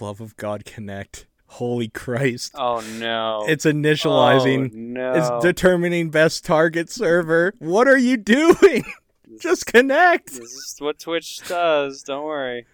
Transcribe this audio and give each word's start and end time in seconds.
love 0.00 0.20
of 0.20 0.36
God, 0.36 0.64
connect. 0.64 1.26
Holy 1.46 1.88
Christ. 1.88 2.52
Oh 2.54 2.82
no. 2.98 3.44
It's 3.48 3.64
initializing. 3.64 4.70
Oh, 4.70 4.76
no. 4.76 5.12
It's 5.14 5.44
determining 5.44 6.10
best 6.10 6.44
target 6.44 6.90
server. 6.90 7.54
What 7.58 7.88
are 7.88 7.96
you 7.98 8.16
doing? 8.18 8.84
Just 9.40 9.66
connect. 9.66 10.32
This 10.32 10.42
is 10.42 10.76
what 10.78 10.98
Twitch 10.98 11.40
does. 11.48 12.02
Don't 12.02 12.24
worry. 12.24 12.66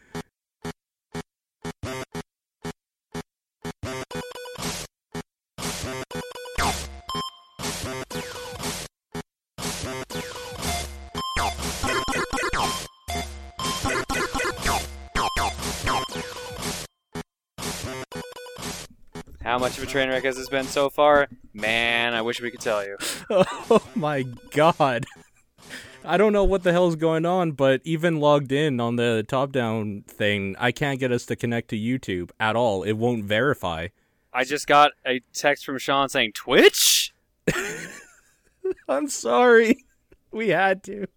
Much 19.74 19.83
of 19.83 19.88
a 19.88 19.91
train 19.91 20.09
wreck 20.09 20.24
as 20.24 20.38
it's 20.38 20.48
been 20.48 20.66
so 20.66 20.88
far? 20.88 21.27
Man, 21.52 22.14
I 22.14 22.23
wish 22.23 22.41
we 22.41 22.52
could 22.52 22.60
tell 22.60 22.84
you. 22.84 22.96
Oh 23.30 23.83
my 23.97 24.23
god. 24.52 25.05
I 26.05 26.16
don't 26.16 26.33
know 26.33 26.45
what 26.45 26.62
the 26.62 26.70
hell's 26.70 26.95
going 26.95 27.27
on, 27.27 27.52
but 27.52 27.80
even 27.83 28.20
logged 28.20 28.52
in 28.52 28.78
on 28.78 28.95
the 28.95 29.24
top 29.27 29.50
down 29.50 30.05
thing, 30.06 30.55
I 30.60 30.70
can't 30.70 31.00
get 31.00 31.10
us 31.10 31.27
to 31.27 31.34
connect 31.34 31.70
to 31.70 31.77
YouTube 31.77 32.30
at 32.38 32.55
all. 32.55 32.84
It 32.84 32.92
won't 32.92 33.24
verify. 33.24 33.88
I 34.33 34.45
just 34.45 34.69
got 34.69 34.92
a 35.05 35.20
text 35.33 35.64
from 35.64 35.78
Sean 35.78 36.09
saying 36.09 36.33
Twitch. 36.34 37.12
I'm 38.88 39.09
sorry. 39.09 39.84
We 40.30 40.50
had 40.50 40.84
to. 40.84 41.09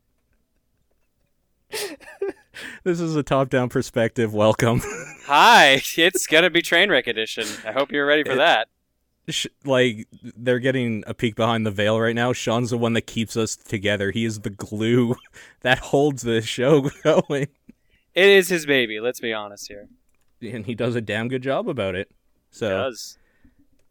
this 2.84 3.00
is 3.00 3.16
a 3.16 3.24
top 3.24 3.50
down 3.50 3.70
perspective. 3.70 4.34
Welcome. 4.34 4.82
Hi, 5.26 5.82
it's 5.98 6.28
gonna 6.28 6.50
be 6.50 6.62
Trainwreck 6.62 7.08
Edition. 7.08 7.46
I 7.66 7.72
hope 7.72 7.92
you're 7.92 8.06
ready 8.06 8.24
for 8.24 8.36
that. 8.36 8.68
Sh- 9.30 9.48
like, 9.66 10.08
they're 10.38 10.60
getting 10.60 11.04
a 11.06 11.14
peek 11.14 11.36
behind 11.36 11.66
the 11.66 11.72
veil 11.72 12.00
right 12.00 12.16
now. 12.16 12.32
Sean's 12.32 12.70
the 12.70 12.78
one 12.78 12.94
that 12.94 13.08
keeps 13.08 13.36
us 13.36 13.58
together. 13.58 14.12
He 14.12 14.24
is 14.24 14.40
the 14.40 14.50
glue 14.50 15.16
that 15.62 15.80
holds 15.80 16.24
this 16.24 16.46
show 16.46 16.90
going. 17.04 17.48
It 18.16 18.30
is 18.30 18.48
his 18.48 18.66
baby. 18.66 19.00
Let's 19.02 19.20
be 19.20 19.34
honest 19.34 19.68
here. 19.68 19.90
And 20.42 20.66
he 20.66 20.76
does 20.76 20.96
a 20.96 21.02
damn 21.02 21.28
good 21.28 21.44
job 21.44 21.68
about 21.68 21.96
it. 21.96 22.10
So, 22.52 22.70
Does 22.70 23.18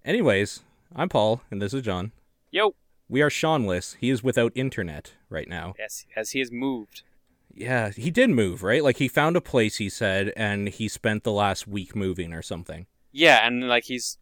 anyways, 0.05 0.61
I'm 0.95 1.09
Paul, 1.09 1.43
and 1.50 1.61
this 1.61 1.75
is 1.75 1.83
John. 1.83 2.12
yo? 2.50 2.75
We 3.09 3.22
are 3.22 3.31
Seanless. 3.31 3.97
He 4.00 4.11
is 4.11 4.25
without 4.25 4.50
internet 4.56 5.12
right 5.28 5.48
now. 5.48 5.75
Yes, 5.78 6.06
as 6.17 6.31
he 6.31 6.41
has 6.41 6.50
moved. 6.50 7.03
Yeah, 7.57 7.91
he 7.91 8.11
did 8.11 8.31
move, 8.31 8.62
right? 8.62 8.85
Like 8.85 8.99
he 8.99 9.09
found 9.09 9.35
a 9.35 9.41
place, 9.41 9.77
he 9.77 9.89
said, 9.89 10.33
and 10.37 10.69
he 10.69 10.89
spent 10.89 11.25
the 11.25 11.33
last 11.33 11.67
week 11.67 11.97
moving 11.97 12.33
or 12.33 12.43
something. 12.43 12.87
Yeah, 13.12 13.47
and 13.47 13.67
like 13.67 13.85
he's 13.85 14.19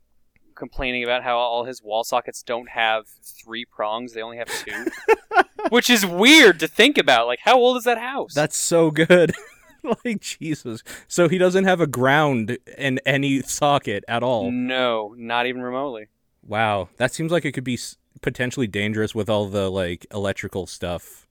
complaining 0.55 1.03
about 1.03 1.25
how 1.25 1.37
all 1.37 1.65
his 1.65 1.83
wall 1.83 2.05
sockets 2.05 2.43
don't 2.45 2.69
have 2.71 3.07
three 3.23 3.65
prongs; 3.65 4.12
they 4.12 4.23
only 4.23 4.37
have 4.37 4.49
two, 4.49 4.87
which 5.71 5.91
is 5.91 6.07
weird 6.07 6.61
to 6.61 6.69
think 6.69 6.97
about. 6.97 7.27
Like, 7.27 7.41
how 7.43 7.59
old 7.59 7.77
is 7.77 7.85
that 7.85 7.99
house? 7.99 8.35
That's 8.35 8.57
so 8.57 8.93
good. 8.93 9.33
like 10.05 10.21
Jesus. 10.21 10.83
So 11.09 11.29
he 11.29 11.37
doesn't 11.37 11.65
have 11.65 11.81
a 11.81 11.89
ground 11.89 12.57
in 12.79 13.01
any 13.05 13.43
socket 13.43 14.05
at 14.07 14.23
all. 14.23 14.51
no, 14.53 15.15
not 15.19 15.47
even 15.47 15.61
remotely. 15.61 16.07
Wow, 16.47 16.89
that 16.99 17.12
seems 17.12 17.33
like 17.33 17.45
it 17.45 17.53
could 17.53 17.65
be 17.65 17.79
potentially 18.21 18.69
dangerous 18.69 19.15
with 19.15 19.29
all 19.29 19.49
the 19.49 19.69
like 19.71 20.07
electrical 20.12 20.67
stuff 20.67 21.27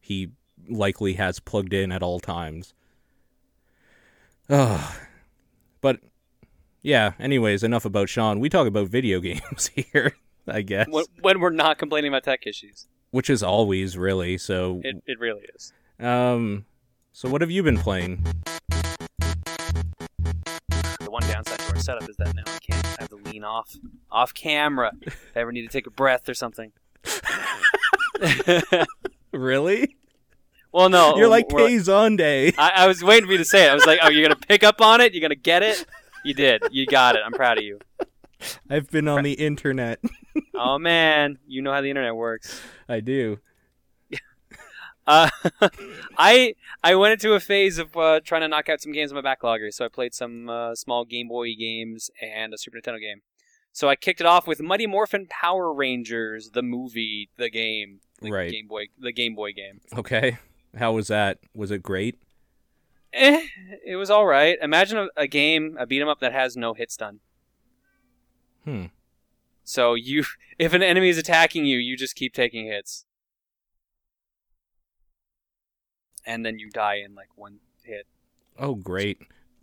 he 0.00 0.30
likely 0.68 1.14
has 1.14 1.40
plugged 1.40 1.72
in 1.72 1.92
at 1.92 2.02
all 2.02 2.20
times. 2.20 2.74
Ugh. 4.48 4.94
But 5.80 6.00
yeah, 6.82 7.12
anyways, 7.18 7.62
enough 7.62 7.84
about 7.84 8.08
Sean. 8.08 8.38
We 8.40 8.48
talk 8.48 8.66
about 8.66 8.88
video 8.88 9.20
games 9.28 9.68
here, 9.74 10.16
I 10.46 10.62
guess. 10.62 10.86
When, 10.88 11.04
when 11.20 11.40
we're 11.40 11.50
not 11.50 11.78
complaining 11.78 12.10
about 12.12 12.22
tech 12.24 12.46
issues, 12.46 12.86
Which 13.10 13.28
is 13.30 13.42
always 13.42 13.96
really. 13.98 14.38
So 14.38 14.80
it 14.84 15.02
it 15.06 15.18
really 15.18 15.46
is. 15.54 15.72
um 16.00 16.64
so 17.12 17.28
what 17.28 17.40
have 17.40 17.50
you 17.50 17.62
been 17.62 17.78
playing? 17.78 18.22
The 21.00 21.10
one 21.10 21.22
downside 21.22 21.58
to 21.60 21.74
our 21.74 21.78
setup 21.80 22.08
is 22.10 22.16
that 22.16 22.34
now 22.34 22.42
I 22.46 22.58
can't 22.58 22.86
I 22.86 22.96
have 23.00 23.08
to 23.10 23.16
lean 23.16 23.42
off 23.44 23.74
off 24.10 24.34
camera 24.34 24.92
if 25.02 25.32
I 25.34 25.40
ever 25.40 25.52
need 25.52 25.62
to 25.62 25.68
take 25.68 25.86
a 25.86 25.90
breath 25.90 26.28
or 26.28 26.34
something. 26.34 26.72
Really? 29.32 29.96
Well, 30.76 30.88
no, 30.90 31.16
You're 31.16 31.28
like 31.28 31.48
Kazonde. 31.48 32.54
I, 32.58 32.70
I 32.76 32.86
was 32.86 33.02
waiting 33.02 33.26
for 33.26 33.32
you 33.32 33.38
to 33.38 33.44
say 33.44 33.64
it. 33.66 33.70
I 33.70 33.74
was 33.74 33.86
like, 33.86 33.98
"Oh, 34.02 34.10
you're 34.10 34.22
gonna 34.22 34.36
pick 34.36 34.62
up 34.62 34.80
on 34.80 35.00
it? 35.00 35.14
You're 35.14 35.22
gonna 35.22 35.34
get 35.34 35.62
it? 35.62 35.86
You 36.24 36.34
did. 36.34 36.62
You 36.70 36.84
got 36.86 37.16
it. 37.16 37.22
I'm 37.24 37.32
proud 37.32 37.58
of 37.58 37.64
you." 37.64 37.78
I've 38.68 38.90
been 38.90 39.08
on 39.08 39.24
the 39.24 39.32
internet. 39.32 40.00
Oh 40.54 40.78
man, 40.78 41.38
you 41.46 41.62
know 41.62 41.72
how 41.72 41.80
the 41.80 41.88
internet 41.88 42.14
works. 42.14 42.60
I 42.88 43.00
do. 43.00 43.38
Uh, 45.06 45.28
I 46.18 46.54
I 46.82 46.94
went 46.96 47.12
into 47.12 47.34
a 47.34 47.40
phase 47.40 47.78
of 47.78 47.96
uh, 47.96 48.20
trying 48.24 48.40
to 48.40 48.48
knock 48.48 48.68
out 48.68 48.80
some 48.82 48.90
games 48.92 49.12
on 49.12 49.22
my 49.22 49.34
backlogger, 49.36 49.72
so 49.72 49.84
I 49.84 49.88
played 49.88 50.14
some 50.14 50.48
uh, 50.50 50.74
small 50.74 51.04
Game 51.04 51.28
Boy 51.28 51.54
games 51.54 52.10
and 52.20 52.52
a 52.52 52.58
Super 52.58 52.78
Nintendo 52.78 53.00
game. 53.00 53.22
So 53.72 53.88
I 53.88 53.94
kicked 53.94 54.20
it 54.20 54.26
off 54.26 54.46
with 54.48 54.60
Mighty 54.60 54.86
Morphin 54.88 55.26
Power 55.28 55.72
Rangers, 55.72 56.50
the 56.50 56.62
movie, 56.62 57.30
the 57.36 57.48
game, 57.50 58.00
the 58.20 58.32
Right. 58.32 58.50
Game 58.50 58.66
Boy, 58.66 58.86
the 58.98 59.12
Game 59.12 59.34
Boy 59.36 59.52
game. 59.52 59.80
Okay. 59.96 60.38
How 60.76 60.92
was 60.92 61.08
that? 61.08 61.38
Was 61.54 61.70
it 61.70 61.82
great? 61.82 62.18
Eh, 63.12 63.46
it 63.84 63.96
was 63.96 64.10
all 64.10 64.26
right. 64.26 64.58
Imagine 64.60 64.98
a, 64.98 65.08
a 65.16 65.26
game, 65.26 65.76
a 65.80 65.86
beat 65.86 66.02
'em 66.02 66.08
up 66.08 66.20
that 66.20 66.32
has 66.32 66.56
no 66.56 66.74
hit 66.74 66.90
stun. 66.90 67.20
Hmm. 68.64 68.86
So 69.64 69.94
you, 69.94 70.24
if 70.58 70.74
an 70.74 70.82
enemy 70.82 71.08
is 71.08 71.18
attacking 71.18 71.64
you, 71.64 71.78
you 71.78 71.96
just 71.96 72.14
keep 72.14 72.34
taking 72.34 72.66
hits, 72.66 73.04
and 76.26 76.44
then 76.44 76.58
you 76.58 76.70
die 76.70 76.96
in 77.04 77.14
like 77.14 77.28
one 77.36 77.58
hit. 77.82 78.06
Oh, 78.58 78.74
great. 78.74 79.18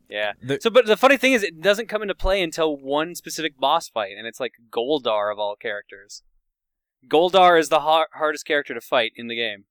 Yeah. 0.10 0.34
The- 0.42 0.60
so, 0.62 0.70
but 0.70 0.86
the 0.86 0.98
funny 0.98 1.18
thing 1.18 1.34
is, 1.34 1.44
it 1.44 1.62
doesn't 1.62 1.88
come 1.88 2.02
into 2.02 2.16
play 2.16 2.42
until 2.42 2.76
one 2.78 3.16
specific 3.16 3.60
boss 3.60 3.90
fight, 3.90 4.14
and 4.18 4.28
it's 4.28 4.40
like 4.40 4.54
Goldar 4.72 5.32
of 5.32 5.40
all 5.40 5.56
characters. 5.56 6.24
Goldar 7.08 7.60
is 7.60 7.70
the 7.70 7.82
har- 7.82 8.08
hardest 8.14 8.46
character 8.46 8.74
to 8.74 8.82
fight 8.82 9.12
in 9.16 9.28
the 9.28 9.36
game. 9.36 9.66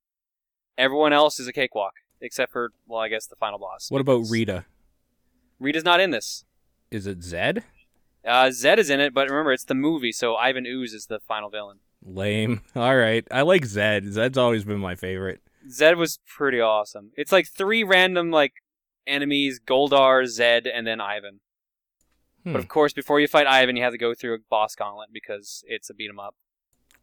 Everyone 0.77 1.13
else 1.13 1.39
is 1.39 1.47
a 1.47 1.53
cakewalk, 1.53 1.93
except 2.21 2.51
for, 2.51 2.71
well, 2.87 2.99
I 2.99 3.09
guess 3.09 3.27
the 3.27 3.35
final 3.35 3.59
boss. 3.59 3.89
What 3.89 4.01
about 4.01 4.25
Rita? 4.29 4.65
Rita's 5.59 5.83
not 5.85 5.99
in 5.99 6.11
this. 6.11 6.45
Is 6.91 7.07
it 7.07 7.23
Zed? 7.23 7.63
Uh, 8.25 8.51
Zed 8.51 8.79
is 8.79 8.89
in 8.89 8.99
it, 8.99 9.13
but 9.13 9.29
remember, 9.29 9.51
it's 9.51 9.65
the 9.65 9.75
movie, 9.75 10.11
so 10.11 10.35
Ivan 10.35 10.65
Ooze 10.65 10.93
is 10.93 11.07
the 11.07 11.19
final 11.19 11.49
villain. 11.49 11.79
Lame. 12.05 12.61
All 12.75 12.95
right. 12.95 13.25
I 13.31 13.41
like 13.41 13.65
Zed. 13.65 14.11
Zed's 14.11 14.37
always 14.37 14.63
been 14.63 14.79
my 14.79 14.95
favorite. 14.95 15.41
Zed 15.69 15.97
was 15.97 16.19
pretty 16.27 16.59
awesome. 16.59 17.11
It's 17.15 17.31
like 17.31 17.47
three 17.47 17.83
random 17.83 18.31
like 18.31 18.53
enemies: 19.07 19.61
Goldar, 19.65 20.25
Zed, 20.25 20.67
and 20.67 20.85
then 20.85 20.99
Ivan. 20.99 21.39
Hmm. 22.43 22.51
But 22.51 22.59
of 22.59 22.67
course, 22.67 22.91
before 22.91 23.21
you 23.21 23.27
fight 23.27 23.47
Ivan, 23.47 23.77
you 23.77 23.83
have 23.83 23.93
to 23.93 23.97
go 23.97 24.13
through 24.13 24.35
a 24.35 24.39
boss 24.49 24.75
gauntlet 24.75 25.09
because 25.13 25.63
it's 25.67 25.89
a 25.89 25.93
beat 25.93 26.09
'em 26.09 26.19
up. 26.19 26.35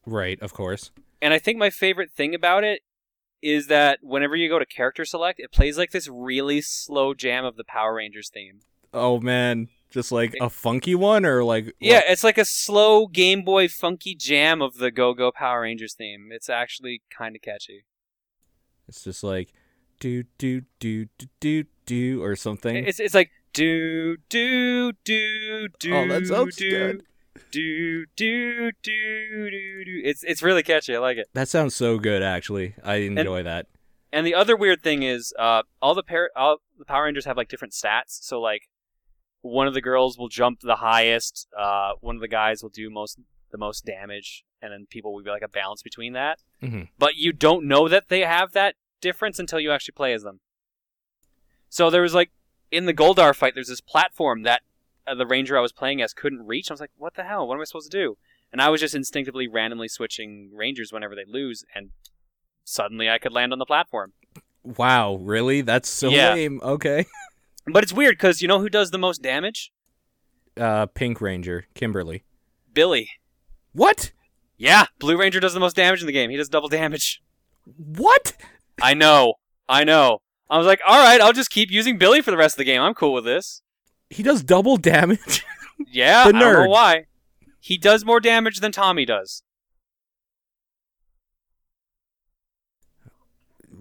Right, 0.04 0.40
of 0.42 0.52
course. 0.52 0.90
And 1.22 1.32
I 1.32 1.38
think 1.38 1.58
my 1.58 1.70
favorite 1.70 2.10
thing 2.12 2.34
about 2.34 2.64
it 2.64 2.82
is 3.42 3.68
that 3.68 4.00
whenever 4.02 4.36
you 4.36 4.48
go 4.48 4.58
to 4.58 4.66
character 4.66 5.04
select, 5.04 5.40
it 5.40 5.52
plays 5.52 5.78
like 5.78 5.90
this 5.90 6.08
really 6.08 6.60
slow 6.60 7.14
jam 7.14 7.44
of 7.44 7.56
the 7.56 7.64
Power 7.64 7.94
Rangers 7.94 8.28
theme. 8.28 8.60
Oh 8.92 9.20
man, 9.20 9.68
just 9.90 10.10
like 10.12 10.34
a 10.40 10.50
funky 10.50 10.94
one 10.94 11.24
or 11.24 11.44
like 11.44 11.74
Yeah, 11.80 12.02
it's 12.06 12.24
like 12.24 12.38
a 12.38 12.44
slow 12.44 13.06
Game 13.06 13.42
Boy 13.42 13.68
funky 13.68 14.14
jam 14.14 14.60
of 14.60 14.76
the 14.76 14.90
Go 14.90 15.14
Go 15.14 15.30
Power 15.30 15.62
Rangers 15.62 15.94
theme. 15.94 16.28
It's 16.32 16.48
actually 16.48 17.02
kind 17.16 17.36
of 17.36 17.42
catchy. 17.42 17.84
It's 18.88 19.04
just 19.04 19.22
like 19.22 19.52
do 20.00 20.24
do 20.38 20.62
do 20.80 21.06
do 21.18 21.28
do 21.40 21.64
do 21.86 22.22
or 22.22 22.34
something. 22.34 22.84
It's 22.84 22.98
it's 22.98 23.14
like 23.14 23.30
do 23.52 24.16
do 24.28 24.92
do 25.04 25.68
do 25.78 25.94
Oh, 25.94 26.08
that 26.08 26.26
sounds 26.26 26.56
do, 26.56 26.70
good. 26.70 27.02
Do 27.50 28.06
do 28.16 28.70
do 28.82 29.50
do 29.50 29.84
do. 29.84 30.00
It's 30.04 30.22
it's 30.24 30.42
really 30.42 30.62
catchy. 30.62 30.94
I 30.94 30.98
like 30.98 31.16
it. 31.18 31.28
that 31.34 31.48
sounds 31.48 31.74
so 31.74 31.98
good 31.98 32.22
actually. 32.22 32.74
I 32.84 32.96
enjoy 32.96 33.42
that. 33.42 33.66
And 34.12 34.26
the 34.26 34.34
other 34.34 34.56
weird 34.56 34.82
thing 34.82 35.02
is, 35.04 35.32
uh, 35.38 35.62
all 35.80 35.94
the 35.94 36.02
par- 36.02 36.30
all 36.34 36.58
the 36.78 36.84
Power 36.84 37.04
Rangers 37.04 37.26
have 37.26 37.36
like 37.36 37.48
different 37.48 37.72
stats. 37.74 38.22
So 38.22 38.40
like, 38.40 38.68
one 39.42 39.66
of 39.68 39.74
the 39.74 39.80
girls 39.80 40.18
will 40.18 40.28
jump 40.28 40.60
the 40.60 40.76
highest. 40.76 41.46
Uh, 41.56 41.92
one 42.00 42.16
of 42.16 42.20
the 42.20 42.28
guys 42.28 42.62
will 42.62 42.70
do 42.70 42.90
most 42.90 43.18
the 43.52 43.58
most 43.58 43.84
damage, 43.84 44.44
and 44.60 44.72
then 44.72 44.86
people 44.90 45.12
will 45.14 45.22
be 45.22 45.30
like 45.30 45.42
a 45.42 45.48
balance 45.48 45.82
between 45.82 46.12
that. 46.14 46.40
Mhm. 46.62 46.88
But 46.98 47.16
you 47.16 47.32
don't 47.32 47.64
know 47.66 47.88
that 47.88 48.08
they 48.08 48.20
have 48.20 48.52
that 48.52 48.74
difference 49.00 49.38
until 49.38 49.60
you 49.60 49.70
actually 49.72 49.92
play 49.92 50.12
as 50.12 50.22
them. 50.24 50.40
So 51.68 51.88
there 51.90 52.02
was 52.02 52.14
like 52.14 52.30
in 52.70 52.86
the 52.86 52.94
Goldar 52.94 53.34
fight, 53.34 53.54
there's 53.54 53.68
this 53.68 53.80
platform 53.80 54.42
that 54.42 54.62
the 55.16 55.26
ranger 55.26 55.56
I 55.56 55.60
was 55.60 55.72
playing 55.72 56.00
as 56.02 56.12
couldn't 56.14 56.46
reach. 56.46 56.70
I 56.70 56.74
was 56.74 56.80
like, 56.80 56.90
what 56.96 57.14
the 57.14 57.24
hell? 57.24 57.46
What 57.46 57.54
am 57.54 57.60
I 57.60 57.64
supposed 57.64 57.90
to 57.90 57.96
do? 57.98 58.16
And 58.52 58.60
I 58.60 58.68
was 58.68 58.80
just 58.80 58.94
instinctively 58.94 59.46
randomly 59.48 59.88
switching 59.88 60.50
rangers 60.54 60.92
whenever 60.92 61.14
they 61.14 61.24
lose, 61.26 61.64
and 61.74 61.90
suddenly 62.64 63.08
I 63.08 63.18
could 63.18 63.32
land 63.32 63.52
on 63.52 63.58
the 63.58 63.66
platform. 63.66 64.12
Wow, 64.62 65.14
really? 65.16 65.60
That's 65.60 65.88
so 65.88 66.10
Yeah. 66.10 66.34
lame. 66.34 66.60
Okay. 66.62 67.06
But 67.66 67.84
it's 67.84 67.92
weird 67.92 68.14
because 68.16 68.40
you 68.40 68.48
know 68.48 68.58
who 68.58 68.70
does 68.70 68.90
the 68.90 68.98
most 68.98 69.22
damage? 69.22 69.70
Uh, 70.56 70.86
Pink 70.86 71.20
Ranger, 71.20 71.66
Kimberly. 71.74 72.24
Billy. 72.72 73.10
What? 73.72 74.12
Yeah, 74.56 74.86
Blue 74.98 75.16
Ranger 75.16 75.40
does 75.40 75.52
the 75.54 75.60
most 75.60 75.76
damage 75.76 76.00
in 76.00 76.06
the 76.06 76.12
game. 76.12 76.30
He 76.30 76.36
does 76.38 76.48
double 76.48 76.68
damage. 76.68 77.22
What? 77.76 78.32
I 78.82 78.94
know. 78.94 79.34
I 79.68 79.84
know. 79.84 80.20
I 80.48 80.56
was 80.58 80.66
like, 80.66 80.80
all 80.86 80.98
right, 80.98 81.20
I'll 81.20 81.34
just 81.34 81.50
keep 81.50 81.70
using 81.70 81.98
Billy 81.98 82.22
for 82.22 82.30
the 82.30 82.36
rest 82.36 82.54
of 82.54 82.58
the 82.58 82.64
game. 82.64 82.80
I'm 82.80 82.94
cool 82.94 83.12
with 83.12 83.24
this. 83.24 83.62
He 84.10 84.22
does 84.22 84.42
double 84.42 84.76
damage. 84.76 85.44
Yeah, 85.90 86.24
The 86.30 86.36
I 86.36 86.40
don't 86.40 86.52
know 86.64 86.68
why. 86.68 87.06
He 87.58 87.78
does 87.78 88.04
more 88.04 88.20
damage 88.20 88.60
than 88.60 88.70
Tommy 88.70 89.06
does. 89.06 89.42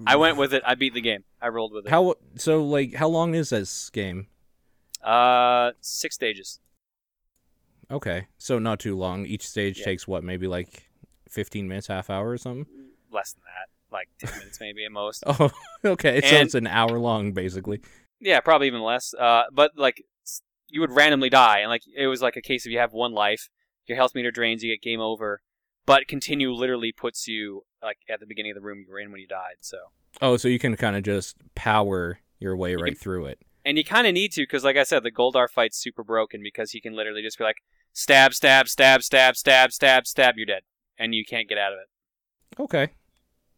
I 0.07 0.15
went 0.15 0.37
with 0.37 0.53
it. 0.53 0.63
I 0.65 0.75
beat 0.75 0.93
the 0.93 1.01
game. 1.01 1.23
I 1.41 1.49
rolled 1.49 1.73
with 1.73 1.85
it. 1.85 1.89
How 1.89 2.15
so? 2.35 2.63
Like, 2.63 2.93
how 2.95 3.07
long 3.09 3.35
is 3.35 3.49
this 3.49 3.89
game? 3.89 4.27
Uh, 5.03 5.71
six 5.81 6.15
stages. 6.15 6.59
Okay, 7.91 8.27
so 8.37 8.59
not 8.59 8.79
too 8.79 8.95
long. 8.97 9.25
Each 9.25 9.47
stage 9.47 9.79
Yeah. 9.79 9.85
takes 9.85 10.07
what, 10.07 10.23
maybe 10.23 10.47
like 10.47 10.89
fifteen 11.27 11.67
minutes, 11.67 11.87
half 11.87 12.09
hour 12.09 12.29
or 12.29 12.37
something. 12.37 12.65
Less 13.11 13.33
than 13.33 13.41
that, 13.43 13.93
like 13.95 14.07
ten 14.19 14.39
minutes 14.39 14.59
maybe 14.61 14.85
at 14.85 14.91
most. 14.91 15.23
Oh, 15.27 15.49
okay. 15.83 16.21
so 16.21 16.35
it's 16.37 16.55
an 16.55 16.67
hour 16.67 16.97
long, 16.99 17.33
basically. 17.33 17.81
Yeah, 18.21 18.39
probably 18.41 18.67
even 18.67 18.81
less. 18.81 19.13
Uh, 19.13 19.43
but 19.51 19.71
like 19.75 20.05
you 20.69 20.81
would 20.81 20.91
randomly 20.91 21.29
die, 21.29 21.59
and 21.59 21.69
like 21.69 21.83
it 21.95 22.07
was 22.07 22.21
like 22.21 22.35
a 22.35 22.41
case 22.41 22.65
of 22.65 22.71
you 22.71 22.79
have 22.79 22.93
one 22.93 23.11
life, 23.13 23.49
your 23.85 23.95
health 23.95 24.15
meter 24.15 24.31
drains, 24.31 24.63
you 24.63 24.71
get 24.73 24.81
game 24.81 24.99
over. 25.01 25.41
But 25.85 26.07
continue 26.07 26.51
literally 26.51 26.91
puts 26.91 27.27
you 27.27 27.63
like 27.81 27.97
at 28.09 28.19
the 28.19 28.27
beginning 28.27 28.51
of 28.51 28.55
the 28.55 28.61
room 28.61 28.79
you 28.85 28.91
were 28.91 28.99
in 28.99 29.11
when 29.11 29.21
you 29.21 29.27
died. 29.27 29.55
So 29.61 29.77
Oh, 30.21 30.37
so 30.37 30.47
you 30.47 30.59
can 30.59 30.75
kind 30.75 30.95
of 30.95 31.03
just 31.03 31.35
power 31.55 32.19
your 32.39 32.55
way 32.55 32.75
right 32.75 32.93
can- 32.93 32.95
through 32.95 33.25
it. 33.25 33.39
and 33.65 33.77
you 33.77 33.83
kind 33.83 34.05
of 34.07 34.13
need 34.13 34.31
to 34.33 34.41
because 34.43 34.63
like 34.63 34.77
I 34.77 34.83
said, 34.83 35.03
the 35.03 35.11
Goldar 35.11 35.49
fight's 35.49 35.77
super 35.77 36.03
broken 36.03 36.41
because 36.43 36.71
he 36.71 36.81
can 36.81 36.93
literally 36.95 37.21
just 37.23 37.37
be 37.37 37.43
like 37.43 37.57
stab, 37.93 38.33
stab, 38.33 38.67
stab, 38.69 39.01
stab, 39.03 39.35
stab, 39.35 39.71
stab, 39.71 40.05
stab, 40.07 40.37
you're 40.37 40.45
dead, 40.45 40.61
and 40.97 41.15
you 41.15 41.25
can't 41.25 41.49
get 41.49 41.57
out 41.57 41.73
of 41.73 41.79
it. 41.79 42.59
Okay. 42.61 42.89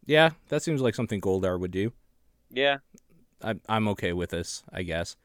Yeah, 0.06 0.30
that 0.48 0.62
seems 0.62 0.80
like 0.80 0.94
something 0.94 1.20
Goldar 1.20 1.58
would 1.60 1.70
do. 1.70 1.92
Yeah, 2.50 2.78
I, 3.42 3.54
I'm 3.68 3.88
okay 3.88 4.12
with 4.12 4.30
this, 4.30 4.62
I 4.72 4.82
guess. 4.82 5.16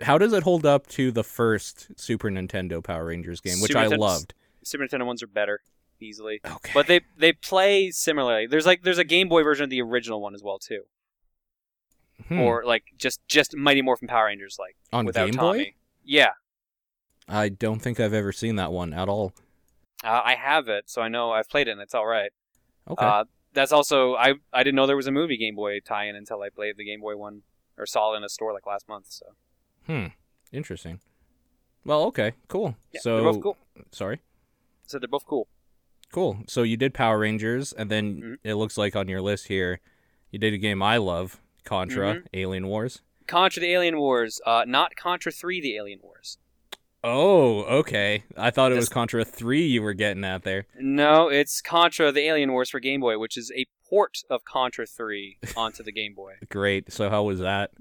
How 0.00 0.16
does 0.18 0.32
it 0.32 0.42
hold 0.44 0.64
up 0.64 0.86
to 0.88 1.10
the 1.10 1.24
first 1.24 1.88
Super 2.00 2.30
Nintendo 2.30 2.82
Power 2.82 3.06
Rangers 3.06 3.40
game, 3.40 3.60
which 3.60 3.72
Super 3.72 3.80
I 3.80 3.86
Nintendo's- 3.86 3.98
loved? 3.98 4.34
Super 4.62 4.84
Nintendo 4.84 5.04
ones 5.06 5.22
are 5.22 5.26
better 5.26 5.60
easily. 6.00 6.40
Okay. 6.44 6.70
But 6.72 6.86
they 6.86 7.00
they 7.18 7.32
play 7.32 7.90
similarly. 7.90 8.46
There's 8.46 8.64
like 8.66 8.82
there's 8.82 8.98
a 8.98 9.04
Game 9.04 9.28
Boy 9.28 9.42
version 9.42 9.64
of 9.64 9.70
the 9.70 9.82
original 9.82 10.20
one 10.22 10.34
as 10.34 10.42
well 10.42 10.58
too, 10.58 10.82
Hmm. 12.28 12.40
or 12.40 12.64
like 12.64 12.84
just 12.96 13.20
just 13.28 13.54
Mighty 13.56 13.82
Morphin 13.82 14.08
Power 14.08 14.26
Rangers 14.26 14.56
like 14.58 14.76
on 14.92 15.04
without 15.04 15.26
Game 15.26 15.34
Tommy. 15.34 15.58
Boy? 15.64 15.74
Yeah, 16.04 16.30
I 17.28 17.48
don't 17.50 17.80
think 17.80 18.00
I've 18.00 18.14
ever 18.14 18.32
seen 18.32 18.56
that 18.56 18.72
one 18.72 18.92
at 18.94 19.08
all. 19.08 19.32
uh, 20.02 20.20
I 20.24 20.34
have 20.34 20.68
it, 20.68 20.88
so 20.88 21.02
I 21.02 21.08
know 21.08 21.32
I've 21.32 21.48
played 21.48 21.68
it 21.68 21.72
and 21.72 21.80
it's 21.80 21.94
all 21.94 22.06
right. 22.06 22.30
Okay. 22.88 23.04
Uh, 23.04 23.24
that's 23.52 23.72
also 23.72 24.14
I 24.16 24.34
I 24.52 24.62
didn't 24.62 24.76
know 24.76 24.86
there 24.86 24.96
was 24.96 25.06
a 25.06 25.12
movie 25.12 25.36
Game 25.36 25.54
Boy 25.56 25.80
tie-in 25.80 26.16
until 26.16 26.40
I 26.42 26.48
played 26.48 26.76
the 26.78 26.84
Game 26.84 27.00
Boy 27.00 27.16
one 27.16 27.42
or 27.76 27.86
saw 27.86 28.14
it 28.14 28.16
in 28.16 28.24
a 28.24 28.28
store 28.28 28.52
like 28.54 28.66
last 28.66 28.88
month. 28.88 29.06
So 29.10 29.26
hmm. 29.86 30.06
Interesting. 30.52 31.00
Well, 31.84 32.02
okay, 32.04 32.32
cool. 32.48 32.76
yeah, 32.92 33.00
so, 33.00 33.16
they're 33.16 33.32
both 33.32 33.42
cool. 33.42 33.56
sorry. 33.90 34.20
So 34.86 34.98
they're 34.98 35.08
both 35.08 35.26
cool. 35.26 35.48
Cool. 36.12 36.38
So 36.46 36.62
you 36.62 36.76
did 36.76 36.94
Power 36.94 37.18
Rangers, 37.18 37.72
and 37.72 37.90
then 37.90 38.20
Mhm. 38.20 38.38
it 38.44 38.54
looks 38.54 38.78
like 38.78 38.94
on 38.96 39.08
your 39.08 39.20
list 39.20 39.48
here, 39.48 39.80
you 40.30 40.38
did 40.38 40.54
a 40.54 40.58
game 40.58 40.82
I 40.82 40.96
love, 40.98 41.40
Contra, 41.64 42.14
Mm-hmm. 42.16 42.26
Alien 42.34 42.66
Wars. 42.68 43.02
Contra 43.26 43.60
the 43.60 43.72
Alien 43.72 43.98
Wars, 43.98 44.40
uh, 44.46 44.64
not 44.66 44.96
Contra 44.96 45.32
Three 45.32 45.60
the 45.60 45.76
Alien 45.76 46.00
Wars. 46.02 46.38
Oh, 47.02 47.64
okay. 47.64 48.24
I 48.34 48.50
thought 48.50 48.72
it 48.72 48.76
was 48.76 48.88
Contra 48.88 49.26
3 49.26 49.66
you 49.66 49.82
were 49.82 49.92
getting 49.92 50.24
at 50.24 50.42
there. 50.42 50.66
No, 50.80 51.28
it's 51.28 51.60
Contra 51.60 52.10
the 52.10 52.20
Alien 52.22 52.50
Wars 52.52 52.70
for 52.70 52.80
Game 52.80 53.00
Boy, 53.00 53.18
which 53.18 53.36
is 53.36 53.52
a 53.54 53.66
port 53.86 54.20
of 54.30 54.42
Contra 54.46 54.86
3 54.86 55.36
onto 55.54 55.82
the 55.82 55.92
Game 55.92 56.14
Boy. 56.14 56.36
Great. 56.48 56.90
So 56.90 57.10
how 57.10 57.22
was 57.24 57.40
that? 57.40 57.72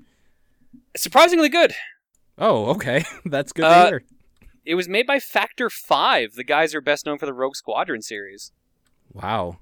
Surprisingly 0.96 1.50
good. 1.50 1.74
Oh, 2.38 2.66
okay. 2.72 3.04
That's 3.26 3.52
good 3.52 3.66
Uh, 3.66 3.84
to 3.84 3.90
hear. 3.90 4.04
It 4.66 4.76
was 4.76 4.88
made 4.88 5.06
by 5.06 5.20
Factor 5.20 5.70
5, 5.70 6.34
the 6.36 6.44
guys 6.44 6.72
who 6.72 6.78
are 6.78 6.82
best 6.82 7.06
known 7.06 7.18
for 7.18 7.26
the 7.26 7.34
Rogue 7.34 7.56
Squadron 7.56 8.02
series. 8.02 8.52
Wow. 9.12 9.58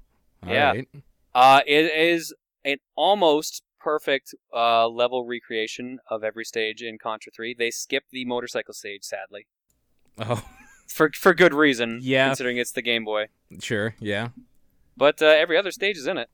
All 0.46 0.52
yeah. 0.52 0.70
right. 0.70 0.88
Uh, 1.34 1.60
it 1.66 1.86
is 1.92 2.32
an 2.64 2.76
almost 2.94 3.62
perfect 3.80 4.34
uh, 4.54 4.86
level 4.88 5.26
recreation 5.26 5.98
of 6.08 6.22
every 6.22 6.44
stage 6.44 6.82
in 6.82 6.98
Contra 6.98 7.32
3. 7.32 7.54
They 7.58 7.70
skipped 7.72 8.10
the 8.12 8.24
motorcycle 8.24 8.74
stage, 8.74 9.02
sadly. 9.02 9.46
Oh, 10.18 10.44
For, 10.88 11.10
for 11.14 11.32
good 11.32 11.54
reason, 11.54 12.00
Yeah. 12.02 12.26
considering 12.28 12.58
it's 12.58 12.72
the 12.72 12.82
Game 12.82 13.04
Boy. 13.04 13.28
sure. 13.60 13.94
Yeah. 13.98 14.28
But 14.94 15.22
uh, 15.22 15.26
every 15.26 15.56
other 15.56 15.70
stage 15.70 15.96
is 15.96 16.06
in 16.06 16.18
it. 16.18 16.28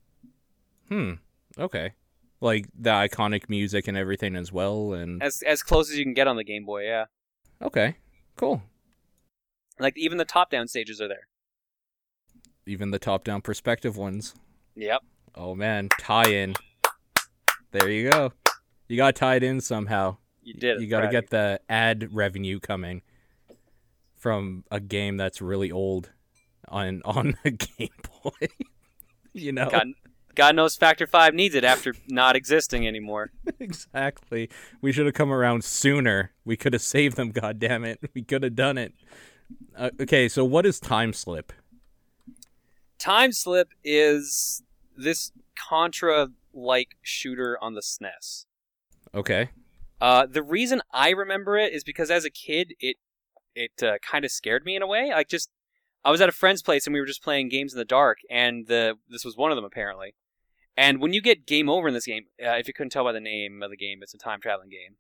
Hmm. 0.89 1.13
Okay. 1.57 1.93
Like 2.41 2.69
the 2.79 2.91
iconic 2.91 3.49
music 3.49 3.89
and 3.89 3.97
everything 3.97 4.37
as 4.37 4.53
well 4.53 4.93
and 4.93 5.23
As, 5.23 5.43
as 5.43 5.63
close 5.63 5.91
as 5.91 5.99
you 5.99 6.05
can 6.05 6.15
get 6.15 6.29
on 6.29 6.37
the 6.37 6.45
Game 6.45 6.65
Boy, 6.65 6.85
yeah. 6.85 7.07
Okay. 7.61 7.97
Cool. 8.37 8.63
Like, 9.81 9.97
even 9.97 10.19
the 10.19 10.25
top-down 10.25 10.69
stages 10.69 11.01
are 11.01 11.09
there. 11.09 11.27
Even 12.67 12.91
the 12.91 12.99
top-down 12.99 13.41
perspective 13.41 13.97
ones. 13.97 14.35
Yep. 14.77 15.03
Oh 15.35 15.55
man, 15.55 15.89
tie-in. 16.01 16.55
There 17.73 17.91
you 17.91 18.11
go. 18.11 18.33
You 18.89 18.97
got 18.97 19.15
tied 19.15 19.43
in 19.43 19.61
somehow. 19.61 20.17
You 20.43 20.55
did 20.55 20.77
it. 20.77 20.83
You 20.83 20.89
got 20.89 21.03
to 21.03 21.09
get 21.09 21.31
the 21.31 21.61
ad 21.69 22.09
revenue 22.13 22.59
coming 22.59 23.03
from 24.17 24.65
a 24.71 24.81
game 24.81 25.17
that's 25.17 25.41
really 25.43 25.71
old 25.71 26.11
on 26.69 27.03
on 27.05 27.37
the 27.45 27.51
Game 27.51 27.91
Boy. 28.23 28.49
you 29.33 29.53
know 29.53 29.69
God, 29.71 29.89
God 30.39 30.55
knows 30.55 30.77
Factor 30.77 31.09
5 31.09 31.35
needs 31.35 31.57
it 31.57 31.65
after 31.65 31.95
not 32.09 32.37
existing 32.37 32.87
anymore. 32.87 33.33
exactly. 33.59 34.49
We 34.81 34.93
should 34.93 35.07
have 35.07 35.15
come 35.17 35.33
around 35.33 35.65
sooner. 35.65 36.31
We 36.45 36.57
could 36.57 36.75
have 36.75 36.83
saved 36.83 37.17
them. 37.17 37.31
God 37.33 37.59
damn 37.59 37.85
it. 37.85 37.99
We 38.15 38.23
could 38.23 38.45
have 38.45 38.55
done 38.55 38.79
it. 38.79 38.95
Uh, 39.77 39.91
okay, 40.01 40.29
so 40.29 40.45
what 40.45 40.65
is 40.65 40.79
time 40.79 41.13
slip? 41.13 41.53
Time 42.99 43.33
Slip 43.33 43.71
is 43.83 44.63
this 44.97 45.33
Contra 45.57 46.29
like 46.55 46.97
shooter 47.03 47.59
on 47.61 47.75
the 47.75 47.81
SNES. 47.81 48.47
Okay. 49.15 49.51
Uh, 50.01 50.27
the 50.27 50.43
reason 50.43 50.83
I 50.93 51.11
remember 51.11 51.57
it 51.57 51.73
is 51.73 51.83
because 51.83 52.11
as 52.11 52.25
a 52.25 52.31
kid, 52.31 52.75
it 52.79 52.97
it 53.57 53.83
uh, 53.83 53.99
kind 54.09 54.25
of 54.25 54.31
scared 54.31 54.65
me 54.65 54.77
in 54.77 54.83
a 54.83 54.87
way. 54.87 55.11
Like 55.11 55.29
just, 55.29 55.51
I 56.05 56.11
was 56.13 56.21
at 56.21 56.29
a 56.29 56.33
friend's 56.33 56.63
place 56.63 56.87
and 56.87 56.95
we 56.95 57.01
were 57.01 57.07
just 57.07 57.23
playing 57.23 57.49
games 57.49 57.73
in 57.73 57.79
the 57.79 57.85
dark, 57.85 58.19
and 58.31 58.67
the 58.67 58.95
this 59.09 59.25
was 59.25 59.37
one 59.37 59.51
of 59.51 59.57
them 59.57 59.65
apparently. 59.65 60.15
And 60.79 61.01
when 61.01 61.13
you 61.13 61.21
get 61.21 61.45
game 61.45 61.69
over 61.69 61.89
in 61.89 61.95
this 61.95 62.07
game, 62.07 62.27
uh, 62.41 62.51
if 62.51 62.69
you 62.69 62.73
couldn't 62.73 62.91
tell 62.91 63.03
by 63.03 63.11
the 63.11 63.19
name 63.19 63.65
of 63.65 63.71
the 63.71 63.77
game, 63.77 63.99
it's 64.01 64.15
a 64.15 64.19
time 64.19 64.41
traveling 64.41 64.71
game. 64.71 64.95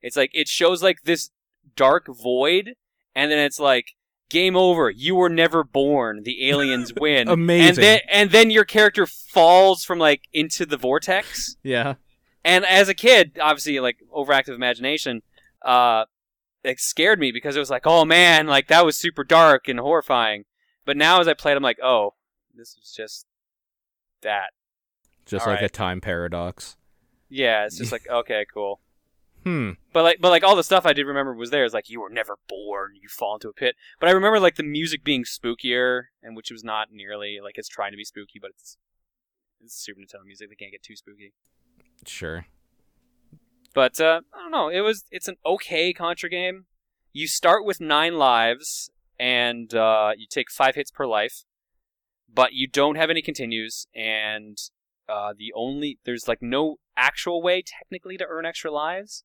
It's 0.00 0.16
like 0.16 0.30
it 0.32 0.46
shows 0.46 0.80
like 0.80 0.98
this 1.02 1.30
dark 1.74 2.06
void, 2.06 2.74
and 3.12 3.32
then 3.32 3.40
it's 3.40 3.58
like 3.58 3.96
game 4.30 4.56
over. 4.56 4.88
You 4.88 5.16
were 5.16 5.28
never 5.28 5.64
born. 5.64 6.22
The 6.22 6.48
aliens 6.48 6.92
win. 7.00 7.26
Amazing. 7.26 7.66
And 7.68 7.76
then 7.78 8.00
and 8.08 8.30
then 8.30 8.50
your 8.50 8.64
character 8.64 9.06
falls 9.06 9.84
from 9.84 9.98
like 9.98 10.28
into 10.32 10.64
the 10.64 10.76
vortex. 10.76 11.56
Yeah. 11.64 11.94
And 12.42 12.64
as 12.64 12.88
a 12.88 12.94
kid, 12.94 13.38
obviously, 13.42 13.80
like 13.80 13.98
overactive 14.16 14.54
imagination, 14.54 15.22
uh, 15.62 16.04
it 16.62 16.78
scared 16.80 17.18
me 17.18 17.32
because 17.32 17.56
it 17.56 17.58
was 17.58 17.70
like, 17.70 17.86
oh 17.88 18.04
man, 18.04 18.46
like 18.46 18.68
that 18.68 18.86
was 18.86 18.96
super 18.96 19.24
dark 19.24 19.66
and 19.66 19.80
horrifying. 19.80 20.44
But 20.86 20.96
now, 20.96 21.20
as 21.20 21.26
I 21.26 21.34
played, 21.34 21.56
I'm 21.56 21.62
like, 21.62 21.80
oh, 21.82 22.14
this 22.54 22.76
is 22.80 22.94
just 22.96 23.26
that. 24.22 24.50
Just 25.30 25.46
All 25.46 25.52
like 25.52 25.62
a 25.62 25.68
time 25.68 26.00
paradox. 26.00 26.76
Yeah, 27.28 27.64
it's 27.64 27.78
just 27.78 27.92
like 27.92 28.06
okay, 28.10 28.44
cool. 28.52 28.80
Hmm. 29.44 29.70
But 29.92 30.02
like, 30.02 30.18
but 30.20 30.30
like 30.30 30.42
all 30.42 30.56
the 30.56 30.64
stuff 30.64 30.84
I 30.84 30.92
did 30.92 31.06
remember 31.06 31.32
was 31.32 31.50
there. 31.50 31.64
It's 31.64 31.72
like 31.72 31.88
you 31.88 32.00
were 32.00 32.10
never 32.10 32.36
born, 32.48 32.92
you 33.00 33.08
fall 33.08 33.34
into 33.34 33.48
a 33.48 33.52
pit. 33.52 33.76
But 34.00 34.08
I 34.08 34.12
remember 34.12 34.40
like 34.40 34.56
the 34.56 34.64
music 34.64 35.04
being 35.04 35.22
spookier, 35.22 36.06
and 36.20 36.36
which 36.36 36.50
was 36.50 36.64
not 36.64 36.88
nearly 36.92 37.38
like 37.42 37.56
it's 37.58 37.68
trying 37.68 37.92
to 37.92 37.96
be 37.96 38.04
spooky, 38.04 38.40
but 38.40 38.50
it's 38.50 38.76
it's 39.62 39.74
Super 39.74 40.00
Nintendo 40.00 40.26
music. 40.26 40.48
They 40.48 40.56
can't 40.56 40.72
get 40.72 40.82
too 40.82 40.96
spooky. 40.96 41.32
Sure. 42.04 42.46
But 43.72 44.00
uh, 44.00 44.22
I 44.34 44.38
don't 44.42 44.50
know. 44.50 44.68
It 44.68 44.80
was 44.80 45.04
it's 45.12 45.28
an 45.28 45.36
okay 45.46 45.92
Contra 45.92 46.28
game. 46.28 46.66
You 47.12 47.28
start 47.28 47.64
with 47.64 47.80
nine 47.80 48.18
lives, 48.18 48.90
and 49.18 49.72
uh, 49.74 50.10
you 50.18 50.26
take 50.28 50.50
five 50.50 50.74
hits 50.74 50.90
per 50.90 51.06
life, 51.06 51.44
but 52.32 52.52
you 52.52 52.66
don't 52.66 52.96
have 52.96 53.10
any 53.10 53.22
continues, 53.22 53.86
and 53.94 54.58
uh, 55.10 55.32
the 55.36 55.52
only 55.54 55.98
there's 56.04 56.28
like 56.28 56.40
no 56.42 56.76
actual 56.96 57.42
way 57.42 57.62
technically 57.66 58.16
to 58.18 58.26
earn 58.28 58.46
extra 58.46 58.70
lives. 58.70 59.24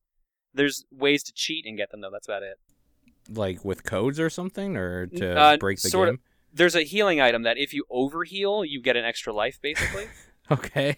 There's 0.54 0.84
ways 0.90 1.22
to 1.24 1.32
cheat 1.32 1.64
and 1.66 1.76
get 1.76 1.90
them 1.90 2.00
though. 2.00 2.10
That's 2.10 2.26
about 2.28 2.42
it. 2.42 2.58
Like 3.28 3.64
with 3.64 3.84
codes 3.84 4.18
or 4.20 4.30
something, 4.30 4.76
or 4.76 5.06
to 5.06 5.38
Uh, 5.38 5.56
break 5.58 5.80
the 5.80 5.88
sort 5.90 6.08
of. 6.08 6.14
game. 6.16 6.20
There's 6.52 6.74
a 6.74 6.82
healing 6.82 7.20
item 7.20 7.42
that 7.42 7.58
if 7.58 7.74
you 7.74 7.84
overheal, 7.92 8.66
you 8.66 8.80
get 8.80 8.96
an 8.96 9.04
extra 9.04 9.32
life 9.32 9.58
basically. 9.60 10.06
Okay. 10.48 10.96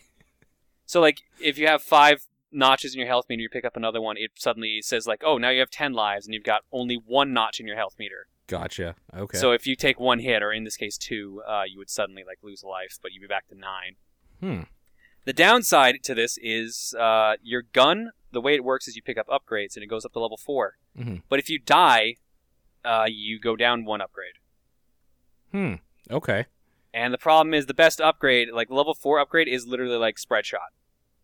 So 0.84 1.00
like 1.00 1.22
if 1.40 1.56
you 1.56 1.66
have 1.66 1.82
five 1.82 2.26
notches 2.52 2.92
in 2.94 2.98
your 2.98 3.08
health 3.08 3.24
meter, 3.30 3.40
you 3.40 3.48
pick 3.48 3.64
up 3.64 3.76
another 3.76 4.00
one, 4.00 4.16
it 4.18 4.32
suddenly 4.34 4.80
says 4.82 5.06
like, 5.06 5.22
"Oh, 5.24 5.38
now 5.38 5.48
you 5.48 5.60
have 5.60 5.70
ten 5.70 5.94
lives, 5.94 6.26
and 6.26 6.34
you've 6.34 6.44
got 6.44 6.62
only 6.70 6.96
one 6.96 7.32
notch 7.32 7.58
in 7.60 7.66
your 7.66 7.76
health 7.76 7.94
meter." 7.98 8.26
Gotcha. 8.46 8.94
Okay. 9.16 9.38
So 9.38 9.52
if 9.52 9.66
you 9.66 9.74
take 9.74 9.98
one 9.98 10.18
hit, 10.18 10.42
or 10.42 10.52
in 10.52 10.64
this 10.64 10.76
case 10.76 10.98
two, 10.98 11.42
uh, 11.48 11.62
you 11.66 11.78
would 11.78 11.88
suddenly 11.90 12.24
like 12.26 12.38
lose 12.42 12.62
a 12.62 12.66
life, 12.68 12.98
but 13.02 13.12
you'd 13.12 13.20
be 13.22 13.26
back 13.26 13.48
to 13.48 13.54
nine. 13.54 13.96
hmm. 14.40 14.62
The 15.28 15.34
downside 15.34 16.02
to 16.04 16.14
this 16.14 16.38
is 16.40 16.94
uh, 16.98 17.34
your 17.42 17.60
gun. 17.60 18.12
The 18.32 18.40
way 18.40 18.54
it 18.54 18.64
works 18.64 18.88
is 18.88 18.96
you 18.96 19.02
pick 19.02 19.18
up 19.18 19.28
upgrades, 19.28 19.76
and 19.76 19.84
it 19.84 19.86
goes 19.86 20.06
up 20.06 20.14
to 20.14 20.20
level 20.20 20.38
4 20.38 20.78
Mhm. 20.98 21.20
But 21.28 21.38
if 21.38 21.50
you 21.50 21.58
die, 21.58 22.16
uh, 22.82 23.04
you 23.10 23.38
go 23.38 23.54
down 23.54 23.84
one 23.84 24.00
upgrade. 24.00 24.36
Hmm. 25.52 25.74
Okay. 26.10 26.46
And 26.94 27.12
the 27.12 27.18
problem 27.18 27.52
is 27.52 27.66
the 27.66 27.74
best 27.74 28.00
upgrade, 28.00 28.48
like 28.54 28.70
level 28.70 28.94
four 28.94 29.18
upgrade, 29.18 29.48
is 29.48 29.66
literally 29.66 29.98
like 29.98 30.18
spread 30.18 30.46
shot. 30.46 30.72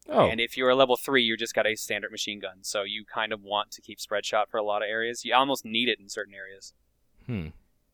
Oh. 0.06 0.28
And 0.28 0.38
if 0.38 0.58
you're 0.58 0.68
a 0.68 0.76
level 0.76 0.98
three, 0.98 1.22
you 1.22 1.38
just 1.38 1.54
got 1.54 1.66
a 1.66 1.74
standard 1.74 2.10
machine 2.10 2.40
gun. 2.40 2.58
So 2.60 2.82
you 2.82 3.06
kind 3.06 3.32
of 3.32 3.42
want 3.42 3.70
to 3.70 3.80
keep 3.80 4.00
spread 4.00 4.26
shot 4.26 4.50
for 4.50 4.58
a 4.58 4.62
lot 4.62 4.82
of 4.82 4.88
areas. 4.90 5.24
You 5.24 5.34
almost 5.34 5.64
need 5.64 5.88
it 5.88 5.98
in 5.98 6.10
certain 6.10 6.34
areas. 6.34 6.74
hmm. 7.24 7.48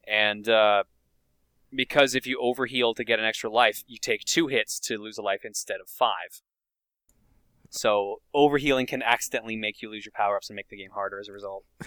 And 0.08 0.48
uh, 0.48 0.82
because 1.74 2.14
if 2.14 2.26
you 2.26 2.38
overheal 2.42 2.94
to 2.96 3.04
get 3.04 3.18
an 3.18 3.24
extra 3.24 3.50
life, 3.50 3.82
you 3.86 3.98
take 3.98 4.24
two 4.24 4.48
hits 4.48 4.78
to 4.80 4.98
lose 4.98 5.18
a 5.18 5.22
life 5.22 5.44
instead 5.44 5.80
of 5.80 5.88
five. 5.88 6.42
So 7.70 8.20
overhealing 8.34 8.88
can 8.88 9.02
accidentally 9.02 9.56
make 9.56 9.80
you 9.80 9.90
lose 9.90 10.04
your 10.04 10.12
power 10.12 10.36
ups 10.36 10.50
and 10.50 10.56
make 10.56 10.68
the 10.68 10.76
game 10.76 10.90
harder 10.90 11.18
as 11.20 11.28
a 11.28 11.32
result. 11.32 11.64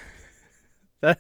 That. 1.02 1.20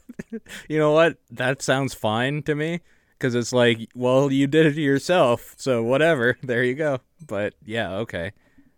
You 0.69 0.79
know 0.79 0.93
what? 0.93 1.17
That 1.29 1.61
sounds 1.61 1.93
fine 1.93 2.41
to 2.43 2.55
me. 2.55 2.79
Because 3.17 3.35
it's 3.35 3.51
like, 3.51 3.89
well, 3.93 4.31
you 4.31 4.47
did 4.47 4.65
it 4.65 4.75
yourself, 4.75 5.55
so 5.57 5.83
whatever. 5.83 6.37
There 6.43 6.63
you 6.63 6.73
go. 6.73 6.99
But 7.27 7.55
yeah, 7.65 7.91
okay. 7.95 8.31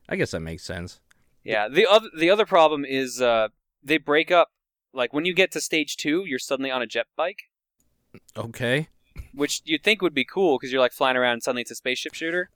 I 0.09 0.15
guess 0.15 0.31
that 0.31 0.39
makes 0.39 0.63
sense. 0.63 0.99
Yeah. 1.43 1.67
The 1.67 1.85
other 1.85 2.09
the 2.17 2.31
other 2.31 2.47
problem 2.47 2.85
is 2.85 3.21
uh, 3.21 3.49
they 3.83 3.99
break 3.99 4.31
up. 4.31 4.49
Like 4.93 5.13
when 5.13 5.25
you 5.25 5.35
get 5.35 5.51
to 5.51 5.61
stage 5.61 5.95
two, 5.95 6.25
you're 6.25 6.39
suddenly 6.39 6.71
on 6.71 6.81
a 6.81 6.87
jet 6.87 7.05
bike. 7.15 7.43
Okay. 8.35 8.87
Which 9.33 9.61
you'd 9.65 9.83
think 9.83 10.01
would 10.01 10.13
be 10.13 10.25
cool 10.25 10.57
because 10.57 10.71
you're 10.71 10.81
like 10.81 10.93
flying 10.93 11.17
around 11.17 11.33
and 11.33 11.43
suddenly 11.43 11.61
it's 11.61 11.71
a 11.71 11.75
spaceship 11.75 12.13
shooter. 12.13 12.49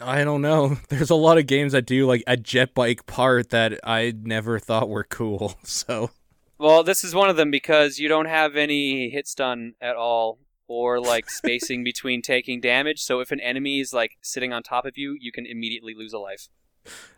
I 0.00 0.24
don't 0.24 0.42
know. 0.42 0.78
There's 0.88 1.10
a 1.10 1.14
lot 1.14 1.38
of 1.38 1.46
games 1.46 1.72
that 1.72 1.86
do 1.86 2.06
like 2.06 2.22
a 2.26 2.36
jet 2.36 2.74
bike 2.74 3.06
part 3.06 3.50
that 3.50 3.78
I 3.84 4.14
never 4.20 4.58
thought 4.58 4.88
were 4.88 5.04
cool. 5.04 5.54
So 5.64 6.10
Well, 6.58 6.82
this 6.82 7.04
is 7.04 7.14
one 7.14 7.30
of 7.30 7.36
them 7.36 7.50
because 7.50 7.98
you 7.98 8.08
don't 8.08 8.26
have 8.26 8.56
any 8.56 9.10
hit 9.10 9.26
stun 9.26 9.74
at 9.80 9.96
all 9.96 10.38
or 10.68 11.00
like 11.00 11.30
spacing 11.30 11.84
between 11.84 12.22
taking 12.22 12.60
damage. 12.60 13.00
So 13.00 13.20
if 13.20 13.30
an 13.30 13.40
enemy 13.40 13.80
is 13.80 13.92
like 13.92 14.16
sitting 14.22 14.52
on 14.52 14.62
top 14.62 14.84
of 14.86 14.96
you, 14.96 15.16
you 15.20 15.32
can 15.32 15.46
immediately 15.46 15.94
lose 15.94 16.12
a 16.12 16.18
life. 16.18 16.48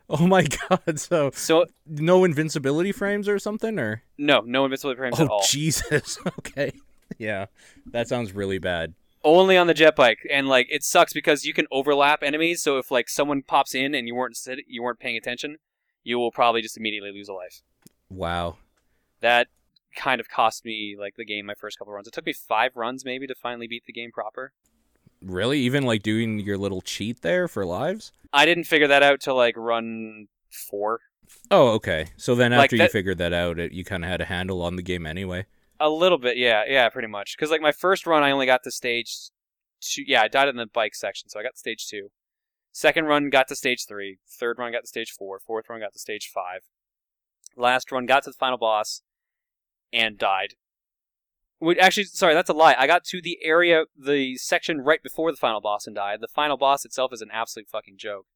Oh 0.08 0.26
my 0.26 0.44
god, 0.68 1.00
so 1.00 1.30
So 1.32 1.64
no 1.86 2.24
invincibility 2.24 2.92
frames 2.92 3.26
or 3.28 3.38
something 3.38 3.78
or 3.78 4.02
no, 4.18 4.40
no 4.40 4.64
invincibility 4.64 4.98
frames 4.98 5.18
oh, 5.18 5.24
at 5.24 5.30
Oh 5.30 5.34
all. 5.34 5.42
Jesus. 5.48 6.18
Okay. 6.38 6.72
Yeah. 7.18 7.46
That 7.86 8.08
sounds 8.08 8.32
really 8.32 8.58
bad. 8.58 8.94
Only 9.22 9.56
on 9.56 9.66
the 9.66 9.74
jet 9.74 9.96
bike, 9.96 10.18
and 10.30 10.48
like 10.48 10.66
it 10.70 10.82
sucks 10.84 11.12
because 11.14 11.44
you 11.44 11.54
can 11.54 11.66
overlap 11.70 12.22
enemies. 12.22 12.62
So 12.62 12.76
if 12.78 12.90
like 12.90 13.08
someone 13.08 13.42
pops 13.42 13.74
in 13.74 13.94
and 13.94 14.06
you 14.06 14.14
weren't 14.14 14.36
sit- 14.36 14.66
you 14.68 14.82
weren't 14.82 14.98
paying 14.98 15.16
attention, 15.16 15.56
you 16.02 16.18
will 16.18 16.30
probably 16.30 16.60
just 16.60 16.76
immediately 16.76 17.10
lose 17.12 17.28
a 17.28 17.32
life. 17.32 17.62
Wow. 18.10 18.58
that 19.20 19.48
kind 19.96 20.20
of 20.20 20.28
cost 20.28 20.64
me 20.64 20.96
like 20.98 21.14
the 21.16 21.24
game 21.24 21.46
my 21.46 21.54
first 21.54 21.78
couple 21.78 21.92
runs. 21.94 22.06
It 22.08 22.12
took 22.12 22.26
me 22.26 22.32
five 22.32 22.72
runs 22.76 23.04
maybe 23.04 23.26
to 23.28 23.34
finally 23.34 23.66
beat 23.68 23.84
the 23.86 23.92
game 23.92 24.10
proper. 24.12 24.52
Really? 25.22 25.60
Even 25.60 25.84
like 25.84 26.02
doing 26.02 26.40
your 26.40 26.58
little 26.58 26.82
cheat 26.82 27.22
there 27.22 27.46
for 27.48 27.64
lives? 27.64 28.12
I 28.32 28.44
didn't 28.44 28.64
figure 28.64 28.88
that 28.88 29.02
out 29.02 29.20
till 29.20 29.36
like 29.36 29.56
run 29.56 30.26
four. 30.50 31.00
Oh, 31.50 31.68
okay. 31.74 32.08
So 32.16 32.34
then 32.34 32.50
Like 32.50 32.64
after 32.64 32.76
you 32.76 32.88
figured 32.88 33.18
that 33.18 33.32
out, 33.32 33.58
it, 33.58 33.72
you 33.72 33.84
kind 33.84 34.04
of 34.04 34.10
had 34.10 34.20
a 34.20 34.26
handle 34.26 34.60
on 34.62 34.76
the 34.76 34.82
game 34.82 35.06
anyway. 35.06 35.46
A 35.80 35.90
little 35.90 36.18
bit, 36.18 36.36
yeah, 36.36 36.64
yeah, 36.68 36.88
pretty 36.88 37.08
much. 37.08 37.36
Because 37.36 37.50
like 37.50 37.60
my 37.60 37.72
first 37.72 38.06
run, 38.06 38.22
I 38.22 38.30
only 38.30 38.46
got 38.46 38.62
to 38.64 38.70
stage 38.70 39.30
two. 39.80 40.04
Yeah, 40.06 40.22
I 40.22 40.28
died 40.28 40.48
in 40.48 40.56
the 40.56 40.66
bike 40.66 40.94
section, 40.94 41.28
so 41.28 41.40
I 41.40 41.42
got 41.42 41.54
to 41.54 41.58
stage 41.58 41.86
two. 41.88 42.10
Second 42.72 43.06
run 43.06 43.30
got 43.30 43.48
to 43.48 43.56
stage 43.56 43.86
three. 43.86 44.18
Third 44.28 44.58
run 44.58 44.72
got 44.72 44.82
to 44.82 44.86
stage 44.88 45.10
four. 45.10 45.38
Fourth 45.38 45.66
run 45.68 45.80
got 45.80 45.92
to 45.92 45.98
stage 45.98 46.30
five. 46.32 46.62
Last 47.56 47.92
run 47.92 48.06
got 48.06 48.24
to 48.24 48.30
the 48.30 48.36
final 48.36 48.58
boss, 48.58 49.02
and 49.92 50.18
died. 50.18 50.54
Wait, 51.60 51.78
actually, 51.78 52.04
sorry, 52.04 52.34
that's 52.34 52.50
a 52.50 52.54
lie. 52.54 52.74
I 52.76 52.86
got 52.86 53.04
to 53.04 53.22
the 53.22 53.38
area, 53.42 53.84
the 53.96 54.36
section 54.36 54.80
right 54.80 55.02
before 55.02 55.30
the 55.30 55.36
final 55.36 55.60
boss 55.60 55.86
and 55.86 55.96
died. 55.96 56.20
The 56.20 56.28
final 56.28 56.56
boss 56.56 56.84
itself 56.84 57.12
is 57.12 57.22
an 57.22 57.30
absolute 57.32 57.68
fucking 57.68 57.96
joke. 57.96 58.26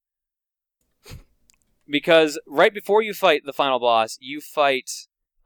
Because 1.87 2.39
right 2.47 2.73
before 2.73 3.03
you 3.03 3.13
fight 3.13 3.43
the 3.45 3.53
final 3.53 3.81
boss, 3.81 4.19
you 4.21 4.41
fight 4.41 4.91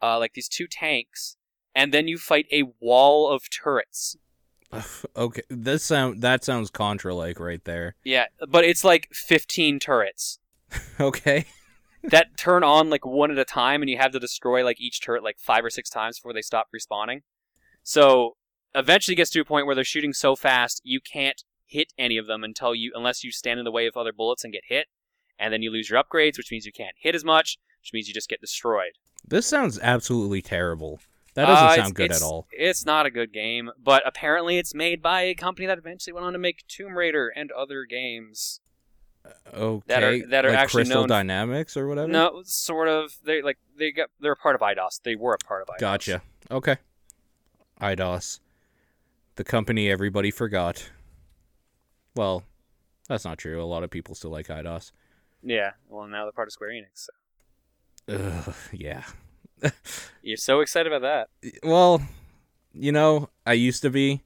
uh, 0.02 0.18
like 0.18 0.34
these 0.34 0.48
two 0.48 0.66
tanks, 0.66 1.36
and 1.74 1.92
then 1.92 2.08
you 2.08 2.18
fight 2.18 2.46
a 2.52 2.64
wall 2.80 3.28
of 3.28 3.48
turrets. 3.50 4.16
okay. 5.16 5.42
This 5.48 5.84
sound 5.84 6.22
that 6.22 6.44
sounds 6.44 6.70
Contra 6.70 7.14
like 7.14 7.38
right 7.38 7.62
there. 7.64 7.94
Yeah, 8.04 8.26
but 8.48 8.64
it's 8.64 8.84
like 8.84 9.08
15 9.12 9.78
turrets 9.78 10.38
Okay. 11.00 11.44
that 12.04 12.36
turn 12.36 12.64
on 12.64 12.90
like 12.90 13.04
one 13.04 13.30
at 13.30 13.38
a 13.38 13.44
time, 13.44 13.82
and 13.82 13.90
you 13.90 13.98
have 13.98 14.12
to 14.12 14.20
destroy 14.20 14.64
like 14.64 14.80
each 14.80 15.00
turret 15.00 15.22
like 15.22 15.38
five 15.38 15.64
or 15.64 15.70
six 15.70 15.90
times 15.90 16.18
before 16.18 16.32
they 16.32 16.42
stop 16.42 16.68
respawning. 16.74 17.20
So 17.82 18.36
eventually, 18.74 19.14
it 19.14 19.16
gets 19.16 19.30
to 19.30 19.40
a 19.40 19.44
point 19.44 19.66
where 19.66 19.74
they're 19.74 19.84
shooting 19.84 20.12
so 20.12 20.36
fast 20.36 20.80
you 20.84 21.00
can't 21.00 21.42
hit 21.66 21.92
any 21.98 22.16
of 22.18 22.26
them 22.26 22.44
until 22.44 22.74
you 22.74 22.92
unless 22.94 23.24
you 23.24 23.32
stand 23.32 23.58
in 23.58 23.64
the 23.64 23.72
way 23.72 23.86
of 23.86 23.96
other 23.96 24.12
bullets 24.12 24.44
and 24.44 24.52
get 24.52 24.64
hit, 24.66 24.86
and 25.38 25.52
then 25.52 25.62
you 25.62 25.70
lose 25.70 25.90
your 25.90 26.02
upgrades, 26.02 26.36
which 26.38 26.50
means 26.50 26.64
you 26.64 26.72
can't 26.72 26.96
hit 26.98 27.14
as 27.14 27.24
much, 27.24 27.58
which 27.82 27.92
means 27.92 28.08
you 28.08 28.14
just 28.14 28.28
get 28.28 28.40
destroyed. 28.40 28.92
This 29.26 29.46
sounds 29.46 29.78
absolutely 29.80 30.42
terrible. 30.42 31.00
That 31.34 31.46
doesn't 31.46 31.66
Uh, 31.66 31.74
sound 31.76 31.94
good 31.94 32.12
at 32.12 32.22
all. 32.22 32.46
It's 32.52 32.84
not 32.84 33.06
a 33.06 33.10
good 33.10 33.32
game, 33.32 33.70
but 33.82 34.02
apparently 34.06 34.58
it's 34.58 34.74
made 34.74 35.00
by 35.00 35.22
a 35.22 35.34
company 35.34 35.66
that 35.66 35.78
eventually 35.78 36.12
went 36.12 36.26
on 36.26 36.32
to 36.34 36.38
make 36.38 36.66
Tomb 36.68 36.96
Raider 36.98 37.28
and 37.34 37.50
other 37.52 37.84
games. 37.84 38.60
Okay. 39.54 39.82
that 39.86 40.02
are- 40.02 40.26
that 40.26 40.44
are 40.44 40.50
like 40.50 40.58
actually 40.58 40.82
Crystal 40.82 41.02
known- 41.02 41.08
Dynamics 41.08 41.76
or 41.76 41.86
whatever. 41.86 42.08
No, 42.08 42.42
sort 42.44 42.88
of. 42.88 43.16
They 43.24 43.40
like 43.40 43.56
they 43.76 43.92
got 43.92 44.10
they're 44.20 44.32
a 44.32 44.36
part 44.36 44.56
of 44.56 44.60
Eidos. 44.62 45.00
They 45.02 45.14
were 45.14 45.34
a 45.34 45.38
part 45.38 45.62
of 45.62 45.68
Eidos. 45.68 45.78
Gotcha. 45.78 46.22
Okay. 46.50 46.76
Eidos. 47.80 48.40
The 49.36 49.44
company 49.44 49.88
everybody 49.90 50.30
forgot. 50.32 50.90
Well, 52.16 52.42
that's 53.08 53.24
not 53.24 53.38
true. 53.38 53.62
A 53.62 53.64
lot 53.64 53.84
of 53.84 53.90
people 53.90 54.14
still 54.16 54.30
like 54.32 54.48
Eidos. 54.48 54.90
Yeah. 55.42 55.72
Well, 55.88 56.08
now 56.08 56.24
they're 56.24 56.32
part 56.32 56.48
of 56.48 56.52
Square 56.52 56.70
Enix. 56.72 57.08
So. 57.08 57.12
Ugh, 58.08 58.54
yeah. 58.72 59.04
You're 60.22 60.36
so 60.36 60.60
excited 60.60 60.92
about 60.92 61.02
that. 61.42 61.52
Well, 61.62 62.02
you 62.72 62.92
know, 62.92 63.30
I 63.46 63.52
used 63.54 63.82
to 63.82 63.90
be. 63.90 64.22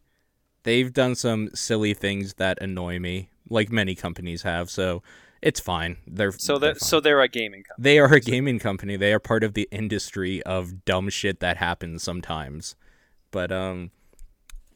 They've 0.63 0.93
done 0.93 1.15
some 1.15 1.51
silly 1.55 1.95
things 1.95 2.35
that 2.35 2.61
annoy 2.61 2.99
me, 2.99 3.31
like 3.49 3.71
many 3.71 3.95
companies 3.95 4.43
have, 4.43 4.69
so 4.69 5.03
it's 5.41 5.61
fine. 5.61 5.99
They're 6.07 6.33
So 6.33 6.59
they're 6.59 6.75
that 6.75 6.81
fine. 6.81 6.89
so 6.89 7.01
they're 7.01 7.21
a 7.23 7.29
gaming 7.29 7.63
company. 7.63 7.83
They 7.85 7.99
are 8.01 8.13
a 8.13 8.21
gaming 8.21 8.59
company. 8.59 8.97
They 8.97 9.13
are 9.13 9.21
part 9.21 9.45
of 9.45 9.55
the 9.55 9.69
industry 9.71 10.43
of 10.43 10.85
dumb 10.85 11.09
shit 11.09 11.39
that 11.41 11.59
happens 11.59 12.03
sometimes. 12.03 12.75
But 13.31 13.53
um 13.53 13.93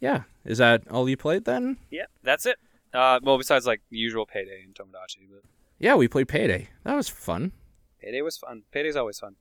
yeah, 0.01 0.23
is 0.45 0.59
that 0.59 0.89
all 0.89 1.09
you 1.09 1.17
played 1.17 1.45
then? 1.45 1.77
Yeah, 1.91 2.07
that's 2.23 2.47
it. 2.47 2.59
Uh, 2.95 3.19
well, 3.23 3.37
besides 3.39 3.67
like 3.67 3.83
usual 3.91 4.27
Payday 4.27 4.63
and 4.65 4.75
Tomodachi, 4.75 5.29
but 5.31 5.43
Yeah, 5.79 5.95
we 5.97 6.07
played 6.09 6.29
Payday. 6.29 6.69
That 6.85 6.95
was 6.95 7.09
fun. 7.09 7.53
Payday 8.01 8.23
was 8.23 8.39
fun. 8.39 8.63
Payday's 8.73 8.97
always 8.97 9.19
fun. 9.19 9.35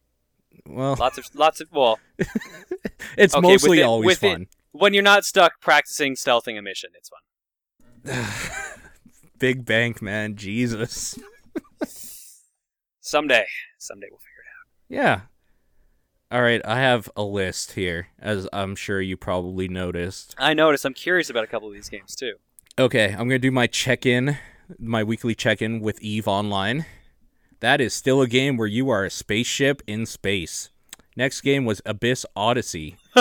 Well, 0.66 0.96
Lots 1.00 1.18
of 1.18 1.26
lots 1.34 1.62
of 1.62 1.70
well, 1.72 2.00
it's 3.18 3.34
okay, 3.36 3.42
mostly 3.42 3.70
with 3.72 3.80
it- 3.80 3.84
always 3.84 4.06
with 4.06 4.24
it- 4.24 4.32
fun. 4.32 4.48
when 4.72 4.94
you're 4.94 5.04
not 5.04 5.26
stuck 5.26 5.60
practicing 5.62 6.16
stealthing 6.16 6.58
a 6.58 6.62
mission, 6.62 6.92
it's 6.96 7.10
fun. 7.10 8.26
Big 9.40 9.66
bank, 9.66 10.02
man. 10.02 10.36
Jesus. 10.36 11.18
Someday, 13.02 13.46
someday 13.78 14.08
we'll 14.12 14.20
figure 14.20 14.44
it 14.44 15.02
out. 15.02 15.04
Yeah. 15.08 15.22
All 16.32 16.42
right, 16.44 16.62
I 16.64 16.80
have 16.80 17.10
a 17.16 17.24
list 17.24 17.72
here, 17.72 18.10
as 18.20 18.48
I'm 18.54 18.76
sure 18.76 19.02
you 19.02 19.18
probably 19.18 19.68
noticed. 19.68 20.36
I 20.38 20.54
noticed. 20.54 20.86
I'm 20.86 20.94
curious 20.94 21.30
about 21.30 21.44
a 21.44 21.48
couple 21.48 21.68
of 21.68 21.74
these 21.74 21.90
games 21.90 22.16
too. 22.16 22.34
Okay, 22.78 23.08
I'm 23.12 23.28
gonna 23.28 23.40
do 23.40 23.50
my 23.50 23.66
check-in, 23.66 24.38
my 24.78 25.04
weekly 25.04 25.34
check-in 25.34 25.80
with 25.80 26.00
Eve 26.02 26.28
Online. 26.28 26.86
That 27.62 27.82
is 27.82 27.94
still 27.94 28.22
a 28.22 28.28
game 28.28 28.56
where 28.58 28.68
you 28.68 28.90
are 28.90 29.04
a 29.06 29.10
spaceship 29.10 29.82
in 29.86 30.06
space. 30.06 30.70
Next 31.16 31.42
game 31.42 31.66
was 31.66 31.82
Abyss 31.86 32.26
Odyssey. 32.36 32.96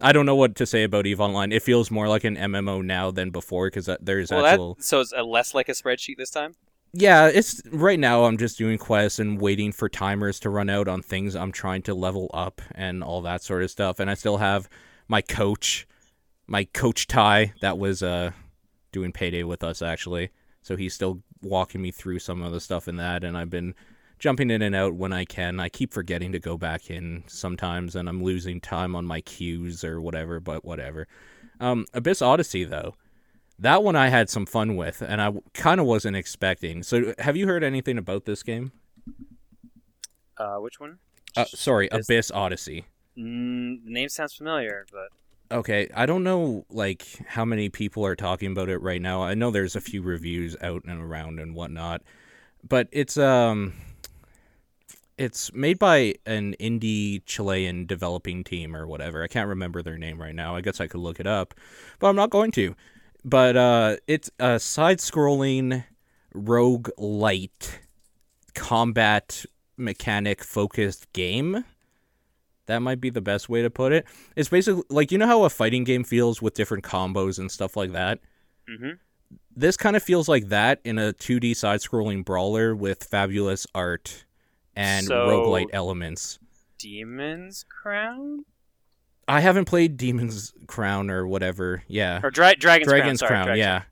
I 0.00 0.12
don't 0.12 0.26
know 0.26 0.36
what 0.36 0.54
to 0.56 0.66
say 0.66 0.84
about 0.84 1.06
Eve 1.06 1.20
Online. 1.20 1.50
It 1.50 1.62
feels 1.62 1.90
more 1.90 2.06
like 2.06 2.22
an 2.22 2.36
MMO 2.36 2.84
now 2.84 3.10
than 3.10 3.30
before 3.30 3.66
because 3.66 3.90
there's 4.00 4.30
Well, 4.30 4.46
actual. 4.46 4.74
that 4.74 4.84
so 4.84 5.00
it's 5.00 5.12
a 5.16 5.24
less 5.24 5.54
like 5.54 5.68
a 5.68 5.72
spreadsheet 5.72 6.16
this 6.18 6.30
time. 6.30 6.54
Yeah, 6.92 7.26
it's 7.26 7.60
right 7.70 7.98
now. 7.98 8.24
I'm 8.24 8.38
just 8.38 8.56
doing 8.58 8.78
quests 8.78 9.18
and 9.18 9.40
waiting 9.40 9.72
for 9.72 9.88
timers 9.88 10.38
to 10.40 10.50
run 10.50 10.70
out 10.70 10.86
on 10.88 11.02
things 11.02 11.34
I'm 11.34 11.50
trying 11.52 11.82
to 11.82 11.94
level 11.94 12.30
up 12.32 12.62
and 12.74 13.02
all 13.02 13.20
that 13.22 13.42
sort 13.42 13.62
of 13.64 13.70
stuff. 13.72 13.98
And 13.98 14.08
I 14.08 14.14
still 14.14 14.36
have 14.38 14.68
my 15.08 15.20
coach, 15.20 15.86
my 16.46 16.64
coach 16.64 17.08
Ty, 17.08 17.54
that 17.60 17.76
was 17.76 18.00
uh 18.02 18.30
doing 18.92 19.10
payday 19.12 19.42
with 19.42 19.64
us 19.64 19.82
actually. 19.82 20.30
So 20.62 20.76
he's 20.76 20.94
still 20.94 21.22
walking 21.42 21.82
me 21.82 21.90
through 21.90 22.18
some 22.18 22.42
of 22.42 22.52
the 22.52 22.60
stuff 22.60 22.88
in 22.88 22.96
that, 22.96 23.24
and 23.24 23.36
I've 23.36 23.50
been 23.50 23.74
jumping 24.18 24.50
in 24.50 24.62
and 24.62 24.74
out 24.74 24.94
when 24.94 25.12
I 25.12 25.24
can. 25.24 25.60
I 25.60 25.68
keep 25.68 25.92
forgetting 25.92 26.32
to 26.32 26.38
go 26.38 26.56
back 26.56 26.90
in 26.90 27.24
sometimes, 27.26 27.94
and 27.94 28.08
I'm 28.08 28.22
losing 28.22 28.60
time 28.60 28.96
on 28.96 29.04
my 29.04 29.20
queues 29.20 29.84
or 29.84 30.00
whatever. 30.00 30.40
But 30.40 30.64
whatever. 30.64 31.06
Um, 31.60 31.86
Abyss 31.94 32.22
Odyssey 32.22 32.64
though, 32.64 32.94
that 33.58 33.82
one 33.82 33.96
I 33.96 34.08
had 34.08 34.30
some 34.30 34.46
fun 34.46 34.76
with, 34.76 35.02
and 35.02 35.20
I 35.20 35.32
kind 35.54 35.80
of 35.80 35.86
wasn't 35.86 36.16
expecting. 36.16 36.82
So, 36.82 37.14
have 37.18 37.36
you 37.36 37.46
heard 37.46 37.64
anything 37.64 37.98
about 37.98 38.24
this 38.24 38.42
game? 38.42 38.72
Uh, 40.36 40.56
which 40.58 40.78
one? 40.78 40.98
Uh, 41.36 41.44
sorry, 41.46 41.88
Abyss- 41.88 42.06
Abyss 42.08 42.30
Odyssey. 42.30 42.84
Mm, 43.16 43.84
the 43.84 43.90
name 43.90 44.08
sounds 44.08 44.34
familiar, 44.34 44.86
but 44.92 45.08
Okay, 45.50 45.88
I 45.94 46.04
don't 46.04 46.24
know 46.24 46.66
like 46.68 47.06
how 47.26 47.44
many 47.44 47.70
people 47.70 48.04
are 48.04 48.16
talking 48.16 48.52
about 48.52 48.68
it 48.68 48.78
right 48.82 49.00
now. 49.00 49.22
I 49.22 49.32
know 49.34 49.50
there's 49.50 49.76
a 49.76 49.80
few 49.80 50.02
reviews 50.02 50.54
out 50.60 50.84
and 50.84 51.00
around 51.00 51.40
and 51.40 51.54
whatnot, 51.54 52.02
but 52.66 52.86
it's 52.92 53.16
um, 53.16 53.72
it's 55.16 55.50
made 55.54 55.78
by 55.78 56.14
an 56.26 56.54
indie 56.60 57.24
Chilean 57.24 57.86
developing 57.86 58.44
team 58.44 58.76
or 58.76 58.86
whatever. 58.86 59.22
I 59.22 59.26
can't 59.26 59.48
remember 59.48 59.82
their 59.82 59.96
name 59.96 60.20
right 60.20 60.34
now. 60.34 60.54
I 60.54 60.60
guess 60.60 60.82
I 60.82 60.86
could 60.86 61.00
look 61.00 61.18
it 61.18 61.26
up, 61.26 61.54
but 61.98 62.08
I'm 62.08 62.16
not 62.16 62.28
going 62.28 62.52
to. 62.52 62.74
But 63.24 63.56
uh, 63.56 63.96
it's 64.06 64.30
a 64.38 64.60
side-scrolling 64.60 65.84
roguelite 66.34 67.78
combat 68.54 69.44
mechanic 69.76 70.44
focused 70.44 71.12
game. 71.12 71.64
That 72.68 72.78
might 72.80 73.00
be 73.00 73.10
the 73.10 73.20
best 73.20 73.48
way 73.48 73.60
to 73.62 73.68
put 73.70 73.92
it. 73.92 74.06
It's 74.36 74.48
basically 74.48 74.84
like 74.88 75.10
you 75.12 75.18
know 75.18 75.26
how 75.26 75.42
a 75.44 75.50
fighting 75.50 75.82
game 75.84 76.04
feels 76.04 76.40
with 76.40 76.54
different 76.54 76.84
combos 76.84 77.38
and 77.38 77.50
stuff 77.50 77.76
like 77.76 77.92
that. 77.92 78.20
hmm 78.68 78.90
This 79.56 79.76
kind 79.76 79.96
of 79.96 80.02
feels 80.02 80.28
like 80.28 80.48
that 80.48 80.80
in 80.84 80.98
a 80.98 81.12
2D 81.12 81.56
side-scrolling 81.56 82.24
brawler 82.24 82.74
with 82.76 83.02
fabulous 83.04 83.66
art 83.74 84.24
and 84.76 85.06
So- 85.06 85.26
roguelite 85.28 85.70
elements. 85.72 86.38
Demon's 86.78 87.64
Crown 87.68 88.44
I 89.26 89.40
haven't 89.40 89.66
played 89.66 89.96
Demon's 89.98 90.54
Crown 90.68 91.10
or 91.10 91.26
whatever. 91.26 91.82
Yeah. 91.86 92.20
or 92.22 92.30
Dra- 92.30 92.54
Dragon's, 92.56 92.88
Dragon's 92.88 93.20
Crown. 93.20 93.30
Crown, 93.30 93.46
sorry, 93.48 93.58
yeah. 93.58 93.82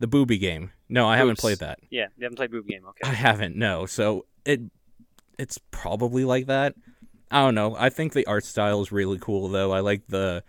The 0.00 0.08
booby 0.08 0.36
game. 0.38 0.72
No, 0.88 1.06
I 1.08 1.16
haven't 1.16 1.38
played 1.38 1.58
that. 1.58 1.78
Yeah, 1.90 2.06
you 2.16 2.24
haven't 2.24 2.36
played 2.36 2.50
booby 2.50 2.72
Game. 2.72 2.84
Okay. 2.88 3.08
I 3.08 3.12
haven't, 3.14 3.54
no. 3.56 3.86
So 3.86 4.26
it 4.44 4.62
it's 5.38 5.58
probably 5.70 6.24
like 6.24 6.46
that. 6.46 6.74
I 7.30 7.40
don't 7.44 7.54
know. 7.54 7.76
I 7.78 7.90
think 7.90 8.12
the 8.12 8.26
art 8.26 8.44
style 8.44 8.80
is 8.80 8.92
really 8.92 9.18
cool 9.18 9.48
though. 9.48 9.72
I 9.72 9.80
like 9.80 10.06
the 10.08 10.44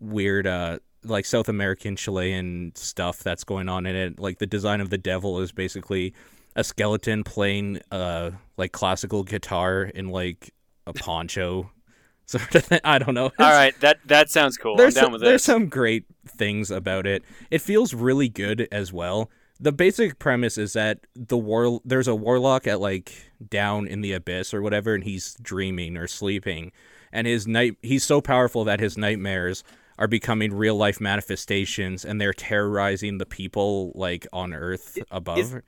weird 0.00 0.46
uh 0.46 0.78
like 1.04 1.24
South 1.24 1.48
American 1.48 1.96
Chilean 1.96 2.72
stuff 2.76 3.18
that's 3.18 3.44
going 3.44 3.68
on 3.68 3.86
in 3.86 3.96
it. 3.96 4.18
Like 4.20 4.38
the 4.38 4.46
design 4.46 4.80
of 4.80 4.90
the 4.90 4.98
devil 4.98 5.40
is 5.40 5.52
basically 5.52 6.14
a 6.54 6.62
skeleton 6.62 7.24
playing 7.24 7.80
uh 7.90 8.32
like 8.56 8.72
classical 8.72 9.24
guitar 9.24 9.82
in 9.82 10.08
like 10.08 10.52
a 10.86 10.92
poncho 10.92 11.70
sort 12.26 12.54
of 12.54 12.64
thing. 12.64 12.80
I 12.84 12.98
don't 12.98 13.14
know. 13.14 13.32
All 13.38 13.50
right, 13.50 13.74
that 13.80 13.98
that 14.06 14.30
sounds 14.30 14.56
cool. 14.56 14.76
there's 14.76 14.96
I'm 14.96 15.04
down 15.04 15.12
some, 15.12 15.20
there's 15.20 15.32
this. 15.34 15.44
some 15.44 15.68
great 15.68 16.04
things 16.26 16.70
about 16.70 17.06
it. 17.06 17.24
It 17.50 17.60
feels 17.60 17.94
really 17.94 18.28
good 18.28 18.68
as 18.70 18.92
well. 18.92 19.30
The 19.62 19.70
basic 19.70 20.18
premise 20.18 20.58
is 20.58 20.72
that 20.72 21.06
the 21.14 21.38
war 21.38 21.80
there's 21.84 22.08
a 22.08 22.16
warlock 22.16 22.66
at 22.66 22.80
like 22.80 23.30
down 23.48 23.86
in 23.86 24.00
the 24.00 24.12
abyss 24.12 24.52
or 24.52 24.60
whatever, 24.60 24.92
and 24.92 25.04
he's 25.04 25.36
dreaming 25.40 25.96
or 25.96 26.08
sleeping, 26.08 26.72
and 27.12 27.28
his 27.28 27.46
night 27.46 27.76
he's 27.80 28.02
so 28.02 28.20
powerful 28.20 28.64
that 28.64 28.80
his 28.80 28.98
nightmares 28.98 29.62
are 29.98 30.08
becoming 30.08 30.52
real 30.52 30.74
life 30.74 31.00
manifestations, 31.00 32.04
and 32.04 32.20
they're 32.20 32.32
terrorizing 32.32 33.18
the 33.18 33.26
people 33.26 33.92
like 33.94 34.26
on 34.32 34.52
Earth 34.52 34.98
above. 35.12 35.62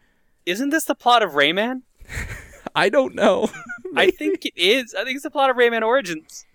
Isn't 0.44 0.70
this 0.70 0.86
the 0.86 0.96
plot 0.96 1.22
of 1.22 1.32
Rayman? 1.32 1.82
I 2.74 2.88
don't 2.88 3.14
know. 3.14 3.48
I 3.96 4.10
think 4.10 4.44
it 4.44 4.54
is. 4.56 4.92
I 4.92 5.04
think 5.04 5.14
it's 5.14 5.22
the 5.22 5.30
plot 5.30 5.50
of 5.50 5.56
Rayman 5.56 5.82
Origins. 5.82 6.46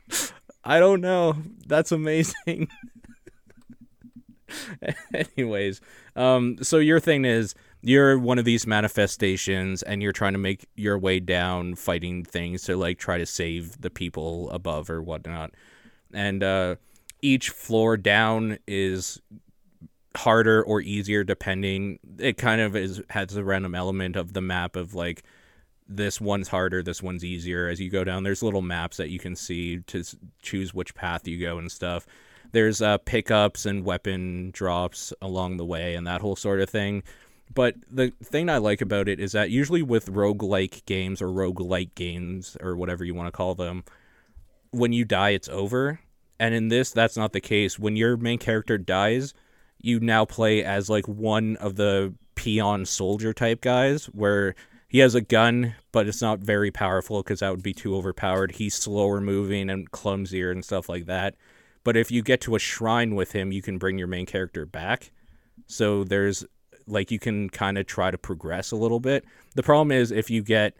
I 0.65 0.79
don't 0.79 0.99
know. 0.99 1.37
That's 1.65 1.93
amazing. 1.93 2.67
Anyways, 5.37 5.81
um, 6.19 6.57
so 6.61 6.77
your 6.77 6.99
thing 6.99 7.25
is 7.25 7.55
you're 7.81 8.19
one 8.19 8.37
of 8.37 8.45
these 8.45 8.67
manifestations 8.67 9.83
and 9.83 10.03
you're 10.03 10.11
trying 10.11 10.33
to 10.33 10.39
make 10.39 10.67
your 10.75 10.97
way 10.99 11.19
down 11.19 11.75
fighting 11.75 12.25
things 12.25 12.63
to 12.63 12.75
like 12.75 12.99
try 12.99 13.17
to 13.17 13.25
save 13.25 13.79
the 13.81 13.89
people 13.89 14.49
above 14.51 14.89
or 14.89 15.01
whatnot. 15.01 15.51
And 16.13 16.43
uh 16.43 16.75
each 17.21 17.49
floor 17.49 17.97
down 17.97 18.59
is 18.67 19.21
harder 20.15 20.63
or 20.63 20.81
easier 20.81 21.23
depending 21.23 21.99
it 22.17 22.37
kind 22.37 22.59
of 22.61 22.75
is 22.75 23.01
has 23.09 23.35
a 23.35 23.43
random 23.43 23.75
element 23.75 24.15
of 24.15 24.33
the 24.33 24.41
map 24.41 24.75
of 24.75 24.93
like 24.93 25.23
this 25.89 26.21
one's 26.21 26.47
harder, 26.47 26.83
this 26.83 27.01
one's 27.01 27.25
easier. 27.25 27.67
As 27.67 27.81
you 27.81 27.89
go 27.89 28.03
down, 28.03 28.23
there's 28.23 28.43
little 28.43 28.61
maps 28.61 28.97
that 28.97 29.09
you 29.09 29.17
can 29.17 29.35
see 29.35 29.79
to 29.87 30.03
choose 30.41 30.71
which 30.71 30.93
path 30.93 31.27
you 31.27 31.39
go 31.39 31.57
and 31.57 31.71
stuff. 31.71 32.05
There's 32.51 32.81
uh, 32.81 32.97
pickups 32.99 33.65
and 33.65 33.85
weapon 33.85 34.51
drops 34.51 35.13
along 35.21 35.57
the 35.57 35.65
way 35.65 35.95
and 35.95 36.07
that 36.07 36.21
whole 36.21 36.35
sort 36.35 36.61
of 36.61 36.69
thing. 36.69 37.03
But 37.53 37.75
the 37.89 38.11
thing 38.23 38.49
I 38.49 38.57
like 38.57 38.81
about 38.81 39.07
it 39.07 39.19
is 39.19 39.31
that 39.31 39.49
usually 39.49 39.81
with 39.81 40.11
roguelike 40.11 40.85
games 40.85 41.21
or 41.21 41.27
roguelite 41.27 41.95
games 41.95 42.55
or 42.61 42.75
whatever 42.75 43.03
you 43.03 43.15
want 43.15 43.27
to 43.27 43.35
call 43.35 43.55
them, 43.55 43.83
when 44.71 44.93
you 44.93 45.05
die, 45.05 45.31
it's 45.31 45.49
over. 45.49 45.99
And 46.39 46.53
in 46.53 46.69
this, 46.69 46.91
that's 46.91 47.17
not 47.17 47.33
the 47.33 47.41
case. 47.41 47.79
When 47.79 47.95
your 47.95 48.17
main 48.17 48.37
character 48.37 48.77
dies, 48.77 49.33
you 49.81 49.99
now 49.99 50.25
play 50.25 50.63
as 50.63 50.89
like 50.89 51.07
one 51.07 51.57
of 51.57 51.75
the 51.75 52.13
peon 52.35 52.85
soldier 52.85 53.33
type 53.33 53.61
guys 53.61 54.05
where 54.05 54.55
he 54.87 54.99
has 54.99 55.15
a 55.15 55.21
gun, 55.21 55.75
but 55.91 56.07
it's 56.07 56.21
not 56.21 56.39
very 56.39 56.71
powerful 56.71 57.21
because 57.21 57.41
that 57.41 57.51
would 57.51 57.63
be 57.63 57.73
too 57.73 57.95
overpowered. 57.95 58.53
He's 58.53 58.75
slower 58.75 59.19
moving 59.21 59.69
and 59.69 59.89
clumsier 59.91 60.51
and 60.51 60.63
stuff 60.63 60.87
like 60.87 61.05
that. 61.05 61.35
But 61.83 61.97
if 61.97 62.11
you 62.11 62.21
get 62.21 62.41
to 62.41 62.55
a 62.55 62.59
shrine 62.59 63.15
with 63.15 63.31
him, 63.31 63.51
you 63.51 63.61
can 63.61 63.77
bring 63.77 63.97
your 63.97 64.07
main 64.07 64.25
character 64.25 64.65
back. 64.65 65.11
So 65.67 66.03
there's 66.03 66.45
like 66.87 67.11
you 67.11 67.19
can 67.19 67.49
kind 67.49 67.77
of 67.77 67.85
try 67.85 68.11
to 68.11 68.17
progress 68.17 68.71
a 68.71 68.75
little 68.75 68.99
bit. 68.99 69.25
The 69.55 69.63
problem 69.63 69.91
is 69.91 70.11
if 70.11 70.29
you 70.29 70.41
get 70.41 70.75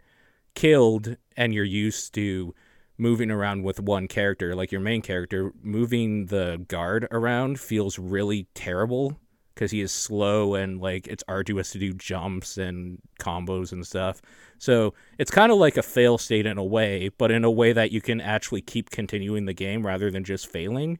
killed 0.54 1.16
and 1.36 1.54
you're 1.54 1.64
used 1.64 2.14
to 2.14 2.54
moving 2.98 3.30
around 3.30 3.62
with 3.62 3.80
one 3.80 4.08
character, 4.08 4.54
like 4.54 4.72
your 4.72 4.80
main 4.80 5.02
character, 5.02 5.52
moving 5.62 6.26
the 6.26 6.64
guard 6.68 7.08
around 7.10 7.58
feels 7.58 7.98
really 7.98 8.46
terrible 8.54 9.18
because 9.60 9.70
he 9.72 9.82
is 9.82 9.92
slow 9.92 10.54
and 10.54 10.80
like 10.80 11.06
it's 11.06 11.22
arduous 11.28 11.70
to 11.72 11.78
do 11.78 11.92
jumps 11.92 12.56
and 12.56 12.98
combos 13.20 13.72
and 13.72 13.86
stuff. 13.86 14.22
So 14.56 14.94
it's 15.18 15.30
kind 15.30 15.52
of 15.52 15.58
like 15.58 15.76
a 15.76 15.82
fail 15.82 16.16
state 16.16 16.46
in 16.46 16.56
a 16.56 16.64
way, 16.64 17.10
but 17.18 17.30
in 17.30 17.44
a 17.44 17.50
way 17.50 17.74
that 17.74 17.92
you 17.92 18.00
can 18.00 18.22
actually 18.22 18.62
keep 18.62 18.88
continuing 18.88 19.44
the 19.44 19.52
game 19.52 19.86
rather 19.86 20.10
than 20.10 20.24
just 20.24 20.46
failing. 20.50 20.98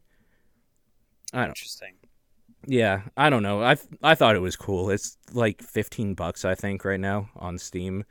I 1.32 1.38
don't. 1.38 1.48
Interesting. 1.48 1.94
Yeah, 2.66 3.00
I 3.16 3.30
don't 3.30 3.42
know. 3.42 3.62
I 3.62 3.76
I 4.02 4.14
thought 4.14 4.36
it 4.36 4.40
was 4.40 4.56
cool. 4.56 4.90
It's 4.90 5.16
like 5.32 5.62
fifteen 5.62 6.12
bucks, 6.12 6.44
I 6.44 6.54
think, 6.54 6.84
right 6.84 7.00
now 7.00 7.30
on 7.36 7.56
Steam. 7.56 8.04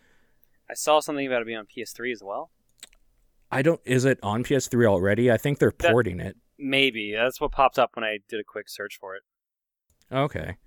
I 0.68 0.74
saw 0.74 1.00
something 1.00 1.28
about 1.28 1.44
it 1.44 1.46
being 1.46 1.60
on 1.60 1.68
PS3 1.68 2.12
as 2.12 2.24
well. 2.24 2.50
I 3.52 3.62
don't. 3.62 3.80
Is 3.86 4.04
it 4.04 4.18
on 4.24 4.44
PS3 4.44 4.88
already? 4.88 5.32
I 5.32 5.38
think 5.38 5.60
they're 5.60 5.74
That- 5.78 5.92
porting 5.92 6.20
it. 6.20 6.38
Maybe 6.58 7.14
that's 7.14 7.40
what 7.40 7.52
popped 7.52 7.78
up 7.78 7.92
when 7.96 8.04
I 8.04 8.18
did 8.28 8.40
a 8.40 8.44
quick 8.44 8.68
search 8.68 8.98
for 9.00 9.16
it. 9.16 9.22
Okay. 10.12 10.58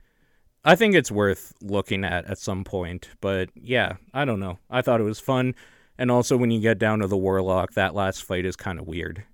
I 0.65 0.77
think 0.77 0.95
it's 0.95 1.11
worth 1.11 1.55
looking 1.61 2.05
at 2.05 2.27
at 2.27 2.39
some 2.39 2.63
point, 2.65 3.11
but 3.21 3.51
yeah, 3.55 3.95
I 4.15 4.25
don't 4.25 4.39
know. 4.41 4.59
I 4.71 4.81
thought 4.83 5.01
it 5.01 5.05
was 5.05 5.19
fun, 5.19 5.55
and 5.99 6.11
also 6.11 6.37
when 6.37 6.53
you 6.53 6.61
get 6.61 6.79
down 6.79 7.01
to 7.01 7.09
the 7.09 7.17
warlock, 7.17 7.73
that 7.73 7.95
last 7.95 8.23
fight 8.23 8.47
is 8.47 8.55
kind 8.55 8.79
of 8.79 8.87
weird. 8.87 9.25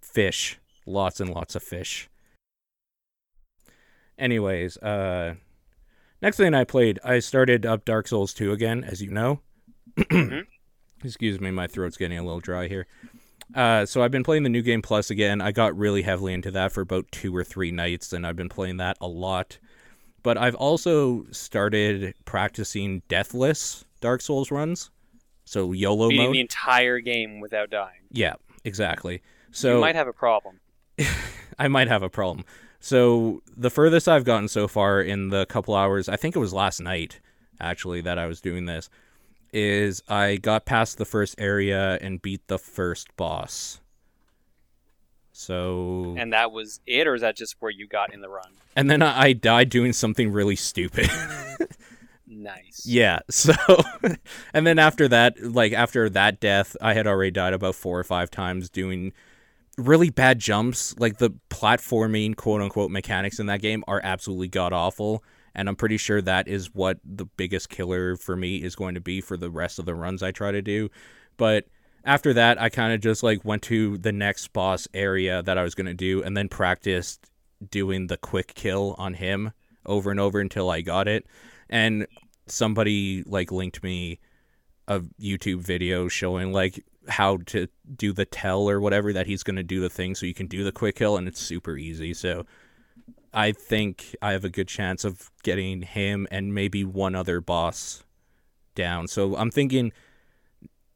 Fish, 0.00 0.58
lots 0.86 1.20
and 1.20 1.28
lots 1.28 1.54
of 1.54 1.62
fish. 1.62 2.08
Anyways, 4.18 4.78
uh 4.78 5.34
next 6.22 6.38
thing 6.38 6.54
I 6.54 6.64
played, 6.64 6.98
I 7.04 7.18
started 7.18 7.66
up 7.66 7.84
Dark 7.84 8.08
Souls 8.08 8.32
2 8.32 8.52
again, 8.52 8.84
as 8.84 9.02
you 9.02 9.10
know. 9.10 9.40
Mhm. 9.96 10.46
Excuse 11.04 11.40
me, 11.40 11.50
my 11.50 11.66
throat's 11.66 11.98
getting 11.98 12.18
a 12.18 12.22
little 12.24 12.40
dry 12.40 12.68
here. 12.68 12.86
Uh, 13.54 13.86
so 13.86 14.02
I've 14.02 14.10
been 14.10 14.24
playing 14.24 14.42
the 14.42 14.48
new 14.48 14.62
game 14.62 14.82
plus 14.82 15.10
again. 15.10 15.40
I 15.40 15.52
got 15.52 15.76
really 15.76 16.02
heavily 16.02 16.34
into 16.34 16.50
that 16.52 16.72
for 16.72 16.80
about 16.80 17.06
two 17.12 17.34
or 17.34 17.44
three 17.44 17.70
nights, 17.70 18.12
and 18.12 18.26
I've 18.26 18.36
been 18.36 18.48
playing 18.48 18.78
that 18.78 18.96
a 19.00 19.06
lot. 19.08 19.58
But 20.22 20.36
I've 20.36 20.56
also 20.56 21.24
started 21.30 22.14
practicing 22.24 23.02
deathless 23.08 23.84
Dark 24.00 24.20
Souls 24.20 24.50
runs, 24.50 24.90
so 25.44 25.72
YOLO 25.72 26.08
Beating 26.08 26.26
mode. 26.26 26.34
the 26.34 26.40
entire 26.40 26.98
game 26.98 27.40
without 27.40 27.70
dying. 27.70 28.00
yeah, 28.10 28.34
exactly. 28.64 29.22
So 29.52 29.76
you 29.76 29.80
might 29.80 29.94
have 29.94 30.08
a 30.08 30.12
problem. 30.12 30.60
I 31.58 31.68
might 31.68 31.88
have 31.88 32.02
a 32.02 32.10
problem. 32.10 32.44
So 32.80 33.42
the 33.56 33.70
furthest 33.70 34.08
I've 34.08 34.24
gotten 34.24 34.48
so 34.48 34.68
far 34.68 35.00
in 35.00 35.30
the 35.30 35.46
couple 35.46 35.74
hours, 35.74 36.08
I 36.08 36.16
think 36.16 36.36
it 36.36 36.40
was 36.40 36.52
last 36.52 36.80
night 36.80 37.20
actually 37.60 38.00
that 38.02 38.18
I 38.18 38.26
was 38.26 38.40
doing 38.40 38.66
this, 38.66 38.90
is 39.56 40.02
I 40.08 40.36
got 40.36 40.66
past 40.66 40.98
the 40.98 41.04
first 41.04 41.34
area 41.38 41.98
and 42.00 42.20
beat 42.20 42.46
the 42.46 42.58
first 42.58 43.16
boss. 43.16 43.80
So 45.32 46.14
And 46.16 46.32
that 46.32 46.52
was 46.52 46.80
it, 46.86 47.06
or 47.06 47.14
is 47.14 47.22
that 47.22 47.36
just 47.36 47.56
where 47.60 47.70
you 47.70 47.86
got 47.86 48.12
in 48.14 48.20
the 48.20 48.28
run? 48.28 48.52
and 48.74 48.90
then 48.90 49.02
I 49.02 49.28
I 49.28 49.32
died 49.32 49.70
doing 49.70 49.92
something 49.92 50.30
really 50.30 50.56
stupid. 50.56 51.08
Nice. 52.28 52.84
Yeah. 52.84 53.20
So, 53.30 53.52
and 54.52 54.66
then 54.66 54.78
after 54.78 55.08
that, 55.08 55.42
like 55.42 55.72
after 55.72 56.10
that 56.10 56.40
death, 56.40 56.76
I 56.80 56.94
had 56.94 57.06
already 57.06 57.30
died 57.30 57.54
about 57.54 57.74
four 57.74 57.98
or 57.98 58.04
five 58.04 58.30
times 58.30 58.68
doing 58.68 59.12
really 59.78 60.10
bad 60.10 60.38
jumps. 60.38 60.94
Like 60.98 61.18
the 61.18 61.30
platforming, 61.50 62.36
quote 62.36 62.60
unquote, 62.60 62.90
mechanics 62.90 63.38
in 63.38 63.46
that 63.46 63.62
game 63.62 63.84
are 63.88 64.00
absolutely 64.04 64.48
god 64.48 64.72
awful. 64.72 65.24
And 65.56 65.68
I'm 65.68 65.74
pretty 65.74 65.96
sure 65.96 66.20
that 66.22 66.46
is 66.46 66.74
what 66.74 66.98
the 67.02 67.24
biggest 67.24 67.70
killer 67.70 68.14
for 68.14 68.36
me 68.36 68.62
is 68.62 68.76
going 68.76 68.94
to 68.94 69.00
be 69.00 69.22
for 69.22 69.38
the 69.38 69.50
rest 69.50 69.78
of 69.78 69.86
the 69.86 69.94
runs 69.94 70.22
I 70.22 70.30
try 70.30 70.52
to 70.52 70.60
do. 70.60 70.90
But 71.38 71.66
after 72.04 72.34
that, 72.34 72.60
I 72.60 72.68
kind 72.68 72.92
of 72.92 73.00
just 73.00 73.22
like 73.22 73.42
went 73.42 73.62
to 73.62 73.96
the 73.96 74.12
next 74.12 74.52
boss 74.52 74.86
area 74.92 75.42
that 75.42 75.56
I 75.56 75.62
was 75.62 75.74
going 75.74 75.86
to 75.86 75.94
do 75.94 76.22
and 76.22 76.36
then 76.36 76.48
practiced 76.48 77.30
doing 77.70 78.06
the 78.06 78.18
quick 78.18 78.54
kill 78.54 78.94
on 78.98 79.14
him 79.14 79.52
over 79.86 80.10
and 80.10 80.20
over 80.20 80.40
until 80.40 80.70
I 80.70 80.82
got 80.82 81.08
it. 81.08 81.26
And 81.70 82.06
somebody 82.46 83.22
like 83.24 83.50
linked 83.50 83.82
me 83.82 84.20
a 84.86 85.00
YouTube 85.20 85.60
video 85.60 86.06
showing 86.06 86.52
like 86.52 86.84
how 87.08 87.38
to 87.46 87.66
do 87.96 88.12
the 88.12 88.26
tell 88.26 88.68
or 88.68 88.78
whatever 88.78 89.12
that 89.14 89.26
he's 89.26 89.42
going 89.42 89.56
to 89.56 89.62
do 89.62 89.80
the 89.80 89.88
thing 89.88 90.14
so 90.14 90.26
you 90.26 90.34
can 90.34 90.48
do 90.48 90.64
the 90.64 90.72
quick 90.72 90.96
kill 90.96 91.16
and 91.16 91.26
it's 91.26 91.40
super 91.40 91.78
easy. 91.78 92.12
So 92.12 92.44
I 93.36 93.52
think 93.52 94.16
I 94.22 94.32
have 94.32 94.46
a 94.46 94.48
good 94.48 94.66
chance 94.66 95.04
of 95.04 95.30
getting 95.42 95.82
him 95.82 96.26
and 96.30 96.54
maybe 96.54 96.84
one 96.84 97.14
other 97.14 97.42
boss 97.42 98.02
down. 98.74 99.08
So 99.08 99.36
I'm 99.36 99.50
thinking 99.50 99.92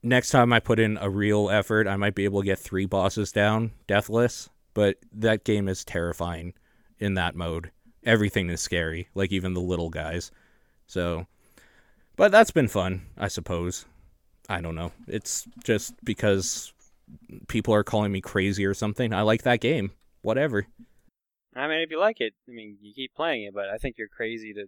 next 0.02 0.30
time 0.30 0.50
I 0.50 0.58
put 0.58 0.80
in 0.80 0.96
a 1.02 1.10
real 1.10 1.50
effort, 1.50 1.86
I 1.86 1.96
might 1.96 2.14
be 2.14 2.24
able 2.24 2.40
to 2.40 2.46
get 2.46 2.58
three 2.58 2.86
bosses 2.86 3.30
down 3.30 3.72
deathless, 3.86 4.48
but 4.72 4.96
that 5.12 5.44
game 5.44 5.68
is 5.68 5.84
terrifying 5.84 6.54
in 6.98 7.12
that 7.14 7.36
mode. 7.36 7.72
Everything 8.04 8.48
is 8.48 8.62
scary, 8.62 9.08
like 9.14 9.32
even 9.32 9.52
the 9.52 9.60
little 9.60 9.90
guys. 9.90 10.30
So 10.86 11.26
but 12.16 12.32
that's 12.32 12.50
been 12.50 12.68
fun, 12.68 13.02
I 13.18 13.28
suppose. 13.28 13.84
I 14.48 14.62
don't 14.62 14.74
know. 14.74 14.92
It's 15.06 15.46
just 15.62 15.94
because 16.02 16.72
people 17.48 17.74
are 17.74 17.84
calling 17.84 18.12
me 18.12 18.22
crazy 18.22 18.64
or 18.64 18.74
something. 18.74 19.12
I 19.12 19.22
like 19.22 19.42
that 19.42 19.60
game. 19.60 19.92
Whatever. 20.22 20.66
I 21.54 21.66
mean, 21.66 21.80
if 21.80 21.90
you 21.90 21.98
like 21.98 22.20
it, 22.20 22.34
I 22.48 22.52
mean, 22.52 22.78
you 22.80 22.92
keep 22.94 23.14
playing 23.14 23.44
it, 23.44 23.54
but 23.54 23.68
I 23.68 23.76
think 23.76 23.96
you're 23.98 24.08
crazy 24.08 24.54
to 24.54 24.66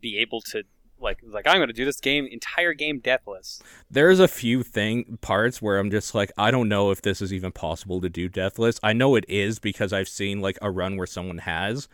be 0.00 0.18
able 0.18 0.40
to 0.40 0.64
like 0.98 1.18
like 1.24 1.46
I'm 1.46 1.56
going 1.56 1.68
to 1.68 1.74
do 1.74 1.84
this 1.84 2.00
game 2.00 2.26
entire 2.30 2.74
game 2.74 3.00
deathless. 3.00 3.62
There's 3.90 4.20
a 4.20 4.28
few 4.28 4.62
thing 4.62 5.18
parts 5.20 5.60
where 5.60 5.78
I'm 5.78 5.90
just 5.90 6.14
like 6.14 6.30
I 6.38 6.50
don't 6.50 6.68
know 6.68 6.90
if 6.90 7.02
this 7.02 7.20
is 7.20 7.32
even 7.32 7.52
possible 7.52 8.00
to 8.00 8.08
do 8.08 8.28
deathless. 8.28 8.78
I 8.82 8.92
know 8.92 9.16
it 9.16 9.24
is 9.28 9.58
because 9.58 9.92
I've 9.92 10.08
seen 10.08 10.40
like 10.40 10.58
a 10.62 10.70
run 10.70 10.96
where 10.96 11.06
someone 11.06 11.38
has, 11.38 11.88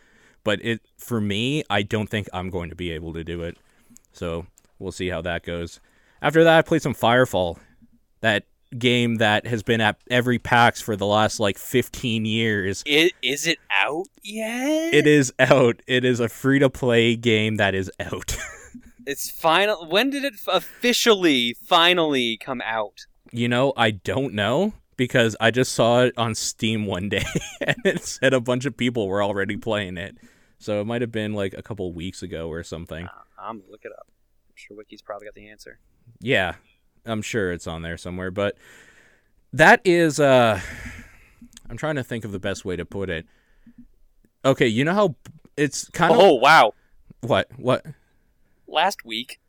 but 0.44 0.64
it 0.64 0.81
for 0.99 1.21
me, 1.21 1.64
I 1.71 1.83
don't 1.83 2.09
think 2.09 2.29
I'm 2.33 2.51
going 2.51 2.71
to 2.71 2.77
be 2.77 2.90
able 2.90 3.12
to 3.14 3.25
do 3.25 3.42
it. 3.42 3.57
So, 4.12 4.47
we'll 4.79 4.92
see 4.92 5.09
how 5.09 5.23
that 5.23 5.44
goes. 5.44 5.81
After 6.21 6.42
that, 6.42 6.59
I 6.59 6.62
played 6.62 6.83
some 6.83 6.94
Firefall. 6.94 7.59
That 8.21 8.44
game 8.76 9.16
that 9.16 9.46
has 9.46 9.62
been 9.62 9.81
at 9.81 9.96
every 10.11 10.38
PAX 10.38 10.81
for 10.81 10.96
the 10.96 11.07
last 11.07 11.40
like 11.40 11.59
15 11.59 12.24
years. 12.24 12.83
It, 12.87 13.12
is 13.22 13.46
it 13.46 13.59
out 13.70 14.07
yet? 14.22 14.94
It 14.94 15.07
is 15.07 15.33
out. 15.38 15.81
It 15.87 16.04
is 16.04 16.20
a 16.20 16.28
free 16.28 16.59
to 16.59 16.70
play 16.70 17.16
game 17.16 17.57
that 17.57 17.74
is 17.74 17.90
out. 18.00 18.37
it's 19.07 19.31
final. 19.31 19.87
When 19.87 20.11
did 20.11 20.24
it 20.24 20.35
officially, 20.46 21.54
finally 21.64 22.37
come 22.37 22.61
out? 22.64 23.07
You 23.31 23.48
know, 23.48 23.72
I 23.76 23.90
don't 23.90 24.35
know 24.35 24.72
because 24.96 25.37
I 25.40 25.50
just 25.50 25.72
saw 25.72 26.02
it 26.02 26.14
on 26.18 26.35
Steam 26.35 26.87
one 26.87 27.09
day 27.09 27.24
and 27.61 27.76
it 27.85 28.04
said 28.04 28.35
a 28.35 28.40
bunch 28.40 28.66
of 28.66 28.76
people 28.76 29.09
were 29.09 29.22
already 29.22 29.57
playing 29.57 29.96
it. 29.96 30.16
So 30.59 30.81
it 30.81 30.85
might 30.85 31.00
have 31.00 31.12
been 31.12 31.35
like 31.35 31.54
a 31.57 31.62
couple 31.62 31.90
weeks 31.92 32.22
ago 32.22 32.48
or 32.48 32.62
something. 32.62 33.07
Uh, 33.07 33.11
I'm 33.38 33.61
gonna 33.61 33.70
look 33.70 33.85
it 33.85 33.92
up. 33.92 34.09
I'm 34.48 34.57
sure 34.57 34.76
Wiki's 34.76 35.02
probably 35.02 35.26
got 35.26 35.35
the 35.35 35.48
answer. 35.48 35.78
Yeah, 36.20 36.54
I'm 37.09 37.23
sure 37.23 37.53
it's 37.53 37.66
on 37.66 37.83
there 37.83 37.97
somewhere. 37.97 38.31
But 38.31 38.57
that 39.53 39.81
is, 39.85 40.21
uh, 40.21 40.61
I'm 41.68 41.77
trying 41.77 41.97
to 41.97 42.05
think 42.05 42.25
of 42.25 42.33
the 42.33 42.38
best 42.38 42.64
way 42.64 42.77
to 42.77 42.85
put 42.85 43.11
it. 43.11 43.27
Okay, 44.44 44.66
you 44.66 44.85
know 44.85 44.94
how 44.94 45.14
it's 45.57 45.88
kind 45.90 46.12
of. 46.12 46.21
Oh 46.21 46.35
wow! 46.35 46.75
What? 47.21 47.49
What? 47.57 47.85
Last 48.66 49.05
week. 49.05 49.40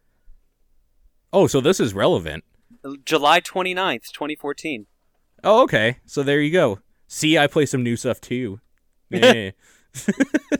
Oh, 1.31 1.47
so 1.47 1.61
this 1.61 1.79
is 1.79 1.93
relevant. 1.93 2.43
July 3.05 3.39
29th, 3.41 4.11
2014. 4.11 4.87
Oh, 5.43 5.63
okay. 5.63 5.97
So 6.05 6.23
there 6.23 6.41
you 6.41 6.51
go. 6.51 6.79
See, 7.07 7.37
I 7.37 7.45
play 7.45 7.65
some 7.65 7.83
new 7.83 7.95
stuff 7.95 8.21
too. 8.21 8.59
Yeah 9.11 9.51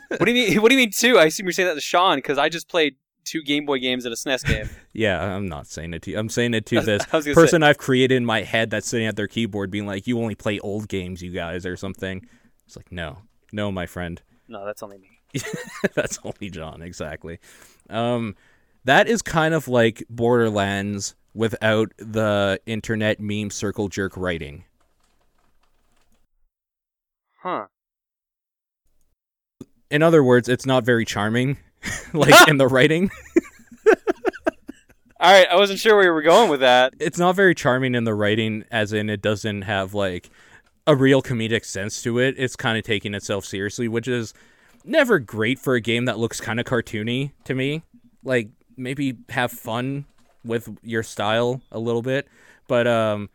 what 0.09 0.25
do 0.25 0.31
you 0.31 0.49
mean? 0.49 0.61
What 0.61 0.69
do 0.69 0.75
you 0.75 0.79
mean 0.79 0.91
too? 0.91 1.17
I 1.17 1.25
assume 1.25 1.45
you're 1.45 1.53
saying 1.53 1.67
that 1.67 1.75
to 1.75 1.81
Sean 1.81 2.17
because 2.17 2.37
I 2.37 2.49
just 2.49 2.67
played 2.67 2.95
two 3.23 3.41
Game 3.41 3.65
Boy 3.65 3.79
games 3.79 4.05
and 4.05 4.13
a 4.13 4.17
SNES 4.17 4.45
game. 4.45 4.69
yeah, 4.93 5.21
I'm 5.21 5.47
not 5.47 5.67
saying 5.67 5.93
it 5.93 6.01
to 6.03 6.11
you. 6.11 6.19
I'm 6.19 6.29
saying 6.29 6.53
it 6.53 6.65
to 6.67 6.81
this 6.81 7.05
person 7.05 7.61
say. 7.61 7.67
I've 7.67 7.77
created 7.77 8.15
in 8.15 8.25
my 8.25 8.41
head 8.41 8.69
that's 8.69 8.87
sitting 8.87 9.07
at 9.07 9.15
their 9.15 9.27
keyboard, 9.27 9.71
being 9.71 9.85
like, 9.85 10.07
"You 10.07 10.19
only 10.19 10.35
play 10.35 10.59
old 10.59 10.87
games, 10.87 11.21
you 11.21 11.31
guys," 11.31 11.65
or 11.65 11.77
something. 11.77 12.27
It's 12.65 12.75
like, 12.75 12.91
no, 12.91 13.19
no, 13.51 13.71
my 13.71 13.85
friend. 13.85 14.21
No, 14.47 14.65
that's 14.65 14.83
only 14.83 14.99
me. 14.99 15.09
that's 15.95 16.19
only 16.23 16.49
John, 16.49 16.81
exactly. 16.81 17.39
Um, 17.89 18.35
that 18.85 19.07
is 19.07 19.21
kind 19.21 19.53
of 19.53 19.67
like 19.67 20.03
Borderlands 20.09 21.15
without 21.33 21.91
the 21.97 22.59
internet 22.65 23.19
meme 23.19 23.49
circle 23.49 23.89
jerk 23.89 24.15
writing. 24.17 24.65
Huh 27.41 27.67
in 29.89 30.03
other 30.03 30.23
words, 30.23 30.47
it's 30.49 30.65
not 30.65 30.85
very 30.85 31.05
charming, 31.05 31.57
like 32.13 32.47
in 32.47 32.57
the 32.57 32.67
writing. 32.67 33.11
All 35.21 35.31
right, 35.31 35.47
I 35.49 35.57
wasn't 35.57 35.79
sure 35.79 35.95
where 35.95 36.05
you 36.05 36.13
were 36.13 36.21
going 36.21 36.49
with 36.49 36.61
that. 36.61 36.93
It's 36.97 37.19
not 37.19 37.35
very 37.35 37.53
charming 37.53 37.93
in 37.93 38.05
the 38.05 38.13
writing, 38.13 38.63
as 38.71 38.93
in 38.93 39.09
it 39.09 39.21
doesn't 39.21 39.63
have 39.63 39.93
like 39.93 40.29
a 40.87 40.95
real 40.95 41.21
comedic 41.21 41.65
sense 41.65 42.01
to 42.03 42.19
it. 42.19 42.35
It's 42.37 42.55
kind 42.55 42.77
of 42.77 42.85
taking 42.85 43.13
itself 43.13 43.43
seriously, 43.43 43.89
which 43.89 44.07
is 44.07 44.33
never 44.85 45.19
great 45.19 45.59
for 45.59 45.75
a 45.75 45.81
game 45.81 46.05
that 46.05 46.17
looks 46.19 46.39
kind 46.39 46.57
of 46.59 46.65
cartoony 46.65 47.31
to 47.43 47.53
me. 47.53 47.83
Like 48.23 48.49
maybe 48.77 49.17
have 49.29 49.51
fun 49.51 50.05
with 50.45 50.69
your 50.83 51.03
style 51.03 51.61
a 51.71 51.79
little 51.79 52.01
bit, 52.01 52.27
but 52.67 52.87
um 52.87 53.29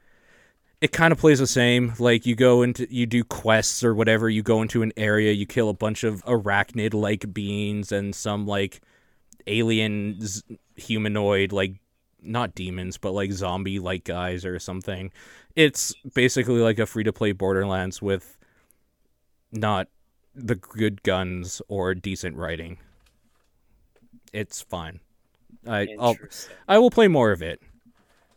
it 0.81 0.93
kind 0.93 1.13
of 1.13 1.19
plays 1.19 1.39
the 1.39 1.47
same. 1.47 1.95
Like 1.99 2.27
you 2.27 2.35
go 2.35 2.63
into 2.63 2.87
you 2.93 3.07
do 3.07 3.25
quests 3.25 3.83
or 3.83 3.95
whatever. 3.95 4.29
You 4.29 4.43
go 4.43 4.63
into 4.63 4.83
an 4.83 4.93
area, 4.97 5.33
you 5.33 5.47
kill 5.47 5.69
a 5.69 5.75
bunch 5.75 6.05
of 6.05 6.25
arachnid 6.25 6.95
like 6.95 7.33
beings 7.33 7.93
and 7.93 8.15
some 8.15 8.47
like 8.47 8.81
alien 9.47 10.19
humanoid 10.77 11.53
like 11.53 11.75
not 12.23 12.55
demons 12.55 12.97
but 12.97 13.13
like 13.13 13.31
zombie 13.31 13.79
like 13.79 14.05
guys 14.05 14.45
or 14.45 14.59
something. 14.59 15.11
It's 15.57 15.95
basically 16.15 16.61
like 16.61 16.79
a 16.79 16.87
free 16.87 17.05
to 17.05 17.13
play 17.13 17.33
Borderlands 17.33 18.03
with 18.03 18.37
not 19.53 19.89
the 20.35 20.57
good 20.57 21.03
guns 21.03 21.63
or 21.69 21.95
decent 21.95 22.37
writing. 22.37 22.79
It's 24.33 24.61
fine. 24.61 25.01
I 25.67 25.89
I'll, 25.99 26.17
I 26.67 26.79
will 26.79 26.91
play 26.91 27.09
more 27.09 27.31
of 27.31 27.41
it. 27.41 27.63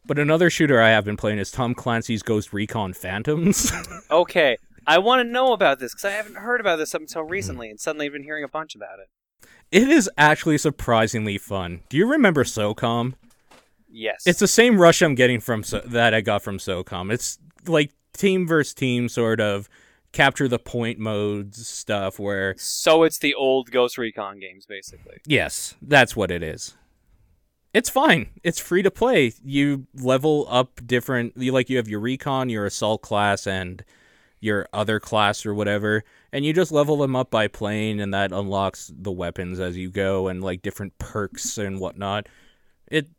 But 0.07 0.17
another 0.17 0.49
shooter 0.49 0.81
I 0.81 0.89
have 0.89 1.03
been 1.03 1.17
playing 1.17 1.37
is 1.37 1.51
Tom 1.51 1.75
Clancy's 1.75 2.23
Ghost 2.23 2.53
Recon 2.53 2.93
Phantoms. 2.93 3.73
okay, 4.11 4.57
I 4.87 4.99
want 4.99 5.19
to 5.19 5.29
know 5.29 5.51
about 5.51 5.79
this 5.79 5.93
because 5.93 6.05
I 6.05 6.11
haven't 6.11 6.37
heard 6.37 6.61
about 6.61 6.77
this 6.77 6.95
up 6.95 7.01
until 7.01 7.23
hmm. 7.23 7.31
recently, 7.31 7.69
and 7.69 7.77
suddenly 7.77 8.05
I've 8.05 8.13
been 8.13 8.23
hearing 8.23 8.45
a 8.45 8.47
bunch 8.47 8.73
about 8.73 8.99
it. 8.99 9.09
It 9.69 9.89
is 9.89 10.09
actually 10.17 10.57
surprisingly 10.59 11.37
fun. 11.37 11.81
Do 11.89 11.97
you 11.97 12.09
remember 12.09 12.45
SOCOM? 12.45 13.15
Yes. 13.89 14.23
It's 14.25 14.39
the 14.39 14.47
same 14.47 14.79
rush 14.79 15.01
I'm 15.01 15.13
getting 15.13 15.41
from 15.41 15.63
so- 15.63 15.81
that 15.85 16.13
I 16.13 16.21
got 16.21 16.41
from 16.41 16.57
SOCOM. 16.57 17.11
It's 17.11 17.37
like 17.65 17.91
team 18.13 18.47
versus 18.47 18.73
team 18.73 19.09
sort 19.09 19.41
of 19.41 19.67
capture 20.13 20.47
the 20.47 20.57
point 20.57 20.99
modes 20.99 21.67
stuff 21.67 22.17
where 22.17 22.55
So 22.57 23.03
it's 23.03 23.19
the 23.19 23.33
old 23.33 23.71
Ghost 23.71 23.97
Recon 23.97 24.39
games 24.39 24.65
basically. 24.65 25.17
Yes, 25.25 25.75
that's 25.81 26.15
what 26.15 26.31
it 26.31 26.41
is 26.41 26.76
it's 27.73 27.89
fine. 27.89 28.29
It's 28.43 28.59
free 28.59 28.81
to 28.81 28.91
play. 28.91 29.33
You 29.43 29.87
level 29.95 30.47
up 30.49 30.79
different. 30.85 31.33
You 31.35 31.51
like 31.51 31.69
you 31.69 31.77
have 31.77 31.87
your 31.87 31.99
recon, 31.99 32.49
your 32.49 32.65
assault 32.65 33.01
class, 33.01 33.45
and 33.45 33.83
your 34.39 34.67
other 34.71 34.99
class 34.99 35.45
or 35.45 35.53
whatever, 35.53 36.03
and 36.31 36.45
you 36.45 36.53
just 36.53 36.71
level 36.71 36.97
them 36.97 37.15
up 37.15 37.31
by 37.31 37.47
playing, 37.47 37.99
and 37.99 38.13
that 38.13 38.31
unlocks 38.31 38.91
the 38.95 39.11
weapons 39.11 39.59
as 39.59 39.75
you 39.75 39.89
go 39.89 40.27
and 40.27 40.43
like 40.43 40.61
different 40.61 40.97
perks 40.99 41.57
and 41.57 41.79
whatnot. 41.79 42.27
It 42.87 43.09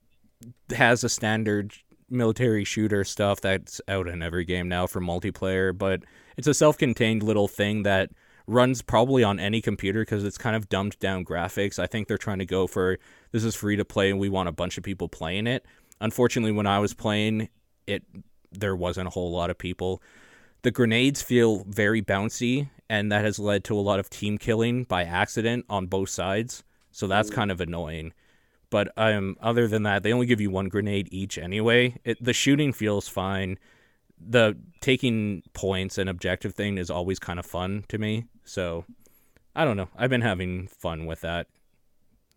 has 0.70 1.02
a 1.02 1.08
standard 1.08 1.74
military 2.08 2.64
shooter 2.64 3.04
stuff 3.04 3.40
that's 3.40 3.80
out 3.88 4.06
in 4.06 4.22
every 4.22 4.44
game 4.44 4.68
now 4.68 4.87
for 4.87 5.00
multiplayer, 5.00 5.76
but 5.76 6.02
it's 6.37 6.46
a 6.46 6.54
self-contained 6.54 7.22
little 7.22 7.48
thing 7.48 7.82
that 7.82 8.11
runs 8.48 8.82
probably 8.82 9.22
on 9.22 9.38
any 9.38 9.61
computer 9.61 10.00
because 10.00 10.24
it's 10.24 10.38
kind 10.38 10.56
of 10.56 10.68
dumbed 10.68 10.98
down 10.98 11.24
graphics. 11.24 11.78
I 11.78 11.87
think 11.87 12.08
they're 12.08 12.18
trying 12.18 12.38
to 12.38 12.46
go 12.46 12.66
for 12.66 12.98
this 13.30 13.44
is 13.44 13.54
free 13.54 13.76
to 13.76 13.84
play 13.84 14.11
and 14.11 14.18
we 14.18 14.28
want 14.28 14.48
a 14.48 14.52
bunch 14.52 14.78
of 14.78 14.84
people 14.84 15.08
playing 15.08 15.46
it. 15.46 15.64
Unfortunately, 16.00 16.52
when 16.52 16.66
I 16.66 16.78
was 16.78 16.94
playing 16.94 17.50
it, 17.87 18.02
there 18.50 18.74
wasn't 18.74 19.06
a 19.06 19.11
whole 19.11 19.30
lot 19.30 19.50
of 19.50 19.58
people. 19.58 20.02
The 20.62 20.70
grenades 20.70 21.22
feel 21.22 21.64
very 21.64 22.02
bouncy, 22.02 22.70
and 22.88 23.12
that 23.12 23.24
has 23.24 23.38
led 23.38 23.64
to 23.64 23.78
a 23.78 23.80
lot 23.80 24.00
of 24.00 24.11
team 24.11 24.38
killing 24.38 24.84
by 24.84 25.04
accident 25.04 25.66
on 25.68 25.87
both 25.87 26.08
sides. 26.08 26.64
So 26.90 27.06
that's 27.06 27.30
kind 27.30 27.50
of 27.50 27.61
annoying. 27.61 28.12
But 28.70 28.92
um, 28.96 29.37
other 29.40 29.68
than 29.68 29.84
that, 29.84 30.02
they 30.02 30.12
only 30.12 30.26
give 30.26 30.40
you 30.40 30.50
one 30.50 30.68
grenade 30.68 31.08
each 31.11 31.38
anyway. 31.38 31.96
It, 32.04 32.22
the 32.22 32.32
shooting 32.32 32.72
feels 32.72 33.08
fine. 33.08 33.58
The 34.20 34.57
taking 34.81 35.42
points 35.54 35.98
and 35.98 36.09
objective 36.09 36.54
thing 36.54 36.78
is 36.78 36.90
always 36.90 37.18
kind 37.18 37.38
of 37.38 37.46
fun 37.46 37.85
to 37.88 37.98
me. 37.98 38.24
So 38.44 38.85
I 39.54 39.64
don't 39.64 39.76
know. 39.76 39.88
I've 39.96 40.11
been 40.11 40.20
having 40.22 40.68
fun 40.68 41.07
with 41.07 41.20
that. 41.22 41.46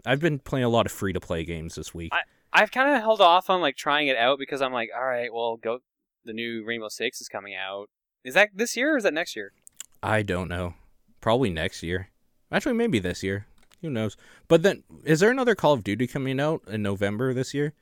I've 0.06 0.20
been 0.20 0.40
playing 0.40 0.66
a 0.66 0.70
lot 0.70 0.86
of 0.86 0.92
free 0.92 1.14
to 1.14 1.20
play 1.20 1.44
games 1.44 1.76
this 1.76 1.94
week. 1.94 2.12
I've 2.54 2.72
kind 2.72 2.96
of 2.96 3.02
held 3.02 3.22
off 3.22 3.50
on 3.50 3.62
like 3.62 3.78
trying 3.78 4.08
it 4.08 4.18
out 4.18 4.40
because 4.40 4.62
I'm 4.62 4.74
like, 4.74 4.90
all 4.96 5.06
right, 5.06 5.34
well, 5.34 5.58
go. 5.58 5.80
The 6.24 6.34
new 6.34 6.64
Rainbow 6.64 6.90
Six 6.90 7.20
is 7.20 7.28
coming 7.28 7.56
out. 7.56 7.90
Is 8.24 8.36
that 8.36 8.50
this 8.54 8.78
year 8.78 8.94
or 8.94 8.98
is 8.98 9.04
that 9.04 9.14
next 9.14 9.36
year? 9.36 9.54
I 10.04 10.22
don't 10.22 10.48
know. 10.48 10.76
Probably 11.20 11.50
next 11.50 11.82
year. 11.82 12.10
Actually, 12.52 12.76
maybe 12.76 13.00
this 13.00 13.24
year. 13.24 13.48
Who 13.82 13.90
knows? 13.90 14.18
But 14.48 14.62
then, 14.62 14.84
is 15.04 15.20
there 15.20 15.32
another 15.32 15.56
Call 15.56 15.74
of 15.74 15.84
Duty 15.84 16.06
coming 16.06 16.40
out 16.40 16.62
in 16.68 16.84
November 16.84 17.34
this 17.34 17.54
year? 17.56 17.74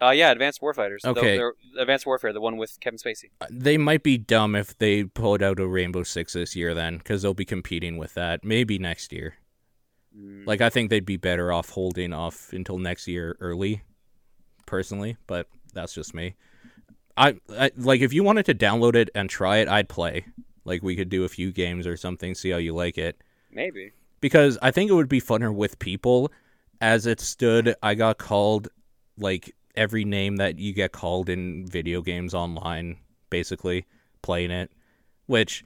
Uh, 0.00 0.10
yeah, 0.10 0.30
Advanced 0.30 0.60
Warfighters. 0.60 1.00
The- 1.02 1.08
Okay. 1.10 1.36
the- 1.38 1.52
Advanced 1.80 2.06
Warfare, 2.06 2.32
the 2.32 2.40
one 2.40 2.56
with 2.56 2.78
Kevin 2.80 2.98
Spacey. 2.98 3.30
Uh, 3.40 3.46
They 3.50 3.76
might 3.76 4.02
be 4.04 4.16
dumb 4.16 4.54
if 4.54 4.76
they 4.78 5.04
pulled 5.04 5.42
out 5.42 5.58
a 5.58 5.66
Rainbow 5.66 6.04
Six 6.04 6.34
this 6.34 6.54
year, 6.54 6.72
then, 6.74 6.98
because 6.98 7.22
they'll 7.22 7.34
be 7.34 7.44
competing 7.44 7.96
with 7.96 8.14
that. 8.14 8.44
Maybe 8.44 8.78
next 8.78 9.12
year. 9.12 9.34
Mm, 10.16 10.46
Like, 10.46 10.60
I 10.60 10.70
think 10.70 10.90
they'd 10.90 11.04
be 11.04 11.16
better 11.16 11.52
off 11.52 11.70
holding 11.70 12.12
off 12.12 12.52
until 12.52 12.78
next 12.78 13.08
year 13.08 13.36
early, 13.40 13.82
personally. 14.66 15.16
But 15.26 15.48
that's 15.74 15.94
just 15.94 16.14
me. 16.14 16.36
I, 17.16 17.36
I 17.50 17.72
like 17.76 18.00
if 18.00 18.12
you 18.12 18.22
wanted 18.22 18.46
to 18.46 18.54
download 18.54 18.94
it 18.94 19.10
and 19.14 19.28
try 19.28 19.56
it, 19.58 19.68
I'd 19.68 19.88
play. 19.88 20.24
Like, 20.64 20.82
we 20.82 20.94
could 20.94 21.08
do 21.08 21.24
a 21.24 21.28
few 21.28 21.50
games 21.50 21.86
or 21.86 21.96
something, 21.96 22.34
see 22.34 22.50
how 22.50 22.58
you 22.58 22.72
like 22.74 22.98
it. 22.98 23.20
maybe. 23.50 23.92
because 24.20 24.58
I 24.62 24.70
think 24.70 24.90
it 24.90 24.94
would 24.94 25.08
be 25.08 25.20
funner 25.20 25.52
with 25.54 25.78
people. 25.80 26.30
As 26.80 27.06
it 27.06 27.18
stood, 27.20 27.74
I 27.82 27.94
got 27.94 28.18
called 28.18 28.68
like 29.16 29.54
every 29.78 30.04
name 30.04 30.36
that 30.36 30.58
you 30.58 30.74
get 30.74 30.92
called 30.92 31.28
in 31.28 31.66
video 31.66 32.02
games 32.02 32.34
online, 32.34 32.98
basically 33.30 33.86
playing 34.20 34.50
it, 34.50 34.70
which 35.26 35.64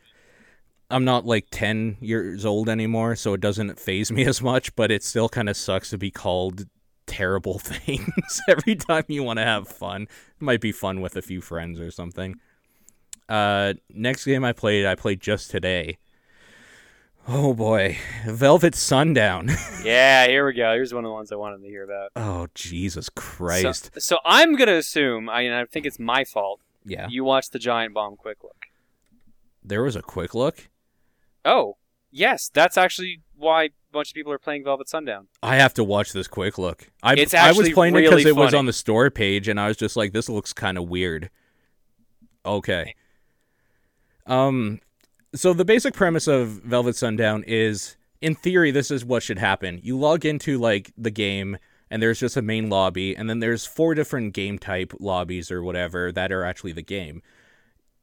I'm 0.90 1.04
not 1.04 1.24
like 1.24 1.46
10 1.50 1.96
years 2.00 2.44
old 2.44 2.68
anymore, 2.68 3.16
so 3.16 3.32
it 3.32 3.40
doesn't 3.40 3.80
faze 3.80 4.12
me 4.12 4.24
as 4.26 4.42
much, 4.42 4.76
but 4.76 4.90
it 4.90 5.02
still 5.02 5.28
kind 5.28 5.48
of 5.48 5.56
sucks 5.56 5.90
to 5.90 5.98
be 5.98 6.10
called 6.10 6.66
terrible 7.06 7.58
things 7.58 8.40
every 8.48 8.76
time 8.76 9.04
you 9.08 9.22
want 9.22 9.38
to 9.38 9.44
have 9.44 9.66
fun. 9.66 10.02
It 10.02 10.08
might 10.40 10.60
be 10.60 10.72
fun 10.72 11.00
with 11.00 11.16
a 11.16 11.22
few 11.22 11.40
friends 11.40 11.80
or 11.80 11.90
something. 11.90 12.36
Uh, 13.28 13.74
next 13.88 14.26
game 14.26 14.44
I 14.44 14.52
played, 14.52 14.84
I 14.84 14.94
played 14.94 15.20
just 15.20 15.50
today. 15.50 15.96
Oh 17.28 17.54
boy, 17.54 17.98
Velvet 18.26 18.74
Sundown. 18.74 19.50
Yeah, 19.84 20.28
here 20.28 20.46
we 20.46 20.52
go. 20.52 20.72
Here's 20.74 20.94
one 20.94 21.04
of 21.04 21.08
the 21.08 21.12
ones 21.12 21.32
I 21.32 21.34
wanted 21.34 21.60
to 21.62 21.66
hear 21.68 21.82
about. 21.82 22.10
oh 22.14 22.46
Jesus 22.54 23.08
Christ! 23.08 23.90
So, 23.94 23.98
so 23.98 24.18
I'm 24.24 24.54
gonna 24.54 24.76
assume. 24.76 25.28
I 25.28 25.42
mean, 25.42 25.50
I 25.52 25.64
think 25.64 25.86
it's 25.86 25.98
my 25.98 26.22
fault. 26.24 26.60
yeah, 26.84 27.08
You 27.10 27.24
watched 27.24 27.50
the 27.52 27.58
Giant 27.58 27.92
Bomb 27.92 28.14
Quick 28.16 28.44
Look. 28.44 28.66
there 29.64 29.82
was 29.82 29.96
a 29.96 30.02
quick 30.02 30.34
look. 30.36 30.68
Oh, 31.44 31.78
yes, 32.12 32.48
that's 32.54 32.76
actually 32.76 33.22
why 33.36 33.64
a 33.64 33.70
bunch 33.92 34.10
of 34.10 34.14
people 34.14 34.30
are 34.32 34.38
playing 34.38 34.62
Velvet 34.62 34.88
Sundown. 34.88 35.26
I 35.42 35.56
have 35.56 35.74
to 35.74 35.82
watch 35.82 36.12
this 36.12 36.28
quick 36.28 36.58
look. 36.58 36.88
I 37.02 37.14
It's 37.14 37.34
I 37.34 37.50
was 37.50 37.68
playing 37.70 37.96
it 37.96 38.02
because 38.02 38.24
it 38.24 38.36
was 38.36 38.54
on 38.54 38.66
the 38.66 38.72
store 38.72 39.10
page, 39.10 39.48
and 39.48 39.58
I 39.58 39.66
was 39.66 39.76
just 39.76 39.96
like, 39.96 40.12
"This 40.12 40.28
looks 40.28 40.52
kind 40.52 40.78
of 40.78 40.88
weird." 40.88 41.28
Okay. 42.46 42.94
Um, 44.24 44.78
so 45.34 45.52
the 45.52 45.64
basic 45.64 45.94
premise 45.94 46.26
of 46.26 46.48
Velvet 46.48 46.96
Sundown 46.96 47.42
is, 47.46 47.96
in 48.20 48.34
theory, 48.34 48.70
this 48.70 48.90
is 48.90 49.04
what 49.04 49.22
should 49.22 49.38
happen. 49.38 49.80
You 49.82 49.98
log 49.98 50.24
into 50.24 50.58
like 50.58 50.92
the 50.96 51.10
game, 51.10 51.58
and 51.90 52.02
there's 52.02 52.20
just 52.20 52.36
a 52.36 52.42
main 52.42 52.70
lobby, 52.70 53.16
and 53.16 53.28
then 53.28 53.40
there's 53.40 53.66
four 53.66 53.94
different 53.94 54.34
game 54.34 54.58
type 54.58 54.92
lobbies 55.00 55.50
or 55.50 55.62
whatever 55.62 56.12
that 56.12 56.32
are 56.32 56.44
actually 56.44 56.72
the 56.72 56.82
game. 56.82 57.22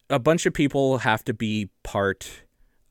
A 0.09 0.19
bunch 0.19 0.45
of 0.45 0.53
people 0.53 0.99
have 0.99 1.23
to 1.25 1.33
be 1.33 1.69
part 1.83 2.43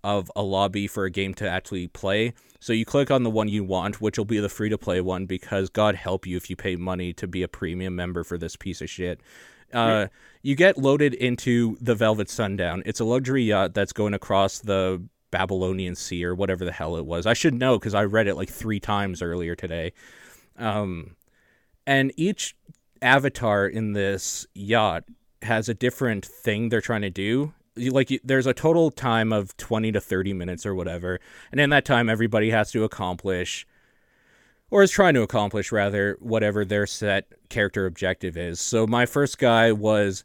of 0.05 0.31
a 0.37 0.42
lobby 0.42 0.87
for 0.87 1.05
a 1.05 1.11
game 1.11 1.35
to 1.35 1.48
actually 1.48 1.88
play. 1.88 2.33
So 2.61 2.72
you 2.72 2.85
click 2.85 3.11
on 3.11 3.24
the 3.24 3.31
one 3.31 3.48
you 3.48 3.64
want, 3.64 4.01
which 4.01 4.16
will 4.16 4.24
be 4.24 4.38
the 4.38 4.48
free 4.48 4.68
to 4.68 4.79
play 4.79 5.01
one, 5.01 5.27
because 5.27 5.68
God 5.68 5.96
help 5.96 6.27
you 6.27 6.37
if 6.37 6.48
you 6.48 6.57
pay 6.57 6.77
money 6.77 7.12
to 7.14 7.27
be 7.27 7.42
a 7.42 7.48
premium 7.48 7.96
member 7.96 8.22
for 8.22 8.38
this 8.38 8.57
piece 8.57 8.81
of 8.81 8.88
shit. 8.88 9.20
Uh, 9.72 10.07
you 10.42 10.54
get 10.54 10.78
loaded 10.78 11.14
into 11.14 11.76
the 11.81 11.94
Velvet 11.94 12.31
Sundown. 12.31 12.83
It's 12.87 13.00
a 13.00 13.04
luxury 13.04 13.44
yacht 13.44 13.74
that's 13.74 13.92
going 13.92 14.14
across 14.14 14.61
the 14.61 15.02
Babylonian 15.31 15.94
Sea 15.94 16.24
or 16.24 16.35
whatever 16.35 16.64
the 16.64 16.72
hell 16.72 16.96
it 16.96 17.04
was. 17.04 17.26
I 17.26 17.35
should 17.35 17.54
know 17.54 17.78
because 17.78 17.94
I 17.94 18.04
read 18.04 18.28
it 18.28 18.35
like 18.35 18.48
three 18.48 18.81
times 18.81 19.20
earlier 19.20 19.54
today. 19.54 19.92
Um, 20.57 21.16
and 21.87 22.12
each 22.16 22.57
avatar 23.02 23.66
in 23.66 23.92
this 23.92 24.46
yacht 24.54 25.04
has 25.42 25.68
a 25.68 25.74
different 25.74 26.24
thing 26.24 26.68
they're 26.68 26.81
trying 26.81 27.02
to 27.02 27.11
do. 27.11 27.52
Like 27.76 28.20
there's 28.24 28.46
a 28.46 28.54
total 28.54 28.90
time 28.90 29.33
of 29.33 29.57
20 29.57 29.92
to 29.92 30.00
30 30.00 30.33
minutes 30.33 30.66
or 30.66 30.74
whatever. 30.74 31.20
And 31.52 31.61
in 31.61 31.70
that 31.70 31.85
time 31.85 32.09
everybody 32.09 32.50
has 32.50 32.72
to 32.72 32.85
accomplish 32.85 33.66
or 34.70 34.83
is 34.83 34.90
trying 34.90 35.14
to 35.14 35.22
accomplish 35.22 35.72
rather 35.72 36.16
whatever 36.20 36.64
their 36.64 36.87
set 36.87 37.26
character 37.48 37.87
objective 37.87 38.37
is. 38.37 38.61
So 38.61 38.87
my 38.87 39.07
first 39.07 39.38
guy 39.38 39.72
was 39.72 40.24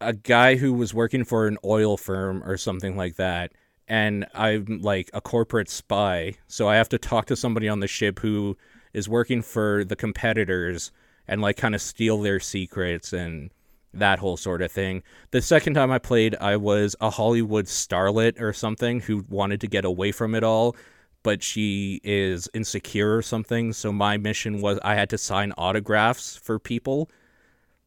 a 0.00 0.12
guy 0.12 0.56
who 0.56 0.72
was 0.72 0.94
working 0.94 1.24
for 1.24 1.46
an 1.46 1.58
oil 1.64 1.96
firm 1.96 2.42
or 2.44 2.56
something 2.56 2.96
like 2.96 3.16
that 3.16 3.52
and 3.90 4.24
I'm 4.34 4.80
like 4.82 5.10
a 5.12 5.20
corporate 5.20 5.68
spy. 5.68 6.34
So 6.46 6.68
I 6.68 6.76
have 6.76 6.88
to 6.90 6.98
talk 6.98 7.26
to 7.26 7.36
somebody 7.36 7.68
on 7.68 7.80
the 7.80 7.88
ship 7.88 8.20
who 8.20 8.56
is 8.94 9.08
working 9.08 9.42
for 9.42 9.84
the 9.84 9.96
competitors 9.96 10.92
and 11.26 11.42
like 11.42 11.56
kind 11.56 11.74
of 11.74 11.82
steal 11.82 12.20
their 12.20 12.38
secrets 12.38 13.12
and 13.12 13.50
that 13.92 14.20
whole 14.20 14.36
sort 14.36 14.62
of 14.62 14.70
thing. 14.70 15.02
The 15.32 15.42
second 15.42 15.74
time 15.74 15.90
I 15.90 15.98
played, 15.98 16.36
I 16.40 16.56
was 16.56 16.94
a 17.00 17.10
Hollywood 17.10 17.66
starlet 17.66 18.40
or 18.40 18.52
something 18.52 19.00
who 19.00 19.24
wanted 19.28 19.60
to 19.62 19.66
get 19.66 19.84
away 19.84 20.12
from 20.12 20.36
it 20.36 20.44
all, 20.44 20.76
but 21.22 21.42
she 21.42 22.00
is 22.02 22.48
insecure 22.54 23.16
or 23.16 23.22
something. 23.22 23.72
So 23.72 23.92
my 23.92 24.16
mission 24.16 24.60
was 24.60 24.78
I 24.82 24.94
had 24.94 25.10
to 25.10 25.18
sign 25.18 25.52
autographs 25.58 26.36
for 26.36 26.58
people. 26.58 27.10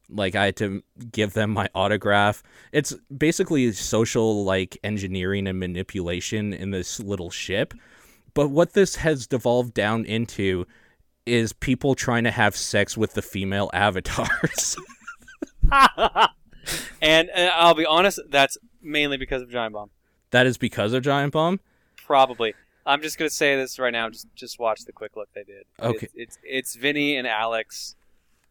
Like 0.09 0.35
I 0.35 0.45
had 0.45 0.55
to 0.57 0.83
give 1.11 1.33
them 1.33 1.51
my 1.51 1.69
autograph. 1.73 2.43
It's 2.71 2.93
basically 3.15 3.71
social 3.71 4.43
like 4.43 4.77
engineering 4.83 5.47
and 5.47 5.59
manipulation 5.59 6.53
in 6.53 6.71
this 6.71 6.99
little 6.99 7.31
ship. 7.31 7.73
But 8.33 8.49
what 8.49 8.73
this 8.73 8.97
has 8.97 9.27
devolved 9.27 9.73
down 9.73 10.05
into 10.05 10.65
is 11.25 11.53
people 11.53 11.95
trying 11.95 12.25
to 12.25 12.31
have 12.31 12.55
sex 12.55 12.97
with 12.97 13.13
the 13.13 13.21
female 13.21 13.69
avatars. 13.73 14.75
and 17.01 17.29
uh, 17.29 17.51
I'll 17.53 17.73
be 17.75 17.85
honest, 17.85 18.19
that's 18.29 18.57
mainly 18.81 19.17
because 19.17 19.41
of 19.41 19.49
Giant 19.49 19.73
Bomb. 19.73 19.89
that 20.31 20.45
is 20.45 20.57
because 20.57 20.93
of 20.93 21.03
Giant 21.03 21.33
Bomb. 21.33 21.59
Probably. 22.05 22.53
I'm 22.85 23.01
just 23.01 23.17
gonna 23.17 23.29
say 23.29 23.55
this 23.55 23.79
right 23.79 23.93
now. 23.93 24.09
Just 24.09 24.27
just 24.35 24.59
watch 24.59 24.85
the 24.85 24.91
quick 24.91 25.15
look 25.15 25.29
they 25.33 25.43
did. 25.43 25.65
Okay. 25.79 26.07
It's 26.13 26.13
it's, 26.15 26.37
it's 26.43 26.75
Vinny 26.75 27.15
and 27.15 27.27
Alex, 27.27 27.95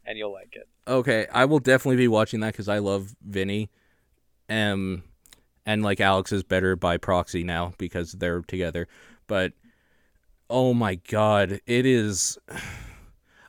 and 0.07 0.17
you'll 0.17 0.33
like 0.33 0.57
it. 0.57 0.69
Okay, 0.89 1.27
I 1.33 1.45
will 1.45 1.59
definitely 1.59 1.97
be 1.97 2.09
watching 2.09 2.41
that 2.41 2.53
because 2.53 2.69
I 2.69 2.79
love 2.79 3.15
Vinny, 3.23 3.71
um, 4.49 5.03
and 5.67 5.83
like 5.83 6.01
Alex 6.01 6.33
is 6.33 6.43
better 6.43 6.77
by 6.77 6.97
proxy 6.97 7.45
now 7.45 7.75
because 7.79 8.13
they're 8.13 8.43
together. 8.43 8.89
But 9.27 9.53
oh 10.49 10.75
my 10.75 10.97
god, 10.97 11.61
it 11.67 11.87
is. 11.87 12.39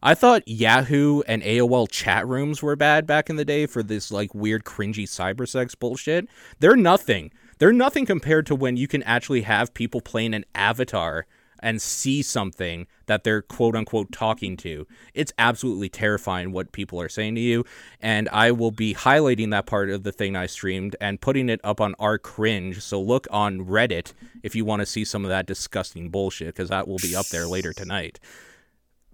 I 0.06 0.16
thought 0.16 0.46
Yahoo 0.46 1.22
and 1.28 1.42
AOL 1.44 1.90
chat 1.90 2.28
rooms 2.28 2.62
were 2.62 2.76
bad 2.76 3.08
back 3.08 3.30
in 3.30 3.38
the 3.38 3.46
day 3.46 3.66
for 3.66 3.82
this 3.82 4.12
like 4.12 4.36
weird 4.36 4.66
cringy 4.66 5.06
cybersex 5.06 5.80
bullshit. 5.80 6.28
They're 6.60 6.76
nothing. 6.76 7.32
They're 7.64 7.72
nothing 7.72 8.06
compared 8.06 8.46
to 8.48 8.56
when 8.56 8.76
you 8.76 8.90
can 8.90 9.02
actually 9.04 9.44
have 9.44 9.74
people 9.74 10.02
playing 10.02 10.34
an 10.34 10.44
avatar 10.54 11.26
and 11.62 11.82
see 11.82 12.22
something 12.22 12.88
that 13.06 13.24
they're 13.24 13.42
quote 13.42 13.74
unquote 13.74 14.12
talking 14.12 14.58
to. 14.58 14.86
It's 15.14 15.32
absolutely 15.38 15.88
terrifying 15.88 16.52
what 16.52 16.74
people 16.74 17.00
are 17.00 17.08
saying 17.08 17.36
to 17.36 17.40
you. 17.40 17.64
And 18.02 18.28
I 18.34 18.52
will 18.52 18.72
be 18.72 18.94
highlighting 18.94 19.52
that 19.52 19.66
part 19.66 19.90
of 19.90 20.04
the 20.04 20.12
thing 20.12 20.36
I 20.36 20.46
streamed 20.46 20.98
and 21.00 21.22
putting 21.22 21.48
it 21.48 21.62
up 21.64 21.80
on 21.80 21.96
our 22.00 22.18
cringe. 22.18 22.82
So 22.82 23.02
look 23.02 23.28
on 23.32 23.60
Reddit 23.60 24.12
if 24.44 24.58
you 24.58 24.66
want 24.66 24.82
to 24.82 24.86
see 24.86 25.06
some 25.06 25.24
of 25.24 25.30
that 25.30 25.46
disgusting 25.46 26.10
bullshit, 26.10 26.48
because 26.48 26.68
that 26.68 26.86
will 26.86 27.00
be 27.02 27.16
up 27.16 27.28
there 27.28 27.48
later 27.48 27.72
tonight. 27.72 28.20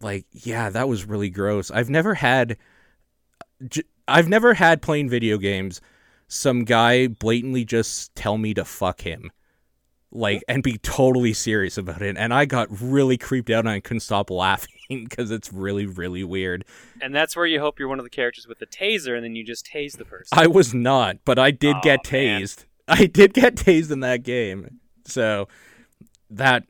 Like, 0.01 0.25
yeah, 0.31 0.71
that 0.71 0.89
was 0.89 1.05
really 1.05 1.29
gross. 1.29 1.69
I've 1.69 1.91
never 1.91 2.15
had. 2.15 2.57
I've 4.07 4.27
never 4.27 4.55
had 4.55 4.81
playing 4.81 5.07
video 5.07 5.37
games 5.37 5.81
some 6.29 6.63
guy 6.63 7.07
blatantly 7.07 7.65
just 7.65 8.15
tell 8.15 8.37
me 8.37 8.53
to 8.53 8.63
fuck 8.63 9.01
him 9.01 9.31
like 10.11 10.43
and 10.47 10.63
be 10.63 10.77
totally 10.77 11.33
serious 11.33 11.77
about 11.77 12.01
it 12.01 12.15
and 12.17 12.33
i 12.33 12.45
got 12.45 12.67
really 12.81 13.17
creeped 13.17 13.49
out 13.49 13.59
and 13.59 13.69
i 13.69 13.79
couldn't 13.79 13.99
stop 13.99 14.29
laughing 14.45 14.69
because 15.07 15.29
it's 15.31 15.51
really 15.51 15.85
really 15.85 16.23
weird 16.23 16.63
And 17.01 17.13
that's 17.13 17.35
where 17.35 17.45
you 17.45 17.59
hope 17.59 17.77
you're 17.79 17.87
one 17.89 17.99
of 17.99 18.05
the 18.05 18.09
characters 18.09 18.47
with 18.47 18.59
the 18.59 18.65
taser, 18.65 19.15
and 19.15 19.23
then 19.23 19.35
you 19.35 19.43
just 19.43 19.67
tase 19.67 19.97
the 19.97 20.05
person. 20.05 20.37
i 20.37 20.47
was 20.47 20.73
not 20.73 21.17
but 21.25 21.37
i 21.37 21.51
did 21.51 21.75
Aw, 21.75 21.81
get 21.81 22.11
man. 22.11 22.41
tased 22.41 22.65
i 22.87 23.05
did 23.05 23.33
get 23.33 23.55
tased 23.55 23.91
in 23.91 23.99
that 23.99 24.23
game 24.23 24.79
so 25.05 25.47
that 26.29 26.63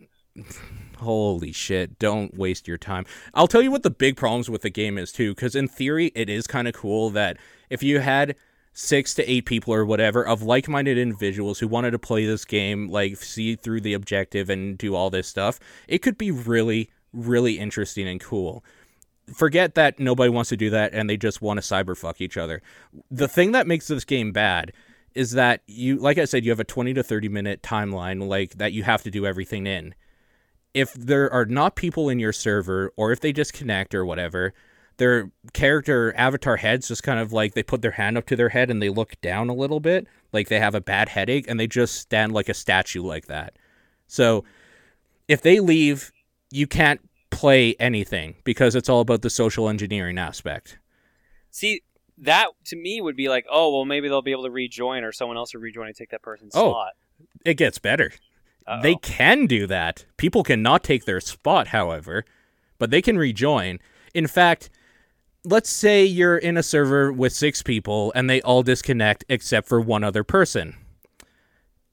Holy 0.98 1.54
shit, 1.54 1.98
don't 1.98 2.36
waste 2.38 2.68
your 2.68 2.78
time. 2.78 3.06
I'll 3.34 3.48
tell 3.48 3.62
you 3.62 3.72
what 3.72 3.84
the 3.84 3.90
big 3.90 4.18
problems 4.18 4.50
with 4.50 4.64
the 4.64 4.70
game 4.70 4.98
is 4.98 5.14
too 5.14 5.34
cuz 5.34 5.56
in 5.56 5.68
theory 5.70 6.12
it 6.14 6.30
is 6.30 6.46
kind 6.46 6.68
of 6.68 6.74
cool 6.74 7.10
that 7.12 7.38
if 7.70 7.82
you 7.82 8.00
had 8.00 8.36
6 8.82 9.14
to 9.16 9.30
8 9.30 9.46
people 9.46 9.74
or 9.74 9.86
whatever 9.86 10.26
of 10.26 10.42
like-minded 10.42 10.98
individuals 10.98 11.60
who 11.60 11.68
wanted 11.68 11.92
to 11.92 12.00
play 12.00 12.26
this 12.26 12.46
game, 12.46 12.88
like 12.90 13.18
see 13.18 13.56
through 13.56 13.82
the 13.82 13.94
objective 13.94 14.50
and 14.50 14.78
do 14.78 14.96
all 14.96 15.10
this 15.10 15.28
stuff, 15.28 15.60
it 15.88 16.00
could 16.00 16.18
be 16.18 16.32
really 16.32 16.90
really 17.12 17.58
interesting 17.58 18.08
and 18.08 18.22
cool 18.22 18.64
forget 19.34 19.76
that 19.76 20.00
nobody 20.00 20.30
wants 20.30 20.50
to 20.50 20.58
do 20.58 20.70
that 20.70 20.94
and 20.94 21.10
they 21.10 21.18
just 21.18 21.42
want 21.42 21.62
to 21.62 21.62
cyberfuck 21.62 22.22
each 22.22 22.38
other. 22.38 22.62
The 23.12 23.28
thing 23.28 23.52
that 23.52 23.68
makes 23.68 23.88
this 23.88 24.06
game 24.06 24.32
bad 24.32 24.74
is 25.16 25.32
that 25.32 25.62
you 25.68 25.98
like 25.98 26.18
I 26.18 26.26
said 26.26 26.46
you 26.46 26.52
have 26.52 26.60
a 26.60 26.66
20 26.66 26.94
to 26.94 27.04
30 27.04 27.30
minute 27.30 27.62
timeline 27.62 28.28
like 28.28 28.52
that 28.58 28.74
you 28.74 28.84
have 28.84 29.04
to 29.04 29.12
do 29.12 29.26
everything 29.26 29.68
in. 29.68 29.96
If 30.74 30.94
there 30.94 31.32
are 31.34 31.46
not 31.46 31.76
people 31.76 32.10
in 32.10 32.20
your 32.20 32.34
server 32.34 32.94
or 32.96 33.12
if 33.12 33.20
they 33.20 33.32
disconnect 33.32 33.96
or 33.96 34.06
whatever, 34.06 34.54
their 35.00 35.32
character 35.54 36.14
avatar 36.16 36.58
heads 36.58 36.88
just 36.88 37.04
kind 37.04 37.20
of 37.20 37.34
like 37.34 37.54
they 37.54 37.64
put 37.64 37.82
their 37.82 37.92
hand 37.92 38.18
up 38.18 38.26
to 38.28 38.36
their 38.36 38.50
head 38.50 38.70
and 38.70 38.82
they 38.82 38.90
look 38.90 39.20
down 39.22 39.50
a 39.50 39.54
little 39.54 39.80
bit 39.80 40.06
like 40.32 40.50
they 40.50 40.60
have 40.60 40.76
a 40.76 40.82
bad 40.82 41.10
headache 41.10 41.46
and 41.48 41.60
they 41.60 41.68
just 41.68 41.96
stand 41.96 42.34
like 42.34 42.50
a 42.50 42.54
statue 42.54 43.02
like 43.02 43.26
that. 43.26 43.58
So 44.08 44.44
if 45.28 45.42
they 45.42 45.60
leave, 45.60 46.12
you 46.52 46.68
can't 46.68 47.02
play 47.32 47.76
anything 47.80 48.36
because 48.44 48.76
it's 48.76 48.90
all 48.90 49.00
about 49.00 49.22
the 49.22 49.30
social 49.30 49.70
engineering 49.70 50.18
aspect. 50.18 50.78
See, 51.50 51.82
that 52.18 52.50
to 52.66 52.76
me 52.76 53.02
would 53.02 53.16
be 53.16 53.30
like, 53.30 53.46
oh, 53.50 53.74
well, 53.74 53.86
maybe 53.86 54.10
they'll 54.10 54.22
be 54.22 54.32
able 54.32 54.44
to 54.44 54.52
rejoin 54.52 55.04
or 55.04 55.12
someone 55.12 55.38
else 55.38 55.54
will 55.54 55.62
rejoin 55.62 55.88
and 55.88 55.96
take 55.96 56.10
that 56.10 56.22
person's 56.22 56.54
oh, 56.56 56.60
spot. 56.60 56.68
Oh. 56.68 56.72
slot. 56.72 56.94
It 57.46 57.56
gets 57.56 57.80
better. 57.80 58.12
Uh-oh. 58.68 58.82
They 58.82 58.96
can 58.96 59.46
do 59.46 59.66
that. 59.68 60.06
People 60.18 60.44
cannot 60.44 60.84
take 60.84 61.06
their 61.06 61.22
spot, 61.22 61.68
however, 61.68 62.26
but 62.78 62.92
they 62.92 63.02
can 63.02 63.18
rejoin. 63.18 63.80
In 64.14 64.28
fact, 64.28 64.70
let's 65.46 65.70
say 65.70 66.04
you're 66.04 66.38
in 66.38 66.58
a 66.58 66.64
server 66.64 67.12
with 67.12 67.34
six 67.34 67.64
people 67.64 68.12
and 68.16 68.30
they 68.30 68.42
all 68.42 68.64
disconnect 68.64 69.24
except 69.30 69.68
for 69.68 69.80
one 69.80 70.04
other 70.04 70.24
person. 70.24 70.76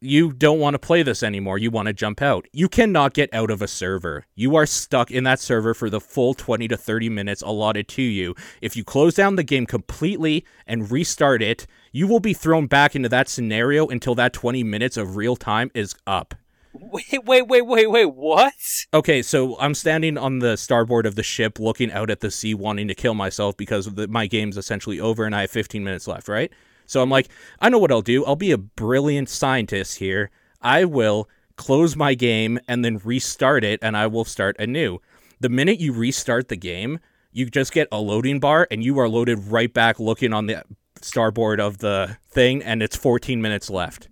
You 0.00 0.32
don't 0.32 0.60
want 0.60 0.74
to 0.74 0.78
play 0.78 1.02
this 1.02 1.22
anymore. 1.22 1.56
You 1.56 1.70
want 1.70 1.86
to 1.86 1.94
jump 1.94 2.20
out. 2.20 2.46
You 2.52 2.68
cannot 2.68 3.14
get 3.14 3.32
out 3.32 3.50
of 3.50 3.62
a 3.62 3.68
server. 3.68 4.26
You 4.34 4.54
are 4.54 4.66
stuck 4.66 5.10
in 5.10 5.24
that 5.24 5.40
server 5.40 5.72
for 5.72 5.88
the 5.88 6.00
full 6.00 6.34
20 6.34 6.68
to 6.68 6.76
30 6.76 7.08
minutes 7.08 7.40
allotted 7.40 7.88
to 7.88 8.02
you. 8.02 8.34
If 8.60 8.76
you 8.76 8.84
close 8.84 9.14
down 9.14 9.36
the 9.36 9.42
game 9.42 9.64
completely 9.64 10.44
and 10.66 10.90
restart 10.90 11.40
it, 11.40 11.66
you 11.92 12.06
will 12.06 12.20
be 12.20 12.34
thrown 12.34 12.66
back 12.66 12.94
into 12.94 13.08
that 13.08 13.28
scenario 13.28 13.86
until 13.86 14.14
that 14.16 14.34
20 14.34 14.62
minutes 14.64 14.98
of 14.98 15.16
real 15.16 15.34
time 15.34 15.70
is 15.74 15.94
up. 16.06 16.34
Wait, 16.80 17.24
wait, 17.24 17.48
wait, 17.48 17.62
wait, 17.62 17.90
wait. 17.90 18.14
What? 18.14 18.86
Okay, 18.92 19.22
so 19.22 19.58
I'm 19.58 19.74
standing 19.74 20.16
on 20.18 20.38
the 20.40 20.56
starboard 20.56 21.06
of 21.06 21.14
the 21.14 21.22
ship 21.22 21.58
looking 21.58 21.90
out 21.92 22.10
at 22.10 22.20
the 22.20 22.30
sea, 22.30 22.54
wanting 22.54 22.88
to 22.88 22.94
kill 22.94 23.14
myself 23.14 23.56
because 23.56 23.86
the, 23.94 24.08
my 24.08 24.26
game's 24.26 24.56
essentially 24.56 25.00
over 25.00 25.24
and 25.24 25.34
I 25.34 25.42
have 25.42 25.50
15 25.50 25.82
minutes 25.84 26.06
left, 26.06 26.28
right? 26.28 26.52
So 26.86 27.02
I'm 27.02 27.10
like, 27.10 27.28
I 27.60 27.68
know 27.68 27.78
what 27.78 27.90
I'll 27.90 28.02
do. 28.02 28.24
I'll 28.24 28.36
be 28.36 28.52
a 28.52 28.58
brilliant 28.58 29.28
scientist 29.28 29.98
here. 29.98 30.30
I 30.62 30.84
will 30.84 31.28
close 31.56 31.96
my 31.96 32.14
game 32.14 32.58
and 32.68 32.84
then 32.84 33.00
restart 33.02 33.64
it, 33.64 33.80
and 33.82 33.96
I 33.96 34.06
will 34.06 34.24
start 34.24 34.56
anew. 34.58 35.00
The 35.40 35.48
minute 35.48 35.80
you 35.80 35.92
restart 35.92 36.48
the 36.48 36.56
game, 36.56 37.00
you 37.32 37.46
just 37.46 37.72
get 37.72 37.88
a 37.90 37.98
loading 37.98 38.40
bar, 38.40 38.66
and 38.70 38.84
you 38.84 38.98
are 38.98 39.08
loaded 39.08 39.48
right 39.48 39.72
back 39.72 39.98
looking 39.98 40.32
on 40.32 40.46
the 40.46 40.62
starboard 41.02 41.60
of 41.60 41.78
the 41.78 42.16
thing, 42.30 42.62
and 42.62 42.82
it's 42.82 42.96
14 42.96 43.42
minutes 43.42 43.68
left. 43.68 44.08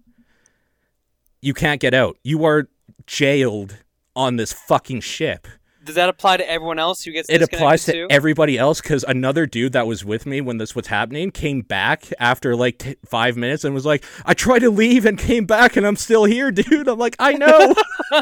You 1.45 1.53
can't 1.53 1.79
get 1.81 1.93
out. 1.93 2.17
You 2.23 2.45
are 2.47 2.69
jailed 3.07 3.77
on 4.17 4.37
this 4.37 4.53
fucking 4.53 5.01
ship. 5.03 5.47
Does 5.85 5.97
that 5.97 6.09
apply 6.09 6.39
to 6.39 6.49
everyone 6.51 6.79
else 6.79 7.03
who 7.05 7.13
gets 7.13 7.29
It 7.29 7.43
applies 7.43 7.85
to 7.85 7.93
too? 7.93 8.07
everybody 8.09 8.57
else 8.57 8.81
because 8.81 9.05
another 9.07 9.45
dude 9.45 9.75
that 9.75 9.87
was 9.87 10.03
with 10.07 10.25
me 10.25 10.41
when 10.41 10.57
this 10.57 10.75
was 10.75 10.87
happening 10.87 11.31
came 11.31 11.61
back 11.61 12.05
after 12.19 12.57
like 12.57 12.79
t- 12.79 12.97
five 13.05 13.37
minutes 13.37 13.65
and 13.65 13.75
was 13.75 13.85
like, 13.85 14.03
I 14.25 14.33
tried 14.33 14.61
to 14.61 14.71
leave 14.71 15.05
and 15.05 15.19
came 15.19 15.45
back 15.45 15.77
and 15.77 15.87
I'm 15.87 15.97
still 15.97 16.25
here, 16.25 16.51
dude. 16.53 16.89
I'm 16.89 16.99
like, 16.99 17.17
I 17.19 17.35
know. 17.35 17.75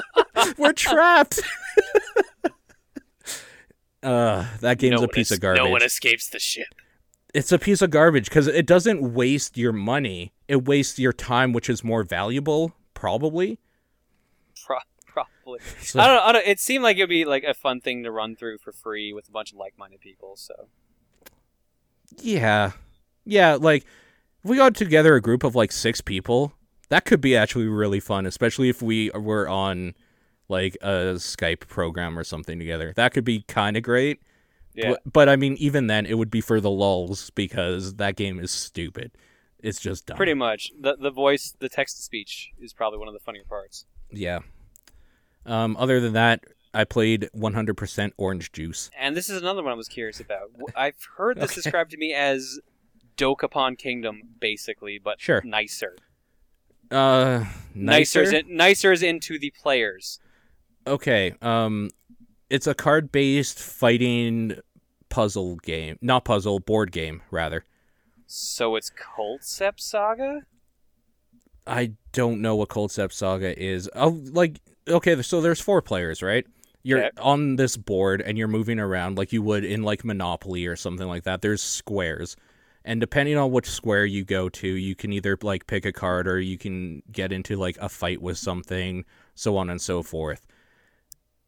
We're 0.59 0.73
trapped. 0.73 1.41
uh, 4.03 4.47
that 4.61 4.79
game's 4.79 5.01
No 5.01 5.05
a 5.05 5.09
piece 5.09 5.31
es- 5.31 5.37
of 5.37 5.41
garbage. 5.43 5.63
No 5.63 5.71
one 5.71 5.83
escapes 5.85 6.29
the 6.29 6.41
ship. 6.41 6.67
it's 7.33 7.53
a 7.53 7.59
piece 7.61 7.81
of 7.83 7.91
garbage 7.91 8.25
because 8.25 8.49
it 8.49 8.67
doesn't 8.67 9.15
waste 9.15 9.57
your 9.57 9.73
money. 9.73 10.33
It 10.49 10.65
wastes 10.65 10.99
your 10.99 11.13
time, 11.13 11.53
which 11.53 11.71
is 11.71 11.85
more 11.85 12.03
valuable, 12.03 12.75
probably. 13.03 13.59
Pro- 14.65 14.77
probably. 15.09 15.59
So- 15.81 15.99
I, 16.01 16.07
don't, 16.07 16.23
I 16.25 16.33
don't. 16.33 16.47
It 16.47 16.61
seemed 16.61 16.85
like 16.85 16.97
it'd 16.99 17.09
be 17.09 17.25
like 17.25 17.43
a 17.43 17.53
fun 17.53 17.81
thing 17.81 18.05
to 18.05 18.12
run 18.12 18.37
through 18.37 18.59
for 18.59 18.71
free 18.71 19.12
with 19.12 19.29
a 19.29 19.33
bunch 19.33 19.51
of 19.51 19.59
like-minded 19.59 20.01
people. 20.01 20.37
So 20.37 20.69
Yeah. 22.19 22.73
Yeah, 23.25 23.57
like 23.61 23.85
if 24.45 24.51
we 24.51 24.57
got 24.57 24.75
together 24.77 25.15
a 25.17 25.21
group 25.21 25.43
of 25.45 25.55
like 25.57 25.73
six 25.73 26.01
people, 26.01 26.53
that 26.91 27.05
could 27.05 27.21
be 27.21 27.37
actually 27.37 27.67
really 27.67 28.01
fun, 28.01 28.25
especially 28.27 28.69
if 28.69 28.83
we 28.83 29.11
were 29.11 29.49
on 29.49 29.95
like 30.49 30.77
a 30.81 31.15
Skype 31.17 31.61
program 31.69 32.17
or 32.19 32.25
something 32.25 32.59
together. 32.59 32.93
That 32.95 33.12
could 33.12 33.25
be 33.25 33.43
kind 33.49 33.77
of 33.77 33.83
great. 33.83 34.21
yeah, 34.75 34.91
But, 34.91 35.12
but 35.12 35.29
I 35.29 35.37
mean, 35.37 35.55
even 35.55 35.87
then, 35.88 36.07
it 36.07 36.19
would 36.19 36.31
be 36.31 36.41
for 36.41 36.61
the 36.61 36.71
lulls 36.71 37.31
because 37.31 37.95
that 37.95 38.15
game 38.17 38.38
is 38.38 38.51
stupid. 38.51 39.12
It's 39.62 39.81
just 39.81 40.07
dumb. 40.07 40.16
pretty 40.16 40.35
much. 40.35 40.72
The 40.79 40.96
the 40.96 41.11
voice, 41.11 41.55
the 41.59 41.68
text 41.68 41.96
to 41.96 42.03
speech 42.03 42.53
is 42.61 42.72
probably 42.72 42.98
one 42.98 43.09
of 43.09 43.14
the 43.14 43.20
funnier 43.20 43.44
parts. 43.48 43.87
Yeah. 44.11 44.40
Um, 45.46 45.77
other 45.79 46.01
than 46.01 46.12
that, 46.12 46.44
I 46.75 46.85
played 46.85 47.29
100% 47.35 48.12
Orange 48.16 48.53
Juice. 48.53 48.90
And 48.98 49.16
this 49.16 49.29
is 49.29 49.40
another 49.42 49.62
one 49.62 49.72
I 49.72 49.77
was 49.77 49.88
curious 49.88 50.20
about. 50.20 50.51
I've 50.77 50.96
heard 51.16 51.37
this 51.38 51.53
Okay. 51.53 51.55
described 51.62 51.90
to 51.92 51.96
me 51.96 52.12
as 52.14 52.61
Dokapon 53.16 53.77
Kingdom, 53.79 54.22
basically, 54.40 54.98
but 54.98 55.20
Sure. 55.20 55.42
nicer. 55.44 55.96
Uh, 56.90 57.44
Nicer, 57.75 58.20
nicer. 58.20 58.22
is 58.22 58.33
in, 58.33 58.57
nicer 58.57 58.92
is 58.92 59.03
into 59.03 59.38
the 59.38 59.51
players. 59.51 60.18
okay 60.87 61.33
um 61.40 61.88
it's 62.51 62.66
a 62.66 62.75
card-based 62.75 63.59
fighting 63.59 64.57
puzzle 65.09 65.57
game 65.57 65.96
not 66.03 66.25
puzzle 66.25 66.59
board 66.59 66.90
game 66.92 67.22
rather 67.31 67.64
So 68.35 68.77
it's 68.77 68.90
Culdcept 68.90 69.79
Saga. 69.79 70.40
i 71.66 71.92
don't 72.12 72.40
know 72.40 72.57
what 72.57 72.71
Culdcept 72.71 73.12
Saga 73.12 73.57
is 73.62 73.90
oh 73.95 74.18
like 74.33 74.59
okay 74.88 75.21
so 75.21 75.42
there's 75.42 75.61
four 75.61 75.83
players 75.83 76.23
right 76.23 76.47
you're 76.83 77.01
Okay. 77.05 77.11
on 77.21 77.57
this 77.57 77.77
board 77.77 78.23
and 78.23 78.38
you're 78.38 78.49
moving 78.49 78.81
around 78.81 79.18
like 79.18 79.35
you 79.35 79.42
would 79.42 79.66
in 79.66 79.83
like 79.83 80.03
monopoly 80.03 80.64
or 80.64 80.77
something 80.77 81.07
like 81.07 81.25
that 81.25 81.42
there's 81.42 81.61
squares 81.61 82.35
and 82.87 83.01
depending 83.01 83.37
on 83.37 83.51
which 83.53 83.68
square 83.68 84.07
you 84.07 84.25
go 84.25 84.49
to 84.49 84.66
you 84.66 84.95
can 84.95 85.12
either 85.12 85.37
like 85.42 85.66
pick 85.66 85.85
a 85.85 85.92
card 85.92 86.27
or 86.27 86.40
you 86.40 86.57
can 86.57 87.03
get 87.12 87.33
into 87.33 87.57
like 87.57 87.77
a 87.83 87.88
fight 87.90 88.23
with 88.23 88.38
something 88.38 89.05
so 89.35 89.59
on 89.59 89.68
and 89.68 89.83
so 89.83 90.03
forth 90.03 90.47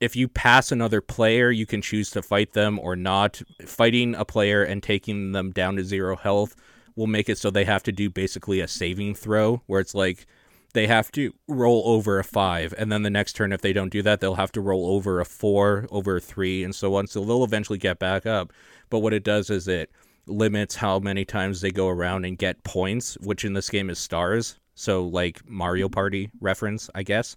if 0.01 0.14
you 0.16 0.29
pass 0.29 0.70
another 0.70 1.01
player, 1.01 1.51
you 1.51 1.64
can 1.64 1.81
choose 1.81 2.11
to 2.11 2.20
fight 2.20 2.53
them 2.53 2.79
or 2.81 2.94
not. 2.94 3.40
Fighting 3.64 4.14
a 4.16 4.25
player 4.25 4.62
and 4.62 4.83
taking 4.83 5.33
them 5.33 5.51
down 5.51 5.77
to 5.77 5.85
zero 5.85 6.14
health 6.16 6.55
will 6.96 7.07
make 7.07 7.28
it 7.28 7.38
so 7.38 7.50
they 7.50 7.64
have 7.64 7.83
to 7.85 7.92
do 7.92 8.11
basically 8.11 8.61
a 8.61 8.68
saving 8.68 9.14
throw, 9.14 9.62
where 9.66 9.80
it's 9.80 9.94
like 9.94 10.26
they 10.74 10.87
have 10.87 11.11
to 11.12 11.33
roll 11.48 11.83
over 11.87 12.18
a 12.18 12.24
five, 12.24 12.74
and 12.76 12.90
then 12.90 13.02
the 13.02 13.11
next 13.11 13.35
turn, 13.35 13.52
if 13.52 13.61
they 13.61 13.72
don't 13.72 13.92
do 13.92 14.02
that, 14.02 14.20
they'll 14.20 14.35
have 14.35 14.52
to 14.52 14.61
roll 14.61 14.87
over 14.87 15.20
a 15.20 15.24
four, 15.24 15.87
over 15.90 16.16
a 16.16 16.20
three, 16.20 16.64
and 16.64 16.74
so 16.74 16.96
on. 16.96 17.07
So 17.07 17.24
they'll 17.24 17.44
eventually 17.44 17.78
get 17.78 17.98
back 17.98 18.26
up. 18.26 18.52
But 18.90 18.98
what 18.98 19.14
it 19.14 19.24
does 19.24 19.50
is 19.50 19.68
it 19.68 19.90
limits 20.26 20.74
how 20.74 20.98
many 20.98 21.24
times 21.24 21.61
they 21.61 21.70
go 21.70 21.88
around 21.88 22.24
and 22.24 22.37
get 22.37 22.64
points, 22.64 23.16
which 23.20 23.44
in 23.44 23.52
this 23.52 23.70
game 23.70 23.88
is 23.88 23.98
stars. 23.98 24.59
So 24.74 25.04
like 25.04 25.40
Mario 25.48 25.88
Party 25.88 26.30
reference, 26.40 26.90
I 26.94 27.02
guess. 27.02 27.37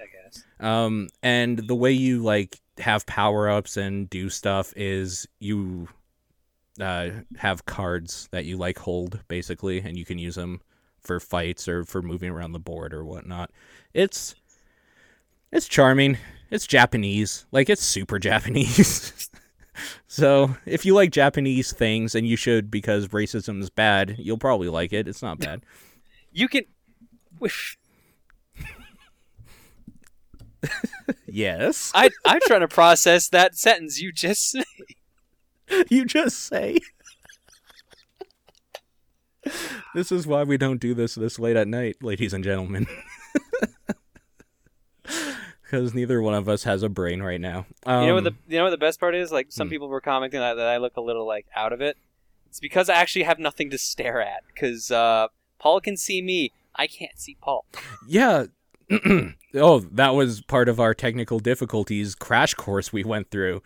I 0.00 0.06
guess. 0.06 0.44
Um, 0.60 1.08
and 1.22 1.58
the 1.66 1.74
way 1.74 1.92
you 1.92 2.22
like 2.22 2.60
have 2.78 3.06
power 3.06 3.48
ups 3.48 3.76
and 3.76 4.08
do 4.08 4.28
stuff 4.30 4.72
is 4.76 5.26
you 5.40 5.88
uh, 6.80 7.10
have 7.36 7.66
cards 7.66 8.28
that 8.30 8.44
you 8.44 8.56
like 8.56 8.78
hold 8.78 9.20
basically, 9.28 9.80
and 9.80 9.96
you 9.98 10.04
can 10.04 10.18
use 10.18 10.34
them 10.34 10.60
for 11.00 11.20
fights 11.20 11.68
or 11.68 11.84
for 11.84 12.02
moving 12.02 12.30
around 12.30 12.52
the 12.52 12.58
board 12.58 12.92
or 12.92 13.04
whatnot. 13.04 13.50
It's 13.94 14.34
it's 15.50 15.68
charming. 15.68 16.18
It's 16.50 16.66
Japanese, 16.66 17.46
like 17.52 17.68
it's 17.68 17.82
super 17.82 18.18
Japanese. 18.30 19.30
so 20.06 20.56
if 20.66 20.84
you 20.84 20.94
like 20.94 21.10
Japanese 21.10 21.72
things, 21.72 22.14
and 22.14 22.26
you 22.26 22.36
should 22.36 22.70
because 22.70 23.08
racism 23.08 23.60
is 23.60 23.70
bad, 23.70 24.16
you'll 24.18 24.38
probably 24.38 24.68
like 24.68 24.92
it. 24.92 25.08
It's 25.08 25.22
not 25.22 25.38
bad. 25.38 25.62
You 26.32 26.48
can. 26.48 26.62
yes, 31.26 31.92
I 31.94 32.10
I'm 32.26 32.40
trying 32.46 32.60
to 32.60 32.68
process 32.68 33.28
that 33.28 33.56
sentence 33.56 34.00
you 34.00 34.12
just 34.12 34.50
said. 34.50 34.64
you 35.88 36.04
just 36.04 36.38
say. 36.38 36.78
this 39.94 40.12
is 40.12 40.26
why 40.26 40.42
we 40.42 40.56
don't 40.56 40.80
do 40.80 40.94
this 40.94 41.14
this 41.14 41.38
late 41.38 41.56
at 41.56 41.68
night, 41.68 41.96
ladies 42.02 42.32
and 42.32 42.44
gentlemen. 42.44 42.86
because 45.62 45.92
neither 45.94 46.22
one 46.22 46.34
of 46.34 46.48
us 46.48 46.64
has 46.64 46.82
a 46.82 46.88
brain 46.88 47.22
right 47.22 47.40
now. 47.40 47.66
Um, 47.84 48.02
you 48.02 48.08
know 48.08 48.14
what 48.14 48.24
the 48.24 48.34
you 48.48 48.58
know 48.58 48.64
what 48.64 48.70
the 48.70 48.78
best 48.78 48.98
part 49.00 49.14
is? 49.14 49.30
Like 49.30 49.46
some 49.50 49.68
Hmm. 49.68 49.72
people 49.72 49.88
were 49.88 50.00
commenting 50.00 50.40
that, 50.40 50.54
that 50.54 50.66
I 50.66 50.78
look 50.78 50.96
a 50.96 51.00
little 51.00 51.26
like 51.26 51.46
out 51.54 51.72
of 51.72 51.80
it. 51.80 51.96
It's 52.46 52.60
because 52.60 52.88
I 52.88 52.94
actually 52.94 53.24
have 53.24 53.38
nothing 53.38 53.68
to 53.70 53.78
stare 53.78 54.22
at. 54.22 54.42
Because 54.52 54.90
uh, 54.90 55.28
Paul 55.58 55.80
can 55.80 55.96
see 55.96 56.22
me, 56.22 56.52
I 56.74 56.86
can't 56.86 57.18
see 57.18 57.36
Paul. 57.40 57.66
Yeah. 58.06 58.46
oh, 59.54 59.80
that 59.80 60.14
was 60.14 60.40
part 60.40 60.68
of 60.70 60.80
our 60.80 60.94
technical 60.94 61.40
difficulties 61.40 62.14
crash 62.14 62.54
course 62.54 62.90
we 62.90 63.04
went 63.04 63.30
through. 63.30 63.62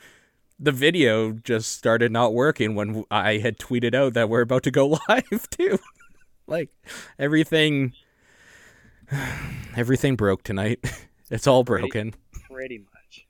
The 0.63 0.73
video 0.73 1.33
just 1.33 1.73
started 1.73 2.13
not 2.13 2.35
working 2.35 2.75
when 2.77 3.05
I 3.11 3.39
had 3.39 3.59
tweeted 3.59 3.95
out 3.95 4.15
that 4.15 4.29
we're 4.29 4.43
about 4.43 4.63
to 4.63 4.71
go 4.71 4.87
live 5.09 5.51
too. 5.51 5.79
like 6.47 6.71
everything 7.19 7.93
everything 9.77 10.17
broke 10.17 10.43
tonight. 10.43 10.79
It's 11.31 11.47
all 11.47 11.65
Pretty- 11.65 11.89
broken. 11.89 12.15
Pretty 12.51 12.79
much. 12.79 13.27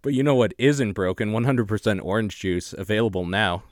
But 0.00 0.14
you 0.14 0.22
know 0.22 0.34
what 0.34 0.54
isn't 0.56 0.94
broken? 0.94 1.30
100% 1.30 2.00
orange 2.02 2.38
juice 2.40 2.72
available 2.72 3.26
now. 3.26 3.64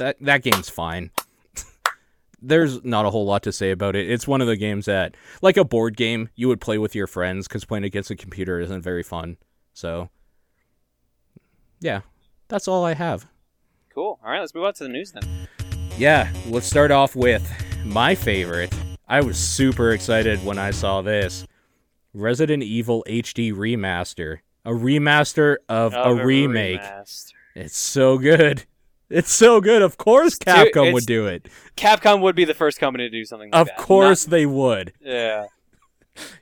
That 0.00 0.16
that 0.20 0.42
game's 0.42 0.68
fine. 0.68 1.12
There's 2.42 2.82
not 2.84 3.06
a 3.06 3.10
whole 3.10 3.24
lot 3.24 3.44
to 3.44 3.52
say 3.52 3.70
about 3.70 3.94
it. 3.94 4.10
It's 4.10 4.26
one 4.26 4.40
of 4.40 4.48
the 4.48 4.56
games 4.56 4.86
that, 4.86 5.16
like 5.40 5.56
a 5.56 5.64
board 5.64 5.96
game, 5.96 6.28
you 6.34 6.48
would 6.48 6.60
play 6.60 6.76
with 6.78 6.96
your 6.96 7.06
friends 7.06 7.46
because 7.46 7.64
playing 7.64 7.84
against 7.84 8.10
a 8.10 8.16
computer 8.16 8.58
isn't 8.58 8.82
very 8.82 9.04
fun. 9.04 9.36
So, 9.74 10.10
yeah, 11.80 12.00
that's 12.48 12.68
all 12.68 12.84
I 12.84 12.94
have. 12.94 13.26
Cool. 13.94 14.18
All 14.24 14.30
right, 14.30 14.40
let's 14.40 14.54
move 14.54 14.64
on 14.64 14.74
to 14.74 14.84
the 14.84 14.88
news 14.90 15.12
then. 15.12 15.22
Yeah, 15.96 16.32
let's 16.46 16.66
start 16.66 16.90
off 16.90 17.16
with 17.16 17.50
my 17.84 18.14
favorite. 18.14 18.72
I 19.08 19.20
was 19.20 19.36
super 19.38 19.90
excited 19.92 20.44
when 20.44 20.58
I 20.58 20.70
saw 20.70 21.02
this 21.02 21.46
Resident 22.14 22.62
Evil 22.62 23.04
HD 23.08 23.52
remaster. 23.52 24.38
A 24.64 24.70
remaster 24.70 25.56
of, 25.68 25.94
a 25.94 26.14
remake. 26.14 26.80
remaster. 26.80 27.32
It's 27.54 27.76
so 27.76 28.18
good. 28.18 28.64
It's 29.10 29.32
so 29.32 29.60
good. 29.62 29.80
Of 29.80 29.96
course 29.96 30.38
Dude, 30.38 30.54
Capcom 30.54 30.66
it's- 30.88 30.92
would 30.92 31.06
do 31.06 31.26
it. 31.26 31.48
Capcom 31.76 32.20
would 32.20 32.36
be 32.36 32.44
the 32.44 32.52
first 32.54 32.78
company 32.78 33.04
to 33.04 33.10
do 33.10 33.24
something 33.24 33.50
like 33.50 33.52
that. 33.66 33.72
Of 33.72 33.76
that. 33.78 33.78
course 33.86 34.24
they 34.26 34.44
would. 34.44 34.92
Yeah. 35.00 35.46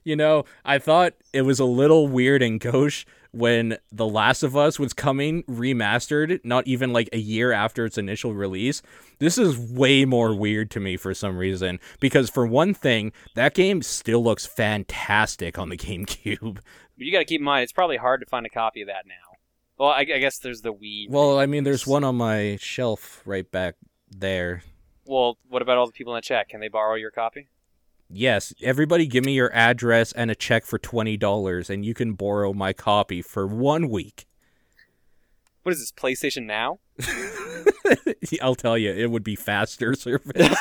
You 0.02 0.16
know, 0.16 0.46
I 0.64 0.78
thought 0.78 1.12
it 1.32 1.42
was 1.42 1.60
a 1.60 1.64
little 1.64 2.08
weird 2.08 2.42
and 2.42 2.58
gauche 2.58 3.04
when 3.32 3.78
The 3.92 4.06
Last 4.06 4.42
of 4.42 4.56
Us 4.56 4.78
was 4.78 4.92
coming 4.92 5.42
remastered, 5.44 6.40
not 6.44 6.66
even 6.66 6.92
like 6.92 7.08
a 7.12 7.18
year 7.18 7.52
after 7.52 7.84
its 7.84 7.98
initial 7.98 8.34
release. 8.34 8.82
This 9.18 9.38
is 9.38 9.58
way 9.58 10.04
more 10.04 10.34
weird 10.34 10.70
to 10.72 10.80
me 10.80 10.96
for 10.96 11.14
some 11.14 11.36
reason 11.38 11.80
because 12.00 12.30
for 12.30 12.46
one 12.46 12.74
thing, 12.74 13.12
that 13.34 13.54
game 13.54 13.82
still 13.82 14.22
looks 14.22 14.46
fantastic 14.46 15.58
on 15.58 15.68
the 15.68 15.76
GameCube. 15.76 16.56
But 16.56 17.04
you 17.04 17.12
got 17.12 17.18
to 17.18 17.24
keep 17.24 17.40
in 17.40 17.44
mind, 17.44 17.62
it's 17.62 17.72
probably 17.72 17.96
hard 17.96 18.20
to 18.20 18.26
find 18.26 18.46
a 18.46 18.50
copy 18.50 18.82
of 18.82 18.88
that 18.88 19.06
now. 19.06 19.14
Well, 19.78 19.90
I, 19.90 20.00
I 20.00 20.04
guess 20.04 20.38
there's 20.38 20.62
the 20.62 20.72
Wii. 20.72 21.10
Well, 21.10 21.38
I 21.38 21.46
mean, 21.46 21.64
there's 21.64 21.86
one 21.86 22.04
on 22.04 22.16
my 22.16 22.56
shelf 22.60 23.22
right 23.26 23.50
back 23.50 23.74
there. 24.10 24.62
Well, 25.04 25.38
what 25.48 25.62
about 25.62 25.76
all 25.76 25.86
the 25.86 25.92
people 25.92 26.14
in 26.14 26.18
the 26.18 26.22
chat? 26.22 26.48
Can 26.48 26.60
they 26.60 26.68
borrow 26.68 26.94
your 26.94 27.10
copy? 27.10 27.48
Yes, 28.08 28.54
everybody 28.62 29.06
give 29.06 29.24
me 29.24 29.34
your 29.34 29.52
address 29.52 30.12
and 30.12 30.30
a 30.30 30.34
check 30.34 30.64
for 30.64 30.78
$20 30.78 31.70
and 31.70 31.84
you 31.84 31.92
can 31.94 32.12
borrow 32.14 32.52
my 32.52 32.72
copy 32.72 33.20
for 33.20 33.46
1 33.46 33.88
week. 33.88 34.26
What 35.64 35.72
is 35.72 35.80
this, 35.80 35.90
PlayStation 35.90 36.44
Now? 36.46 36.78
I'll 38.40 38.54
tell 38.54 38.78
you, 38.78 38.92
it 38.92 39.10
would 39.10 39.24
be 39.24 39.34
faster 39.34 39.94
service. 39.96 40.56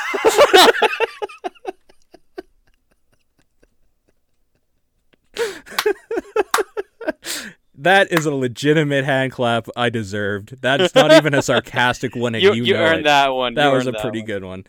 that 7.78 8.12
is 8.12 8.26
a 8.26 8.34
legitimate 8.34 9.06
hand 9.06 9.32
clap 9.32 9.68
I 9.76 9.90
deserved. 9.90 10.62
That 10.62 10.80
is 10.82 10.96
not 10.96 11.12
even 11.12 11.34
a 11.34 11.42
sarcastic 11.42 12.16
one, 12.16 12.36
and 12.36 12.44
You, 12.44 12.54
you, 12.54 12.76
earned 12.76 13.02
it. 13.02 13.04
that 13.06 13.30
one. 13.30 13.54
That 13.56 13.68
You 13.70 13.74
was 13.74 13.88
a 13.88 13.94
pretty 13.94 14.20
one. 14.20 14.26
good 14.26 14.44
one. 14.44 14.64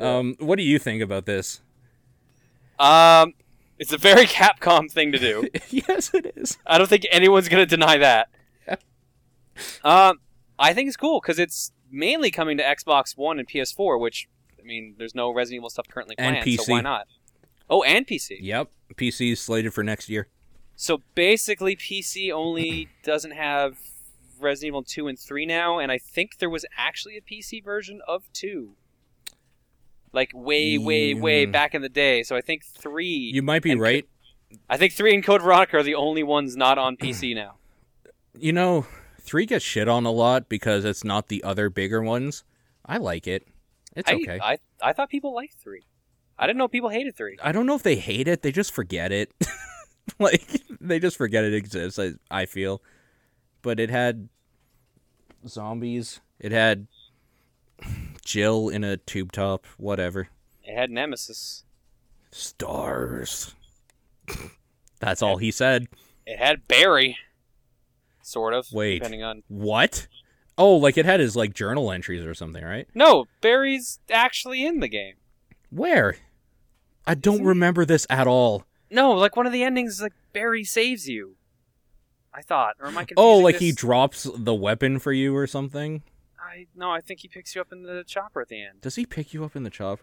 Um, 0.00 0.36
what 0.40 0.56
do 0.56 0.62
you 0.62 0.78
think 0.78 1.02
about 1.02 1.26
this? 1.26 1.60
Um, 2.78 3.34
it's 3.78 3.92
a 3.92 3.98
very 3.98 4.26
Capcom 4.26 4.90
thing 4.90 5.12
to 5.12 5.18
do. 5.18 5.48
yes, 5.70 6.12
it 6.14 6.32
is. 6.36 6.58
I 6.66 6.78
don't 6.78 6.88
think 6.88 7.06
anyone's 7.10 7.48
gonna 7.48 7.66
deny 7.66 7.96
that. 7.98 8.28
Um, 9.82 10.20
I 10.58 10.74
think 10.74 10.88
it's 10.88 10.96
cool 10.96 11.20
because 11.20 11.38
it's 11.38 11.72
mainly 11.90 12.30
coming 12.30 12.58
to 12.58 12.62
Xbox 12.62 13.16
One 13.16 13.38
and 13.38 13.48
PS4, 13.48 13.98
which 13.98 14.28
I 14.60 14.62
mean, 14.66 14.96
there's 14.98 15.14
no 15.14 15.32
Resident 15.32 15.60
Evil 15.60 15.70
stuff 15.70 15.86
currently 15.88 16.16
And 16.18 16.42
planned, 16.42 16.60
so 16.60 16.72
why 16.72 16.80
not? 16.80 17.06
Oh, 17.70 17.82
and 17.82 18.06
PC. 18.06 18.38
Yep, 18.40 18.70
PC 18.94 19.32
is 19.32 19.40
slated 19.40 19.72
for 19.72 19.82
next 19.82 20.08
year. 20.08 20.28
So 20.74 21.02
basically, 21.14 21.76
PC 21.76 22.32
only 22.32 22.88
doesn't 23.04 23.32
have 23.32 23.78
Resident 24.38 24.68
Evil 24.68 24.82
2 24.82 25.08
and 25.08 25.18
3 25.18 25.46
now, 25.46 25.78
and 25.78 25.90
I 25.90 25.98
think 25.98 26.38
there 26.38 26.50
was 26.50 26.66
actually 26.76 27.16
a 27.16 27.20
PC 27.22 27.64
version 27.64 28.00
of 28.06 28.30
2. 28.34 28.74
Like 30.16 30.32
way, 30.34 30.78
way, 30.78 31.14
way 31.14 31.44
back 31.46 31.74
in 31.74 31.82
the 31.82 31.88
day. 31.88 32.22
So 32.22 32.34
I 32.34 32.40
think 32.40 32.64
3. 32.64 33.06
You 33.06 33.42
might 33.42 33.62
be 33.62 33.70
And 33.70 33.78
co- 33.78 33.84
right. 33.84 34.08
I 34.70 34.76
think 34.76 34.94
3 34.94 35.14
and 35.14 35.22
Code 35.24 35.42
Veronica 35.42 35.76
are 35.76 35.82
the 35.82 35.94
only 35.94 36.22
ones 36.22 36.56
not 36.56 36.78
on 36.78 36.96
PC 36.96 37.34
now. 37.42 37.56
You 38.38 38.52
know, 38.52 38.86
three 39.20 39.46
gets 39.46 39.64
shit 39.64 39.88
on 39.88 40.06
a 40.06 40.10
lot 40.10 40.48
because 40.48 40.84
it's 40.84 41.04
not 41.04 41.28
the 41.28 41.44
other 41.44 41.68
bigger 41.68 42.02
ones. 42.02 42.44
I 42.84 42.96
like 42.96 43.26
it. 43.26 43.46
It's 43.94 44.10
I, 44.10 44.14
okay. 44.14 44.40
I, 44.42 44.58
I 44.82 44.92
thought 44.92 45.10
people 45.10 45.34
liked 45.34 45.54
3. 45.54 45.82
I 46.38 46.46
didn't 46.46 46.58
know 46.58 46.68
people 46.68 46.88
hated 46.88 47.14
3. 47.16 47.36
I 47.42 47.52
don't 47.52 47.66
know 47.66 47.74
if 47.74 47.82
they 47.82 47.96
hate 47.96 48.28
it. 48.28 48.42
They 48.42 48.52
just 48.52 48.72
forget 48.72 49.12
it. 49.12 49.32
like 50.18 50.62
they 50.80 50.98
just 50.98 51.16
forget 51.16 51.44
it 51.44 51.52
exists. 51.54 51.98
I 51.98 52.12
I 52.30 52.46
feel, 52.46 52.82
but 53.62 53.80
it 53.80 53.90
had 53.90 54.28
zombies. 55.46 56.20
It 56.38 56.52
had 56.52 56.86
Jill 58.26 58.68
in 58.68 58.84
a 58.84 58.96
tube 58.98 59.32
top. 59.32 59.64
Whatever. 59.78 60.28
It 60.64 60.74
had 60.74 60.90
Nemesis. 60.90 61.64
Stars. 62.30 63.54
That's 65.00 65.22
all 65.22 65.36
he 65.38 65.50
said. 65.50 65.86
It 66.26 66.38
had 66.38 66.66
Barry. 66.66 67.16
Sort 68.22 68.52
of. 68.52 68.66
Wait. 68.72 68.98
Depending 68.98 69.22
on. 69.22 69.44
What? 69.48 70.08
Oh, 70.58 70.74
like 70.74 70.98
it 70.98 71.06
had 71.06 71.20
his 71.20 71.36
like 71.36 71.54
journal 71.54 71.92
entries 71.92 72.26
or 72.26 72.34
something, 72.34 72.64
right? 72.64 72.88
No, 72.94 73.26
Barry's 73.40 74.00
actually 74.10 74.66
in 74.66 74.80
the 74.80 74.88
game. 74.88 75.14
Where? 75.70 76.16
I 77.06 77.14
don't 77.14 77.34
Isn't 77.34 77.46
remember 77.46 77.84
this 77.84 78.06
at 78.10 78.26
all. 78.26 78.64
No, 78.90 79.12
like 79.12 79.36
one 79.36 79.46
of 79.46 79.52
the 79.52 79.62
endings 79.62 79.94
is 79.94 80.02
like 80.02 80.14
Barry 80.32 80.64
saves 80.64 81.08
you. 81.08 81.36
I 82.34 82.42
thought, 82.42 82.74
or 82.80 82.88
am 82.88 82.98
I 82.98 83.02
oh, 83.02 83.06
confusing 83.06 83.24
Oh, 83.24 83.38
like 83.38 83.56
he 83.56 83.72
drops 83.72 84.28
the 84.34 84.54
weapon 84.54 84.98
for 84.98 85.12
you 85.12 85.34
or 85.36 85.46
something? 85.46 86.02
I 86.56 86.66
no, 86.74 86.90
I 86.90 87.00
think 87.00 87.20
he 87.20 87.28
picks 87.28 87.54
you 87.54 87.60
up 87.60 87.72
in 87.72 87.82
the 87.82 88.04
chopper 88.06 88.40
at 88.40 88.48
the 88.48 88.62
end. 88.62 88.80
Does 88.80 88.96
he 88.96 89.04
pick 89.06 89.34
you 89.34 89.44
up 89.44 89.54
in 89.56 89.62
the 89.62 89.70
chopper? 89.70 90.02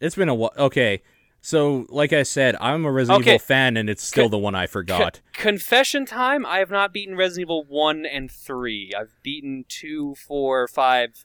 It's 0.00 0.14
been 0.16 0.28
a 0.28 0.34
while. 0.34 0.52
Okay, 0.58 1.02
so 1.40 1.86
like 1.88 2.12
I 2.12 2.22
said, 2.22 2.56
I'm 2.60 2.84
a 2.84 2.90
Resident 2.92 3.22
Okay. 3.22 3.34
Evil 3.34 3.38
fan, 3.44 3.76
and 3.76 3.88
it's 3.90 4.02
still 4.02 4.24
Con- 4.24 4.30
the 4.32 4.38
one 4.38 4.54
I 4.54 4.66
forgot. 4.66 5.20
Confession 5.32 6.06
time: 6.06 6.44
I 6.46 6.58
have 6.58 6.70
not 6.70 6.92
beaten 6.92 7.16
Resident 7.16 7.42
Evil 7.46 7.64
one 7.68 8.04
and 8.06 8.30
three. 8.30 8.92
I've 8.98 9.14
beaten 9.22 9.64
two, 9.68 10.14
four, 10.16 10.66
five. 10.68 11.24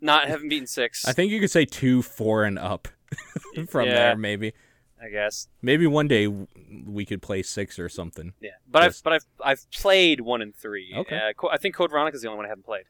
Not 0.00 0.28
haven't 0.28 0.48
beaten 0.48 0.66
six. 0.66 1.04
I 1.06 1.12
think 1.12 1.30
you 1.30 1.40
could 1.40 1.50
say 1.50 1.64
two, 1.64 2.02
four, 2.02 2.44
and 2.44 2.58
up 2.58 2.88
from 3.68 3.86
Yeah. 3.88 3.94
there. 3.94 4.16
Maybe, 4.16 4.54
I 5.02 5.08
guess. 5.10 5.48
maybe 5.60 5.86
one 5.86 6.08
day 6.08 6.26
we 6.26 7.04
could 7.04 7.20
play 7.22 7.42
six 7.42 7.78
or 7.78 7.88
something. 7.88 8.32
Yeah, 8.40 8.50
but 8.68 8.82
Yes. 8.82 8.98
I've 8.98 9.02
but 9.04 9.12
I've 9.12 9.24
I've 9.44 9.70
played 9.72 10.20
one 10.22 10.42
and 10.42 10.54
three. 10.56 10.94
Okay. 10.96 11.16
Uh, 11.16 11.46
I 11.48 11.58
think 11.58 11.74
Code 11.74 11.90
Veronica 11.90 12.16
is 12.16 12.22
the 12.22 12.28
only 12.28 12.38
one 12.38 12.46
I 12.46 12.48
haven't 12.48 12.64
played. 12.64 12.84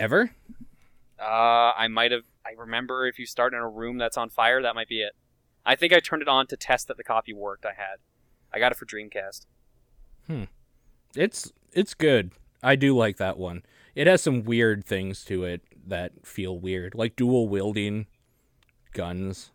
Ever? 0.00 0.30
Uh, 1.20 1.72
I 1.76 1.88
might 1.88 2.12
have. 2.12 2.22
I 2.44 2.52
remember 2.58 3.06
if 3.06 3.18
you 3.18 3.26
start 3.26 3.52
in 3.52 3.60
a 3.60 3.68
room 3.68 3.98
that's 3.98 4.16
on 4.16 4.30
fire, 4.30 4.62
that 4.62 4.74
might 4.74 4.88
be 4.88 5.02
it. 5.02 5.12
I 5.64 5.76
think 5.76 5.92
I 5.92 6.00
turned 6.00 6.22
it 6.22 6.28
on 6.28 6.46
to 6.48 6.56
test 6.56 6.88
that 6.88 6.96
the 6.96 7.04
copy 7.04 7.32
worked. 7.34 7.66
I 7.66 7.74
had. 7.76 7.98
I 8.52 8.58
got 8.58 8.72
it 8.72 8.78
for 8.78 8.86
Dreamcast. 8.86 9.46
Hmm. 10.26 10.44
It's 11.14 11.52
it's 11.72 11.94
good. 11.94 12.32
I 12.62 12.76
do 12.76 12.96
like 12.96 13.18
that 13.18 13.38
one. 13.38 13.62
It 13.94 14.06
has 14.06 14.22
some 14.22 14.44
weird 14.44 14.84
things 14.84 15.24
to 15.26 15.44
it 15.44 15.62
that 15.86 16.26
feel 16.26 16.58
weird, 16.58 16.94
like 16.94 17.16
dual 17.16 17.48
wielding 17.48 18.06
guns. 18.92 19.50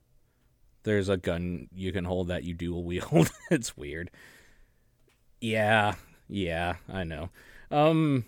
There's 0.83 1.09
a 1.09 1.17
gun 1.17 1.69
you 1.73 1.91
can 1.91 2.05
hold 2.05 2.27
that 2.27 2.43
you 2.43 2.53
dual 2.53 2.83
wield. 2.83 3.31
it's 3.51 3.75
weird. 3.75 4.11
Yeah, 5.41 5.95
yeah, 6.27 6.75
I 6.91 7.03
know. 7.03 7.29
Um, 7.71 8.25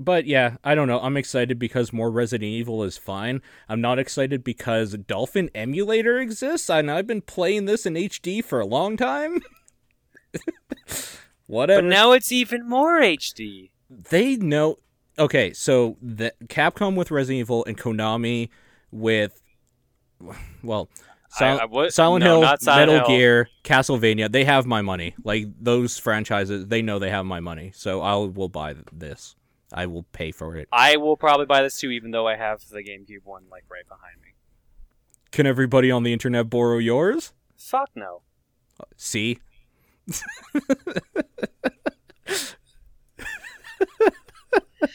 but 0.00 0.26
yeah, 0.26 0.56
I 0.64 0.74
don't 0.74 0.88
know. 0.88 0.98
I'm 0.98 1.16
excited 1.16 1.58
because 1.58 1.92
more 1.92 2.10
Resident 2.10 2.48
Evil 2.48 2.82
is 2.82 2.98
fine. 2.98 3.42
I'm 3.68 3.80
not 3.80 3.98
excited 3.98 4.42
because 4.42 4.92
Dolphin 4.96 5.50
Emulator 5.54 6.18
exists, 6.18 6.68
and 6.70 6.90
I've 6.90 7.06
been 7.06 7.20
playing 7.22 7.66
this 7.66 7.86
in 7.86 7.94
HD 7.94 8.42
for 8.44 8.58
a 8.58 8.66
long 8.66 8.96
time. 8.96 9.40
Whatever 11.46 11.82
But 11.82 11.88
now 11.88 12.12
it's 12.12 12.30
even 12.32 12.68
more 12.68 13.00
HD. 13.00 13.70
they 14.10 14.36
know 14.36 14.76
okay 15.18 15.52
so 15.52 15.96
the 16.00 16.32
capcom 16.46 16.94
with 16.94 17.10
resident 17.10 17.40
evil 17.40 17.64
and 17.64 17.76
konami 17.76 18.48
with 18.92 19.42
well 20.62 20.88
Sil- 21.34 21.58
I 21.60 21.64
would- 21.64 21.92
Silent 21.92 22.24
no, 22.24 22.40
Hill, 22.42 22.56
Silent 22.60 22.92
Metal 22.92 23.06
Hill. 23.06 23.18
Gear, 23.18 23.48
Castlevania, 23.64 24.30
they 24.32 24.44
have 24.44 24.66
my 24.66 24.82
money. 24.82 25.14
Like 25.22 25.46
those 25.60 25.96
franchises, 25.96 26.66
they 26.66 26.82
know 26.82 26.98
they 26.98 27.10
have 27.10 27.24
my 27.24 27.38
money. 27.38 27.70
So 27.72 28.00
I 28.00 28.16
will 28.16 28.48
buy 28.48 28.74
this. 28.92 29.36
I 29.72 29.86
will 29.86 30.02
pay 30.12 30.30
for 30.32 30.56
it. 30.56 30.68
I 30.72 30.96
will 30.96 31.16
probably 31.16 31.46
buy 31.46 31.62
this 31.62 31.78
too, 31.78 31.90
even 31.90 32.10
though 32.10 32.26
I 32.26 32.36
have 32.36 32.68
the 32.68 32.78
GameCube 32.82 33.24
one 33.24 33.44
like 33.50 33.64
right 33.70 33.86
behind 33.88 34.20
me. 34.22 34.28
Can 35.30 35.46
everybody 35.46 35.90
on 35.90 36.02
the 36.02 36.12
internet 36.12 36.50
borrow 36.50 36.78
yours? 36.78 37.32
Fuck 37.56 37.90
no. 37.94 38.22
See? 38.96 39.38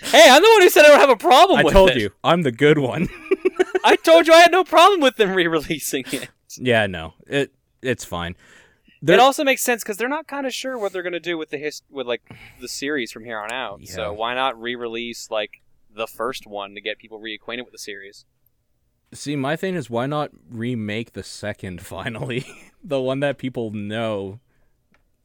Hey, 0.02 0.28
I'm 0.30 0.42
the 0.42 0.50
one 0.50 0.62
who 0.64 0.70
said 0.70 0.86
I 0.86 0.88
don't 0.90 1.00
have 1.00 1.10
a 1.12 1.16
problem 1.16 1.60
I 1.60 1.64
with 1.64 1.74
told 1.74 1.92
it. 1.92 1.98
you. 1.98 2.10
I'm 2.24 2.42
the 2.42 2.52
good 2.52 2.80
one. 2.80 3.08
I 3.84 3.96
told 3.98 4.26
you 4.28 4.34
I 4.34 4.40
had 4.40 4.52
no 4.52 4.64
problem 4.64 5.00
with 5.00 5.16
them 5.18 5.34
re-releasing 5.36 6.06
it. 6.12 6.30
yeah, 6.58 6.88
no. 6.88 7.14
It 7.28 7.52
it's 7.84 8.04
fine. 8.04 8.36
It 9.06 9.20
also 9.20 9.44
makes 9.44 9.64
sense 9.64 9.84
because 9.84 9.98
they're 9.98 10.10
not 10.10 10.28
kind 10.28 10.46
of 10.46 10.54
sure 10.54 10.78
what 10.78 10.94
they're 10.94 11.04
gonna 11.04 11.20
do 11.20 11.38
with 11.38 11.50
the 11.50 11.58
his- 11.58 11.84
with 11.90 12.08
like 12.08 12.22
the 12.60 12.68
series 12.68 13.12
from 13.12 13.26
here 13.26 13.40
on 13.40 13.52
out. 13.52 13.82
Yeah. 13.82 13.92
So 13.92 14.14
why 14.14 14.34
not 14.34 14.60
re-release 14.60 15.30
like 15.30 15.62
the 15.94 16.08
first 16.08 16.46
one 16.46 16.76
to 16.76 16.82
get 16.82 16.98
people 16.98 17.20
reacquainted 17.20 17.64
with 17.64 17.72
the 17.72 17.78
series? 17.78 18.26
See, 19.14 19.36
my 19.36 19.56
thing 19.56 19.76
is 19.76 19.90
why 19.90 20.06
not 20.06 20.32
remake 20.50 21.14
the 21.14 21.24
second 21.24 21.82
finally? 21.86 22.46
the 22.84 23.02
one 23.02 23.20
that 23.22 23.38
people 23.38 23.72
know 23.72 24.40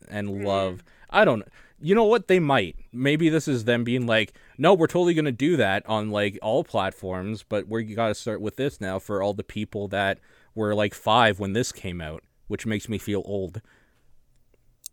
and 0.09 0.29
hmm. 0.29 0.45
love. 0.45 0.83
I 1.11 1.25
don't 1.25 1.45
you 1.81 1.95
know 1.95 2.05
what 2.05 2.29
they 2.29 2.39
might. 2.39 2.77
Maybe 2.93 3.29
this 3.29 3.49
is 3.49 3.65
them 3.65 3.85
being 3.85 4.07
like, 4.07 4.35
"No, 4.59 4.75
we're 4.75 4.87
totally 4.87 5.15
going 5.15 5.25
to 5.25 5.33
do 5.33 5.57
that 5.57 5.87
on 5.87 6.11
like 6.11 6.39
all 6.43 6.63
platforms, 6.63 7.43
but 7.43 7.69
we 7.69 7.85
got 7.85 8.09
to 8.09 8.15
start 8.15 8.41
with 8.41 8.57
this 8.57 8.81
now 8.81 8.99
for 8.99 9.23
all 9.23 9.35
the 9.35 9.43
people 9.43 9.89
that 9.89 10.19
were 10.55 10.75
like 10.75 10.95
5 10.95 11.41
when 11.41 11.53
this 11.53 11.73
came 11.73 12.01
out." 12.01 12.23
Which 12.51 12.67
makes 12.67 12.89
me 12.89 12.99
feel 12.99 13.23
old. 13.27 13.63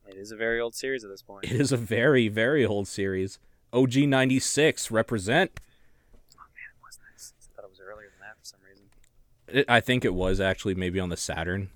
It 0.07 0.15
is 0.15 0.31
a 0.31 0.35
very 0.35 0.59
old 0.59 0.75
series 0.75 1.03
at 1.03 1.09
this 1.09 1.23
point. 1.23 1.45
It 1.45 1.59
is 1.59 1.71
a 1.71 1.77
very, 1.77 2.27
very 2.27 2.63
old 2.63 2.87
series. 2.87 3.39
OG 3.73 3.95
96 3.95 4.91
represent. 4.91 5.59
Oh, 6.35 6.43
man, 6.53 6.69
it 6.75 6.85
was 6.85 6.99
nice. 7.11 7.33
I 7.41 7.55
thought 7.55 7.65
it 7.65 7.71
was 7.71 7.79
earlier 7.81 8.09
than 8.11 8.19
that 8.19 8.37
for 8.37 8.45
some 8.45 8.59
reason. 8.69 8.85
It, 9.47 9.65
I 9.67 9.79
think 9.79 10.05
it 10.05 10.13
was 10.13 10.39
actually 10.39 10.75
maybe 10.75 10.99
on 10.99 11.09
the 11.09 11.17
Saturn 11.17 11.69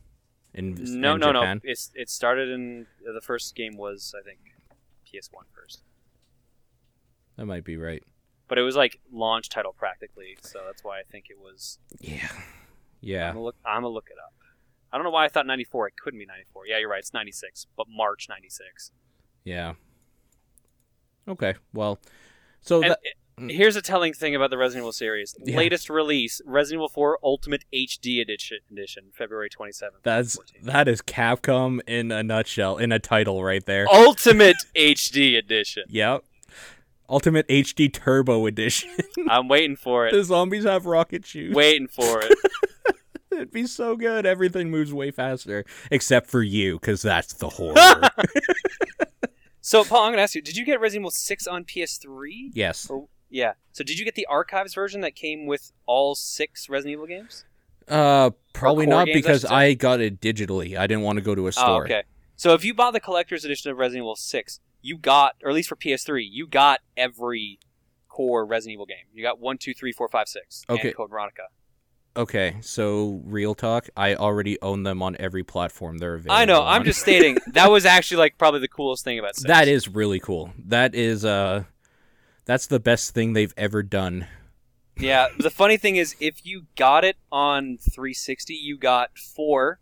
in, 0.53 0.75
No, 1.01 1.15
in 1.15 1.19
no, 1.21 1.33
Japan. 1.33 1.61
no. 1.63 1.71
It's 1.71 1.89
it 1.95 2.11
started 2.11 2.49
in 2.49 2.85
uh, 3.09 3.11
the 3.13 3.21
first 3.21 3.55
game 3.55 3.75
was 3.75 4.13
I 4.15 4.21
think 4.23 4.37
PS1 5.11 5.45
first, 5.51 5.81
That 7.37 7.47
might 7.47 7.63
be 7.63 7.75
right. 7.75 8.03
but 8.47 8.59
it 8.59 8.61
was 8.61 8.75
like 8.75 8.99
launch 9.11 9.49
title 9.49 9.73
practically, 9.73 10.37
so 10.41 10.59
that's 10.63 10.83
why 10.83 10.99
I 10.99 11.03
think 11.11 11.25
it 11.31 11.39
was. 11.39 11.79
Yeah. 11.99 12.27
I'm 12.31 12.43
Yeah. 13.01 13.29
gonna 13.31 13.43
look. 13.43 13.55
I'm 13.65 13.81
gonna 13.81 13.89
look 13.89 14.09
it 14.11 14.17
up. 14.23 14.33
I 14.91 14.97
don't 14.97 15.03
know 15.05 15.11
why 15.11 15.25
I 15.25 15.29
thought 15.29 15.47
94. 15.47 15.87
It 15.89 15.93
couldn't 16.01 16.19
be 16.19 16.25
94. 16.25 16.67
Yeah, 16.67 16.77
you're 16.79 16.89
right. 16.89 16.99
It's 16.99 17.13
96, 17.13 17.67
but 17.77 17.87
March 17.89 18.27
96. 18.29 18.91
Yeah. 19.45 19.73
Okay. 21.27 21.55
Well, 21.73 21.99
so 22.61 22.81
that, 22.81 22.99
it- 23.03 23.51
here's 23.51 23.75
a 23.75 23.81
telling 23.81 24.13
thing 24.13 24.35
about 24.35 24.49
the 24.49 24.57
Resident 24.57 24.83
Evil 24.83 24.91
series. 24.91 25.35
Yeah. 25.43 25.57
Latest 25.57 25.89
release: 25.89 26.41
Resident 26.45 26.79
Evil 26.79 26.89
4 26.89 27.19
Ultimate 27.23 27.63
HD 27.73 28.21
Edition, 28.21 28.57
edition 28.71 29.05
February 29.13 29.49
27th. 29.49 30.01
that's 30.03 30.33
2014. 30.37 30.65
that 30.65 30.87
is 30.87 31.01
Capcom 31.01 31.79
in 31.87 32.11
a 32.11 32.21
nutshell, 32.23 32.77
in 32.77 32.91
a 32.91 32.99
title 32.99 33.43
right 33.43 33.65
there. 33.65 33.87
Ultimate 33.91 34.57
HD 34.75 35.37
Edition. 35.37 35.83
Yep. 35.89 36.23
Ultimate 37.09 37.47
HD 37.49 37.91
Turbo 37.91 38.45
Edition. 38.45 38.89
I'm 39.29 39.47
waiting 39.49 39.75
for 39.75 40.07
it. 40.07 40.11
the 40.13 40.23
zombies 40.23 40.63
have 40.63 40.85
rocket 40.85 41.25
shoes. 41.25 41.53
waiting 41.53 41.87
for 41.87 42.21
it. 42.23 42.37
It'd 43.31 43.51
be 43.51 43.65
so 43.67 43.95
good. 43.95 44.25
Everything 44.25 44.69
moves 44.69 44.93
way 44.93 45.11
faster, 45.11 45.65
except 45.89 46.29
for 46.29 46.43
you, 46.43 46.79
because 46.79 47.01
that's 47.01 47.33
the 47.33 47.49
horror. 47.49 47.75
So, 49.63 49.83
Paul, 49.83 50.05
I'm 50.05 50.11
gonna 50.11 50.23
ask 50.23 50.33
you: 50.33 50.41
Did 50.41 50.57
you 50.57 50.65
get 50.65 50.81
Resident 50.81 51.03
Evil 51.03 51.11
6 51.11 51.45
on 51.47 51.65
PS3? 51.65 52.49
yes. 52.53 52.89
Or 52.89 53.07
yeah. 53.29 53.53
So, 53.73 53.83
did 53.83 53.99
you 53.99 54.05
get 54.05 54.15
the 54.15 54.25
archives 54.25 54.73
version 54.73 55.01
that 55.01 55.15
came 55.15 55.45
with 55.45 55.71
all 55.85 56.15
six 56.15 56.67
Resident 56.67 56.93
Evil 56.93 57.05
games? 57.05 57.45
Uh, 57.87 58.31
probably 58.53 58.87
not 58.87 59.05
games, 59.05 59.15
because 59.17 59.41
say. 59.43 59.49
I 59.49 59.73
got 59.75 60.01
it 60.01 60.19
digitally. 60.19 60.77
I 60.77 60.87
didn't 60.87 61.03
want 61.03 61.17
to 61.17 61.21
go 61.21 61.35
to 61.35 61.43
a 61.43 61.47
Oh, 61.49 61.51
store. 61.51 61.83
okay. 61.85 62.03
So, 62.37 62.55
if 62.55 62.65
you 62.65 62.73
bought 62.73 62.93
the 62.93 62.99
collector's 62.99 63.45
edition 63.45 63.69
of 63.69 63.77
Resident 63.77 64.01
Evil 64.03 64.15
6, 64.15 64.59
you 64.81 64.97
got, 64.97 65.35
or 65.43 65.49
at 65.51 65.55
least 65.55 65.69
for 65.69 65.75
PS3, 65.75 66.27
you 66.27 66.47
got 66.47 66.79
every 66.97 67.59
core 68.09 68.43
Resident 68.47 68.73
Evil 68.73 68.87
game. 68.87 69.05
You 69.13 69.21
got 69.21 69.39
one, 69.39 69.59
two, 69.59 69.75
three, 69.75 69.91
four, 69.91 70.09
five, 70.09 70.27
six. 70.27 70.63
Okay. 70.67 70.87
And 70.87 70.97
Code 70.97 71.11
Veronica. 71.11 71.43
Okay, 72.15 72.57
so 72.61 73.21
real 73.23 73.55
talk, 73.55 73.89
I 73.95 74.15
already 74.15 74.61
own 74.61 74.83
them 74.83 75.01
on 75.01 75.15
every 75.17 75.43
platform 75.43 75.97
they're 75.97 76.15
available. 76.15 76.33
I 76.33 76.45
know. 76.45 76.61
I'm 76.61 76.83
just 76.83 76.99
stating 77.01 77.37
that 77.53 77.71
was 77.71 77.85
actually 77.85 78.17
like 78.17 78.37
probably 78.37 78.59
the 78.59 78.67
coolest 78.67 79.05
thing 79.05 79.17
about 79.17 79.35
6. 79.35 79.47
That 79.47 79.67
is 79.69 79.87
really 79.87 80.19
cool. 80.19 80.51
That 80.57 80.93
is 80.93 81.23
uh 81.23 81.63
that's 82.45 82.67
the 82.67 82.79
best 82.79 83.13
thing 83.13 83.33
they've 83.33 83.53
ever 83.55 83.81
done. 83.81 84.27
Yeah. 84.97 85.27
The 85.37 85.49
funny 85.49 85.77
thing 85.77 85.95
is, 85.95 86.15
if 86.19 86.45
you 86.45 86.65
got 86.75 87.05
it 87.05 87.15
on 87.31 87.77
360, 87.77 88.53
you 88.55 88.77
got 88.77 89.17
four, 89.17 89.79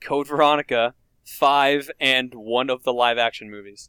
Code 0.00 0.28
Veronica, 0.28 0.94
five, 1.24 1.90
and 2.00 2.32
one 2.34 2.70
of 2.70 2.84
the 2.84 2.92
live 2.92 3.18
action 3.18 3.50
movies. 3.50 3.88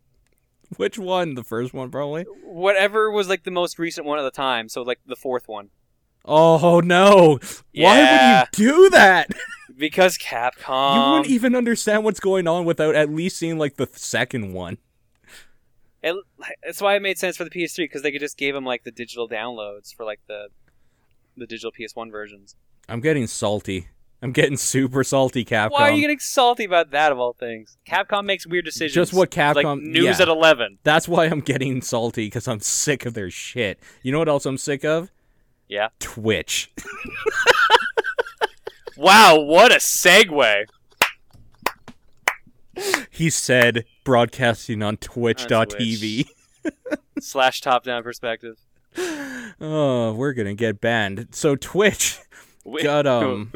Which 0.77 0.97
one? 0.97 1.35
The 1.35 1.43
first 1.43 1.73
one 1.73 1.91
probably? 1.91 2.23
Whatever 2.43 3.11
was 3.11 3.29
like 3.29 3.43
the 3.43 3.51
most 3.51 3.77
recent 3.77 4.07
one 4.07 4.17
at 4.17 4.23
the 4.23 4.31
time. 4.31 4.67
So 4.67 4.81
like 4.81 4.99
the 5.05 5.15
fourth 5.15 5.47
one. 5.47 5.69
Oh 6.25 6.81
no. 6.83 7.39
Yeah. 7.71 7.85
Why 7.85 8.47
would 8.51 8.59
you 8.59 8.73
do 8.73 8.89
that? 8.91 9.29
Because 9.75 10.19
Capcom. 10.19 10.95
you 10.95 11.11
wouldn't 11.11 11.27
even 11.29 11.55
understand 11.55 12.03
what's 12.03 12.19
going 12.19 12.47
on 12.47 12.63
without 12.63 12.93
at 12.93 13.09
least 13.09 13.37
seeing 13.37 13.57
like 13.57 13.75
the 13.75 13.89
second 13.93 14.53
one. 14.53 14.77
It, 16.03 16.15
that's 16.63 16.79
why 16.79 16.95
it 16.95 17.01
made 17.01 17.17
sense 17.17 17.37
for 17.37 17.43
the 17.43 17.49
PS3 17.49 17.77
because 17.77 18.03
they 18.03 18.11
could 18.11 18.21
just 18.21 18.37
gave 18.37 18.53
them 18.53 18.65
like 18.65 18.83
the 18.83 18.91
digital 18.91 19.27
downloads 19.27 19.93
for 19.93 20.05
like 20.05 20.19
the 20.27 20.49
the 21.35 21.47
digital 21.47 21.71
PS1 21.71 22.11
versions. 22.11 22.55
I'm 22.87 22.99
getting 22.99 23.25
salty. 23.25 23.87
I'm 24.21 24.31
getting 24.31 24.55
super 24.55 25.03
salty, 25.03 25.43
Capcom. 25.43 25.71
Why 25.71 25.89
are 25.89 25.91
you 25.91 26.01
getting 26.01 26.19
salty 26.19 26.63
about 26.63 26.91
that 26.91 27.11
of 27.11 27.19
all 27.19 27.33
things? 27.33 27.77
Capcom 27.85 28.25
makes 28.25 28.45
weird 28.47 28.65
decisions. 28.65 28.93
Just 28.93 29.13
what 29.13 29.35
like 29.35 29.55
Capcom- 29.65 29.81
news 29.81 30.19
yeah. 30.19 30.21
at 30.21 30.27
eleven. 30.27 30.77
That's 30.83 31.07
why 31.07 31.25
I'm 31.25 31.41
getting 31.41 31.81
salty 31.81 32.27
because 32.27 32.47
I'm 32.47 32.59
sick 32.59 33.05
of 33.05 33.15
their 33.15 33.29
shit. 33.31 33.79
You 34.01 34.11
know 34.11 34.19
what 34.19 34.29
else 34.29 34.45
I'm 34.45 34.57
sick 34.57 34.85
of? 34.85 35.11
Yeah. 35.73 35.87
Twitch. 35.97 36.71
Wow, 38.95 39.39
what 39.39 39.71
a 39.71 39.77
segue. 39.77 40.65
He 43.09 43.31
said 43.31 43.85
broadcasting 44.03 44.83
on 44.83 44.97
twitch.tv. 44.97 46.27
Slash 47.19 47.61
top 47.61 47.83
down 47.83 48.03
perspective. 48.03 48.59
oh, 49.59 50.13
we're 50.13 50.33
gonna 50.33 50.53
get 50.53 50.79
banned. 50.79 51.29
So 51.31 51.55
Twitch 51.55 52.19
We- 52.63 52.83
got 52.83 53.07
um 53.07 53.51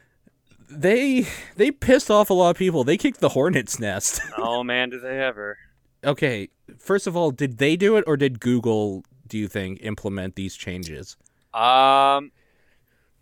they 0.70 1.26
they 1.56 1.72
pissed 1.72 2.12
off 2.12 2.30
a 2.30 2.34
lot 2.34 2.50
of 2.50 2.56
people. 2.56 2.84
They 2.84 2.96
kicked 2.96 3.18
the 3.18 3.30
hornet's 3.30 3.80
nest. 3.80 4.20
oh 4.38 4.62
man, 4.62 4.90
did 4.90 5.02
they 5.02 5.18
ever? 5.20 5.58
okay, 6.04 6.48
first 6.78 7.08
of 7.08 7.16
all, 7.16 7.32
did 7.32 7.58
they 7.58 7.74
do 7.74 7.96
it 7.96 8.04
or 8.06 8.16
did 8.16 8.38
Google, 8.38 9.02
do 9.26 9.36
you 9.36 9.48
think, 9.48 9.80
implement 9.82 10.36
these 10.36 10.54
changes? 10.54 11.16
Um, 11.54 12.32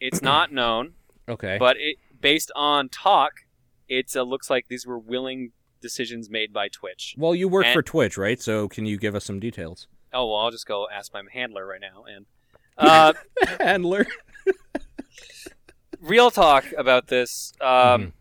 it's 0.00 0.22
not 0.22 0.52
known, 0.60 0.94
Okay. 1.28 1.56
but 1.58 1.76
it 1.78 1.96
based 2.20 2.50
on 2.56 2.88
talk, 2.88 3.32
it 3.88 4.14
uh, 4.16 4.22
looks 4.22 4.50
like 4.50 4.66
these 4.68 4.86
were 4.86 4.98
willing 4.98 5.52
decisions 5.80 6.28
made 6.28 6.52
by 6.52 6.68
Twitch. 6.68 7.14
well, 7.16 7.34
you 7.34 7.48
work 7.48 7.64
and- 7.66 7.74
for 7.74 7.82
Twitch, 7.82 8.18
right? 8.18 8.40
So 8.40 8.68
can 8.68 8.84
you 8.86 8.98
give 8.98 9.14
us 9.14 9.24
some 9.24 9.38
details? 9.40 9.86
Oh 10.12 10.26
well, 10.26 10.36
I'll 10.36 10.50
just 10.50 10.66
go 10.66 10.86
ask 10.92 11.12
my 11.12 11.22
handler 11.32 11.66
right 11.66 11.80
now. 11.80 12.04
And 12.04 12.26
uh, 12.78 13.12
Handler. 13.60 14.06
real 16.00 16.30
talk 16.30 16.64
about 16.76 17.08
this. 17.08 17.52
Um, 17.60 17.68
Mhm. 17.68 18.12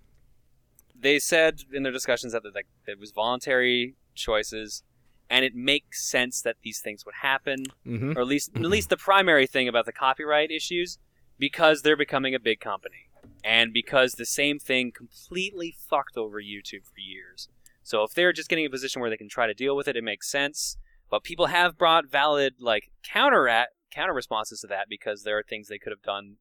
They 0.99 1.19
said 1.19 1.61
in 1.71 1.83
their 1.83 1.91
discussions 1.91 2.33
that 2.33 2.43
like 2.55 2.65
it 2.87 2.99
was 2.99 3.11
voluntary 3.11 3.95
choices, 4.15 4.83
and 5.29 5.43
it 5.43 5.53
makes 5.55 6.09
sense 6.09 6.41
that 6.41 6.57
these 6.63 6.79
things 6.79 7.05
would 7.05 7.15
happen. 7.21 7.65
hmm 7.83 8.11
or 8.15 8.21
at 8.21 8.27
least 8.27 8.51
at 8.55 8.61
least 8.61 8.89
the 8.89 8.97
primary 8.97 9.45
thing 9.47 9.67
about 9.67 9.85
the 9.85 9.91
copyright 9.91 10.49
issues 10.51 10.97
because 11.37 11.81
they're 11.81 11.97
becoming 11.97 12.33
a 12.33 12.39
big 12.39 12.59
company 12.59 13.09
and 13.43 13.71
because 13.73 14.13
the 14.13 14.25
same 14.25 14.59
thing 14.59 14.91
completely 14.91 15.75
fucked 15.89 16.17
over 16.17 16.41
YouTube 16.41 16.85
for 16.85 16.99
years. 16.99 17.49
So 17.83 18.03
if 18.03 18.13
they're 18.13 18.33
just 18.33 18.49
getting 18.49 18.65
a 18.65 18.69
position 18.69 18.99
where 18.99 19.09
they 19.09 19.17
can 19.17 19.29
try 19.29 19.47
to 19.47 19.53
deal 19.53 19.75
with 19.75 19.87
it, 19.87 19.95
it 19.95 20.03
makes 20.03 20.29
sense. 20.29 20.77
But 21.09 21.23
people 21.23 21.45
have 21.45 21.77
brought 21.77 22.09
valid 22.09 22.55
like 22.59 22.91
counter 23.03 23.47
at 23.47 23.69
counter 23.91 24.13
responses 24.13 24.61
to 24.61 24.67
that 24.67 24.87
because 24.89 25.23
there 25.23 25.37
are 25.37 25.43
things 25.43 25.67
they 25.67 25.77
could 25.77 25.91
have 25.91 26.01
done 26.01 26.37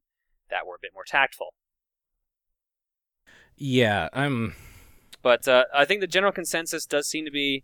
that 0.49 0.65
were 0.65 0.75
a 0.75 0.81
bit 0.81 0.91
more 0.93 1.05
tactful. 1.05 1.53
Yeah, 3.55 4.09
I'm. 4.13 4.55
But 5.21 5.47
uh, 5.47 5.65
I 5.73 5.85
think 5.85 6.01
the 6.01 6.07
general 6.07 6.31
consensus 6.31 6.85
does 6.85 7.07
seem 7.07 7.25
to 7.25 7.31
be, 7.31 7.63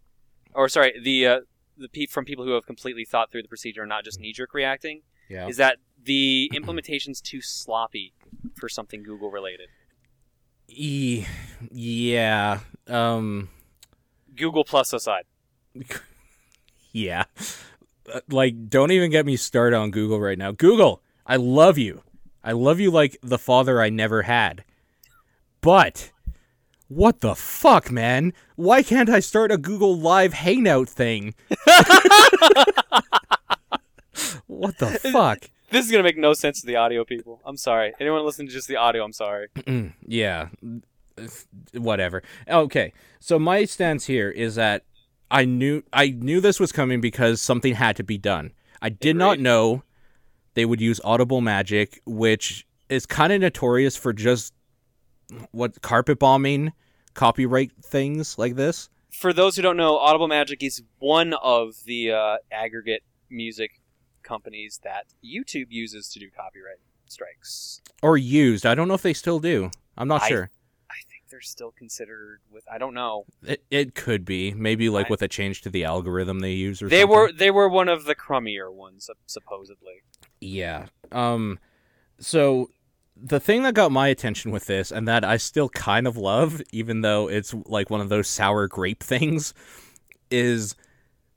or 0.56 0.70
sorry, 0.70 1.00
the 1.02 1.28
uh, 1.28 1.40
the 1.78 1.90
pe- 1.90 2.06
from 2.06 2.26
people 2.26 2.46
who 2.46 2.52
have 2.52 2.66
completely 2.66 3.06
thought 3.06 3.32
through 3.32 3.42
the 3.44 3.48
procedure 3.48 3.82
and 3.82 3.90
not 3.90 4.04
just 4.04 4.20
knee 4.20 4.34
jerk 4.34 4.54
reacting, 4.54 5.02
Yeah. 5.30 5.48
is 5.48 5.58
that 5.58 5.78
the 6.04 6.50
implementation's 6.56 7.22
too 7.22 7.42
sloppy 7.42 8.14
for 8.56 8.70
something 8.70 9.04
Google 9.04 9.32
related. 9.32 9.70
E- 10.68 11.26
yeah. 11.72 12.60
Um. 12.88 13.50
Google 14.36 14.64
Plus 14.64 14.94
aside. 14.94 15.24
Yeah. 16.92 17.24
Uh, 18.14 18.20
Like, 18.30 18.70
don't 18.70 18.92
even 18.92 19.10
get 19.10 19.26
me 19.26 19.36
started 19.36 19.76
on 19.76 19.90
Google 19.90 20.20
right 20.20 20.38
now. 20.38 20.52
Google, 20.52 21.02
I 21.26 21.38
love 21.38 21.78
you. 21.80 22.04
I 22.44 22.52
love 22.52 22.80
you 22.80 22.92
like 22.92 23.18
the 23.24 23.40
father 23.40 23.82
I 23.82 23.90
never 23.90 24.22
had. 24.24 24.64
But, 25.62 26.12
what 26.94 27.22
the 27.22 27.36
fuck, 27.36 27.92
man? 27.92 28.34
Why 28.56 28.84
can't 28.84 29.10
I 29.10 29.20
start 29.20 29.52
a 29.52 29.58
Google 29.58 29.98
Live 29.98 30.34
Hangout 30.34 30.88
thing? 30.88 31.34
what 34.48 34.78
the 34.78 35.00
fuck? 35.12 35.50
This 35.72 35.86
is 35.86 35.92
gonna 35.92 36.04
make 36.04 36.18
no 36.18 36.34
sense 36.34 36.62
to 36.62 36.68
the 36.68 36.76
audio 36.76 37.04
people. 37.04 37.42
I'm 37.46 37.58
sorry. 37.58 37.94
Anyone 38.00 38.24
listening 38.26 38.48
to 38.48 38.54
just 38.54 38.68
the 38.68 38.76
audio, 38.76 39.04
I'm 39.04 39.14
sorry. 39.14 39.48
yeah. 40.08 40.50
Whatever. 41.74 42.22
Okay. 42.48 42.94
So 43.20 43.40
my 43.40 43.66
stance 43.66 44.06
here 44.06 44.30
is 44.30 44.56
that 44.56 44.84
I 45.32 45.46
knew 45.46 45.84
I 45.92 46.10
knew 46.10 46.42
this 46.42 46.60
was 46.60 46.72
coming 46.72 47.02
because 47.02 47.42
something 47.42 47.74
had 47.74 47.96
to 47.96 48.04
be 48.04 48.20
done. 48.20 48.52
I 48.82 48.90
did 48.90 49.16
not 49.16 49.40
know 49.40 49.84
they 50.54 50.66
would 50.66 50.82
use 50.82 51.02
Audible 51.04 51.42
Magic, 51.42 52.02
which 52.06 52.68
is 52.90 53.08
kind 53.08 53.34
of 53.34 53.42
notorious 53.42 53.96
for 53.96 54.14
just 54.14 54.54
what 55.52 55.82
carpet 55.82 56.20
bombing 56.20 56.74
copyright 57.14 57.72
things 57.82 58.38
like 58.38 58.56
this. 58.56 58.90
For 59.12 59.32
those 59.34 59.56
who 59.56 59.62
don't 59.62 59.78
know, 59.78 59.98
Audible 59.98 60.28
Magic 60.28 60.64
is 60.64 60.82
one 61.00 61.34
of 61.34 61.76
the 61.86 62.12
uh, 62.12 62.38
aggregate 62.52 63.04
music 63.30 63.80
companies 64.24 64.80
that 64.84 65.06
YouTube 65.24 65.68
uses 65.70 66.10
to 66.10 66.20
do 66.20 66.30
copyright 66.36 66.78
strikes. 67.08 67.82
Or 68.02 68.18
used. 68.18 68.66
I 68.66 68.74
don't 68.76 68.88
know 68.88 68.94
if 68.96 69.02
they 69.04 69.14
still 69.14 69.40
do. 69.40 69.70
I'm 69.98 70.08
not 70.08 70.24
I- 70.24 70.30
sure. 70.30 70.50
I 70.90 70.96
think 71.10 71.24
they're 71.30 71.42
still 71.42 71.72
considered 71.72 72.40
with. 72.52 72.64
I 72.72 72.78
don't 72.78 72.94
know. 72.94 73.26
It, 73.44 73.64
it 73.72 73.96
could 73.96 74.26
be. 74.26 74.54
Maybe 74.54 74.90
like 74.90 75.08
I- 75.08 75.10
with 75.10 75.22
a 75.24 75.28
change 75.28 75.62
to 75.64 75.70
the 75.70 75.84
algorithm 75.86 76.40
they 76.40 76.52
use 76.54 76.82
or 76.82 76.88
They 76.90 77.02
something. 77.02 77.16
were 77.18 77.32
they 77.32 77.52
were 77.52 77.68
one 77.70 77.90
of 77.90 78.06
the 78.06 78.16
crummier 78.16 78.72
ones 78.72 79.10
supposedly. 79.26 80.04
Yeah. 80.40 80.86
Um 81.12 81.60
so 82.20 82.70
the 83.16 83.40
thing 83.40 83.64
that 83.64 83.74
got 83.74 83.92
my 83.92 84.08
attention 84.08 84.52
with 84.52 84.66
this 84.66 84.92
and 84.92 85.08
that 85.08 85.24
I 85.24 85.38
still 85.38 85.70
kind 85.70 86.08
of 86.08 86.18
love 86.18 86.62
even 86.72 87.02
though 87.02 87.30
it's 87.30 87.54
like 87.66 87.90
one 87.90 88.02
of 88.02 88.10
those 88.10 88.28
sour 88.28 88.68
grape 88.68 89.04
things 89.04 89.54
is 90.30 90.76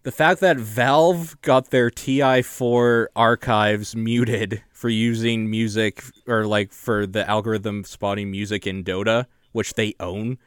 the 0.07 0.13
fact 0.13 0.41
that 0.41 0.57
Valve 0.57 1.37
got 1.43 1.71
their 1.71 1.91
TI4 1.91 3.07
archives 3.17 3.97
muted 3.97 4.63
for 4.73 4.89
using 4.89 5.51
music 5.51 6.01
or 6.29 6.47
like 6.47 6.73
for 6.73 7.09
the 7.09 7.29
algorithm 7.29 7.83
spotting 7.83 8.31
music 8.31 8.69
in 8.69 8.85
Dota, 8.85 9.27
which 9.51 9.75
they 9.75 9.95
own. 9.99 10.39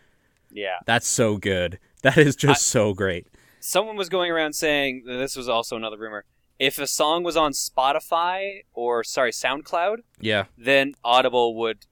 Yeah. 0.50 0.78
That's 0.86 1.08
so 1.08 1.36
good. 1.36 1.78
That 2.04 2.18
is 2.18 2.38
just 2.38 2.68
so 2.68 2.94
great. 2.94 3.28
Someone 3.60 3.98
was 3.98 4.08
going 4.08 4.32
around 4.32 4.54
saying 4.54 5.04
this 5.06 5.36
was 5.36 5.50
also 5.50 5.76
another 5.76 5.98
rumor. 5.98 6.24
If 6.60 6.78
a 6.78 6.88
song 6.88 7.24
was 7.24 7.38
on 7.38 7.54
Spotify 7.54 8.64
or 8.74 9.04
sorry 9.04 9.32
SoundCloud, 9.32 9.98
Yeah. 10.20 10.46
then 10.58 10.96
Audible 11.04 11.56
would 11.56 11.86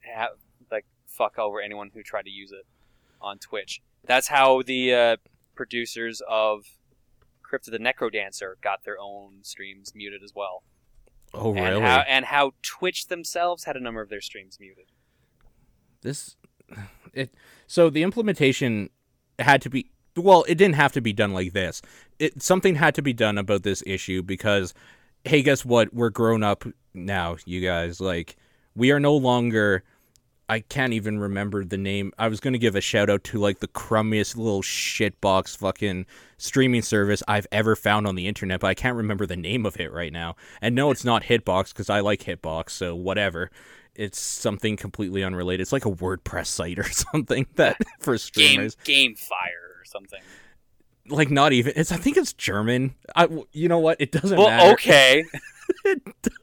have 0.00 0.30
like 0.70 0.86
fuck 1.06 1.38
over 1.38 1.60
anyone 1.60 1.90
who 1.92 2.02
tried 2.02 2.24
to 2.26 2.30
use 2.30 2.52
it 2.52 2.64
on 3.20 3.38
Twitch. 3.38 3.82
That's 4.04 4.28
how 4.28 4.62
the 4.62 4.94
uh, 4.94 5.16
producers 5.54 6.22
of 6.28 6.64
Crypt 7.42 7.66
of 7.68 7.72
the 7.72 7.78
NecroDancer 7.78 8.54
got 8.62 8.84
their 8.84 8.98
own 8.98 9.38
streams 9.42 9.92
muted 9.94 10.22
as 10.22 10.32
well. 10.34 10.62
Oh 11.34 11.54
and 11.54 11.64
really? 11.64 11.80
how 11.80 12.00
and 12.00 12.26
how 12.26 12.52
Twitch 12.62 13.08
themselves 13.08 13.64
had 13.64 13.76
a 13.76 13.80
number 13.80 14.00
of 14.02 14.08
their 14.08 14.20
streams 14.20 14.58
muted. 14.60 14.86
this 16.02 16.36
it 17.12 17.34
so 17.66 17.90
the 17.90 18.02
implementation 18.02 18.90
had 19.38 19.60
to 19.62 19.70
be 19.70 19.90
well 20.16 20.44
it 20.48 20.56
didn't 20.56 20.74
have 20.74 20.92
to 20.92 21.00
be 21.00 21.12
done 21.12 21.32
like 21.32 21.52
this 21.52 21.82
it 22.18 22.42
something 22.42 22.74
had 22.74 22.94
to 22.94 23.02
be 23.02 23.12
done 23.12 23.38
about 23.38 23.62
this 23.62 23.82
issue 23.86 24.22
because 24.22 24.74
hey 25.24 25.42
guess 25.42 25.64
what 25.64 25.92
we're 25.94 26.10
grown 26.10 26.42
up 26.42 26.64
now 26.94 27.36
you 27.46 27.60
guys 27.60 28.00
like 28.00 28.36
we 28.74 28.90
are 28.90 29.00
no 29.00 29.14
longer 29.16 29.82
I 30.52 30.60
can't 30.60 30.92
even 30.92 31.18
remember 31.18 31.64
the 31.64 31.78
name. 31.78 32.12
I 32.18 32.28
was 32.28 32.38
gonna 32.38 32.58
give 32.58 32.76
a 32.76 32.82
shout 32.82 33.08
out 33.08 33.24
to 33.24 33.38
like 33.38 33.60
the 33.60 33.68
crummiest 33.68 34.36
little 34.36 34.60
shitbox 34.60 35.56
fucking 35.56 36.04
streaming 36.36 36.82
service 36.82 37.22
I've 37.26 37.46
ever 37.50 37.74
found 37.74 38.06
on 38.06 38.16
the 38.16 38.26
internet, 38.26 38.60
but 38.60 38.66
I 38.66 38.74
can't 38.74 38.96
remember 38.96 39.24
the 39.24 39.34
name 39.34 39.64
of 39.64 39.80
it 39.80 39.90
right 39.90 40.12
now. 40.12 40.36
And 40.60 40.74
no, 40.74 40.90
it's 40.90 41.06
not 41.06 41.22
Hitbox 41.22 41.68
because 41.68 41.88
I 41.88 42.00
like 42.00 42.24
Hitbox, 42.24 42.68
so 42.68 42.94
whatever. 42.94 43.50
It's 43.94 44.20
something 44.20 44.76
completely 44.76 45.24
unrelated. 45.24 45.62
It's 45.62 45.72
like 45.72 45.86
a 45.86 45.90
WordPress 45.90 46.48
site 46.48 46.78
or 46.78 46.84
something 46.90 47.46
that 47.54 47.78
for 48.00 48.12
Game 48.12 48.18
streamers. 48.18 48.74
Game 48.84 49.14
Fire 49.14 49.70
or 49.70 49.71
something. 49.92 50.20
Like 51.08 51.30
not 51.30 51.52
even. 51.52 51.72
It's 51.76 51.92
I 51.92 51.96
think 51.96 52.16
it's 52.16 52.32
German. 52.32 52.94
I 53.14 53.28
you 53.52 53.68
know 53.68 53.78
what? 53.78 54.00
It 54.00 54.10
doesn't 54.12 54.36
Well, 54.38 54.48
matter. 54.48 54.72
okay. 54.72 55.24
it 55.84 56.00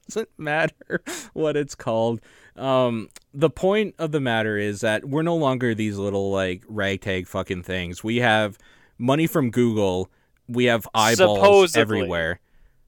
doesn't 0.07 0.29
matter 0.37 1.01
what 1.33 1.55
it's 1.57 1.75
called. 1.75 2.19
Um, 2.55 3.07
the 3.33 3.49
point 3.49 3.95
of 3.99 4.11
the 4.11 4.19
matter 4.19 4.57
is 4.57 4.81
that 4.81 5.05
we're 5.05 5.21
no 5.21 5.35
longer 5.37 5.73
these 5.73 5.97
little 5.97 6.29
like 6.31 6.63
ragtag 6.67 7.27
fucking 7.27 7.63
things. 7.63 8.03
We 8.03 8.17
have 8.17 8.57
money 8.97 9.27
from 9.27 9.49
Google. 9.49 10.09
We 10.49 10.65
have 10.65 10.85
eyeballs 10.93 11.39
Supposedly. 11.39 11.81
everywhere. 11.81 12.39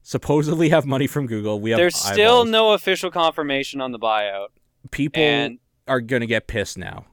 Supposedly 0.02 0.68
have 0.70 0.84
money 0.84 1.06
from 1.06 1.26
Google. 1.26 1.60
We 1.60 1.70
have 1.70 1.78
There's 1.78 1.96
still 1.96 2.44
no 2.44 2.72
official 2.72 3.10
confirmation 3.10 3.80
on 3.80 3.92
the 3.92 3.98
buyout, 3.98 4.48
people 4.90 5.22
and 5.22 5.58
are 5.88 6.00
gonna 6.00 6.26
get 6.26 6.48
pissed 6.48 6.76
now. 6.76 7.06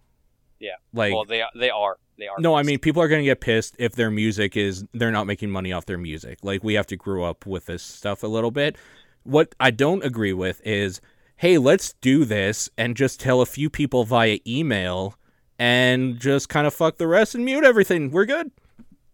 Yeah. 0.59 0.71
like 0.91 1.13
well, 1.13 1.23
they 1.23 1.43
they 1.55 1.69
are 1.69 1.97
they 2.19 2.27
are. 2.27 2.35
no, 2.39 2.55
I 2.55 2.63
mean 2.63 2.79
people 2.79 3.01
are 3.01 3.07
gonna 3.07 3.23
get 3.23 3.41
pissed 3.41 3.75
if 3.79 3.95
their 3.95 4.11
music 4.11 4.55
is 4.55 4.85
they're 4.93 5.11
not 5.11 5.27
making 5.27 5.49
money 5.49 5.71
off 5.71 5.85
their 5.85 5.97
music. 5.97 6.39
Like 6.43 6.63
we 6.63 6.75
have 6.75 6.87
to 6.87 6.95
grow 6.95 7.23
up 7.23 7.45
with 7.45 7.65
this 7.65 7.83
stuff 7.83 8.23
a 8.23 8.27
little 8.27 8.51
bit. 8.51 8.75
What 9.23 9.53
I 9.59 9.71
don't 9.71 10.03
agree 10.03 10.33
with 10.33 10.61
is, 10.65 11.01
hey, 11.37 11.57
let's 11.57 11.93
do 12.01 12.25
this 12.25 12.69
and 12.77 12.95
just 12.95 13.19
tell 13.19 13.41
a 13.41 13.45
few 13.45 13.69
people 13.69 14.03
via 14.03 14.39
email 14.47 15.15
and 15.57 16.19
just 16.19 16.49
kind 16.49 16.65
of 16.65 16.73
fuck 16.73 16.97
the 16.97 17.07
rest 17.07 17.35
and 17.35 17.43
mute 17.43 17.63
everything. 17.65 18.11
We're 18.11 18.25
good. 18.25 18.51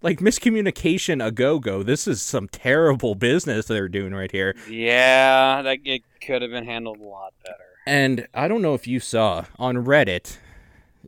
Like 0.02 0.20
miscommunication 0.20 1.26
a 1.26 1.32
go 1.32 1.58
go. 1.58 1.82
This 1.82 2.08
is 2.08 2.22
some 2.22 2.48
terrible 2.48 3.16
business 3.16 3.66
they're 3.66 3.90
doing 3.90 4.14
right 4.14 4.32
here. 4.32 4.56
Yeah, 4.70 5.64
that 5.64 5.80
it 5.84 6.04
could 6.22 6.44
have 6.44 6.52
been 6.52 6.66
handled 6.66 7.00
a 7.00 7.04
lot 7.04 7.34
better. 7.44 7.58
And 7.88 8.28
I 8.34 8.48
don't 8.48 8.62
know 8.62 8.76
if 8.76 8.86
you 8.88 9.00
saw 9.00 9.46
on 9.58 9.78
Reddit, 9.78 10.38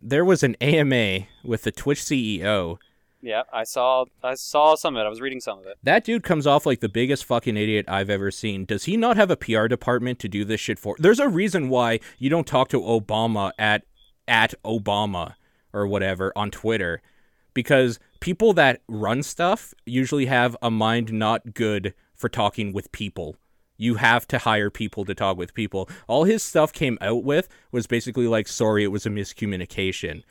there 0.01 0.25
was 0.25 0.43
an 0.43 0.55
AMA 0.61 1.27
with 1.43 1.63
the 1.63 1.71
Twitch 1.71 2.01
CEO 2.01 2.77
Yeah, 3.21 3.43
I 3.51 3.63
saw 3.63 4.05
I 4.23 4.35
saw 4.35 4.75
some 4.75 4.95
of 4.95 5.01
it. 5.01 5.05
I 5.05 5.09
was 5.09 5.21
reading 5.21 5.41
some 5.41 5.59
of 5.59 5.65
it. 5.65 5.77
That 5.83 6.03
dude 6.03 6.23
comes 6.23 6.47
off 6.47 6.65
like 6.65 6.79
the 6.79 6.89
biggest 6.89 7.25
fucking 7.25 7.57
idiot 7.57 7.85
I've 7.87 8.09
ever 8.09 8.31
seen. 8.31 8.65
Does 8.65 8.85
he 8.85 8.97
not 8.97 9.17
have 9.17 9.31
a 9.31 9.37
PR 9.37 9.67
department 9.67 10.19
to 10.19 10.27
do 10.27 10.45
this 10.45 10.61
shit 10.61 10.79
for? 10.79 10.95
There's 10.99 11.19
a 11.19 11.29
reason 11.29 11.69
why 11.69 11.99
you 12.17 12.29
don't 12.29 12.47
talk 12.47 12.69
to 12.69 12.81
Obama 12.81 13.51
at 13.57 13.83
at 14.27 14.53
Obama 14.63 15.35
or 15.73 15.87
whatever 15.87 16.31
on 16.35 16.51
Twitter 16.51 17.01
because 17.53 17.99
people 18.19 18.53
that 18.53 18.81
run 18.87 19.23
stuff 19.23 19.73
usually 19.85 20.27
have 20.27 20.55
a 20.61 20.69
mind 20.69 21.11
not 21.11 21.53
good 21.53 21.93
for 22.15 22.29
talking 22.29 22.73
with 22.73 22.91
people. 22.91 23.35
You 23.77 23.95
have 23.95 24.27
to 24.29 24.39
hire 24.39 24.69
people 24.69 25.05
to 25.05 25.15
talk 25.15 25.37
with 25.37 25.53
people. 25.53 25.89
All 26.07 26.23
his 26.23 26.43
stuff 26.43 26.73
came 26.73 26.97
out 27.01 27.23
with 27.23 27.47
was 27.71 27.87
basically 27.87 28.27
like, 28.27 28.47
sorry, 28.47 28.83
it 28.83 28.87
was 28.87 29.05
a 29.05 29.09
miscommunication. 29.09 30.23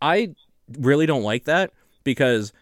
I 0.00 0.34
really 0.78 1.06
don't 1.06 1.22
like 1.22 1.44
that 1.44 1.72
because 2.04 2.52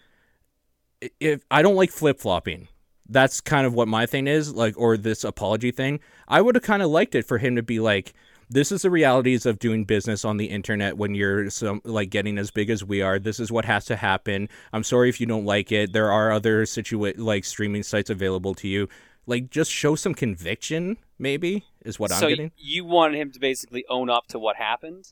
if 1.21 1.45
I 1.51 1.63
don't 1.63 1.77
like 1.77 1.91
flip 1.91 2.21
flopping, 2.21 2.69
that's 3.09 3.41
kind 3.41 3.67
of 3.67 3.75
what 3.75 3.89
my 3.89 4.07
thing 4.07 4.27
is, 4.27 4.55
like, 4.55 4.75
or 4.79 4.97
this 4.97 5.25
apology 5.25 5.71
thing. 5.71 6.01
I 6.27 6.41
would 6.41 6.55
have 6.55 6.65
kind 6.65 6.83
of 6.83 6.91
liked 6.91 7.15
it 7.15 7.27
for 7.27 7.39
him 7.39 7.57
to 7.57 7.63
be 7.63 7.81
like, 7.81 8.15
this 8.51 8.71
is 8.71 8.83
the 8.83 8.91
realities 8.91 9.47
of 9.47 9.59
doing 9.59 9.85
business 9.85 10.25
on 10.25 10.37
the 10.37 10.47
internet 10.47 10.97
when 10.97 11.15
you're 11.15 11.51
some 11.51 11.81
like 11.85 12.11
getting 12.11 12.39
as 12.39 12.51
big 12.51 12.71
as 12.71 12.85
we 12.85 13.03
are. 13.03 13.19
This 13.19 13.41
is 13.41 13.51
what 13.51 13.65
has 13.65 13.85
to 13.87 13.97
happen. 13.97 14.49
I'm 14.73 14.85
sorry 14.85 15.09
if 15.09 15.21
you 15.21 15.27
don't 15.27 15.45
like 15.45 15.73
it. 15.73 15.93
There 15.93 16.13
are 16.13 16.31
other 16.31 16.65
situa- 16.65 17.19
like 17.19 17.45
streaming 17.45 17.83
sites 17.83 18.11
available 18.11 18.55
to 18.57 18.69
you. 18.69 18.89
Like, 19.27 19.51
just 19.51 19.71
show 19.71 19.95
some 19.95 20.15
conviction. 20.15 20.99
Maybe 21.19 21.65
is 21.85 21.99
what 21.99 22.11
so 22.11 22.27
I'm 22.27 22.29
getting. 22.29 22.53
you 22.57 22.85
wanted 22.85 23.19
him 23.19 23.31
to 23.33 23.39
basically 23.39 23.85
own 23.89 24.11
up 24.11 24.27
to 24.29 24.39
what 24.39 24.57
happened. 24.57 25.11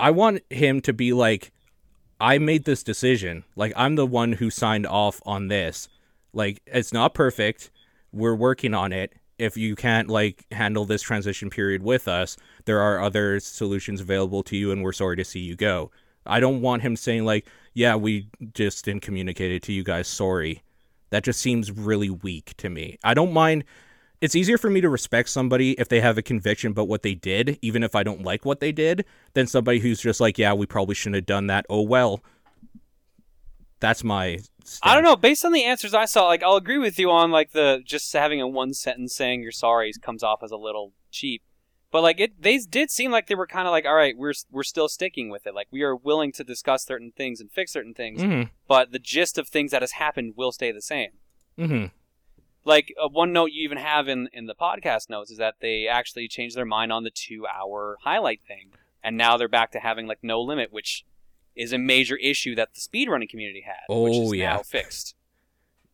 I 0.00 0.10
want 0.10 0.42
him 0.50 0.80
to 0.82 0.92
be 0.92 1.12
like, 1.12 1.52
I 2.20 2.38
made 2.38 2.64
this 2.64 2.82
decision. 2.82 3.44
Like, 3.54 3.72
I'm 3.76 3.96
the 3.96 4.06
one 4.06 4.32
who 4.32 4.50
signed 4.50 4.86
off 4.86 5.20
on 5.26 5.48
this. 5.48 5.88
Like, 6.32 6.62
it's 6.66 6.92
not 6.92 7.14
perfect. 7.14 7.70
We're 8.12 8.34
working 8.34 8.74
on 8.74 8.92
it. 8.92 9.12
If 9.38 9.56
you 9.56 9.76
can't, 9.76 10.08
like, 10.08 10.46
handle 10.50 10.86
this 10.86 11.02
transition 11.02 11.50
period 11.50 11.82
with 11.82 12.08
us, 12.08 12.38
there 12.64 12.80
are 12.80 13.00
other 13.00 13.38
solutions 13.40 14.00
available 14.00 14.42
to 14.44 14.56
you, 14.56 14.72
and 14.72 14.82
we're 14.82 14.92
sorry 14.92 15.16
to 15.16 15.24
see 15.24 15.40
you 15.40 15.56
go. 15.56 15.90
I 16.24 16.40
don't 16.40 16.62
want 16.62 16.82
him 16.82 16.96
saying, 16.96 17.24
like, 17.24 17.46
yeah, 17.74 17.94
we 17.96 18.28
just 18.54 18.86
didn't 18.86 19.02
communicate 19.02 19.52
it 19.52 19.62
to 19.64 19.72
you 19.72 19.84
guys. 19.84 20.08
Sorry. 20.08 20.62
That 21.10 21.24
just 21.24 21.40
seems 21.40 21.70
really 21.70 22.10
weak 22.10 22.54
to 22.58 22.68
me. 22.68 22.98
I 23.04 23.14
don't 23.14 23.32
mind 23.32 23.64
it's 24.20 24.34
easier 24.34 24.56
for 24.56 24.70
me 24.70 24.80
to 24.80 24.88
respect 24.88 25.28
somebody 25.28 25.72
if 25.72 25.88
they 25.88 26.00
have 26.00 26.16
a 26.16 26.22
conviction 26.22 26.70
about 26.70 26.88
what 26.88 27.02
they 27.02 27.14
did, 27.14 27.58
even 27.60 27.82
if 27.82 27.94
I 27.94 28.02
don't 28.02 28.22
like 28.22 28.44
what 28.44 28.60
they 28.60 28.72
did, 28.72 29.04
than 29.34 29.46
somebody 29.46 29.78
who's 29.78 30.00
just 30.00 30.20
like, 30.20 30.38
yeah, 30.38 30.54
we 30.54 30.66
probably 30.66 30.94
shouldn't 30.94 31.16
have 31.16 31.26
done 31.26 31.48
that. 31.48 31.66
Oh 31.68 31.82
well. 31.82 32.22
That's 33.78 34.02
my. 34.02 34.38
I 34.82 34.94
don't 34.94 35.04
know. 35.04 35.16
Based 35.16 35.44
on 35.44 35.52
the 35.52 35.64
answers 35.64 35.92
I 35.92 36.06
saw, 36.06 36.26
like 36.26 36.42
I'll 36.42 36.56
agree 36.56 36.78
with 36.78 36.98
you 36.98 37.10
on 37.10 37.30
like 37.30 37.52
the 37.52 37.82
just 37.84 38.12
having 38.12 38.40
a 38.40 38.48
one 38.48 38.72
sentence 38.72 39.14
saying 39.14 39.42
you're 39.42 39.52
sorry 39.52 39.92
comes 40.00 40.22
off 40.22 40.42
as 40.42 40.50
a 40.50 40.56
little 40.56 40.92
cheap. 41.10 41.42
But 41.96 42.02
like 42.02 42.20
it, 42.20 42.42
they 42.42 42.58
did 42.58 42.90
seem 42.90 43.10
like 43.10 43.26
they 43.26 43.34
were 43.34 43.46
kind 43.46 43.66
of 43.66 43.72
like, 43.72 43.86
all 43.86 43.94
right, 43.94 44.14
we're 44.18 44.34
we're 44.50 44.64
still 44.64 44.86
sticking 44.86 45.30
with 45.30 45.46
it. 45.46 45.54
Like 45.54 45.68
we 45.70 45.80
are 45.80 45.96
willing 45.96 46.30
to 46.32 46.44
discuss 46.44 46.84
certain 46.84 47.10
things 47.16 47.40
and 47.40 47.50
fix 47.50 47.72
certain 47.72 47.94
things, 47.94 48.20
Mm 48.20 48.50
but 48.68 48.92
the 48.92 48.98
gist 48.98 49.38
of 49.38 49.48
things 49.48 49.70
that 49.70 49.80
has 49.80 49.92
happened 49.92 50.34
will 50.36 50.52
stay 50.52 50.70
the 50.72 50.82
same. 50.82 51.12
hmm. 51.56 51.64
Mm 51.64 51.68
hmm. 51.68 51.84
Like 52.66 52.92
uh, 53.02 53.08
one 53.08 53.32
note 53.32 53.52
you 53.52 53.64
even 53.64 53.78
have 53.78 54.08
in 54.08 54.28
in 54.34 54.44
the 54.44 54.54
podcast 54.54 55.08
notes 55.08 55.30
is 55.30 55.38
that 55.38 55.54
they 55.62 55.86
actually 55.88 56.28
changed 56.28 56.54
their 56.54 56.66
mind 56.66 56.92
on 56.92 57.02
the 57.02 57.08
two 57.10 57.46
hour 57.46 57.96
highlight 58.02 58.42
thing, 58.46 58.72
and 59.02 59.16
now 59.16 59.38
they're 59.38 59.48
back 59.48 59.72
to 59.72 59.78
having 59.80 60.06
like 60.06 60.18
no 60.22 60.42
limit, 60.42 60.70
which 60.70 61.06
is 61.54 61.72
a 61.72 61.78
major 61.78 62.16
issue 62.16 62.54
that 62.56 62.74
the 62.74 62.80
speedrunning 62.80 63.30
community 63.30 63.62
had, 63.62 63.86
which 63.88 64.12
Oh, 64.14 64.32
is 64.32 64.38
yeah. 64.38 64.56
now 64.56 64.62
fixed. 64.62 65.14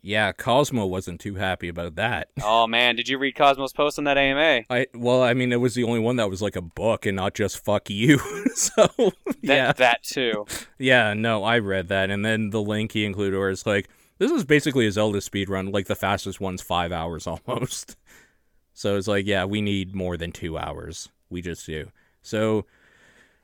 Yeah, 0.04 0.32
Cosmo 0.32 0.84
wasn't 0.84 1.20
too 1.20 1.36
happy 1.36 1.68
about 1.68 1.94
that. 1.94 2.28
oh 2.42 2.66
man, 2.66 2.96
did 2.96 3.08
you 3.08 3.18
read 3.18 3.36
Cosmo's 3.36 3.72
post 3.72 3.98
on 3.98 4.04
that 4.04 4.18
AMA? 4.18 4.64
I 4.68 4.86
well, 4.94 5.22
I 5.22 5.32
mean, 5.32 5.52
it 5.52 5.60
was 5.60 5.74
the 5.74 5.84
only 5.84 6.00
one 6.00 6.16
that 6.16 6.28
was 6.28 6.42
like 6.42 6.56
a 6.56 6.62
book 6.62 7.06
and 7.06 7.16
not 7.16 7.34
just 7.34 7.64
"fuck 7.64 7.88
you." 7.88 8.18
so 8.54 8.86
That, 8.96 9.16
yeah, 9.42 9.72
that 9.72 10.02
too. 10.02 10.46
yeah, 10.78 11.14
no, 11.14 11.44
I 11.44 11.58
read 11.60 11.88
that, 11.88 12.10
and 12.10 12.24
then 12.24 12.50
the 12.50 12.60
link 12.60 12.92
he 12.92 13.04
included 13.04 13.38
was 13.38 13.64
like, 13.64 13.88
"This 14.18 14.32
is 14.32 14.44
basically 14.44 14.88
a 14.88 14.92
Zelda 14.92 15.20
speed 15.20 15.48
run. 15.48 15.70
Like 15.70 15.86
the 15.86 15.94
fastest 15.94 16.40
one's 16.40 16.62
five 16.62 16.90
hours 16.90 17.26
almost." 17.46 17.96
So 18.74 18.96
it's 18.96 19.06
like, 19.06 19.26
yeah, 19.26 19.44
we 19.44 19.60
need 19.60 19.94
more 19.94 20.16
than 20.16 20.32
two 20.32 20.58
hours. 20.58 21.10
We 21.30 21.42
just 21.42 21.64
do. 21.66 21.90
So 22.22 22.64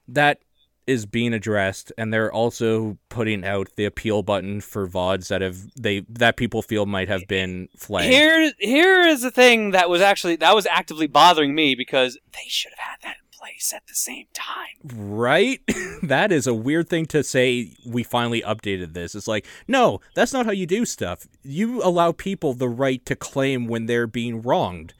that 0.08 0.40
is 0.88 1.04
being 1.04 1.34
addressed, 1.34 1.92
and 1.98 2.12
they're 2.12 2.32
also 2.32 2.96
putting 3.10 3.44
out 3.44 3.68
the 3.76 3.84
appeal 3.84 4.22
button 4.22 4.62
for 4.62 4.88
vods 4.88 5.28
that 5.28 5.42
have 5.42 5.58
they 5.76 6.00
that 6.08 6.36
people 6.36 6.62
feel 6.62 6.86
might 6.86 7.08
have 7.08 7.28
been 7.28 7.68
flagged. 7.76 8.10
Here, 8.10 8.52
here 8.58 9.06
is 9.06 9.20
the 9.20 9.30
thing 9.30 9.72
that 9.72 9.90
was 9.90 10.00
actually 10.00 10.36
that 10.36 10.54
was 10.54 10.66
actively 10.66 11.06
bothering 11.06 11.54
me 11.54 11.74
because 11.74 12.18
they 12.32 12.48
should 12.48 12.72
have 12.76 12.88
had 12.88 12.96
that 13.02 13.16
in 13.16 13.38
place 13.38 13.72
at 13.74 13.86
the 13.86 13.94
same 13.94 14.26
time. 14.32 14.78
Right? 14.82 15.60
that 16.02 16.32
is 16.32 16.46
a 16.46 16.54
weird 16.54 16.88
thing 16.88 17.04
to 17.06 17.22
say. 17.22 17.74
We 17.86 18.02
finally 18.02 18.40
updated 18.40 18.94
this. 18.94 19.14
It's 19.14 19.28
like, 19.28 19.44
no, 19.68 20.00
that's 20.14 20.32
not 20.32 20.46
how 20.46 20.52
you 20.52 20.66
do 20.66 20.86
stuff. 20.86 21.26
You 21.42 21.82
allow 21.82 22.12
people 22.12 22.54
the 22.54 22.68
right 22.68 23.04
to 23.04 23.14
claim 23.14 23.66
when 23.66 23.84
they're 23.84 24.06
being 24.06 24.40
wronged. 24.40 24.94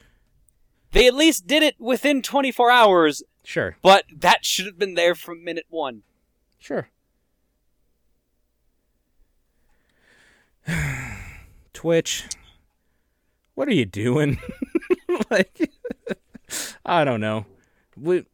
They 0.92 1.06
at 1.06 1.14
least 1.14 1.46
did 1.46 1.62
it 1.62 1.76
within 1.78 2.22
24 2.22 2.70
hours, 2.70 3.22
Sure. 3.48 3.78
but 3.80 4.04
that 4.14 4.44
should 4.44 4.66
have 4.66 4.78
been 4.78 4.92
there 4.92 5.14
from 5.14 5.42
minute 5.42 5.64
one. 5.70 6.02
Sure. 6.58 6.90
Twitch, 11.72 12.26
what 13.54 13.66
are 13.66 13.72
you 13.72 13.86
doing? 13.86 14.38
like, 15.30 15.70
I 16.84 17.04
don't 17.04 17.22
know. 17.22 17.46
We, 17.96 18.26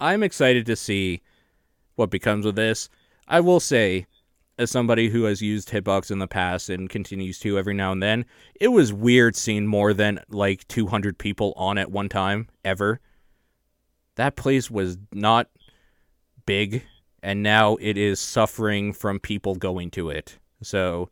I'm 0.00 0.22
excited 0.22 0.64
to 0.64 0.76
see 0.76 1.20
what 1.96 2.08
becomes 2.08 2.46
of 2.46 2.54
this. 2.54 2.88
I 3.28 3.40
will 3.40 3.60
say, 3.60 4.06
as 4.56 4.70
somebody 4.70 5.10
who 5.10 5.24
has 5.24 5.42
used 5.42 5.68
Hitbox 5.68 6.10
in 6.10 6.18
the 6.18 6.26
past 6.26 6.70
and 6.70 6.88
continues 6.88 7.38
to 7.40 7.58
every 7.58 7.74
now 7.74 7.92
and 7.92 8.02
then, 8.02 8.24
it 8.58 8.68
was 8.68 8.90
weird 8.90 9.36
seeing 9.36 9.66
more 9.66 9.92
than 9.92 10.20
like 10.30 10.66
200 10.68 11.18
people 11.18 11.52
on 11.58 11.76
at 11.76 11.90
one 11.90 12.08
time 12.08 12.48
ever. 12.64 13.02
That 14.16 14.36
place 14.36 14.70
was 14.70 14.98
not 15.12 15.48
big 16.44 16.82
and 17.22 17.42
now 17.42 17.76
it 17.80 17.96
is 17.98 18.20
suffering 18.20 18.92
from 18.92 19.18
people 19.18 19.56
going 19.56 19.90
to 19.90 20.10
it. 20.10 20.38
So 20.62 21.10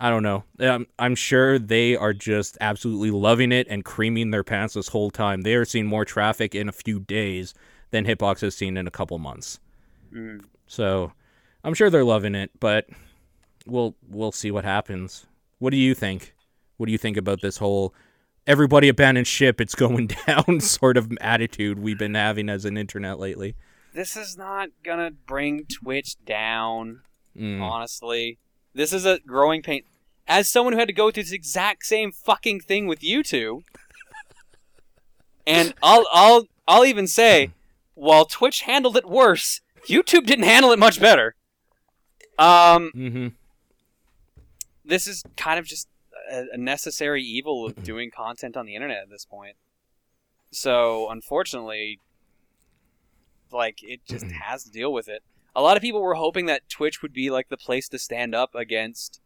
I 0.00 0.10
don't 0.10 0.22
know. 0.22 0.44
Um, 0.58 0.86
I'm 0.98 1.14
sure 1.14 1.58
they 1.58 1.96
are 1.96 2.12
just 2.12 2.56
absolutely 2.60 3.10
loving 3.10 3.52
it 3.52 3.66
and 3.68 3.84
creaming 3.84 4.30
their 4.30 4.42
pants 4.42 4.74
this 4.74 4.88
whole 4.88 5.10
time. 5.10 5.42
They 5.42 5.54
are 5.54 5.64
seeing 5.64 5.86
more 5.86 6.04
traffic 6.04 6.54
in 6.54 6.68
a 6.68 6.72
few 6.72 6.98
days 6.98 7.52
than 7.90 8.06
Hitbox 8.06 8.40
has 8.40 8.56
seen 8.56 8.76
in 8.76 8.86
a 8.86 8.90
couple 8.90 9.18
months. 9.18 9.60
Mm. 10.12 10.44
So 10.66 11.12
I'm 11.62 11.74
sure 11.74 11.90
they're 11.90 12.04
loving 12.04 12.34
it, 12.34 12.50
but 12.58 12.88
we'll 13.66 13.94
we'll 14.08 14.32
see 14.32 14.50
what 14.50 14.64
happens. 14.64 15.26
What 15.58 15.70
do 15.70 15.76
you 15.76 15.94
think? 15.94 16.34
What 16.78 16.86
do 16.86 16.92
you 16.92 16.98
think 16.98 17.18
about 17.18 17.42
this 17.42 17.58
whole 17.58 17.94
everybody 18.46 18.88
abandon 18.88 19.24
ship, 19.24 19.60
it's 19.60 19.74
going 19.74 20.06
down 20.26 20.60
sort 20.60 20.96
of 20.96 21.10
attitude 21.20 21.78
we've 21.78 21.98
been 21.98 22.14
having 22.14 22.48
as 22.48 22.64
an 22.64 22.76
internet 22.76 23.18
lately? 23.18 23.54
This 23.94 24.16
is 24.16 24.36
not 24.36 24.70
gonna 24.82 25.10
bring 25.10 25.66
Twitch 25.66 26.16
down, 26.24 27.02
Mm. 27.36 27.60
honestly. 27.62 28.38
This 28.74 28.92
is 28.92 29.04
a 29.06 29.18
growing 29.26 29.62
pain. 29.62 29.82
As 30.28 30.48
someone 30.48 30.72
who 30.74 30.78
had 30.78 30.88
to 30.88 30.94
go 30.94 31.10
through 31.10 31.24
this 31.24 31.32
exact 31.32 31.84
same 31.84 32.12
fucking 32.12 32.60
thing 32.60 32.86
with 32.86 33.02
you 33.02 33.22
two, 33.22 33.64
and 35.46 35.74
I'll 35.82 36.06
I'll 36.12 36.46
I'll 36.68 36.84
even 36.84 37.06
say, 37.06 37.50
while 37.94 38.24
Twitch 38.24 38.62
handled 38.62 38.96
it 38.96 39.06
worse, 39.08 39.60
YouTube 39.88 40.26
didn't 40.26 40.44
handle 40.44 40.72
it 40.72 40.78
much 40.78 41.00
better. 41.00 41.34
Um, 42.38 42.90
Mm-hmm. 42.94 43.28
this 44.84 45.06
is 45.06 45.22
kind 45.36 45.58
of 45.58 45.66
just 45.66 45.88
a, 46.30 46.56
necessary 46.56 47.22
evil 47.22 47.66
of 47.66 47.82
doing 47.84 48.10
content 48.10 48.56
on 48.56 48.66
the 48.66 48.74
internet 48.74 49.02
at 49.02 49.10
this 49.10 49.24
point. 49.24 49.56
So, 50.50 51.08
unfortunately, 51.10 51.98
like 53.50 53.78
it 53.82 54.00
just 54.08 54.26
has 54.26 54.64
to 54.64 54.70
deal 54.70 54.92
with 54.92 55.08
it. 55.08 55.22
A 55.54 55.60
lot 55.62 55.76
of 55.76 55.82
people 55.82 56.00
were 56.00 56.14
hoping 56.14 56.46
that 56.46 56.68
Twitch 56.68 57.02
would 57.02 57.12
be 57.12 57.30
like 57.30 57.48
the 57.50 57.58
place 57.58 57.88
to 57.90 57.98
stand 57.98 58.34
up 58.34 58.54
against 58.54 59.20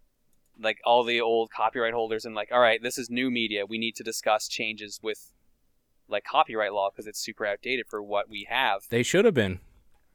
like 0.60 0.78
all 0.84 1.04
the 1.04 1.20
old 1.20 1.50
copyright 1.50 1.92
holders 1.94 2.24
and 2.24 2.34
like, 2.34 2.50
all 2.50 2.60
right, 2.60 2.82
this 2.82 2.98
is 2.98 3.10
new 3.10 3.30
media. 3.30 3.64
We 3.66 3.78
need 3.78 3.94
to 3.96 4.02
discuss 4.02 4.48
changes 4.48 4.98
with 5.02 5.30
like 6.08 6.24
copyright 6.24 6.72
law 6.72 6.90
because 6.90 7.06
it's 7.06 7.20
super 7.20 7.46
outdated 7.46 7.86
for 7.88 8.02
what 8.02 8.28
we 8.28 8.46
have. 8.48 8.82
They 8.88 9.02
should 9.02 9.24
have 9.24 9.34
been. 9.34 9.60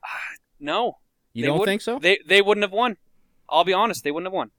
No, 0.64 1.00
You 1.34 1.48
don't 1.48 1.66
think 1.66 1.82
so? 1.82 1.98
they 1.98 2.20
they 2.24 2.40
wouldn't 2.40 2.64
have 2.64 2.72
won. 2.72 2.98
I'll 3.50 3.64
be 3.64 3.74
honest, 3.74 4.04
they 4.04 4.12
wouldn't 4.12 4.28
have 4.28 4.34
won. 4.34 4.52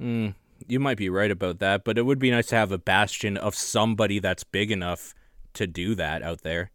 Mm, 0.00 0.34
you 0.68 0.80
might 0.80 0.96
be 0.96 1.08
right 1.08 1.30
about 1.30 1.58
that, 1.60 1.84
but 1.84 1.98
it 1.98 2.02
would 2.02 2.18
be 2.18 2.30
nice 2.30 2.48
to 2.48 2.56
have 2.56 2.72
a 2.72 2.78
bastion 2.78 3.36
of 3.36 3.54
somebody 3.54 4.18
that's 4.18 4.44
big 4.44 4.70
enough 4.70 5.14
to 5.54 5.66
do 5.66 5.94
that 5.94 6.22
out 6.22 6.42
there. 6.42 6.70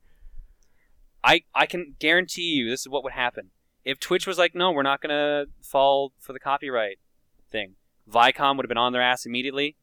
I 1.23 1.43
I 1.53 1.65
can 1.65 1.95
guarantee 1.99 2.53
you 2.53 2.69
this 2.69 2.81
is 2.81 2.89
what 2.89 3.03
would 3.03 3.13
happen. 3.13 3.51
If 3.83 3.99
Twitch 3.99 4.27
was 4.27 4.37
like, 4.37 4.55
no, 4.55 4.71
we're 4.71 4.83
not 4.83 5.01
gonna 5.01 5.45
fall 5.61 6.13
for 6.19 6.33
the 6.33 6.39
copyright 6.39 6.99
thing, 7.49 7.75
Viacom 8.09 8.57
would 8.57 8.65
have 8.65 8.69
been 8.69 8.77
on 8.77 8.93
their 8.93 9.01
ass 9.01 9.25
immediately, 9.25 9.75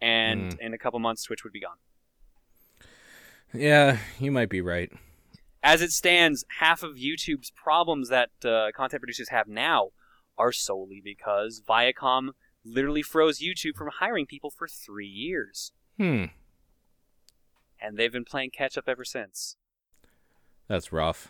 and 0.00 0.56
in 0.60 0.74
a 0.74 0.78
couple 0.78 0.98
months, 0.98 1.22
Twitch 1.22 1.44
would 1.44 1.52
be 1.52 1.60
gone. 1.60 1.76
Yeah, 3.52 3.98
you 4.18 4.30
might 4.30 4.48
be 4.48 4.60
right. 4.60 4.92
As 5.62 5.82
it 5.82 5.90
stands, 5.90 6.44
half 6.60 6.82
of 6.82 6.96
YouTube's 6.96 7.50
problems 7.50 8.08
that 8.08 8.30
uh, 8.44 8.70
content 8.74 9.02
producers 9.02 9.30
have 9.30 9.48
now 9.48 9.90
are 10.38 10.52
solely 10.52 11.00
because 11.02 11.62
Viacom 11.66 12.30
literally 12.66 13.02
froze 13.02 13.40
YouTube 13.40 13.76
from 13.76 13.88
hiring 14.00 14.26
people 14.26 14.50
for 14.50 14.66
three 14.68 15.06
years, 15.06 15.72
Hmm, 15.96 16.24
and 17.80 17.96
they've 17.96 18.12
been 18.12 18.24
playing 18.24 18.50
catch 18.50 18.76
up 18.76 18.88
ever 18.88 19.04
since. 19.04 19.56
that's 20.68 20.92
rough. 20.92 21.28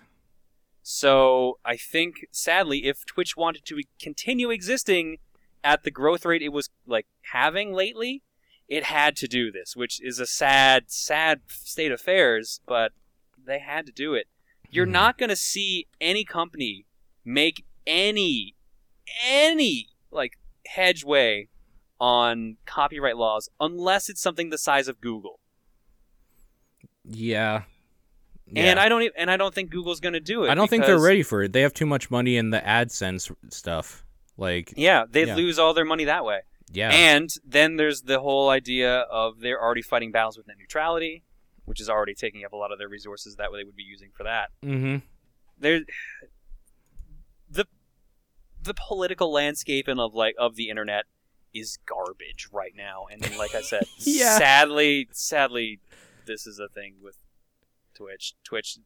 So 0.83 1.59
I 1.65 1.77
think, 1.77 2.27
sadly, 2.31 2.85
if 2.87 3.05
Twitch 3.05 3.37
wanted 3.37 3.65
to 3.67 3.83
continue 4.01 4.51
existing 4.51 5.19
at 5.65 5.83
the 5.83 5.91
growth 5.91 6.25
rate 6.25 6.43
it 6.43 6.51
was 6.53 6.71
like 6.87 7.07
having 7.33 7.73
lately, 7.73 8.23
it 8.69 8.85
had 8.85 9.17
to 9.17 9.27
do 9.29 9.51
this, 9.51 9.75
which 9.77 10.01
is 10.01 10.19
a 10.21 10.27
sad, 10.27 10.85
sad 10.91 11.41
state 11.49 11.91
of 11.93 12.01
affairs. 12.01 12.61
But 12.67 12.93
they 13.37 13.59
had 13.59 13.85
to 13.87 13.93
do 13.93 14.15
it. 14.15 14.29
You're 14.71 14.87
Mhm. 14.87 14.91
not 14.93 15.19
going 15.19 15.29
to 15.29 15.37
see 15.37 15.87
any 16.01 16.25
company 16.25 16.87
make 17.25 17.65
any, 17.87 18.55
any 19.25 19.89
like 20.11 20.39
hedgeway 20.69 21.49
on 22.01 22.57
copyright 22.67 23.17
laws 23.17 23.49
unless 23.61 24.09
it's 24.09 24.21
something 24.21 24.51
the 24.51 24.59
size 24.59 24.89
of 24.89 25.01
Google. 25.01 25.41
Yeah. 27.05 27.63
And 28.55 28.79
I 28.79 28.89
don't, 28.89 29.03
e- 29.03 29.11
and 29.17 29.31
I 29.31 29.37
don't 29.37 29.53
think 29.55 29.71
Google's 29.71 29.99
going 30.01 30.13
to 30.13 30.21
do 30.21 30.45
it. 30.45 30.51
I 30.51 30.55
don't 30.55 30.69
think 30.71 30.87
they're 30.87 31.01
ready 31.01 31.23
for 31.25 31.43
it. 31.43 31.53
They 31.53 31.63
have 31.63 31.75
too 31.75 31.87
much 31.87 32.11
money 32.11 32.37
in 32.37 32.51
the 32.51 32.61
AdSense 32.61 33.35
stuff. 33.51 34.05
Like, 34.37 34.73
Yeah, 34.77 35.05
they'd 35.11 35.29
Yeah. 35.29 35.35
lose 35.35 35.59
all 35.59 35.75
their 35.75 35.85
money 35.85 36.05
that 36.05 36.25
way. 36.25 36.41
yeah. 36.73 36.91
And 36.91 37.29
then 37.45 37.77
there's 37.77 38.03
the 38.03 38.21
whole 38.21 38.49
idea 38.51 38.99
of 39.01 39.41
they're 39.41 39.61
already 39.61 39.83
fighting 39.83 40.13
battles 40.13 40.37
with 40.37 40.47
net 40.47 40.59
neutrality, 40.59 41.25
which 41.65 41.81
is 41.81 41.89
already 41.89 42.15
taking 42.15 42.45
up 42.45 42.53
a 42.53 42.57
lot 42.57 42.71
of 42.71 42.79
their 42.79 42.89
resources 42.89 43.35
that 43.37 43.49
they 43.53 43.65
would 43.65 43.77
be 43.77 43.83
using 43.83 44.11
for 44.17 44.23
that. 44.25 44.51
mm-hmm. 44.65 44.99
There, 45.59 45.81
the 48.67 48.75
political 48.75 49.33
landscape 49.33 49.89
and 49.89 50.01
of 50.01 50.15
like 50.15 50.35
of 50.39 50.57
the 50.57 50.69
internet 50.69 51.07
is 51.55 51.79
garbage 51.87 52.49
right 52.53 52.73
now. 52.77 53.07
And 53.11 53.21
then, 53.21 53.39
like 53.39 53.55
I 53.55 53.63
said, 53.63 53.85
Yeah. 53.99 54.39
sadly, 54.39 55.09
sadly, 55.13 55.81
this 56.27 56.47
is 56.47 56.59
a 56.59 56.69
thing 56.69 56.97
with 57.03 57.17
Twitch. 57.95 58.35
Twitch 58.45 58.79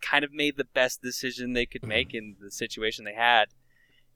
kind 0.00 0.24
of 0.24 0.32
made 0.32 0.56
the 0.56 0.64
best 0.64 1.02
decision 1.02 1.52
they 1.52 1.66
could 1.66 1.84
make 1.84 2.08
mm-hmm. 2.08 2.18
in 2.18 2.36
the 2.40 2.50
situation 2.50 3.04
they 3.04 3.14
had. 3.14 3.46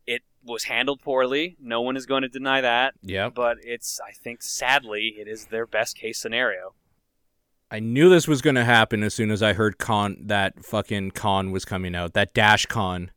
It 0.07 0.22
was 0.43 0.64
handled 0.64 1.03
poorly. 1.03 1.57
No 1.61 1.83
one 1.83 1.97
is 1.97 2.07
going 2.07 2.22
to 2.22 2.29
deny 2.29 2.61
that. 2.61 2.95
Yep. 3.03 3.35
But 3.35 3.59
it's, 3.62 4.01
I 4.07 4.12
think, 4.12 4.43
sadly, 4.43 5.16
it 5.18 5.29
is 5.29 5.47
their 5.47 5.66
best 5.66 5.97
case 5.97 6.18
scenario. 6.18 6.74
I 7.70 7.81
knew 7.81 8.09
this 8.09 8.26
was 8.26 8.41
going 8.41 8.57
to 8.57 8.64
happen 8.64 9.03
as 9.03 9.12
soon 9.12 9.31
as 9.31 9.43
I 9.43 9.53
heard 9.53 9.76
con 9.76 10.16
that 10.22 10.64
fucking 10.64 11.11
con 11.11 11.51
was 11.51 11.66
coming 11.66 11.95
out. 11.95 12.14
That 12.14 12.33
Dash 12.33 12.64
Con. 12.64 13.11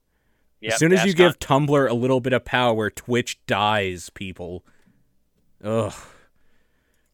Yep, 0.61 0.73
as 0.73 0.79
soon 0.79 0.93
as 0.93 1.05
you 1.05 1.13
give 1.13 1.39
Tumblr 1.39 1.89
a 1.89 1.93
little 1.93 2.19
bit 2.19 2.33
of 2.33 2.45
power, 2.45 2.89
Twitch 2.89 3.39
dies, 3.47 4.09
people. 4.11 4.63
Ugh. 5.63 5.93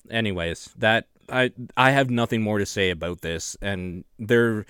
Anyways, 0.10 0.70
that 0.78 1.08
I 1.30 1.52
I 1.76 1.92
have 1.92 2.10
nothing 2.10 2.42
more 2.42 2.60
to 2.60 2.66
say 2.66 2.90
about 2.90 3.22
this, 3.22 3.58
and 3.62 4.04
there 4.20 4.66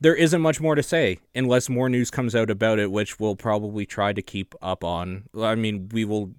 there 0.00 0.14
isn't 0.14 0.40
much 0.40 0.60
more 0.60 0.74
to 0.74 0.82
say 0.82 1.18
unless 1.34 1.68
more 1.68 1.88
news 1.88 2.10
comes 2.10 2.34
out 2.34 2.50
about 2.50 2.78
it, 2.78 2.90
which 2.90 3.18
we'll 3.20 3.36
probably 3.36 3.86
try 3.86 4.12
to 4.12 4.22
keep 4.22 4.54
up 4.60 4.84
on. 4.84 5.24
I 5.38 5.54
mean, 5.54 5.88
we 5.92 6.04
will 6.04 6.32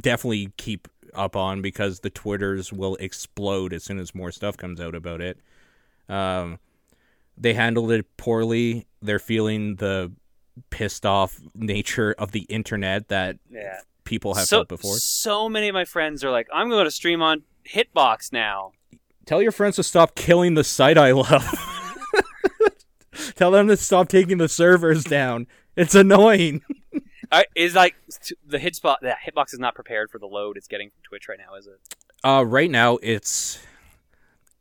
definitely 0.00 0.52
keep 0.56 0.88
up 1.14 1.36
on 1.36 1.62
because 1.62 2.00
the 2.00 2.10
Twitters 2.10 2.72
will 2.72 2.96
explode 2.96 3.72
as 3.72 3.84
soon 3.84 3.98
as 3.98 4.14
more 4.14 4.32
stuff 4.32 4.56
comes 4.56 4.80
out 4.80 4.94
about 4.94 5.20
it. 5.20 5.38
Um, 6.08 6.58
they 7.36 7.54
handled 7.54 7.90
it 7.92 8.16
poorly. 8.16 8.86
They're 9.02 9.18
feeling 9.18 9.76
the 9.76 10.12
pissed 10.70 11.04
off 11.04 11.40
nature 11.54 12.14
of 12.18 12.32
the 12.32 12.42
internet 12.42 13.08
that 13.08 13.38
yeah. 13.50 13.78
people 14.04 14.34
have 14.34 14.46
so, 14.46 14.58
felt 14.58 14.68
before. 14.68 14.96
So 14.96 15.48
many 15.48 15.68
of 15.68 15.74
my 15.74 15.84
friends 15.84 16.24
are 16.24 16.30
like, 16.30 16.48
I'm 16.52 16.68
going 16.68 16.84
to 16.84 16.90
stream 16.90 17.22
on 17.22 17.42
Hitbox 17.68 18.32
now. 18.32 18.72
Tell 19.26 19.42
your 19.42 19.52
friends 19.52 19.76
to 19.76 19.82
stop 19.82 20.14
killing 20.14 20.54
the 20.54 20.64
site 20.64 20.98
I 20.98 21.12
love. 21.12 21.48
Tell 23.36 23.50
them 23.50 23.68
to 23.68 23.76
stop 23.76 24.08
taking 24.08 24.38
the 24.38 24.48
servers 24.48 25.04
down. 25.04 25.46
It's 25.76 25.94
annoying. 25.94 26.62
I, 27.32 27.46
is 27.54 27.74
like 27.74 27.96
the 28.46 28.58
hitspot. 28.58 28.96
The 29.00 29.16
hitbox 29.26 29.52
is 29.52 29.58
not 29.58 29.74
prepared 29.74 30.10
for 30.10 30.18
the 30.18 30.26
load 30.26 30.56
it's 30.56 30.68
getting 30.68 30.90
from 30.90 31.02
Twitch 31.02 31.28
right 31.28 31.38
now, 31.38 31.56
is 31.56 31.66
it? 31.66 31.80
Uh, 32.22 32.44
right 32.44 32.70
now 32.70 32.98
it's 33.02 33.58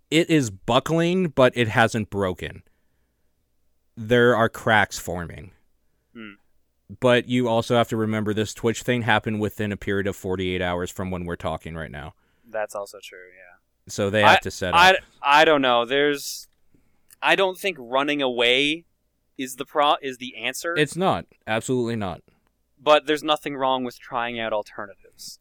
it 0.10 0.30
is 0.30 0.50
buckling, 0.50 1.30
but 1.30 1.54
it 1.56 1.68
hasn't 1.68 2.10
broken. 2.10 2.64
There 3.96 4.36
are 4.36 4.50
cracks 4.50 4.98
forming. 4.98 5.52
Hmm. 6.94 6.98
But 7.00 7.28
you 7.30 7.48
also 7.48 7.76
have 7.76 7.88
to 7.90 7.98
remember 7.98 8.34
this 8.34 8.54
Twitch 8.54 8.84
thing 8.84 9.04
happened 9.04 9.40
within 9.42 9.72
a 9.72 9.78
period 9.78 10.08
of 10.08 10.16
48 10.16 10.62
hours 10.62 10.92
from 10.92 11.12
when 11.12 11.26
we're 11.26 11.36
talking 11.36 11.76
right 11.76 11.92
now. 11.92 12.14
That's 12.50 12.76
also 12.76 13.00
true. 13.02 13.18
Yeah. 13.36 13.58
So 13.88 14.10
they 14.10 14.22
have 14.22 14.40
to 14.42 14.52
set 14.52 14.74
up. 14.74 14.80
I, 14.80 14.96
I 15.22 15.46
don't 15.46 15.62
know. 15.62 15.86
There's. 15.86 16.48
I 17.22 17.36
don't 17.36 17.58
think 17.58 17.78
running 17.80 18.22
away 18.22 18.86
is 19.38 19.56
the 19.56 19.66
pro 19.66 19.96
is 20.02 20.18
the 20.18 20.36
answer. 20.38 20.76
It's 20.78 20.96
not. 20.96 21.26
Absolutely 21.48 21.96
not. 21.96 22.22
but 22.82 23.06
there's 23.08 23.24
nothing 23.24 23.56
wrong 23.56 23.84
with 23.84 23.98
trying 24.00 24.40
out 24.40 24.52
alternatives. 24.54 25.40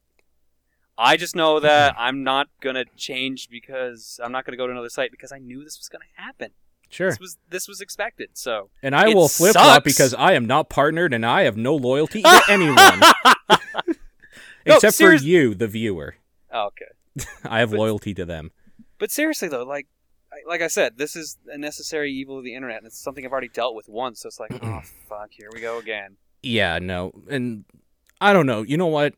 I 0.96 1.16
just 1.16 1.34
know 1.34 1.58
that 1.60 1.94
I'm 1.98 2.22
not 2.22 2.48
gonna 2.60 2.84
change 2.96 3.48
because 3.50 4.20
I'm 4.22 4.30
not 4.30 4.44
gonna 4.44 4.56
go 4.56 4.66
to 4.66 4.72
another 4.72 4.88
site 4.90 5.10
because 5.10 5.32
I 5.32 5.38
knew 5.38 5.64
this 5.64 5.78
was 5.78 5.88
gonna 5.88 6.04
happen. 6.14 6.52
Sure. 6.92 7.08
This 7.10 7.18
was 7.20 7.38
this 7.48 7.66
was 7.68 7.80
expected. 7.80 8.30
So 8.34 8.68
And 8.82 8.94
I 8.94 9.08
It 9.08 9.14
will 9.16 9.28
flip 9.28 9.52
flop 9.54 9.64
sucks. 9.76 9.84
because 9.84 10.14
I 10.14 10.32
am 10.34 10.44
not 10.46 10.68
partnered 10.68 11.14
and 11.14 11.24
I 11.24 11.42
have 11.42 11.56
no 11.56 11.74
loyalty 11.74 12.20
to 12.22 12.42
anyone. 12.48 13.00
No, 13.00 13.56
Except 14.76 14.94
serious- 14.94 15.22
for 15.22 15.26
you, 15.26 15.54
the 15.54 15.66
viewer. 15.66 16.16
oh, 16.52 16.66
okay. 16.68 17.26
I 17.44 17.60
have 17.60 17.70
But- 17.70 17.78
loyalty 17.78 18.14
to 18.14 18.24
them. 18.24 18.50
But 18.98 19.10
seriously 19.10 19.48
though, 19.48 19.64
like 19.64 19.86
I- 20.32 20.48
like 20.48 20.60
I 20.62 20.66
said, 20.68 20.98
this 20.98 21.16
is 21.16 21.38
a 21.48 21.58
necessary 21.58 22.12
evil 22.12 22.38
of 22.38 22.44
the 22.44 22.54
internet, 22.54 22.78
and 22.78 22.86
it's 22.86 22.98
something 22.98 23.24
I've 23.24 23.32
already 23.32 23.48
dealt 23.48 23.74
with 23.74 23.88
once. 23.88 24.20
So 24.20 24.28
it's 24.28 24.38
like, 24.40 24.52
oh 24.62 24.80
fuck, 25.08 25.30
here 25.30 25.48
we 25.52 25.60
go 25.60 25.78
again. 25.78 26.16
Yeah, 26.42 26.78
no. 26.78 27.12
And 27.28 27.64
I 28.20 28.32
don't 28.32 28.46
know. 28.46 28.62
You 28.62 28.76
know 28.76 28.86
what? 28.86 29.14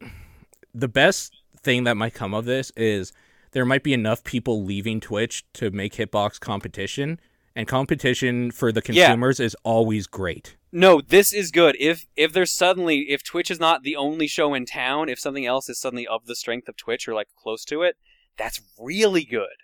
The 0.75 0.89
best 0.89 1.33
thing 1.63 1.85
that 1.85 1.97
might 1.97 2.15
come 2.15 2.35
of 2.35 2.45
this 2.45 2.71
is 2.77 3.13
there 3.53 3.65
might 3.65 3.83
be 3.83 3.93
enough 3.95 4.25
people 4.25 4.65
leaving 4.65 5.01
Twitch 5.01 5.45
to 5.55 5.71
make 5.71 5.95
Hitbox 5.95 6.39
competition. 6.41 7.21
And 7.57 7.69
competition 7.69 8.51
for 8.51 8.73
the 8.73 8.81
Yeah. 8.85 9.07
consumers 9.07 9.39
is 9.39 9.57
always 9.63 10.07
great. 10.09 10.57
No, 10.73 11.01
this 11.01 11.33
is 11.33 11.53
good. 11.53 11.77
If 11.79 12.07
if 12.17 12.33
there's 12.33 12.51
suddenly 12.51 13.11
if 13.11 13.23
Twitch 13.23 13.51
is 13.51 13.61
not 13.61 13.83
the 13.85 13.95
only 13.95 14.27
show 14.27 14.55
in 14.55 14.67
town, 14.67 15.09
if 15.09 15.21
something 15.21 15.47
else 15.47 15.69
is 15.69 15.79
suddenly 15.81 16.07
of 16.07 16.27
the 16.27 16.35
strength 16.35 16.69
of 16.69 16.77
Twitch 16.77 17.07
or 17.07 17.15
like 17.15 17.29
close 17.37 17.65
to 17.67 17.83
it, 17.83 17.97
that's 18.37 18.61
really 18.79 19.25
good. 19.25 19.57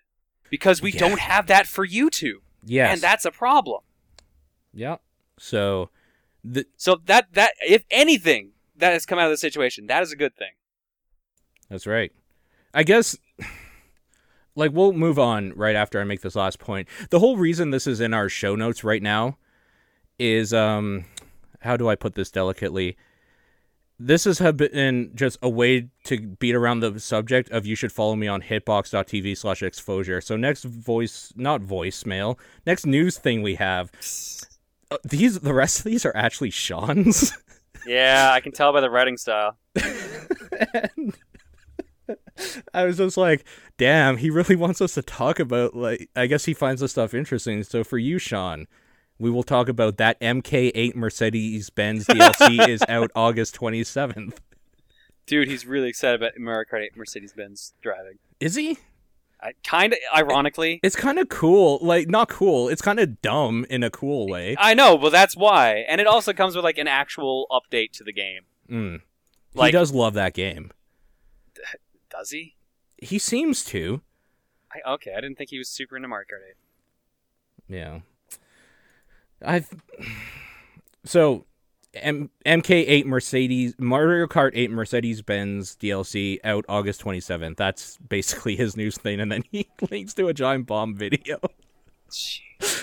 Because 0.51 0.81
we 0.81 0.93
Yeah. 0.93 1.01
don't 1.01 1.19
have 1.21 1.49
that 1.49 1.67
for 1.67 1.85
YouTube. 1.87 2.43
Yes. 2.65 2.93
And 2.93 3.01
that's 3.03 3.25
a 3.25 3.31
problem. 3.33 3.83
yeah. 4.73 4.97
So 5.39 5.91
the 6.45 6.67
So 6.77 7.01
that 7.07 7.33
that 7.33 7.55
if 7.67 7.85
anything 7.91 8.53
that 8.77 8.93
has 8.93 9.05
come 9.05 9.19
out 9.19 9.25
of 9.27 9.31
the 9.33 9.37
situation, 9.37 9.87
that 9.89 10.03
is 10.03 10.13
a 10.13 10.17
good 10.17 10.37
thing. 10.37 10.53
That's 11.69 11.87
right. 11.89 12.13
I 12.73 12.85
guess 12.85 13.17
like 14.57 14.73
we'll 14.73 14.93
move 14.93 15.19
on 15.19 15.53
right 15.55 15.77
after 15.77 16.01
I 16.01 16.05
make 16.05 16.21
this 16.23 16.35
last 16.37 16.59
point. 16.59 16.89
The 17.11 17.19
whole 17.21 17.37
reason 17.37 17.71
this 17.71 17.87
is 17.87 18.01
in 18.01 18.13
our 18.15 18.29
show 18.29 18.55
notes 18.57 18.83
right 18.85 19.03
now 19.03 19.39
is 20.19 20.53
um 20.53 21.05
how 21.61 21.77
do 21.77 21.89
I 21.89 21.95
put 21.95 22.15
this 22.15 22.31
delicately? 22.31 22.97
This 24.03 24.25
has 24.25 24.41
been 24.41 25.11
just 25.15 25.37
a 25.43 25.49
way 25.51 25.89
to 26.05 26.21
beat 26.27 26.55
around 26.55 26.81
the 26.81 26.99
subject 26.99 27.51
of 27.51 27.67
you 27.67 27.75
should 27.75 27.93
follow 27.93 28.17
me 28.17 28.29
on 28.29 28.41
hitbox.tv 28.41 29.37
slash 29.37 29.63
exposure. 29.63 30.23
So 30.23 30.37
next 30.39 30.65
voice 30.65 31.35
not 31.37 31.61
voicemail, 31.61 32.39
next 32.67 32.87
news 32.87 33.19
thing 33.19 33.43
we 33.43 33.57
have. 33.57 33.91
uh, 34.91 34.97
These 35.05 35.41
the 35.41 35.53
rest 35.53 35.81
of 35.81 35.85
these 35.85 36.07
are 36.07 36.17
actually 36.17 36.51
Sean's. 36.51 37.37
Yeah, 37.87 38.31
I 38.33 38.41
can 38.41 38.53
tell 38.53 38.73
by 38.73 38.81
the 38.83 38.91
writing 38.91 39.17
style. 39.17 39.57
and 39.75 41.15
I 42.75 42.85
was 42.85 42.99
just 42.99 43.17
like, 43.17 43.45
damn, 43.79 44.17
he 44.17 44.31
really 44.31 44.57
wants 44.57 44.81
us 44.81 44.95
to 44.95 45.03
talk 45.03 45.39
about 45.39 45.75
like 45.75 46.09
I 46.17 46.27
guess 46.27 46.45
he 46.45 46.55
finds 46.55 46.81
this 46.81 46.93
stuff 46.93 47.15
interesting. 47.15 47.63
So 47.63 47.85
for 47.85 47.99
you, 47.99 48.19
Sean, 48.19 48.67
we 49.19 49.31
will 49.31 49.43
talk 49.43 49.69
about 49.69 49.97
that 49.99 50.21
MK8 50.21 50.95
Mercedes 50.95 51.71
Benz 51.71 52.07
DLC 52.07 52.69
is 52.69 52.83
out 52.89 53.11
August 53.15 53.59
27th. 53.59 54.39
Dude, 55.27 55.49
he's 55.49 55.67
really 55.67 55.89
excited 55.89 56.21
about 56.21 56.33
8 56.37 56.97
Mercedes 56.97 57.33
Benz 57.33 57.75
driving. 57.83 58.19
Is 58.41 58.55
he? 58.55 58.79
I 59.43 59.53
kind 59.65 59.93
of 59.93 59.99
ironically. 60.15 60.81
It's 60.83 60.97
kind 60.97 61.19
of 61.19 61.29
cool. 61.29 61.79
Like 61.81 62.09
not 62.09 62.29
cool. 62.29 62.69
It's 62.69 62.83
kind 62.83 63.01
of 63.01 63.23
dumb 63.23 63.65
in 63.71 63.83
a 63.83 63.91
cool 63.91 64.29
way. 64.29 64.57
I 64.59 64.75
know, 64.75 64.99
but 64.99 65.11
that's 65.11 65.37
why. 65.37 65.85
And 65.89 66.01
it 66.01 66.07
also 66.07 66.33
comes 66.33 66.57
with 66.57 66.65
like 66.65 66.79
an 66.79 66.89
actual 66.89 67.47
update 67.51 67.93
to 67.93 68.05
the 68.05 68.13
game. 68.13 68.43
Mm. 68.71 69.01
he 69.65 69.71
does 69.71 69.93
love 69.93 70.15
that 70.15 70.35
game. 70.35 70.71
Does 72.11 72.31
he? 72.31 72.57
He 72.99 73.19
seems 73.19 73.65
to. 73.67 74.03
I, 74.73 74.91
okay, 74.93 75.13
I 75.17 75.21
didn't 75.21 75.37
think 75.39 75.51
he 75.51 75.59
was 75.59 75.69
super 75.69 75.97
into 75.97 76.09
Mario 76.09 76.27
Kart 76.27 76.49
8. 77.71 77.77
Yeah. 77.77 78.01
I've 79.43 79.69
so 81.05 81.47
M- 81.95 82.31
MK8 82.47 83.05
Mercedes 83.07 83.75
Mario 83.79 84.27
Kart 84.27 84.53
8 84.55 84.71
Mercedes 84.71 85.23
Benz 85.23 85.77
DLC 85.77 86.39
out 86.45 86.65
August 86.69 87.03
27th. 87.03 87.57
That's 87.57 87.97
basically 87.97 88.55
his 88.57 88.77
news 88.77 88.97
thing, 88.97 89.21
and 89.21 89.31
then 89.33 89.43
he 89.51 89.69
links 89.91 90.15
to 90.15 90.29
a 90.29 90.35
giant 90.35 90.67
bomb 90.67 90.95
video. 90.95 91.39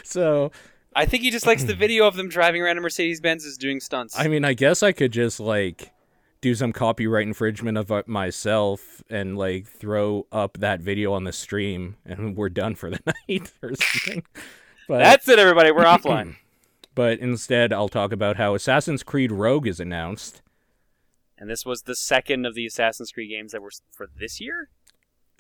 so 0.03 0.51
I 0.95 1.05
think 1.05 1.23
he 1.23 1.32
just 1.32 1.45
likes 1.45 1.63
the 1.63 1.73
video 1.75 2.07
of 2.07 2.15
them 2.15 2.28
driving 2.28 2.61
around 2.61 2.78
in 2.78 2.84
Mercedes 2.84 3.21
Benzes 3.21 3.57
doing 3.57 3.80
stunts. 3.80 4.17
I 4.17 4.28
mean, 4.28 4.43
I 4.43 4.53
guess 4.53 4.84
I 4.84 4.91
could 4.91 5.11
just 5.11 5.39
like 5.39 5.91
do 6.42 6.54
some 6.56 6.72
copyright 6.72 7.28
infringement 7.28 7.78
of 7.78 8.08
myself 8.08 9.04
and 9.10 9.38
like 9.38 9.68
throw 9.68 10.28
up 10.32 10.58
that 10.60 10.82
video 10.82 11.14
on 11.14 11.24
the 11.24 11.34
stream, 11.34 11.96
and 12.06 12.36
we're 12.38 12.50
done 12.50 12.76
for 12.76 12.90
the 12.90 13.00
night 13.30 13.52
or 13.62 13.74
something. 13.76 14.24
But 14.88 15.00
That's 15.00 15.28
it, 15.28 15.40
everybody. 15.40 15.72
We're 15.72 15.84
offline. 15.86 16.36
but 16.96 17.20
instead 17.20 17.74
I'll 17.74 17.90
talk 17.90 18.12
about 18.12 18.38
how 18.38 18.56
Assassin's 18.56 19.04
Creed 19.04 19.32
Rogue 19.32 19.68
is 19.68 19.80
announced. 19.80 20.42
And 21.38 21.50
this 21.50 21.66
was 21.66 21.84
the 21.84 21.96
second 21.96 22.46
of 22.46 22.56
the 22.56 22.66
Assassin's 22.66 23.12
Creed 23.12 23.30
games 23.30 23.52
that 23.52 23.62
were 23.62 23.72
for 23.92 24.08
this 24.18 24.42
year. 24.42 24.70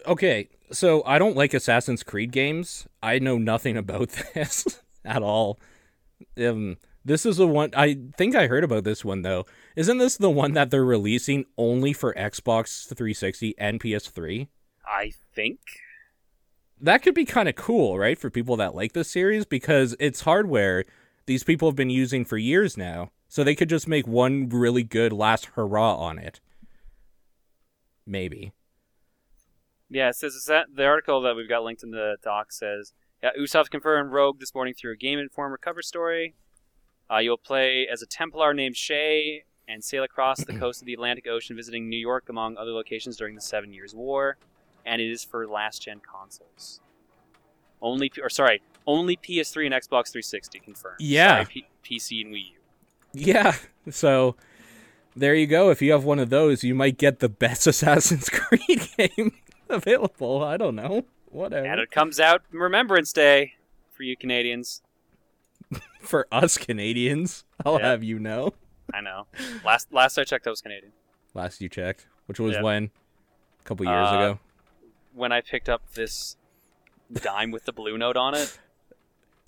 Okay, 0.05 0.49
so 0.71 1.01
I 1.05 1.17
don't 1.17 1.35
like 1.35 1.55
Assassin's 1.55 2.03
Creed 2.03 2.31
games. 2.31 2.87
I 3.01 3.17
know 3.17 3.37
nothing 3.37 3.77
about 3.83 4.09
this 4.33 4.81
at 5.03 5.23
all. 5.23 5.59
Um, 6.37 6.77
this 7.03 7.25
is 7.25 7.37
the 7.37 7.47
one 7.47 7.71
I 7.75 7.97
think 8.17 8.35
I 8.35 8.47
heard 8.47 8.63
about 8.63 8.83
this 8.83 9.03
one 9.05 9.21
though. 9.21 9.45
Isn't 9.77 9.99
this 9.99 10.17
the 10.17 10.31
one 10.31 10.53
that 10.53 10.71
they're 10.71 10.83
releasing 10.83 11.45
only 11.55 11.93
for 11.93 12.11
Xbox 12.15 12.87
360 12.87 13.53
and 13.59 13.79
PS3? 13.79 14.47
I 14.83 15.11
think. 15.35 15.59
That 16.81 17.03
could 17.03 17.13
be 17.13 17.25
kind 17.25 17.47
of 17.47 17.55
cool, 17.55 17.99
right, 17.99 18.17
for 18.17 18.31
people 18.31 18.55
that 18.55 18.73
like 18.73 18.93
this 18.93 19.07
series 19.07 19.45
because 19.45 19.95
it's 19.99 20.21
hardware 20.21 20.83
these 21.27 21.43
people 21.43 21.67
have 21.67 21.75
been 21.75 21.91
using 21.91 22.25
for 22.25 22.39
years 22.39 22.75
now. 22.75 23.11
So 23.27 23.43
they 23.43 23.53
could 23.53 23.69
just 23.69 23.87
make 23.87 24.07
one 24.07 24.49
really 24.49 24.81
good 24.81 25.13
last 25.13 25.45
hurrah 25.53 25.95
on 25.95 26.17
it. 26.17 26.41
maybe. 28.03 28.53
Yeah, 29.91 30.09
it 30.09 30.15
says 30.15 30.43
that 30.47 30.69
the 30.75 30.85
article 30.85 31.21
that 31.21 31.35
we've 31.35 31.47
got 31.47 31.63
linked 31.63 31.83
in 31.83 31.91
the 31.91 32.17
doc 32.23 32.51
says 32.51 32.93
yeah, 33.21 33.29
Ubisoft 33.39 33.69
confirmed 33.69 34.11
Rogue 34.11 34.39
this 34.39 34.55
morning 34.55 34.73
through 34.73 34.93
a 34.93 34.97
Game 34.97 35.19
Informer 35.19 35.57
cover 35.57 35.83
story. 35.83 36.33
Uh, 37.11 37.17
you'll 37.17 37.37
play 37.37 37.87
as 37.87 38.01
a 38.01 38.07
Templar 38.07 38.55
named 38.55 38.75
Shay 38.75 39.43
and 39.67 39.83
sail 39.83 40.03
across 40.03 40.43
the 40.43 40.53
coast 40.59 40.81
of 40.81 40.85
the 40.85 40.93
Atlantic 40.93 41.27
Ocean, 41.27 41.55
visiting 41.55 41.89
New 41.89 41.97
York 41.97 42.29
among 42.29 42.57
other 42.57 42.71
locations 42.71 43.17
during 43.17 43.35
the 43.35 43.41
Seven 43.41 43.73
Years' 43.73 43.93
War. 43.95 44.37
And 44.85 45.01
it 45.01 45.11
is 45.11 45.23
for 45.23 45.45
last 45.47 45.81
gen 45.81 45.99
consoles. 45.99 46.79
Only, 47.81 48.11
or 48.23 48.29
sorry, 48.29 48.61
only 48.87 49.17
PS3 49.17 49.65
and 49.65 49.73
Xbox 49.75 50.11
360 50.11 50.59
confirmed. 50.59 50.95
Yeah. 50.99 51.43
Sorry, 51.43 51.65
P- 51.83 51.99
PC 51.99 52.21
and 52.25 52.33
Wii 52.33 52.45
U. 52.51 52.53
Yeah. 53.13 53.55
So 53.89 54.35
there 55.15 55.35
you 55.35 55.45
go. 55.47 55.69
If 55.69 55.81
you 55.81 55.91
have 55.91 56.03
one 56.05 56.19
of 56.19 56.29
those, 56.29 56.63
you 56.63 56.73
might 56.73 56.97
get 56.97 57.19
the 57.19 57.29
best 57.29 57.67
Assassin's 57.67 58.29
Creed 58.29 58.87
game 58.97 59.33
available. 59.69 60.43
I 60.43 60.55
don't 60.57 60.75
know. 60.75 61.05
Whatever. 61.29 61.67
And 61.67 61.81
it 61.81 61.91
comes 61.91 62.19
out 62.19 62.41
Remembrance 62.51 63.11
Day 63.11 63.53
for 63.91 64.03
you 64.03 64.15
Canadians. 64.15 64.81
For 66.01 66.25
us 66.31 66.57
Canadians, 66.57 67.43
I'll 67.65 67.77
Yeah. 67.79 67.87
have 67.89 68.03
you 68.03 68.19
know. 68.19 68.53
I 68.93 69.01
know. 69.01 69.27
Last 69.65 69.91
last 69.93 70.17
I 70.17 70.23
checked, 70.23 70.47
I 70.47 70.49
was 70.49 70.61
Canadian. 70.61 70.93
Last 71.33 71.61
you 71.61 71.69
checked, 71.69 72.07
which 72.25 72.39
was 72.39 72.53
Yeah. 72.55 72.61
when? 72.61 72.91
A 73.59 73.63
couple 73.63 73.85
years 73.85 74.07
Uh, 74.09 74.15
ago. 74.15 74.39
When 75.13 75.31
I 75.31 75.41
picked 75.41 75.67
up 75.69 75.81
this 75.93 76.37
dime 77.13 77.51
with 77.51 77.65
the 77.65 77.73
blue 77.73 77.97
note 77.97 78.17
on 78.17 78.33
it, 78.33 78.57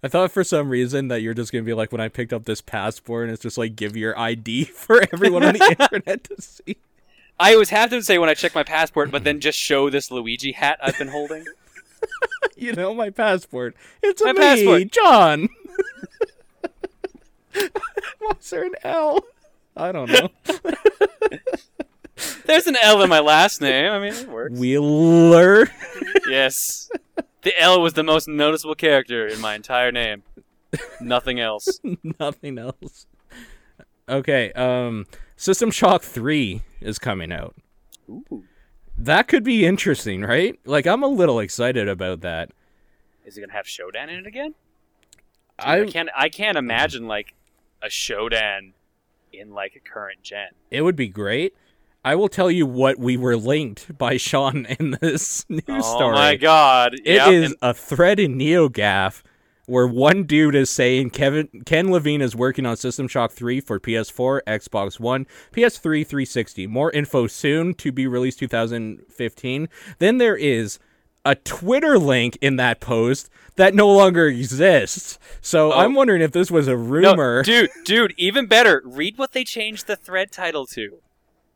I 0.04 0.08
thought 0.08 0.32
for 0.32 0.44
some 0.44 0.70
reason 0.70 1.08
that 1.10 1.22
you're 1.22 1.34
just 1.34 1.52
gonna 1.52 1.64
be 1.64 1.74
like 1.74 1.92
when 1.92 2.02
I 2.02 2.08
picked 2.10 2.34
up 2.34 2.46
this 2.46 2.62
passport 2.62 3.26
and 3.26 3.34
it's 3.34 3.42
just 3.44 3.58
like 3.58 3.76
give 3.76 3.96
your 3.98 4.18
ID 4.18 4.64
for 4.66 5.02
everyone 5.14 5.44
on 5.44 5.54
the 5.54 5.76
internet 5.80 6.24
to 6.26 6.42
see. 6.42 6.78
I 7.40 7.54
always 7.54 7.70
have 7.70 7.90
to 7.92 8.02
say 8.02 8.18
when 8.18 8.30
I 8.30 8.34
check 8.34 8.54
my 8.54 8.64
passport, 8.64 9.12
but 9.12 9.24
then 9.24 9.40
just 9.40 9.58
show 9.58 9.90
this 9.90 10.12
Luigi 10.12 10.52
hat 10.52 10.78
I've 10.84 10.98
been 10.98 11.10
holding. 11.10 11.46
You 12.56 12.74
know 12.74 12.94
my 12.94 13.10
passport. 13.10 13.74
It's 14.04 14.22
a 14.22 14.26
My 14.26 14.34
me, 14.34 14.40
passport. 14.40 14.92
John. 14.92 15.50
Why's 18.20 18.50
there 18.50 18.64
an 18.64 18.76
L? 18.84 19.20
I 19.76 19.92
don't 19.92 20.12
know. 20.12 20.30
There's 22.46 22.68
an 22.68 22.76
L 22.82 23.02
in 23.02 23.10
my 23.10 23.20
last 23.20 23.62
name. 23.62 23.92
I 23.92 24.00
mean, 24.00 24.14
it 24.14 24.28
works. 24.28 24.60
Wheeler. 24.60 25.70
yes. 26.28 26.90
The 27.44 27.60
L 27.60 27.82
was 27.82 27.94
the 27.94 28.04
most 28.04 28.28
noticeable 28.28 28.76
character 28.76 29.26
in 29.28 29.40
my 29.40 29.56
entire 29.56 29.92
name. 29.92 30.24
Nothing 31.00 31.40
else. 31.40 31.80
Nothing 32.20 32.58
else. 32.58 33.08
Okay, 34.08 34.52
um 34.54 35.06
System 35.38 35.72
Shock 35.72 36.02
3 36.02 36.62
is 36.82 37.00
coming 37.00 37.32
out. 37.32 37.56
Ooh. 38.10 38.44
That 38.98 39.30
could 39.30 39.44
be 39.46 39.66
interesting, 39.66 40.22
right? 40.22 40.60
Like 40.66 40.86
I'm 40.86 41.04
a 41.04 41.08
little 41.08 41.40
excited 41.40 41.88
about 41.88 42.22
that. 42.22 42.52
Is 43.26 43.38
it 43.38 43.42
gonna 43.42 43.54
have 43.54 43.66
Shodan 43.66 44.10
in 44.10 44.20
it 44.20 44.28
again? 44.28 44.56
Dude, 45.60 45.68
I 45.68 45.82
I 45.82 45.86
can't. 45.86 46.10
I 46.16 46.30
can't 46.30 46.58
imagine 46.58 47.08
like 47.08 47.34
a 47.82 47.88
Shodan 47.88 48.74
in 49.32 49.54
like 49.54 49.76
a 49.76 49.80
current 49.80 50.22
gen. 50.24 50.50
it 50.72 50.82
would 50.82 50.96
be 50.96 51.08
great. 51.08 51.54
I 52.04 52.16
will 52.16 52.30
tell 52.30 52.50
you 52.50 52.66
what 52.66 52.98
we 52.98 53.18
were 53.18 53.36
linked 53.36 53.98
by 53.98 54.18
Sean 54.18 54.66
in 54.80 54.98
this 55.02 55.46
news 55.50 55.64
oh 55.68 55.82
story. 55.82 56.16
Oh 56.16 56.20
my 56.20 56.36
god! 56.36 56.94
It 57.06 57.16
Yep, 57.16 57.32
is 57.32 57.56
a 57.62 57.74
thread 57.74 58.20
in 58.20 58.38
NeoGAF 58.38 59.22
where 59.66 59.86
one 59.86 60.24
dude 60.24 60.56
is 60.56 60.70
saying 60.70 61.12
Kevin 61.12 61.48
Ken 61.66 61.92
Levine 61.92 62.22
is 62.22 62.36
working 62.36 62.66
on 62.66 62.76
System 62.76 63.08
Shock 63.08 63.32
3 63.32 63.60
for 63.62 63.80
PS4, 63.80 64.42
Xbox 64.48 65.00
One, 65.00 65.28
PS3, 65.54 66.08
360. 66.08 66.66
More 66.66 66.90
info 66.92 67.28
soon 67.28 67.76
to 67.76 67.92
be 67.92 68.08
released 68.08 68.40
2015. 68.40 69.70
Then 70.00 70.18
there 70.18 70.36
is 70.36 70.80
a 71.26 71.36
Twitter 71.36 71.98
link 72.00 72.38
in 72.42 72.56
that 72.58 72.80
post 72.80 73.30
that 73.56 73.76
no 73.76 73.90
longer 73.92 74.28
exists. 74.28 75.20
So 75.42 75.74
Oh. 75.74 75.80
I'm 75.80 75.94
wondering 75.94 76.22
if 76.22 76.32
this 76.32 76.50
was 76.50 76.68
a 76.68 76.72
No, 76.72 76.78
rumor. 76.78 77.44
dude, 77.44 77.70
dude, 77.86 78.14
even 78.18 78.46
better. 78.46 78.82
Read 78.86 79.18
what 79.18 79.34
they 79.34 79.44
changed 79.44 79.88
the 79.88 79.96
thread 79.96 80.32
title 80.32 80.66
to. 80.68 81.00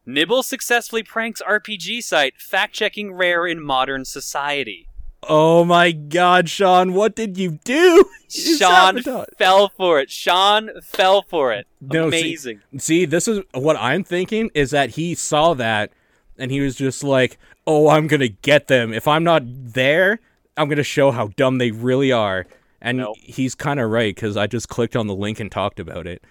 Nibble 0.06 0.44
successfully 0.44 1.02
pranks 1.04 1.42
RPG 1.42 2.02
site, 2.04 2.34
fact 2.38 2.74
checking 2.74 3.14
rare 3.14 3.48
in 3.48 3.64
modern 3.64 4.04
society. 4.06 4.88
oh 5.30 5.64
my 5.64 5.94
god, 5.94 6.50
Sean, 6.50 6.92
what 6.94 7.16
did 7.16 7.38
you 7.38 7.60
do? 7.64 8.04
You 8.36 8.58
Sean 8.58 8.96
sabotaged. 9.04 9.38
fell 9.38 9.70
for 9.70 10.00
it. 10.00 10.10
Sean 10.10 10.72
fell 10.82 11.22
for 11.22 11.54
it. 11.54 11.68
No, 11.80 12.10
see- 12.10 12.20
Amazing. 12.20 12.62
See, 12.80 13.06
this 13.06 13.28
is 13.28 13.42
what 13.54 13.78
I'm 13.78 14.04
thinking 14.04 14.50
is 14.56 14.72
that 14.72 14.90
he 14.92 15.14
saw 15.16 15.54
that 15.54 15.92
and 16.38 16.50
he 16.52 16.60
was 16.60 16.76
just 16.76 17.04
like, 17.04 17.38
"Oh, 17.66 17.90
I'm 17.90 18.08
going 18.08 18.20
to 18.20 18.30
get 18.30 18.68
them. 18.68 18.94
If 18.94 19.08
I'm 19.08 19.24
not 19.24 19.44
there, 19.46 20.20
I'm 20.58 20.68
going 20.68 20.78
to 20.78 20.84
show 20.84 21.12
how 21.12 21.28
dumb 21.36 21.58
they 21.58 21.72
really 21.72 22.12
are." 22.12 22.46
And 22.82 22.98
Nope. 22.98 23.16
he's 23.22 23.56
kind 23.56 23.80
of 23.80 23.90
right 23.90 24.16
cuz 24.16 24.36
I 24.36 24.46
just 24.48 24.68
clicked 24.68 24.96
on 24.96 25.08
the 25.08 25.16
link 25.16 25.40
and 25.40 25.52
talked 25.52 25.80
about 25.80 26.06
it. 26.06 26.24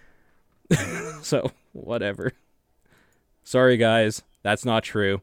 so, 1.23 1.51
whatever. 1.73 2.33
Sorry 3.43 3.77
guys, 3.77 4.23
that's 4.43 4.65
not 4.65 4.85
true. 4.85 5.23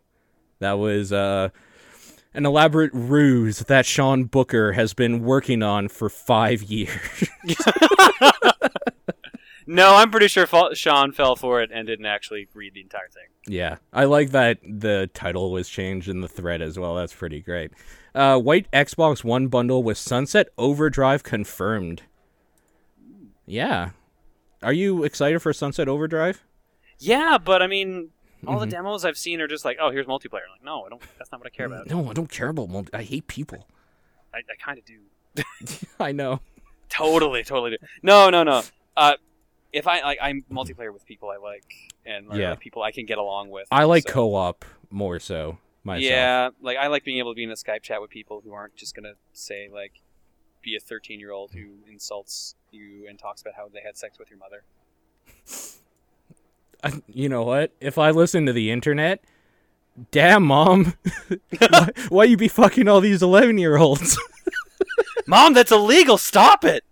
That 0.60 0.74
was 0.74 1.14
uh 1.14 1.50
an 2.34 2.46
elaborate 2.46 2.92
ruse 2.94 3.60
that 3.60 3.86
Sean 3.86 4.26
Booker 4.26 4.74
has 4.74 4.94
been 4.94 5.24
working 5.24 5.64
on 5.64 5.88
for 5.88 6.10
5 6.10 6.64
years. 6.64 7.24
No, 9.72 9.96
I'm 9.96 10.10
pretty 10.10 10.28
sure 10.30 10.48
Fa- 10.48 10.74
Sean 10.74 11.12
fell 11.12 11.36
for 11.36 11.62
it 11.62 11.70
and 11.72 11.86
didn't 11.86 12.08
actually 12.08 12.48
read 12.56 12.74
the 12.74 12.82
entire 12.82 13.08
thing. 13.10 13.26
Yeah, 13.48 13.78
I 13.94 14.06
like 14.06 14.32
that 14.32 14.58
the 14.64 15.10
title 15.14 15.52
was 15.52 15.70
changed 15.70 16.10
in 16.10 16.22
the 16.22 16.28
thread 16.28 16.62
as 16.62 16.80
well. 16.80 16.96
That's 16.96 17.14
pretty 17.14 17.40
great. 17.42 17.72
Uh, 18.16 18.40
white 18.40 18.70
Xbox 18.72 19.24
One 19.24 19.48
bundle 19.48 19.84
with 19.84 19.98
Sunset 20.00 20.48
Overdrive 20.58 21.22
confirmed. 21.22 22.02
Yeah, 23.46 23.92
are 24.62 24.74
you 24.74 25.04
excited 25.04 25.40
for 25.42 25.54
Sunset 25.54 25.88
Overdrive? 25.88 26.44
Yeah, 27.00 27.38
but 27.38 27.62
I 27.62 27.68
mean, 27.68 28.10
all 28.46 28.58
Mhm. 28.58 28.62
the 28.62 28.68
demos 28.68 29.06
I've 29.06 29.18
seen 29.18 29.42
are 29.42 29.48
just 29.48 29.66
like, 29.66 29.78
oh, 29.80 29.92
here's 29.92 30.06
multiplayer. 30.06 30.42
I'm 30.48 30.52
like, 30.54 30.64
no, 30.64 30.84
I 30.86 30.90
don't. 30.90 31.02
That's 31.18 31.32
not 31.32 31.40
what 31.42 31.48
I 31.48 31.50
care 31.56 31.66
about. 31.66 31.88
No, 31.88 32.10
I 32.10 32.14
don't 32.14 32.30
care 32.32 32.50
about. 32.50 32.70
Multi- 32.70 32.94
I 32.94 33.04
hate 33.04 33.28
people. 33.28 33.68
I, 34.34 34.40
I 34.40 34.56
kind 34.64 34.78
of 34.80 34.86
do. 34.86 35.00
I 36.00 36.12
know. 36.12 36.42
Totally, 36.90 37.44
totally 37.44 37.72
do. 37.72 37.78
No, 38.04 38.30
no, 38.30 38.44
no. 38.44 38.64
Uh, 38.98 39.14
if 39.74 39.88
I 39.88 40.02
like, 40.02 40.18
I'm 40.22 40.44
multiplayer 40.52 40.92
with 40.94 41.06
people 41.06 41.30
I 41.30 41.38
like 41.38 41.66
and 42.06 42.28
like, 42.28 42.40
Yeah. 42.40 42.56
people 42.56 42.82
I 42.82 42.92
can 42.92 43.06
get 43.06 43.18
along 43.18 43.50
with. 43.50 43.68
I 43.72 43.84
like 43.86 44.08
so- 44.08 44.14
co-op 44.14 44.66
more 44.90 45.20
so 45.20 45.58
myself. 45.84 46.04
Yeah, 46.10 46.50
like 46.62 46.78
I 46.78 46.88
like 46.88 47.04
being 47.04 47.20
able 47.20 47.32
to 47.32 47.36
be 47.36 47.44
in 47.44 47.52
a 47.52 47.56
Skype 47.56 47.82
chat 47.84 48.02
with 48.02 48.10
people 48.10 48.42
who 48.44 48.52
aren't 48.54 48.76
just 48.76 48.96
gonna 48.96 49.14
say 49.34 49.70
like, 49.72 50.02
be 50.62 50.76
a 50.76 50.80
13 50.80 51.20
year 51.20 51.32
old 51.32 51.52
who 51.54 51.68
insults 51.90 52.56
you 52.72 53.06
and 53.08 53.18
talks 53.20 53.42
about 53.42 53.54
how 53.56 53.68
they 53.74 53.80
had 53.82 53.98
sex 53.98 54.18
with 54.20 54.30
your 54.30 54.40
mother. 54.40 54.64
I- 56.84 57.02
you 57.08 57.30
know 57.30 57.44
what? 57.44 57.72
If 57.80 57.98
I 57.98 58.12
listen 58.12 58.46
to 58.46 58.54
the 58.54 58.72
internet, 58.72 59.24
damn 60.12 60.44
mom, 60.44 60.94
why, 61.60 61.90
why 62.10 62.24
you 62.26 62.38
be 62.38 62.48
fucking 62.48 62.88
all 62.88 63.02
these 63.02 63.22
eleven 63.22 63.58
year 63.58 63.78
olds? 63.78 64.18
Mom, 65.28 65.54
that's 65.54 65.72
illegal. 65.72 66.18
Stop 66.18 66.66
it. 66.66 66.84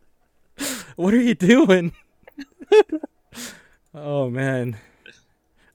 what 0.95 1.11
are 1.13 1.21
you 1.21 1.33
doing? 1.33 1.91
oh 3.93 4.29
man. 4.29 4.77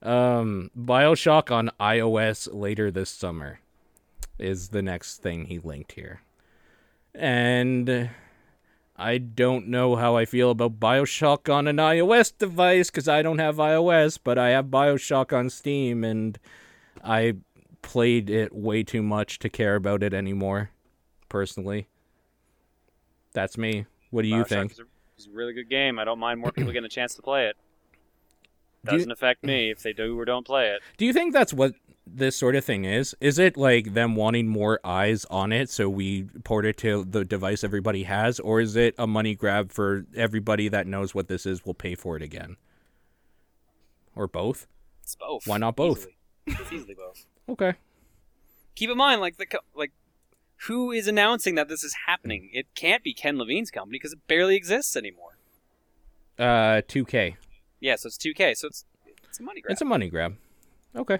Um 0.02 0.70
BioShock 0.78 1.50
on 1.50 1.70
iOS 1.80 2.48
later 2.52 2.90
this 2.90 3.10
summer 3.10 3.60
is 4.38 4.68
the 4.68 4.82
next 4.82 5.18
thing 5.18 5.46
he 5.46 5.58
linked 5.58 5.92
here. 5.92 6.22
And 7.14 8.10
I 8.96 9.18
don't 9.18 9.68
know 9.68 9.96
how 9.96 10.16
I 10.16 10.24
feel 10.24 10.50
about 10.50 10.80
BioShock 10.80 11.52
on 11.52 11.66
an 11.68 11.76
iOS 11.76 12.32
device 12.36 12.90
cuz 12.90 13.08
I 13.08 13.22
don't 13.22 13.38
have 13.38 13.56
iOS, 13.56 14.18
but 14.22 14.38
I 14.38 14.50
have 14.50 14.66
BioShock 14.66 15.36
on 15.36 15.50
Steam 15.50 16.04
and 16.04 16.38
I 17.04 17.34
played 17.82 18.30
it 18.30 18.54
way 18.54 18.82
too 18.82 19.02
much 19.02 19.38
to 19.40 19.48
care 19.48 19.74
about 19.74 20.02
it 20.02 20.14
anymore 20.14 20.70
personally. 21.28 21.88
That's 23.32 23.58
me. 23.58 23.86
What 24.10 24.22
do 24.22 24.28
you 24.28 24.44
Bioshock 24.44 24.48
think? 24.48 24.72
Is 25.22 25.32
a, 25.32 25.36
really 25.36 25.52
good 25.52 25.68
game. 25.68 25.98
I 25.98 26.04
don't 26.04 26.18
mind 26.18 26.40
more 26.40 26.52
people 26.52 26.72
getting 26.72 26.86
a 26.86 26.90
chance 26.90 27.14
to 27.14 27.22
play 27.22 27.46
it. 27.46 27.56
Doesn't 28.84 29.10
affect 29.10 29.44
me 29.44 29.70
if 29.70 29.82
they 29.82 29.92
do 29.92 30.18
or 30.18 30.24
don't 30.24 30.44
play 30.44 30.68
it. 30.70 30.80
Do 30.96 31.04
you 31.04 31.12
think 31.12 31.32
that's 31.32 31.54
what 31.54 31.74
this 32.06 32.36
sort 32.36 32.56
of 32.56 32.64
thing 32.64 32.84
is? 32.84 33.14
Is 33.20 33.38
it 33.38 33.56
like 33.56 33.94
them 33.94 34.16
wanting 34.16 34.48
more 34.48 34.80
eyes 34.82 35.24
on 35.26 35.52
it 35.52 35.70
so 35.70 35.88
we 35.88 36.24
port 36.42 36.66
it 36.66 36.76
to 36.78 37.04
the 37.04 37.24
device 37.24 37.62
everybody 37.62 38.02
has 38.02 38.40
or 38.40 38.60
is 38.60 38.74
it 38.74 38.96
a 38.98 39.06
money 39.06 39.36
grab 39.36 39.70
for 39.70 40.04
everybody 40.16 40.68
that 40.68 40.86
knows 40.88 41.14
what 41.14 41.28
this 41.28 41.46
is 41.46 41.64
will 41.64 41.74
pay 41.74 41.94
for 41.94 42.16
it 42.16 42.22
again? 42.22 42.56
Or 44.16 44.26
both? 44.26 44.66
It's 45.02 45.14
both. 45.14 45.46
Why 45.46 45.58
not 45.58 45.76
both? 45.76 45.98
Easily. 45.98 46.16
It's 46.46 46.72
easily 46.72 46.94
both. 46.94 47.26
Okay. 47.48 47.74
Keep 48.76 48.90
in 48.90 48.96
mind, 48.96 49.20
like 49.20 49.36
the 49.36 49.46
like, 49.74 49.90
who 50.66 50.92
is 50.92 51.06
announcing 51.08 51.54
that 51.56 51.68
this 51.68 51.82
is 51.84 51.94
happening? 52.06 52.50
It 52.52 52.66
can't 52.74 53.02
be 53.02 53.14
Ken 53.14 53.38
Levine's 53.38 53.70
company 53.70 53.98
because 53.98 54.12
it 54.12 54.26
barely 54.26 54.56
exists 54.56 54.96
anymore. 54.96 55.36
Uh 56.38 56.82
2K. 56.88 57.36
Yeah, 57.80 57.96
so 57.96 58.06
it's 58.06 58.18
2K. 58.18 58.56
So 58.56 58.68
it's 58.68 58.84
it's 59.28 59.40
a 59.40 59.42
money 59.42 59.60
grab. 59.60 59.72
It's 59.72 59.80
a 59.80 59.86
money 59.86 60.08
grab. 60.08 60.36
Okay. 60.94 61.18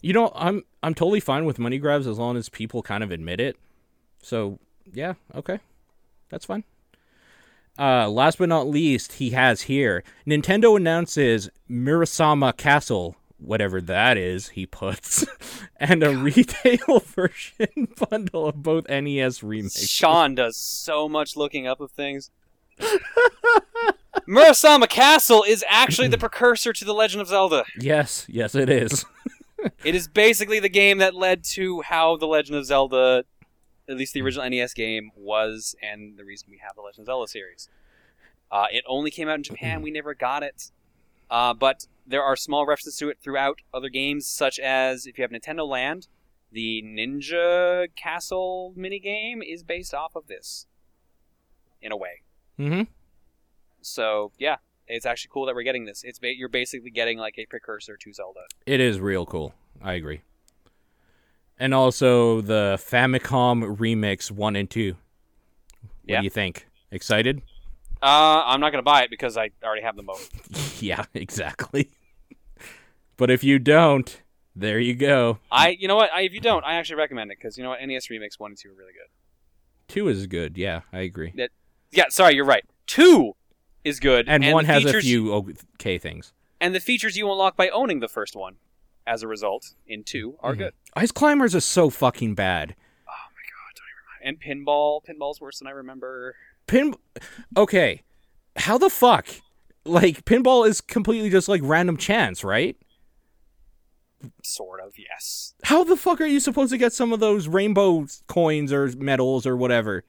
You 0.00 0.12
know, 0.12 0.32
I'm 0.34 0.64
I'm 0.82 0.94
totally 0.94 1.20
fine 1.20 1.44
with 1.44 1.58
money 1.58 1.78
grabs 1.78 2.06
as 2.06 2.18
long 2.18 2.36
as 2.36 2.48
people 2.48 2.82
kind 2.82 3.02
of 3.02 3.10
admit 3.10 3.40
it. 3.40 3.56
So 4.22 4.58
yeah, 4.92 5.14
okay, 5.34 5.58
that's 6.28 6.44
fine. 6.44 6.64
Uh, 7.78 8.08
last 8.08 8.38
but 8.38 8.48
not 8.48 8.66
least, 8.66 9.14
he 9.14 9.30
has 9.30 9.62
here 9.62 10.02
Nintendo 10.26 10.76
announces 10.76 11.48
Murasame 11.70 12.56
Castle, 12.56 13.16
whatever 13.38 13.80
that 13.80 14.16
is. 14.16 14.48
He 14.50 14.66
puts, 14.66 15.24
and 15.76 16.02
a 16.02 16.16
retail 16.16 17.00
version 17.04 17.88
bundle 18.10 18.46
of 18.46 18.62
both 18.62 18.88
NES 18.88 19.42
remakes. 19.42 19.86
Sean 19.88 20.34
does 20.34 20.56
so 20.56 21.08
much 21.08 21.36
looking 21.36 21.66
up 21.66 21.80
of 21.80 21.90
things. 21.90 22.30
Murasame 24.28 24.88
Castle 24.88 25.44
is 25.46 25.64
actually 25.68 26.08
the 26.08 26.18
precursor 26.18 26.72
to 26.72 26.84
The 26.84 26.92
Legend 26.92 27.22
of 27.22 27.28
Zelda. 27.28 27.64
Yes, 27.78 28.26
yes, 28.28 28.54
it 28.54 28.68
is. 28.68 29.04
It 29.84 29.94
is 29.94 30.06
basically 30.06 30.60
the 30.60 30.68
game 30.68 30.98
that 30.98 31.14
led 31.14 31.44
to 31.44 31.80
how 31.80 32.16
The 32.16 32.26
Legend 32.26 32.58
of 32.58 32.66
Zelda, 32.66 33.24
at 33.88 33.96
least 33.96 34.14
the 34.14 34.22
original 34.22 34.48
NES 34.48 34.74
game, 34.74 35.10
was, 35.16 35.74
and 35.82 36.16
the 36.16 36.24
reason 36.24 36.48
we 36.50 36.58
have 36.58 36.76
the 36.76 36.82
Legend 36.82 37.00
of 37.02 37.06
Zelda 37.06 37.28
series. 37.28 37.68
Uh, 38.50 38.66
it 38.70 38.84
only 38.86 39.10
came 39.10 39.28
out 39.28 39.36
in 39.36 39.42
Japan. 39.42 39.82
We 39.82 39.90
never 39.90 40.14
got 40.14 40.42
it. 40.42 40.70
Uh, 41.30 41.54
but 41.54 41.86
there 42.08 42.22
are 42.22 42.34
small 42.36 42.66
references 42.66 42.96
to 42.98 43.08
it 43.10 43.18
throughout 43.22 43.60
other 43.72 43.88
games, 43.88 44.26
such 44.26 44.58
as 44.58 45.06
if 45.06 45.18
you 45.18 45.22
have 45.22 45.30
Nintendo 45.30 45.68
Land, 45.68 46.08
the 46.50 46.82
Ninja 46.82 47.88
Castle 47.94 48.72
minigame 48.76 49.40
is 49.46 49.62
based 49.62 49.92
off 49.94 50.16
of 50.16 50.26
this, 50.26 50.66
in 51.82 51.92
a 51.92 51.96
way. 51.96 52.22
mm-hmm. 52.58 52.82
So 53.82 54.32
yeah, 54.38 54.56
it's 54.86 55.06
actually 55.06 55.30
cool 55.32 55.46
that 55.46 55.54
we're 55.54 55.62
getting 55.62 55.84
this. 55.84 56.02
It's 56.02 56.18
ba- 56.18 56.34
you're 56.36 56.48
basically 56.48 56.90
getting 56.90 57.18
like 57.18 57.38
a 57.38 57.46
precursor 57.46 57.96
to 57.96 58.12
Zelda. 58.12 58.40
It 58.66 58.80
is 58.80 58.98
real 59.00 59.24
cool. 59.26 59.54
I 59.82 59.92
agree. 59.92 60.22
And 61.58 61.74
also 61.74 62.40
the 62.40 62.76
Famicom 62.80 63.76
remix 63.76 64.30
one 64.30 64.56
and 64.56 64.68
two. 64.68 64.96
What 65.82 65.90
Yeah. 66.06 66.18
do 66.20 66.24
you 66.24 66.30
think? 66.30 66.66
Excited? 66.90 67.42
Uh, 68.02 68.42
I'm 68.46 68.60
not 68.60 68.70
gonna 68.70 68.82
buy 68.82 69.02
it 69.02 69.10
because 69.10 69.36
I 69.36 69.50
already 69.64 69.82
have 69.82 69.96
the 69.96 70.02
both. 70.02 70.82
yeah, 70.82 71.04
exactly. 71.14 71.90
but 73.16 73.30
if 73.30 73.42
you 73.42 73.58
don't, 73.58 74.22
there 74.54 74.78
you 74.78 74.94
go. 74.94 75.38
I, 75.50 75.70
you 75.70 75.88
know 75.88 75.96
what? 75.96 76.10
I, 76.12 76.22
if 76.22 76.32
you 76.32 76.40
don't, 76.40 76.64
I 76.64 76.74
actually 76.74 76.96
recommend 76.96 77.30
it 77.32 77.38
because 77.38 77.56
you 77.58 77.64
know 77.64 77.70
what? 77.70 77.80
NES 77.84 78.10
remakes 78.10 78.38
one 78.38 78.52
and 78.52 78.58
two 78.58 78.70
are 78.70 78.74
really 78.74 78.92
good. 78.92 79.08
Two 79.92 80.08
is 80.08 80.26
good. 80.26 80.56
Yeah, 80.58 80.82
I 80.92 81.00
agree. 81.00 81.32
Yeah, 81.90 82.04
sorry, 82.10 82.34
you're 82.34 82.44
right. 82.44 82.64
Two 82.86 83.34
is 83.84 83.98
good, 84.00 84.28
And, 84.28 84.44
one 84.52 84.66
the 84.66 84.72
has 84.72 84.84
a 84.84 85.00
few 85.00 85.32
okay 85.32 85.98
things. 85.98 86.32
and 86.60 86.74
the 86.74 86.80
features 86.80 87.16
you 87.16 87.30
unlock 87.30 87.56
by 87.56 87.68
owning 87.70 88.00
the 88.00 88.08
first 88.08 88.36
one, 88.36 88.56
as 89.06 89.22
a 89.22 89.26
result, 89.28 89.74
in 89.86 90.04
two 90.04 90.36
are 90.40 90.54
Mhm. 90.54 90.58
good. 90.58 90.74
Ice 90.94 91.10
Climbers 91.12 91.54
is 91.54 91.64
so 91.64 91.88
fucking 91.88 92.34
bad. 92.34 92.74
Oh 93.08 93.12
my 93.34 93.42
god, 93.48 93.74
don't 93.76 93.86
even 93.88 94.36
remind. 94.36 94.40
And 94.56 94.66
pinball, 94.66 95.00
pinball's 95.04 95.40
worse 95.40 95.58
than 95.60 95.68
I 95.68 95.70
remember. 95.70 96.34
Pin. 96.68 96.94
Okay, 97.56 98.02
how 98.56 98.78
the 98.78 98.90
fuck? 98.90 99.26
Like 99.84 100.24
pinball 100.24 100.68
is 100.68 100.80
completely 100.80 101.30
just 101.30 101.48
like 101.48 101.62
random 101.64 101.96
chance, 101.96 102.44
right? 102.44 102.76
Sort 104.42 104.80
of, 104.80 104.92
yes. 104.98 105.54
How 105.64 105.84
the 105.84 105.96
fuck 105.96 106.20
are 106.20 106.26
you 106.26 106.40
supposed 106.40 106.70
to 106.72 106.78
get 106.78 106.92
some 106.92 107.12
of 107.12 107.20
those 107.20 107.48
rainbow 107.48 108.06
coins 108.26 108.72
or 108.72 108.88
medals 108.96 109.46
or 109.46 109.56
whatever? 109.56 110.04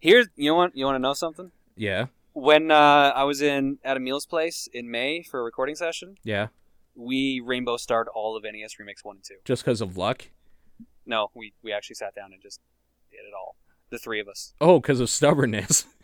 Here's, 0.00 0.26
you 0.36 0.54
want, 0.54 0.76
you 0.76 0.84
want 0.84 0.96
to 0.96 1.00
know 1.00 1.12
something? 1.12 1.50
Yeah, 1.76 2.06
When 2.32 2.70
uh, 2.70 3.12
I 3.14 3.24
was 3.24 3.40
in 3.42 3.78
at 3.84 3.96
Emil's 3.96 4.26
place 4.26 4.68
in 4.72 4.90
May 4.90 5.22
for 5.22 5.40
a 5.40 5.42
recording 5.44 5.76
session, 5.76 6.16
yeah. 6.24 6.48
we 6.96 7.40
rainbow 7.44 7.76
starred 7.76 8.08
all 8.08 8.36
of 8.36 8.42
NES 8.42 8.74
Remix 8.80 9.04
one 9.04 9.16
and 9.16 9.24
two. 9.24 9.36
Just 9.44 9.64
because 9.64 9.80
of 9.80 9.96
luck. 9.96 10.28
No, 11.06 11.30
we 11.34 11.52
we 11.62 11.72
actually 11.72 11.94
sat 11.94 12.14
down 12.14 12.32
and 12.32 12.42
just 12.42 12.60
did 13.10 13.18
it 13.18 13.34
all. 13.38 13.54
The 13.90 13.98
three 13.98 14.20
of 14.20 14.28
us. 14.28 14.52
Oh, 14.60 14.80
because 14.80 15.00
of 15.00 15.10
stubbornness. 15.10 15.86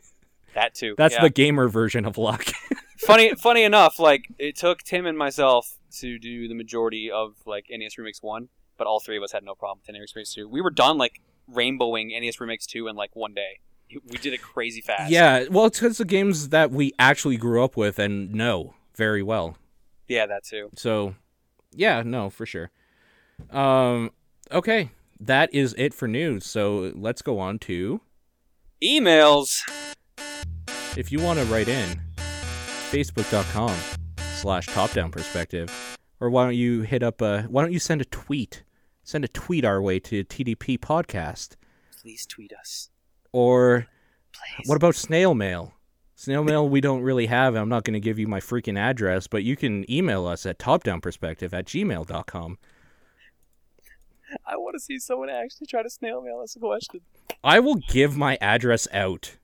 That 0.54 0.72
too. 0.72 0.94
That's 0.96 1.16
yeah. 1.16 1.22
the 1.22 1.30
gamer 1.30 1.68
version 1.68 2.04
of 2.04 2.16
luck. 2.16 2.44
funny. 2.98 3.34
Funny 3.34 3.64
enough, 3.64 3.98
like 3.98 4.28
it 4.38 4.56
took 4.56 4.84
Tim 4.84 5.04
and 5.04 5.18
myself 5.18 5.78
to 5.98 6.16
do 6.16 6.46
the 6.46 6.54
majority 6.54 7.10
of 7.10 7.34
like 7.44 7.66
NES 7.70 7.96
Remix 7.96 8.22
one, 8.22 8.48
but 8.78 8.86
all 8.86 9.00
three 9.00 9.16
of 9.16 9.22
us 9.22 9.32
had 9.32 9.42
no 9.42 9.54
problem 9.54 9.80
with 9.84 9.94
NES 9.94 10.12
Remix 10.12 10.32
two. 10.32 10.48
We 10.48 10.60
were 10.60 10.70
done 10.70 10.96
like 10.96 11.20
rainbowing 11.52 12.10
NES 12.20 12.36
Remix 12.36 12.66
two 12.66 12.86
in 12.88 12.96
like 12.96 13.14
one 13.14 13.34
day. 13.34 13.58
We 13.90 14.16
did 14.18 14.32
it 14.32 14.42
crazy 14.42 14.80
fast. 14.80 15.10
yeah, 15.10 15.44
well, 15.50 15.66
it's 15.66 15.78
because 15.78 15.98
the 15.98 16.04
games 16.04 16.48
that 16.48 16.70
we 16.70 16.92
actually 16.98 17.36
grew 17.36 17.62
up 17.62 17.76
with 17.76 17.98
and 17.98 18.32
know 18.32 18.74
very 18.94 19.22
well. 19.22 19.56
Yeah, 20.08 20.26
that 20.26 20.44
too. 20.44 20.70
So, 20.74 21.14
yeah, 21.72 22.02
no, 22.04 22.30
for 22.30 22.46
sure. 22.46 22.70
Um, 23.50 24.10
okay, 24.50 24.90
that 25.20 25.52
is 25.54 25.74
it 25.78 25.94
for 25.94 26.08
news. 26.08 26.44
So 26.46 26.92
let's 26.94 27.22
go 27.22 27.38
on 27.38 27.58
to 27.60 28.00
Emails. 28.82 29.60
if 30.96 31.10
you 31.12 31.20
want 31.20 31.38
to 31.38 31.44
write 31.46 31.68
in, 31.68 32.00
facebook.com 32.90 33.74
slash 34.36 34.66
top 34.66 34.92
down 34.92 35.10
perspective, 35.10 35.96
or 36.20 36.30
why 36.30 36.44
don't 36.44 36.54
you 36.56 36.82
hit 36.82 37.02
up 37.02 37.20
a 37.22 37.42
why 37.42 37.62
don't 37.62 37.72
you 37.72 37.78
send 37.78 38.00
a 38.00 38.04
tweet, 38.06 38.62
send 39.02 39.24
a 39.24 39.28
tweet 39.28 39.64
our 39.64 39.80
way 39.80 39.98
to 40.00 40.24
TDP 40.24 40.78
podcast, 40.78 41.56
Please 42.00 42.26
tweet 42.26 42.52
us. 42.52 42.90
or 43.32 43.86
Please. 44.32 44.68
what 44.68 44.76
about 44.76 44.94
snail 44.94 45.34
mail? 45.34 45.72
Snail 46.16 46.44
mail 46.44 46.68
we 46.68 46.80
don't 46.80 47.02
really 47.02 47.26
have. 47.26 47.54
I'm 47.56 47.68
not 47.68 47.84
going 47.84 47.94
to 47.94 48.00
give 48.00 48.18
you 48.18 48.28
my 48.28 48.40
freaking 48.40 48.78
address, 48.78 49.26
but 49.26 49.42
you 49.42 49.56
can 49.56 49.90
email 49.90 50.26
us 50.26 50.46
at 50.46 50.58
topdownperspective 50.58 51.52
at 51.52 51.64
gmail.com. 51.66 52.58
I 54.46 54.56
want 54.56 54.74
to 54.74 54.80
see 54.80 54.98
someone 54.98 55.28
actually 55.30 55.66
try 55.66 55.82
to 55.82 55.90
snail 55.90 56.20
mail 56.22 56.40
us 56.42 56.56
a 56.56 56.58
question. 56.60 57.00
I 57.42 57.60
will 57.60 57.76
give 57.76 58.16
my 58.16 58.36
address 58.40 58.86
out. 58.92 59.36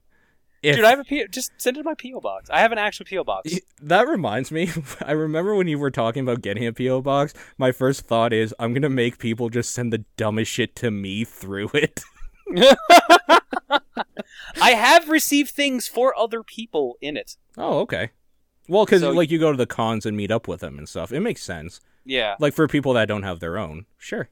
If, 0.63 0.75
Dude, 0.75 0.85
I 0.85 0.91
have 0.91 0.99
a 0.99 1.03
P- 1.03 1.25
just 1.31 1.51
send 1.57 1.77
it 1.77 1.79
to 1.81 1.83
my 1.83 1.95
PO 1.95 2.19
box. 2.21 2.47
I 2.51 2.59
have 2.59 2.71
an 2.71 2.77
actual 2.77 3.07
PO 3.09 3.23
box. 3.23 3.51
that 3.81 4.07
reminds 4.07 4.51
me. 4.51 4.69
I 5.01 5.13
remember 5.13 5.55
when 5.55 5.67
you 5.67 5.79
were 5.79 5.89
talking 5.89 6.21
about 6.21 6.41
getting 6.41 6.67
a 6.67 6.71
PO 6.73 7.01
box. 7.01 7.33
My 7.57 7.71
first 7.71 8.01
thought 8.05 8.31
is 8.31 8.53
I'm 8.59 8.73
gonna 8.73 8.89
make 8.89 9.17
people 9.17 9.49
just 9.49 9.71
send 9.71 9.91
the 9.91 10.05
dumbest 10.17 10.51
shit 10.51 10.75
to 10.77 10.91
me 10.91 11.23
through 11.25 11.71
it. 11.73 12.01
I 14.61 14.71
have 14.71 15.09
received 15.09 15.51
things 15.51 15.87
for 15.87 16.17
other 16.17 16.43
people 16.43 16.97
in 17.01 17.17
it. 17.17 17.37
oh, 17.57 17.79
okay. 17.79 18.11
Well, 18.67 18.85
because 18.85 19.01
So- 19.01 19.11
like 19.11 19.31
you 19.31 19.39
go 19.39 19.51
to 19.51 19.57
the 19.57 19.65
cons 19.65 20.05
and 20.05 20.15
meet 20.15 20.31
up 20.31 20.47
with 20.47 20.59
them 20.61 20.77
and 20.77 20.87
stuff. 20.87 21.11
It 21.11 21.21
makes 21.21 21.41
sense. 21.41 21.81
Yeah. 22.05 22.35
Like 22.39 22.53
for 22.53 22.67
people 22.67 22.93
that 22.93 23.07
don't 23.07 23.23
have 23.23 23.39
their 23.39 23.57
own, 23.57 23.85
sure. 23.97 24.29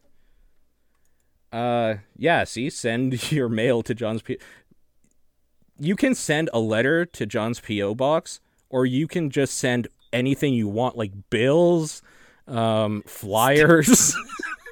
Uh, 1.52 1.96
yeah. 2.18 2.44
See, 2.44 2.70
send 2.70 3.32
your 3.32 3.50
mail 3.50 3.82
to 3.84 3.94
John's 3.96 4.22
P. 4.22 4.38
You 5.80 5.96
can 5.96 6.14
send 6.14 6.50
a 6.54 6.60
letter 6.60 7.06
to 7.06 7.26
John's 7.26 7.60
PO 7.62 7.96
box, 7.96 8.40
or 8.70 8.86
you 8.86 9.08
can 9.08 9.30
just 9.30 9.58
send 9.58 9.88
anything 10.12 10.54
you 10.54 10.68
want, 10.68 10.98
like 10.98 11.12
bills, 11.30 12.02
um, 12.48 13.02
flyers. 13.08 14.14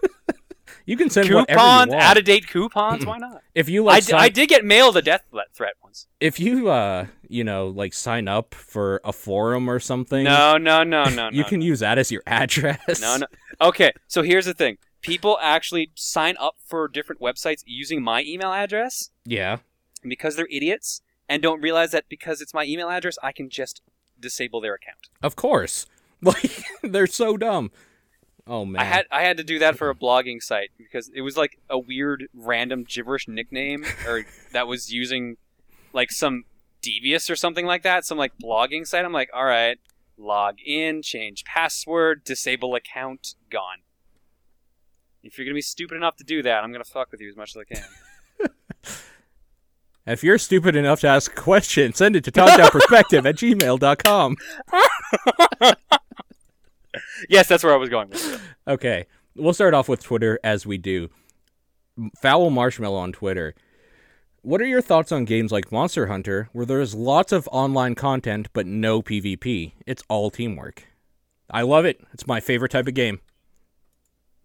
you 0.86 0.98
can 0.98 1.10
send 1.10 1.30
whatever 1.30 1.52
you 1.52 1.56
Coupons, 1.58 1.90
want. 1.92 2.02
out 2.04 2.18
of 2.18 2.26
date 2.26 2.48
coupons. 2.48 3.06
Why 3.06 3.18
not? 3.20 3.42
if 3.56 3.70
you 3.70 3.84
I, 3.88 3.94
like, 3.94 4.06
d- 4.06 4.12
sign- 4.12 4.20
I 4.22 4.30
did 4.30 4.50
get 4.50 4.66
mailed 4.66 4.98
a 4.98 5.02
death 5.02 5.24
threat- 5.54 5.74
once. 5.82 6.08
if 6.20 6.40
you 6.40 6.70
uh, 6.70 7.06
you 7.30 7.44
know, 7.44 7.68
like 7.68 7.94
sign 7.94 8.28
up 8.28 8.54
for 8.54 9.00
a 9.06 9.14
forum 9.14 9.70
or 9.70 9.80
something. 9.80 10.24
No, 10.26 10.58
no, 10.58 10.84
no, 10.84 11.06
no. 11.06 11.30
you 11.32 11.44
no, 11.44 11.48
can 11.50 11.62
use 11.62 11.80
that 11.80 11.98
as 11.98 12.12
your 12.12 12.24
address. 12.28 13.00
No, 13.02 13.18
no. 13.18 13.28
Okay, 13.62 13.92
so 14.08 14.22
here's 14.24 14.46
the 14.46 14.54
thing. 14.54 14.78
People 15.08 15.38
actually 15.42 15.92
sign 15.96 16.36
up 16.40 16.56
for 16.66 16.88
different 16.88 17.22
websites 17.22 17.64
using 17.66 18.04
my 18.04 18.24
email 18.24 18.52
address 18.52 19.10
Yeah. 19.26 19.58
because 20.04 20.36
they're 20.36 20.48
idiots 20.52 21.02
and 21.30 21.42
don't 21.42 21.62
realize 21.62 21.92
that 21.92 22.06
because 22.10 22.42
it's 22.42 22.54
my 22.54 22.66
email 22.66 22.90
address, 22.90 23.18
I 23.24 23.32
can 23.32 23.50
just 23.50 23.82
disable 24.20 24.62
their 24.62 24.74
account. 24.76 25.08
Of 25.24 25.36
course. 25.36 25.86
Like 26.22 26.64
they're 26.82 27.06
so 27.06 27.38
dumb. 27.38 27.70
Oh 28.48 28.66
man. 28.66 28.82
I 28.82 28.86
had 28.86 29.06
I 29.12 29.22
had 29.22 29.38
to 29.38 29.44
do 29.44 29.60
that 29.60 29.78
for 29.78 29.90
a 29.92 29.96
blogging 29.96 30.42
site 30.42 30.72
because 30.78 31.12
it 31.14 31.22
was 31.22 31.38
like 31.38 31.60
a 31.70 31.78
weird 31.78 32.28
random 32.34 32.86
gibberish 32.88 33.28
nickname 33.28 33.86
or 34.08 34.26
that 34.52 34.68
was 34.68 34.92
using 34.92 35.38
like 35.94 36.12
some 36.12 36.46
devious 36.82 37.30
or 37.30 37.36
something 37.36 37.68
like 37.68 37.84
that, 37.84 38.04
some 38.04 38.18
like 38.18 38.32
blogging 38.44 38.88
site. 38.88 39.06
I'm 39.06 39.14
like, 39.14 39.30
all 39.32 39.46
right, 39.46 39.78
log 40.18 40.56
in, 40.66 41.04
change 41.04 41.44
password, 41.44 42.24
disable 42.24 42.74
account, 42.74 43.36
gone. 43.52 43.84
If 45.28 45.38
you're 45.38 45.46
gonna 45.46 45.56
be 45.56 45.62
stupid 45.62 45.96
enough 45.96 46.16
to 46.18 46.24
do 46.24 46.42
that, 46.44 46.64
I'm 46.64 46.72
gonna 46.72 46.84
fuck 46.84 47.12
with 47.12 47.22
you 47.22 47.30
as 47.30 47.36
much 47.36 47.56
as 47.56 47.64
I 47.70 47.76
can. 47.76 47.84
If 50.08 50.24
you're 50.24 50.38
stupid 50.38 50.78
enough 50.78 51.02
to 51.02 51.08
ask 51.08 51.34
a 51.34 51.36
question, 51.36 51.92
send 51.92 52.16
it 52.16 52.24
to 52.24 52.32
topdownperspective 52.32 53.26
at 53.26 53.36
gmail.com. 53.36 54.38
yes, 57.30 57.50
that's 57.50 57.62
where 57.62 57.74
I 57.74 57.76
was 57.76 57.90
going 57.90 58.08
with 58.08 58.36
it. 58.36 58.40
Okay. 58.72 59.06
We'll 59.36 59.54
start 59.54 59.74
off 59.74 59.90
with 59.90 60.02
Twitter 60.02 60.40
as 60.46 60.66
we 60.66 60.78
do. 60.78 61.10
Foul 62.22 62.50
Marshmallow 62.52 62.98
on 62.98 63.12
Twitter. 63.12 63.54
What 64.44 64.62
are 64.62 64.66
your 64.66 64.82
thoughts 64.82 65.12
on 65.12 65.26
games 65.26 65.52
like 65.52 65.74
Monster 65.74 66.08
Hunter, 66.08 66.48
where 66.54 66.66
there's 66.66 66.96
lots 66.96 67.34
of 67.34 67.50
online 67.52 67.94
content 67.94 68.48
but 68.54 68.66
no 68.66 69.02
PvP? 69.02 69.74
It's 69.86 70.04
all 70.08 70.32
teamwork. 70.32 70.86
I 71.52 71.64
love 71.64 71.84
it. 71.84 72.00
It's 72.14 72.26
my 72.26 72.40
favorite 72.40 72.72
type 72.72 72.88
of 72.88 72.94
game. 72.94 73.20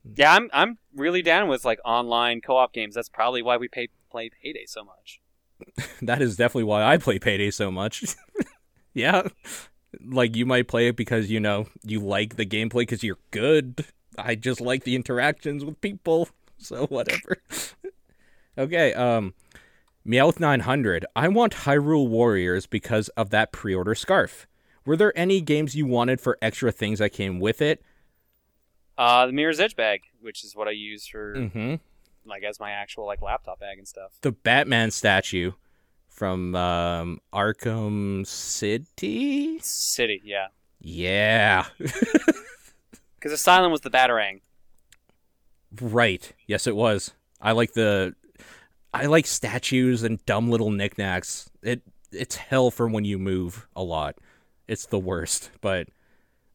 Yeah, 0.04 0.34
I'm 0.34 0.50
I'm 0.52 0.78
really 0.94 1.22
down 1.22 1.48
with 1.48 1.64
like 1.64 1.78
online 1.84 2.40
co-op 2.40 2.72
games. 2.72 2.94
That's 2.94 3.08
probably 3.08 3.42
why 3.42 3.56
we 3.56 3.68
pay, 3.68 3.88
play 4.10 4.30
Payday 4.30 4.66
so 4.66 4.84
much. 4.84 5.20
That 6.02 6.20
is 6.20 6.36
definitely 6.36 6.64
why 6.64 6.82
I 6.82 6.96
play 6.96 7.20
Payday 7.20 7.52
so 7.52 7.70
much. 7.70 8.04
yeah. 8.94 9.28
Like 10.04 10.34
you 10.34 10.44
might 10.44 10.66
play 10.66 10.88
it 10.88 10.96
because 10.96 11.30
you 11.30 11.38
know 11.38 11.68
you 11.84 12.00
like 12.00 12.34
the 12.34 12.44
gameplay 12.44 12.80
because 12.80 13.04
you're 13.04 13.20
good. 13.30 13.86
I 14.18 14.34
just 14.34 14.60
like 14.60 14.82
the 14.82 14.96
interactions 14.96 15.64
with 15.64 15.80
people, 15.80 16.28
so 16.58 16.86
whatever. 16.86 17.36
okay, 18.58 18.92
um, 18.94 19.34
Meowth 20.04 20.40
nine 20.40 20.60
hundred. 20.60 21.06
I 21.14 21.28
want 21.28 21.52
Hyrule 21.52 22.08
Warriors 22.08 22.66
because 22.66 23.08
of 23.10 23.30
that 23.30 23.52
pre-order 23.52 23.94
scarf. 23.94 24.48
Were 24.84 24.96
there 24.96 25.16
any 25.16 25.40
games 25.40 25.76
you 25.76 25.86
wanted 25.86 26.20
for 26.20 26.38
extra 26.42 26.72
things 26.72 26.98
that 26.98 27.10
came 27.10 27.38
with 27.38 27.62
it? 27.62 27.82
Uh, 28.98 29.26
the 29.26 29.32
Mirror's 29.32 29.58
Edge 29.60 29.74
bag, 29.76 30.02
which 30.20 30.44
is 30.44 30.54
what 30.54 30.68
I 30.68 30.72
use 30.72 31.06
for 31.06 31.34
Mm-hmm. 31.34 31.74
like 32.26 32.42
as 32.44 32.60
my 32.60 32.70
actual 32.72 33.06
like 33.06 33.22
laptop 33.22 33.60
bag 33.60 33.78
and 33.78 33.88
stuff. 33.88 34.12
The 34.20 34.32
Batman 34.32 34.90
statue 34.90 35.52
from 36.08 36.54
um, 36.54 37.20
Arkham 37.32 38.26
City. 38.26 39.58
City, 39.60 40.20
yeah, 40.24 40.48
Yeah. 40.80 41.66
because 41.78 43.32
Asylum 43.32 43.72
was 43.72 43.80
the 43.80 43.90
Batarang. 43.90 44.40
Right. 45.80 46.32
Yes, 46.46 46.66
it 46.66 46.76
was. 46.76 47.12
I 47.40 47.52
like 47.52 47.72
the. 47.72 48.14
I 48.94 49.06
like 49.06 49.26
statues 49.26 50.02
and 50.02 50.24
dumb 50.26 50.50
little 50.50 50.70
knickknacks. 50.70 51.48
It 51.62 51.80
it's 52.12 52.36
hell 52.36 52.70
for 52.70 52.86
when 52.88 53.06
you 53.06 53.18
move 53.18 53.66
a 53.74 53.82
lot. 53.82 54.16
It's 54.68 54.84
the 54.86 54.98
worst, 54.98 55.50
but 55.62 55.88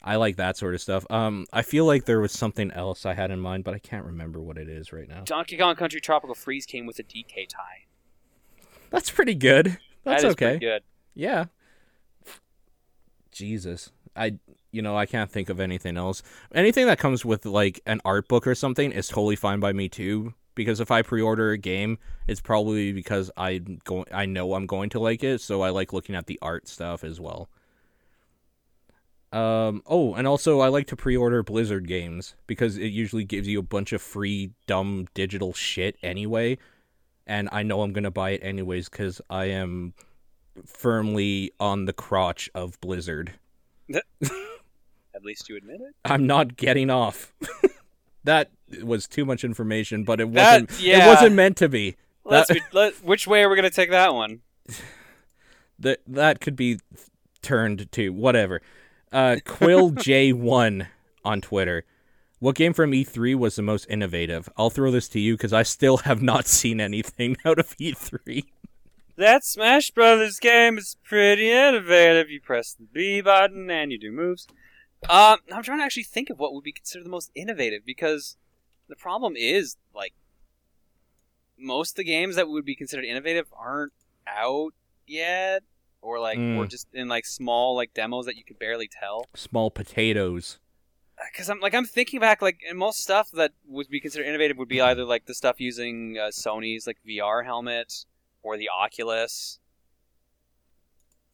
I 0.08 0.16
like 0.16 0.38
that 0.38 0.56
sort 0.56 0.74
of 0.74 0.80
stuff. 0.80 1.06
Um, 1.10 1.46
I 1.52 1.64
feel 1.64 1.84
like 1.84 2.06
there 2.06 2.22
was 2.22 2.32
something 2.32 2.72
else 2.72 3.06
I 3.06 3.14
had 3.14 3.30
in 3.30 3.42
mind, 3.42 3.66
but 3.66 3.74
I 3.74 3.80
can't 3.80 4.06
remember 4.06 4.40
what 4.40 4.58
it 4.58 4.70
is 4.70 4.94
right 4.94 5.08
now. 5.08 5.24
Donkey 5.26 5.58
Kong 5.58 5.76
Country 5.76 6.00
Tropical 6.00 6.34
Freeze 6.34 6.66
came 6.66 6.86
with 6.86 6.98
a 7.00 7.04
DK 7.04 7.50
tie. 7.50 7.88
That's 8.90 9.12
pretty 9.12 9.36
good. 9.36 9.78
That's 10.06 10.22
That 10.22 10.28
is 10.30 10.32
okay. 10.32 10.46
pretty 10.46 10.66
good. 10.66 10.84
Yeah. 11.14 11.46
Jesus. 13.34 13.92
I 14.16 14.40
you 14.72 14.82
know, 14.82 14.96
I 14.96 15.06
can't 15.06 15.30
think 15.30 15.50
of 15.50 15.60
anything 15.60 15.98
else. 15.98 16.24
Anything 16.54 16.86
that 16.86 17.00
comes 17.00 17.26
with 17.26 17.46
like 17.46 17.82
an 17.86 18.00
art 18.06 18.30
book 18.30 18.48
or 18.48 18.56
something 18.56 18.94
is 18.94 19.10
totally 19.10 19.36
fine 19.36 19.60
by 19.60 19.74
me 19.74 19.90
too 19.90 20.34
because 20.56 20.80
if 20.80 20.90
I 20.90 21.02
pre-order 21.02 21.52
a 21.52 21.58
game, 21.58 21.98
it's 22.28 22.42
probably 22.42 22.94
because 22.94 23.30
I 23.36 23.58
go 23.58 24.06
I 24.14 24.26
know 24.26 24.54
I'm 24.54 24.68
going 24.68 24.90
to 24.92 25.00
like 25.00 25.22
it, 25.22 25.42
so 25.42 25.64
I 25.64 25.70
like 25.72 25.92
looking 25.92 26.16
at 26.16 26.28
the 26.28 26.40
art 26.42 26.70
stuff 26.70 27.04
as 27.04 27.20
well. 27.20 27.50
Um 29.32 29.82
oh, 29.86 30.14
and 30.14 30.26
also 30.26 30.62
I 30.62 30.70
like 30.70 30.88
to 30.88 30.96
pre-order 30.96 31.44
Blizzard 31.44 31.88
games 31.88 32.36
because 32.48 32.78
it 32.78 32.88
usually 32.88 33.26
gives 33.26 33.48
you 33.48 33.60
a 33.60 33.64
bunch 33.64 33.92
of 33.92 34.02
free 34.02 34.52
dumb 34.68 35.08
digital 35.14 35.54
shit 35.54 35.98
anyway, 36.02 36.58
and 37.26 37.50
I 37.52 37.64
know 37.64 37.82
I'm 37.82 37.92
going 37.92 38.06
to 38.06 38.12
buy 38.12 38.32
it 38.32 38.42
anyways 38.44 38.88
cuz 38.90 39.22
I 39.30 39.46
am 39.46 39.94
firmly 40.66 41.52
on 41.60 41.86
the 41.86 41.94
crotch 41.94 42.50
of 42.56 42.80
Blizzard. 42.82 43.34
At 43.92 45.24
least 45.24 45.50
you 45.50 45.58
admit 45.58 45.82
it. 45.82 45.96
I'm 46.06 46.26
not 46.28 46.56
getting 46.56 46.90
off. 46.90 47.34
that 48.24 48.52
was 48.84 49.08
too 49.08 49.26
much 49.26 49.44
information, 49.44 50.04
but 50.04 50.20
it 50.20 50.30
wasn't. 50.30 50.80
yeah. 50.80 51.06
It 51.06 51.08
wasn't 51.08 51.36
meant 51.36 51.58
to 51.58 51.70
be. 51.70 51.96
That- 52.30 52.48
be, 52.50 52.62
let, 52.74 52.94
which 53.04 53.26
way 53.28 53.44
are 53.44 53.50
we 53.50 53.56
gonna 53.56 53.70
take 53.70 53.90
that 53.92 54.14
one? 54.14 54.42
That 55.80 56.00
that 56.08 56.42
could 56.42 56.56
be 56.56 56.80
turned 57.44 57.92
to 57.92 58.10
whatever. 58.10 58.64
Uh, 59.12 59.38
Quill 59.46 59.92
J 59.92 60.34
one 60.34 60.88
on 61.24 61.42
Twitter. 61.42 61.86
What 62.40 62.56
game 62.56 62.74
from 62.74 62.92
E3 62.92 63.36
was 63.36 63.56
the 63.56 63.64
most 63.64 63.88
innovative? 63.90 64.48
I'll 64.58 64.70
throw 64.70 64.92
this 64.92 65.08
to 65.10 65.20
you 65.20 65.36
because 65.36 65.54
I 65.54 65.64
still 65.64 65.98
have 65.98 66.22
not 66.22 66.48
seen 66.48 66.80
anything 66.80 67.38
out 67.46 67.60
of 67.60 67.76
E 67.80 67.94
E3. 67.94 68.46
That 69.16 69.44
Smash 69.44 69.90
Brothers 69.90 70.38
game 70.40 70.78
is 70.78 70.96
pretty 71.04 71.52
innovative. 71.52 72.30
You 72.30 72.40
press 72.40 72.74
the 72.74 72.86
B 72.86 73.22
button 73.22 73.72
and 73.72 73.92
you 73.92 73.98
do 73.98 74.12
moves. 74.12 74.48
Um, 75.10 75.40
I'm 75.52 75.64
trying 75.64 75.80
to 75.80 75.84
actually 75.84 76.04
think 76.04 76.30
of 76.30 76.40
what 76.40 76.54
would 76.54 76.64
be 76.64 76.72
considered 76.72 77.06
the 77.06 77.10
most 77.10 77.32
innovative 77.34 77.84
because 77.86 78.38
the 78.88 78.96
problem 78.96 79.36
is 79.36 79.76
like 79.94 80.14
most 81.58 81.92
of 81.92 81.96
the 81.98 82.04
games 82.04 82.36
that 82.36 82.48
would 82.48 82.66
be 82.66 82.76
considered 82.76 83.06
innovative 83.06 83.48
aren't 83.52 83.94
out 84.28 84.74
yet, 85.08 85.64
or 86.02 86.20
like 86.20 86.38
Mm. 86.38 86.58
or 86.58 86.66
just 86.68 86.88
in 86.94 87.08
like 87.08 87.26
small 87.26 87.76
like 87.76 87.94
demos 87.94 88.26
that 88.26 88.36
you 88.36 88.44
could 88.44 88.60
barely 88.60 88.88
tell. 88.88 89.26
Small 89.36 89.70
potatoes. 89.72 90.60
Because 91.32 91.50
I'm 91.50 91.60
like 91.60 91.74
I'm 91.74 91.86
thinking 91.86 92.20
back 92.20 92.42
like 92.42 92.60
and 92.70 92.78
most 92.78 93.00
stuff 93.02 93.30
that 93.32 93.52
would 93.68 93.88
be 93.90 94.00
considered 94.00 94.28
innovative 94.28 94.58
would 94.58 94.68
be 94.70 94.82
either 94.82 95.04
like 95.04 95.26
the 95.26 95.34
stuff 95.34 95.60
using 95.60 96.18
uh, 96.18 96.28
Sony's 96.28 96.86
like 96.88 96.98
VR 97.08 97.44
helmet 97.44 98.06
or 98.44 98.56
the 98.58 98.70
Oculus. 98.70 99.60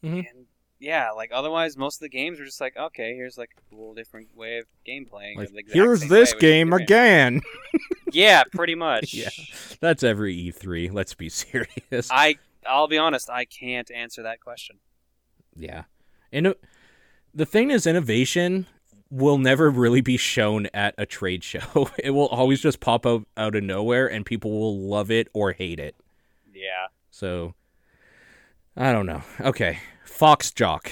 Mhm. 0.02 0.18
And 0.30 0.46
yeah, 0.80 1.10
like 1.10 1.30
otherwise 1.32 1.76
most 1.76 1.96
of 1.96 2.00
the 2.00 2.08
games 2.08 2.38
were 2.38 2.44
just 2.44 2.60
like 2.60 2.76
okay, 2.76 3.14
here's 3.14 3.38
like 3.38 3.50
a 3.56 3.60
cool 3.74 3.94
different 3.94 4.34
way 4.36 4.58
of 4.58 4.66
game 4.84 5.06
playing. 5.06 5.38
Like, 5.38 5.66
here's 5.68 6.00
this 6.00 6.10
way, 6.10 6.18
which 6.20 6.28
is 6.28 6.40
game 6.40 6.72
again. 6.72 7.40
Yeah, 8.12 8.44
pretty 8.44 8.76
much. 8.76 9.12
yeah, 9.14 9.28
that's 9.80 10.04
every 10.04 10.36
E3. 10.36 10.92
Let's 10.92 11.14
be 11.14 11.28
serious. 11.28 12.08
I 12.12 12.36
I'll 12.68 12.88
be 12.88 12.98
honest, 12.98 13.28
I 13.30 13.44
can't 13.44 13.90
answer 13.90 14.22
that 14.22 14.40
question. 14.40 14.76
Yeah. 15.56 15.84
And 16.32 16.54
the 17.34 17.46
thing 17.46 17.70
is, 17.70 17.86
innovation 17.86 18.66
will 19.10 19.38
never 19.38 19.70
really 19.70 20.00
be 20.00 20.16
shown 20.16 20.66
at 20.74 20.94
a 20.98 21.06
trade 21.06 21.44
show. 21.44 21.90
It 22.02 22.10
will 22.10 22.26
always 22.28 22.60
just 22.60 22.80
pop 22.80 23.06
out 23.06 23.26
out 23.36 23.54
of 23.54 23.62
nowhere, 23.62 24.06
and 24.10 24.26
people 24.26 24.50
will 24.50 24.78
love 24.88 25.10
it 25.10 25.28
or 25.32 25.52
hate 25.52 25.78
it. 25.78 25.94
Yeah. 26.52 26.86
So, 27.10 27.54
I 28.76 28.92
don't 28.92 29.06
know. 29.06 29.22
Okay, 29.40 29.78
Fox 30.04 30.50
Jock 30.50 30.90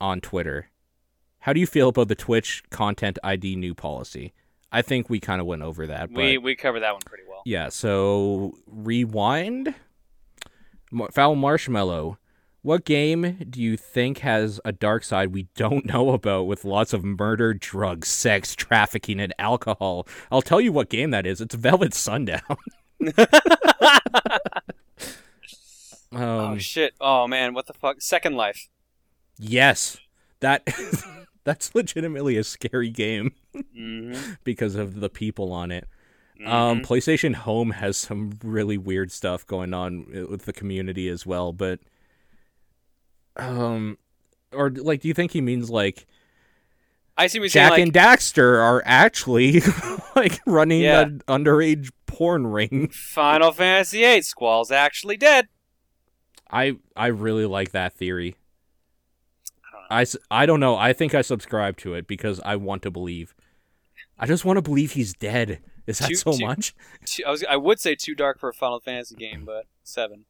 on 0.00 0.20
Twitter. 0.20 0.68
How 1.40 1.52
do 1.52 1.58
you 1.60 1.66
feel 1.66 1.88
about 1.88 2.08
the 2.08 2.14
Twitch 2.14 2.62
content 2.70 3.18
ID 3.24 3.56
new 3.56 3.74
policy? 3.74 4.32
I 4.70 4.82
think 4.82 5.10
we 5.10 5.18
kind 5.18 5.40
of 5.40 5.46
went 5.48 5.62
over 5.62 5.86
that, 5.88 6.12
but 6.12 6.22
We 6.22 6.38
we 6.38 6.54
covered 6.54 6.80
that 6.80 6.92
one 6.92 7.00
pretty 7.04 7.24
well. 7.28 7.42
yeah. 7.44 7.70
So 7.70 8.54
rewind. 8.68 9.74
Foul 11.12 11.34
Marshmallow. 11.36 12.18
What 12.62 12.84
game 12.84 13.38
do 13.48 13.62
you 13.62 13.76
think 13.78 14.18
has 14.18 14.60
a 14.66 14.72
dark 14.72 15.02
side 15.02 15.32
we 15.32 15.44
don't 15.56 15.86
know 15.92 16.10
about 16.10 16.46
with 16.46 16.64
lots 16.64 16.92
of 16.92 17.02
murder, 17.04 17.54
drugs, 17.54 18.08
sex, 18.08 18.54
trafficking, 18.54 19.18
and 19.18 19.32
alcohol? 19.38 20.06
I'll 20.30 20.42
tell 20.42 20.60
you 20.60 20.70
what 20.72 20.90
game 20.90 21.10
that 21.10 21.26
is. 21.26 21.40
It's 21.40 21.54
Velvet 21.54 21.94
Sundown. 21.94 22.40
um, 26.12 26.20
oh 26.20 26.58
shit. 26.58 26.94
Oh 27.00 27.26
man, 27.26 27.54
what 27.54 27.66
the 27.66 27.72
fuck? 27.72 28.00
Second 28.02 28.34
Life. 28.36 28.68
yes, 29.38 29.98
that 30.40 30.66
that's 31.44 31.74
legitimately 31.74 32.36
a 32.36 32.44
scary 32.44 32.90
game 32.90 33.32
Mm-hmm. 33.76 34.34
because 34.44 34.76
of 34.76 35.00
the 35.00 35.08
people 35.10 35.52
on 35.52 35.72
it. 35.72 35.88
Um, 36.46 36.80
PlayStation 36.82 37.34
Home 37.34 37.72
has 37.72 37.96
some 37.96 38.38
really 38.42 38.78
weird 38.78 39.12
stuff 39.12 39.46
going 39.46 39.74
on 39.74 40.06
uh, 40.16 40.26
with 40.30 40.46
the 40.46 40.52
community 40.52 41.08
as 41.08 41.26
well, 41.26 41.52
but 41.52 41.80
um, 43.36 43.98
or 44.52 44.70
like, 44.70 45.00
do 45.00 45.08
you 45.08 45.14
think 45.14 45.32
he 45.32 45.40
means 45.40 45.70
like 45.70 46.06
I 47.16 47.26
see 47.26 47.38
what 47.38 47.44
you're 47.44 47.48
saying. 47.50 47.64
Jak 47.66 47.70
Like, 47.72 47.82
and 47.82 47.92
Daxter 47.92 48.58
are 48.62 48.82
actually 48.84 49.60
like 50.16 50.40
running 50.46 50.80
Yeah. 50.82 51.02
an 51.02 51.22
underage 51.28 51.90
porn 52.06 52.46
ring? 52.46 52.88
Final 52.88 53.52
Fantasy 53.52 53.98
VIII. 54.00 54.22
Squall's 54.22 54.70
actually 54.70 55.16
dead. 55.16 55.48
I 56.50 56.76
I 56.96 57.08
really 57.08 57.46
like 57.46 57.72
that 57.72 57.92
theory. 57.92 58.36
I 59.62 59.70
don't 59.72 59.82
know. 59.82 59.86
I, 59.96 60.00
s- 60.02 60.16
I 60.30 60.46
don't 60.46 60.60
know. 60.60 60.76
I 60.76 60.92
think 60.92 61.14
I 61.14 61.22
subscribe 61.22 61.76
to 61.78 61.94
it 61.94 62.06
because 62.06 62.40
I 62.44 62.56
want 62.56 62.82
to 62.82 62.90
believe. 62.90 63.34
I 64.18 64.26
just 64.26 64.44
want 64.44 64.56
to 64.56 64.62
believe 64.62 64.92
he's 64.92 65.12
dead. 65.14 65.60
Is 65.86 65.98
that 65.98 66.08
Too- 66.08 66.14
so 66.14 66.32
too- 66.32 66.44
much? 66.46 66.74
Too- 67.04 67.24
I 67.26 67.30
was 67.30 67.44
I 67.44 67.56
would 67.56 67.80
say 67.80 67.94
too 67.94 68.14
dark 68.14 68.38
for 68.38 68.48
a 68.48 68.54
Final 68.54 68.80
Fantasy 68.80 69.14
game, 69.16 69.44
but 69.44 69.66
seven. 69.82 70.24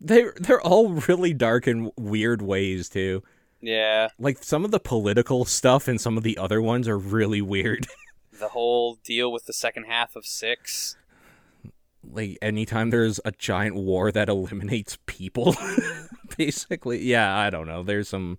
They 0.00 0.24
they're 0.36 0.60
all 0.60 0.90
really 1.08 1.32
dark 1.32 1.66
in 1.66 1.90
weird 1.96 2.42
ways 2.42 2.88
too. 2.88 3.22
Yeah, 3.60 4.08
Like 4.18 4.42
some 4.42 4.66
of 4.66 4.72
the 4.72 4.80
political 4.80 5.46
stuff 5.46 5.88
and 5.88 5.98
some 5.98 6.18
of 6.18 6.22
the 6.22 6.36
other 6.36 6.60
ones 6.60 6.86
are 6.86 6.98
really 6.98 7.40
weird. 7.40 7.86
the 8.38 8.48
whole 8.48 8.96
deal 9.02 9.32
with 9.32 9.46
the 9.46 9.54
second 9.54 9.84
half 9.84 10.16
of 10.16 10.26
six. 10.26 10.96
like 12.06 12.36
anytime 12.42 12.90
there's 12.90 13.20
a 13.24 13.30
giant 13.32 13.74
war 13.76 14.12
that 14.12 14.28
eliminates 14.28 14.98
people, 15.06 15.56
basically. 16.36 17.02
Yeah, 17.04 17.34
I 17.34 17.48
don't 17.48 17.66
know. 17.66 17.82
There's 17.82 18.10
some 18.10 18.36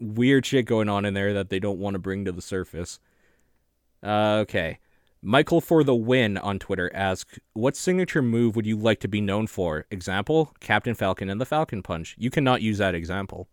weird 0.00 0.44
shit 0.44 0.64
going 0.66 0.88
on 0.88 1.04
in 1.04 1.14
there 1.14 1.32
that 1.34 1.50
they 1.50 1.60
don't 1.60 1.78
want 1.78 1.94
to 1.94 2.00
bring 2.00 2.24
to 2.24 2.32
the 2.32 2.42
surface. 2.42 2.98
Uh, 4.02 4.38
okay. 4.42 4.78
Michael 5.20 5.60
for 5.60 5.82
the 5.82 5.94
win 5.96 6.38
on 6.38 6.58
Twitter 6.60 6.90
asks, 6.94 7.38
"What 7.52 7.74
signature 7.74 8.22
move 8.22 8.54
would 8.54 8.66
you 8.66 8.76
like 8.76 9.00
to 9.00 9.08
be 9.08 9.20
known 9.20 9.46
for? 9.48 9.84
Example: 9.90 10.54
Captain 10.60 10.94
Falcon 10.94 11.28
and 11.28 11.40
the 11.40 11.44
Falcon 11.46 11.82
Punch. 11.82 12.14
You 12.18 12.30
cannot 12.30 12.62
use 12.62 12.78
that 12.78 12.94
example. 12.94 13.48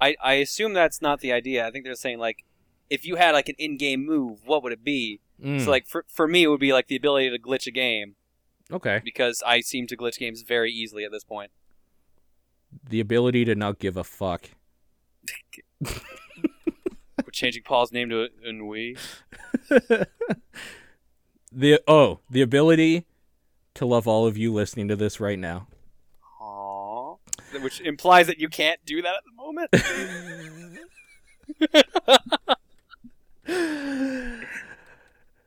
I 0.00 0.16
I 0.20 0.34
assume 0.34 0.72
that's 0.72 1.00
not 1.00 1.20
the 1.20 1.32
idea. 1.32 1.64
I 1.66 1.70
think 1.70 1.84
they're 1.84 1.94
saying 1.94 2.18
like 2.18 2.44
if 2.90 3.06
you 3.06 3.14
had 3.16 3.30
like 3.30 3.48
an 3.48 3.54
in-game 3.58 4.04
move, 4.04 4.40
what 4.44 4.62
would 4.64 4.72
it 4.72 4.82
be? 4.82 5.20
Mm, 5.42 5.60
So 5.64 5.70
like 5.70 5.86
for 5.86 6.04
for 6.08 6.26
me, 6.26 6.42
it 6.42 6.48
would 6.48 6.58
be 6.60 6.72
like 6.72 6.88
the 6.88 6.96
ability 6.96 7.30
to 7.30 7.38
glitch 7.38 7.68
a 7.68 7.70
game 7.70 8.16
okay, 8.72 9.00
because 9.04 9.40
I 9.46 9.60
seem 9.60 9.86
to 9.86 9.96
glitch 9.96 10.18
games 10.18 10.42
very 10.42 10.72
easily 10.72 11.04
at 11.04 11.12
this 11.12 11.22
point. 11.24 11.52
the 12.88 12.98
ability 13.00 13.44
to 13.44 13.54
not 13.54 13.78
give 13.78 13.96
a 13.96 14.02
fuck. 14.04 14.50
We're 17.18 17.30
changing 17.30 17.62
Paul's 17.62 17.92
name 17.92 18.08
to 18.10 18.28
Ennui. 18.46 18.96
the 21.52 21.80
oh, 21.86 22.18
the 22.30 22.42
ability 22.42 23.06
to 23.74 23.86
love 23.86 24.08
all 24.08 24.26
of 24.26 24.36
you 24.36 24.52
listening 24.52 24.88
to 24.88 24.96
this 24.96 25.20
right 25.20 25.38
now. 25.38 25.68
Aww. 26.40 27.18
Which 27.60 27.80
implies 27.80 28.26
that 28.26 28.38
you 28.38 28.48
can't 28.48 28.84
do 28.84 29.02
that 29.02 29.14
at 29.14 29.22
the 29.24 29.32
moment. 29.36 29.70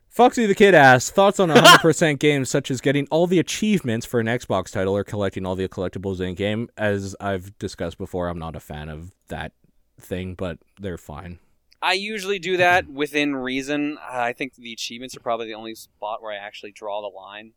Foxy 0.10 0.46
the 0.46 0.56
Kid 0.56 0.74
asks 0.74 1.12
thoughts 1.12 1.42
on 1.42 1.50
100% 1.50 2.20
games 2.20 2.50
such 2.50 2.72
as 2.72 2.80
getting 2.80 3.06
all 3.12 3.28
the 3.28 3.38
achievements 3.38 4.06
for 4.06 4.22
an 4.22 4.28
Xbox 4.28 4.72
title 4.72 4.96
or 4.96 5.04
collecting 5.04 5.46
all 5.46 5.56
the 5.56 5.68
collectibles 5.68 6.22
in 6.22 6.36
game. 6.36 6.70
As 6.78 7.18
I've 7.20 7.60
discussed 7.60 7.98
before, 7.98 8.30
I'm 8.30 8.40
not 8.40 8.56
a 8.56 8.62
fan 8.62 8.88
of 8.88 9.12
that 9.28 9.52
thing, 10.00 10.34
but 10.34 10.60
they're 10.80 10.98
fine. 10.98 11.40
I 11.86 11.94
usually 11.94 12.40
do 12.40 12.58
that 12.58 12.88
within 12.90 13.36
reason. 13.36 13.98
I 14.02 14.34
think 14.34 14.56
the 14.56 14.74
achievements 14.74 15.16
are 15.16 15.20
probably 15.20 15.48
the 15.48 15.54
only 15.54 15.76
spot 15.76 16.22
where 16.22 16.32
I 16.34 16.38
actually 16.38 16.72
draw 16.72 17.02
the 17.02 17.16
line. 17.16 17.52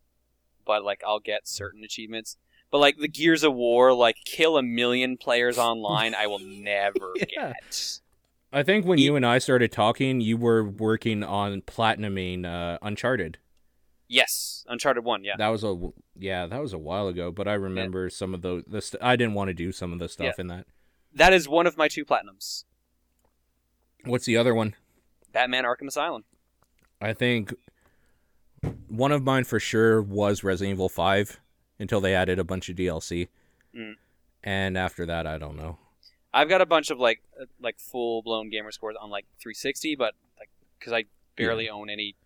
But 0.66 0.84
like 0.84 1.00
I'll 1.06 1.20
get 1.20 1.48
certain 1.48 1.82
achievements. 1.82 2.36
But 2.70 2.78
like 2.78 2.98
the 2.98 3.08
Gears 3.08 3.42
of 3.42 3.54
War, 3.54 3.94
like 3.94 4.16
kill 4.26 4.58
a 4.58 4.62
million 4.62 5.16
players 5.16 5.56
online, 5.56 6.14
I 6.14 6.26
will 6.26 6.38
never 6.42 7.14
Yeah. 7.16 7.54
get. 7.60 8.00
I 8.52 8.62
think 8.62 8.84
when 8.86 8.98
Ye- 8.98 9.04
you 9.06 9.16
and 9.16 9.24
I 9.26 9.38
started 9.38 9.72
talking, 9.72 10.20
you 10.20 10.36
were 10.36 10.62
working 10.64 11.22
on 11.24 11.62
platinuming 11.62 12.44
uh, 12.46 12.78
Uncharted. 12.82 13.38
Yes, 14.10 14.64
Uncharted 14.68 15.04
One. 15.04 15.22
Yeah, 15.24 15.36
That 15.36 15.48
was 15.48 15.64
a 15.64 15.76
yeah, 16.16 16.46
that 16.46 16.60
was 16.62 16.72
a 16.72 16.78
while 16.78 17.08
ago, 17.08 17.30
but 17.30 17.46
I 17.46 17.52
remember 17.54 18.08
some 18.08 18.32
of 18.34 18.40
those. 18.42 18.64
The 18.66 18.80
st- 18.80 19.02
I 19.02 19.16
didn't 19.16 19.34
want 19.34 19.48
to 19.48 19.54
do 19.54 19.70
some 19.70 19.92
of 19.92 19.98
the 19.98 20.08
stuff 20.08 20.34
Yeah. 20.38 20.40
in 20.42 20.46
that. 20.48 20.66
that 21.14 21.32
is 21.34 21.46
one 21.48 21.66
of 21.66 21.76
my 21.76 21.88
two 21.88 22.04
platinums. 22.06 22.64
What's 24.04 24.24
the 24.24 24.36
other 24.36 24.54
one? 24.54 24.74
Batman: 25.32 25.64
Arkham 25.64 25.88
Asylum. 25.88 26.24
I 27.00 27.12
think 27.12 27.54
one 28.88 29.12
of 29.12 29.22
mine 29.22 29.44
for 29.44 29.60
sure 29.60 30.02
was 30.02 30.42
Resident 30.42 30.74
Evil 30.74 30.88
5 30.88 31.40
until 31.78 32.00
they 32.00 32.14
added 32.14 32.38
a 32.38 32.44
bunch 32.44 32.68
of 32.68 32.76
DLC. 32.76 33.28
Mm. 33.76 33.94
And 34.42 34.76
after 34.76 35.06
that, 35.06 35.26
I 35.26 35.38
don't 35.38 35.56
know. 35.56 35.78
I've 36.32 36.48
got 36.48 36.60
a 36.60 36.66
bunch 36.66 36.90
of 36.90 36.98
like 36.98 37.22
uh, 37.40 37.46
like 37.60 37.78
full 37.78 38.22
blown 38.22 38.50
gamer 38.50 38.70
scores 38.70 38.96
on 39.00 39.10
like 39.10 39.26
360, 39.40 39.96
but 39.96 40.14
like 40.38 40.50
because 40.78 40.92
I 40.92 41.04
barely 41.36 41.68
own 41.68 41.88
any 41.88 42.16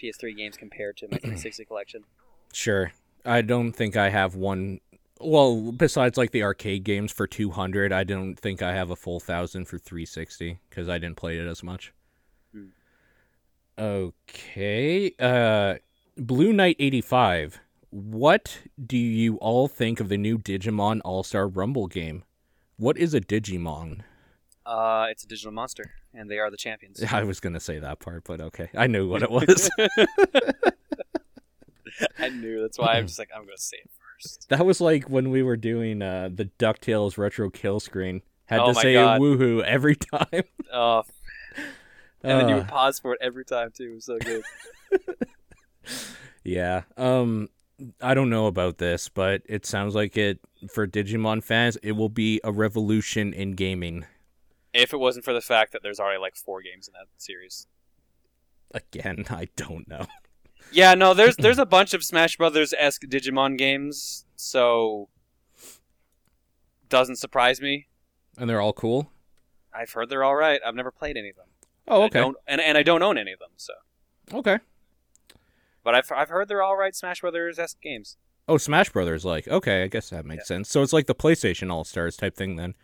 PS3 0.00 0.36
games 0.36 0.56
compared 0.56 0.96
to 0.98 1.06
my 1.06 1.18
360 1.18 1.64
collection. 1.66 2.04
Sure. 2.52 2.92
I 3.24 3.42
don't 3.42 3.72
think 3.72 3.96
I 3.96 4.08
have 4.08 4.34
one. 4.34 4.80
Well, 5.20 5.72
besides 5.72 6.16
like 6.16 6.30
the 6.30 6.42
arcade 6.42 6.84
games 6.84 7.12
for 7.12 7.26
200, 7.26 7.92
I 7.92 8.04
don't 8.04 8.36
think 8.36 8.62
I 8.62 8.74
have 8.74 8.90
a 8.90 8.96
full 8.96 9.20
thousand 9.20 9.66
for 9.66 9.78
360 9.78 10.58
because 10.68 10.88
I 10.88 10.98
didn't 10.98 11.16
play 11.16 11.38
it 11.38 11.46
as 11.46 11.62
much. 11.62 11.92
Hmm. 12.52 12.68
Okay. 13.78 15.12
Uh, 15.18 15.74
Blue 16.16 16.52
Knight 16.52 16.76
85. 16.78 17.60
What 17.90 18.60
do 18.84 18.96
you 18.96 19.36
all 19.36 19.68
think 19.68 20.00
of 20.00 20.08
the 20.08 20.16
new 20.16 20.38
Digimon 20.38 21.00
All 21.04 21.22
Star 21.22 21.46
Rumble 21.48 21.86
game? 21.86 22.22
What 22.76 22.96
is 22.96 23.12
a 23.14 23.20
Digimon? 23.20 24.00
Uh, 24.64 25.06
it's 25.10 25.24
a 25.24 25.26
digital 25.26 25.52
monster, 25.52 25.92
and 26.14 26.30
they 26.30 26.38
are 26.38 26.50
the 26.50 26.56
champions. 26.56 27.02
I 27.12 27.24
was 27.24 27.40
gonna 27.40 27.60
say 27.60 27.78
that 27.78 27.98
part, 27.98 28.24
but 28.24 28.40
okay, 28.40 28.70
I 28.74 28.86
knew 28.86 29.08
what 29.08 29.22
it 29.22 29.30
was. 29.32 29.70
I 32.18 32.28
knew. 32.28 32.60
That's 32.60 32.78
why 32.78 32.94
I'm 32.94 33.06
just 33.06 33.18
like 33.18 33.30
I'm 33.34 33.44
gonna 33.44 33.58
say 33.58 33.78
it 33.78 33.90
first. 34.22 34.48
that 34.48 34.64
was 34.66 34.80
like 34.80 35.08
when 35.10 35.30
we 35.30 35.42
were 35.42 35.56
doing 35.56 36.02
uh, 36.02 36.28
the 36.32 36.46
Ducktales 36.58 37.16
retro 37.18 37.50
kill 37.50 37.80
screen. 37.80 38.22
Had 38.46 38.60
Oh 38.60 38.68
to 38.72 38.74
say 38.74 38.94
God. 38.94 39.20
woohoo 39.20 39.62
every 39.62 39.94
time. 40.14 40.42
Oh, 40.72 41.02
and 42.22 42.40
then 42.40 42.48
you 42.48 42.54
Uh, 42.56 42.58
would 42.58 42.68
pause 42.68 42.98
for 42.98 43.12
it 43.14 43.18
every 43.22 43.44
time 43.44 43.70
too. 43.72 43.92
It 43.92 43.94
was 43.94 44.04
so 44.06 44.18
good. 44.18 44.42
yeah. 46.44 46.82
Um, 46.96 47.48
I 48.00 48.14
don't 48.14 48.28
know 48.30 48.46
about 48.46 48.78
this, 48.78 49.08
but 49.08 49.42
it 49.46 49.64
sounds 49.66 49.94
like 49.94 50.16
it 50.16 50.38
for 50.72 50.86
Digimon 50.86 51.42
fans. 51.42 51.76
It 51.82 51.92
will 51.92 52.08
be 52.08 52.40
a 52.44 52.52
revolution 52.52 53.32
in 53.32 53.52
gaming. 53.52 54.04
if 54.72 54.92
it 54.92 54.98
wasn't 54.98 55.24
for 55.24 55.32
the 55.32 55.40
fact 55.40 55.72
that 55.72 55.82
there's 55.82 55.98
already 55.98 56.20
like 56.20 56.36
four 56.36 56.60
games 56.62 56.86
in 56.88 56.92
that 56.92 57.06
series. 57.16 57.66
Again, 58.72 59.24
I 59.30 59.48
don't 59.56 59.88
know. 59.88 60.06
Yeah, 60.72 60.94
no, 60.94 61.14
there's 61.14 61.36
there's 61.36 61.58
a 61.58 61.66
bunch 61.66 61.94
of 61.94 62.04
Smash 62.04 62.36
Brothers 62.36 62.72
esque 62.78 63.02
Digimon 63.02 63.58
games, 63.58 64.24
so 64.36 65.08
doesn't 66.88 67.16
surprise 67.16 67.60
me. 67.60 67.86
And 68.38 68.48
they're 68.48 68.60
all 68.60 68.72
cool. 68.72 69.10
I've 69.72 69.92
heard 69.92 70.08
they're 70.10 70.24
all 70.24 70.36
right. 70.36 70.60
I've 70.66 70.74
never 70.74 70.90
played 70.90 71.16
any 71.16 71.30
of 71.30 71.36
them. 71.36 71.46
Oh, 71.88 72.02
okay. 72.04 72.20
don't, 72.20 72.36
and 72.46 72.60
and 72.60 72.76
I 72.78 72.82
don't 72.82 73.02
own 73.02 73.18
any 73.18 73.32
of 73.32 73.38
them. 73.38 73.50
So, 73.56 73.72
Okay. 74.32 74.58
but 75.82 75.94
I've 75.94 76.10
I've 76.14 76.28
heard 76.28 76.48
they're 76.48 76.62
all 76.62 76.76
right 76.76 76.94
Smash 76.94 77.20
Brothers 77.20 77.58
esque 77.58 77.80
games. 77.80 78.16
Oh, 78.48 78.56
Smash 78.56 78.90
Brothers. 78.90 79.24
Like, 79.24 79.46
okay, 79.48 79.82
I 79.84 79.86
guess 79.86 80.10
that 80.10 80.24
makes 80.24 80.46
sense. 80.48 80.68
So 80.68 80.82
it's 80.82 80.92
like 80.92 81.06
the 81.06 81.14
PlayStation 81.14 81.70
All 81.70 81.84
Stars 81.84 82.16
type 82.16 82.36
thing 82.36 82.56
then. 82.56 82.74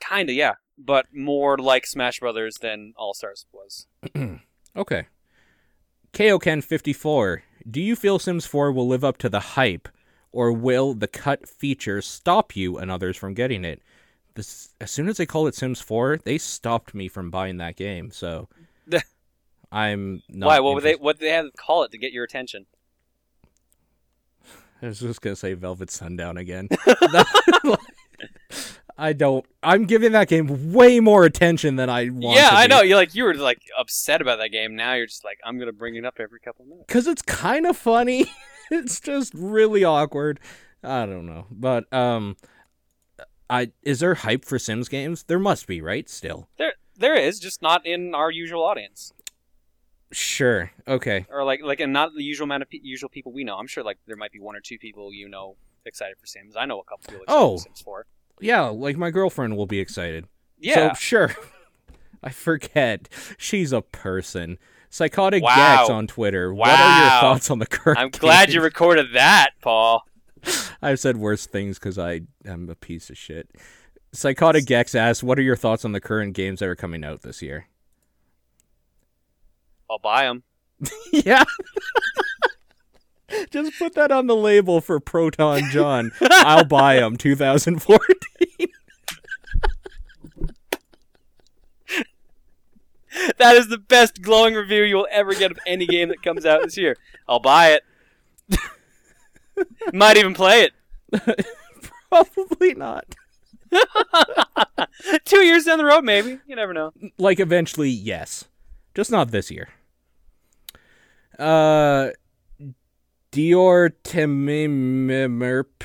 Kinda, 0.00 0.32
yeah, 0.32 0.54
but 0.76 1.06
more 1.14 1.56
like 1.58 1.86
Smash 1.86 2.18
Brothers 2.20 2.58
than 2.60 2.92
All 2.96 3.14
Stars 3.14 3.46
was. 3.52 3.86
Okay. 4.74 5.06
KOKen54, 6.12 7.40
do 7.70 7.80
you 7.80 7.96
feel 7.96 8.18
Sims 8.18 8.44
4 8.44 8.70
will 8.72 8.86
live 8.86 9.02
up 9.02 9.16
to 9.18 9.28
the 9.28 9.40
hype, 9.40 9.88
or 10.30 10.52
will 10.52 10.92
the 10.92 11.08
cut 11.08 11.48
feature 11.48 12.02
stop 12.02 12.54
you 12.54 12.76
and 12.76 12.90
others 12.90 13.16
from 13.16 13.32
getting 13.32 13.64
it? 13.64 13.80
This, 14.34 14.74
as 14.80 14.90
soon 14.90 15.08
as 15.08 15.16
they 15.16 15.26
called 15.26 15.48
it 15.48 15.54
Sims 15.54 15.80
4, 15.80 16.18
they 16.24 16.36
stopped 16.38 16.94
me 16.94 17.08
from 17.08 17.30
buying 17.30 17.56
that 17.58 17.76
game, 17.76 18.10
so 18.10 18.48
I'm 19.72 20.22
not. 20.28 20.48
Why? 20.48 20.60
What 20.60 20.74
would 20.74 20.84
they 20.84 20.96
what 20.96 21.18
did 21.18 21.26
they 21.26 21.32
have 21.32 21.46
to 21.46 21.52
call 21.52 21.82
it 21.82 21.90
to 21.92 21.98
get 21.98 22.12
your 22.12 22.24
attention? 22.24 22.66
I 24.82 24.86
was 24.88 25.00
just 25.00 25.22
gonna 25.22 25.36
say 25.36 25.54
Velvet 25.54 25.90
Sundown 25.90 26.36
again. 26.36 26.68
I 28.98 29.12
don't. 29.12 29.44
I'm 29.62 29.84
giving 29.86 30.12
that 30.12 30.28
game 30.28 30.72
way 30.72 31.00
more 31.00 31.24
attention 31.24 31.76
than 31.76 31.88
I 31.90 32.10
want. 32.10 32.36
yeah, 32.36 32.50
I 32.52 32.66
know. 32.66 32.82
You 32.82 32.96
like 32.96 33.14
you 33.14 33.24
were 33.24 33.34
like 33.34 33.60
upset 33.78 34.20
about 34.20 34.38
that 34.38 34.48
game. 34.48 34.76
Now 34.76 34.94
you're 34.94 35.06
just 35.06 35.24
like 35.24 35.38
I'm 35.44 35.58
gonna 35.58 35.72
bring 35.72 35.94
it 35.96 36.04
up 36.04 36.16
every 36.20 36.40
couple 36.40 36.64
minutes. 36.64 36.84
because 36.88 37.06
it's 37.06 37.22
kind 37.22 37.66
of 37.66 37.76
funny. 37.76 38.26
it's 38.70 39.00
just 39.00 39.32
really 39.34 39.82
awkward. 39.84 40.40
I 40.84 41.06
don't 41.06 41.26
know, 41.26 41.46
but 41.50 41.90
um, 41.92 42.36
I 43.48 43.70
is 43.82 44.00
there 44.00 44.14
hype 44.14 44.44
for 44.44 44.58
Sims 44.58 44.88
games? 44.88 45.22
There 45.24 45.38
must 45.38 45.66
be, 45.66 45.80
right? 45.80 46.08
Still, 46.08 46.48
There 46.58 46.74
there 46.96 47.14
is 47.16 47.38
just 47.40 47.62
not 47.62 47.86
in 47.86 48.14
our 48.14 48.30
usual 48.30 48.62
audience. 48.62 49.12
sure, 50.10 50.70
okay, 50.86 51.24
or 51.30 51.44
like 51.44 51.62
like 51.62 51.80
and 51.80 51.92
not 51.92 52.10
the 52.14 52.22
usual 52.22 52.44
amount 52.44 52.62
of 52.62 52.70
pe- 52.70 52.80
usual 52.82 53.08
people 53.08 53.32
we 53.32 53.44
know. 53.44 53.56
I'm 53.56 53.66
sure 53.66 53.82
like 53.84 53.98
there 54.06 54.16
might 54.16 54.32
be 54.32 54.40
one 54.40 54.56
or 54.56 54.60
two 54.60 54.78
people 54.78 55.12
you 55.12 55.28
know 55.28 55.56
excited 55.84 56.16
for 56.18 56.26
Sims. 56.26 56.56
I 56.56 56.66
know 56.66 56.80
a 56.80 56.84
couple 56.84 57.04
people 57.08 57.22
excited 57.22 57.38
Oh. 57.40 57.56
for 57.58 57.62
Sims 57.64 57.80
4. 57.80 58.06
Yeah. 58.40 58.62
Like 58.68 58.96
my 58.96 59.10
girlfriend 59.10 59.56
will 59.56 59.66
be 59.66 59.80
excited. 59.80 60.26
Yeah, 60.58 60.92
so, 60.92 60.98
sure. 60.98 61.36
I 62.22 62.30
forget 62.30 63.08
she's 63.36 63.72
a 63.72 63.82
person. 63.82 64.58
Psychotic 64.90 65.42
Wow. 65.42 65.56
Gex 65.78 65.90
on 65.90 66.06
Twitter. 66.06 66.52
Wow. 66.52 66.68
What 66.68 66.80
are 66.80 67.00
your 67.00 67.20
thoughts 67.20 67.50
on 67.50 67.58
the 67.58 67.66
current? 67.66 67.98
I'm 67.98 68.10
glad 68.10 68.48
game? 68.48 68.56
you 68.56 68.62
recorded 68.62 69.14
that, 69.14 69.50
Paul. 69.62 70.02
I've 70.82 71.00
said 71.00 71.16
worse 71.16 71.46
things 71.46 71.78
because 71.78 71.98
I 71.98 72.22
am 72.44 72.68
a 72.68 72.74
piece 72.74 73.08
of 73.10 73.16
shit. 73.16 73.48
Psychotic 74.12 74.66
Gex 74.66 74.94
asks, 74.94 75.22
"What 75.22 75.38
are 75.38 75.42
your 75.42 75.56
thoughts 75.56 75.84
on 75.84 75.92
the 75.92 76.00
current 76.00 76.34
games 76.34 76.60
that 76.60 76.68
are 76.68 76.76
coming 76.76 77.04
out 77.04 77.22
this 77.22 77.40
year?" 77.40 77.68
I'll 79.90 79.98
buy 79.98 80.24
them. 80.24 80.42
yeah. 81.12 81.44
Just 83.50 83.78
put 83.78 83.94
that 83.94 84.10
on 84.10 84.26
the 84.26 84.36
label 84.36 84.80
for 84.80 85.00
ProtonJon. 85.00 86.12
I'll 86.20 86.64
buy 86.64 86.96
them 86.96 87.16
2014. 87.16 88.08
That 93.38 93.56
is 93.56 93.68
the 93.68 93.76
best 93.76 94.22
glowing 94.22 94.54
review 94.54 94.84
you 94.84 94.96
will 94.96 95.08
ever 95.10 95.34
get 95.34 95.50
of 95.50 95.58
any 95.66 95.86
game 95.86 96.08
that 96.08 96.22
comes 96.22 96.46
out 96.46 96.62
this 96.62 96.78
year. 96.78 96.96
I'll 97.28 97.40
buy 97.40 97.78
it. 98.48 98.58
Might 99.92 100.16
even 100.16 100.32
play 100.32 100.62
it. 101.12 101.46
Probably 102.08 102.74
not. 102.74 103.04
Two 105.24 105.40
years 105.44 105.64
down 105.64 105.76
the 105.76 105.84
road, 105.84 106.04
maybe. 106.04 106.38
You 106.46 106.56
never 106.56 106.72
know. 106.72 106.92
Like 107.18 107.38
eventually, 107.38 107.90
yes. 107.90 108.46
Just 108.94 109.10
not 109.10 109.30
this 109.30 109.50
year. 109.50 109.68
Uh 111.38 112.10
Dior 113.32 113.90
Temimerp. 114.04 115.82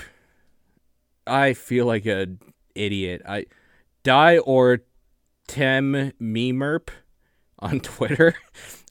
I 1.26 1.54
feel 1.54 1.86
like 1.86 2.06
an 2.06 2.40
idiot. 2.76 3.22
I 3.28 3.46
Die 4.04 4.38
or 4.40 4.80
Tem 5.48 6.12
Memerp. 6.22 6.90
on 7.60 7.80
Twitter 7.82 8.36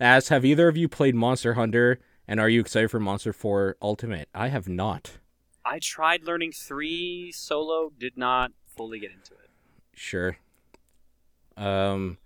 asks, 0.01 0.31
"Have 0.31 0.45
either 0.45 0.69
of 0.69 0.77
you 0.77 0.89
played 0.89 1.15
Monster 1.15 1.55
Hunter, 1.55 2.01
and 2.27 2.41
are 2.41 2.49
you 2.49 2.61
excited 2.61 2.91
for 2.91 2.99
Monster 2.99 3.33
4 3.35 3.77
Ultimate?" 3.83 4.29
I 4.35 4.49
have 4.49 4.69
not. 4.69 5.19
I 5.65 5.79
tried 5.79 6.25
learning 6.25 6.53
three 6.53 7.33
solo, 7.33 7.93
did 7.99 8.17
not 8.17 8.53
fully 8.75 8.99
get 9.01 9.11
into 9.11 9.35
it. 9.35 9.51
Sure. 9.95 10.39
Um, 11.59 12.19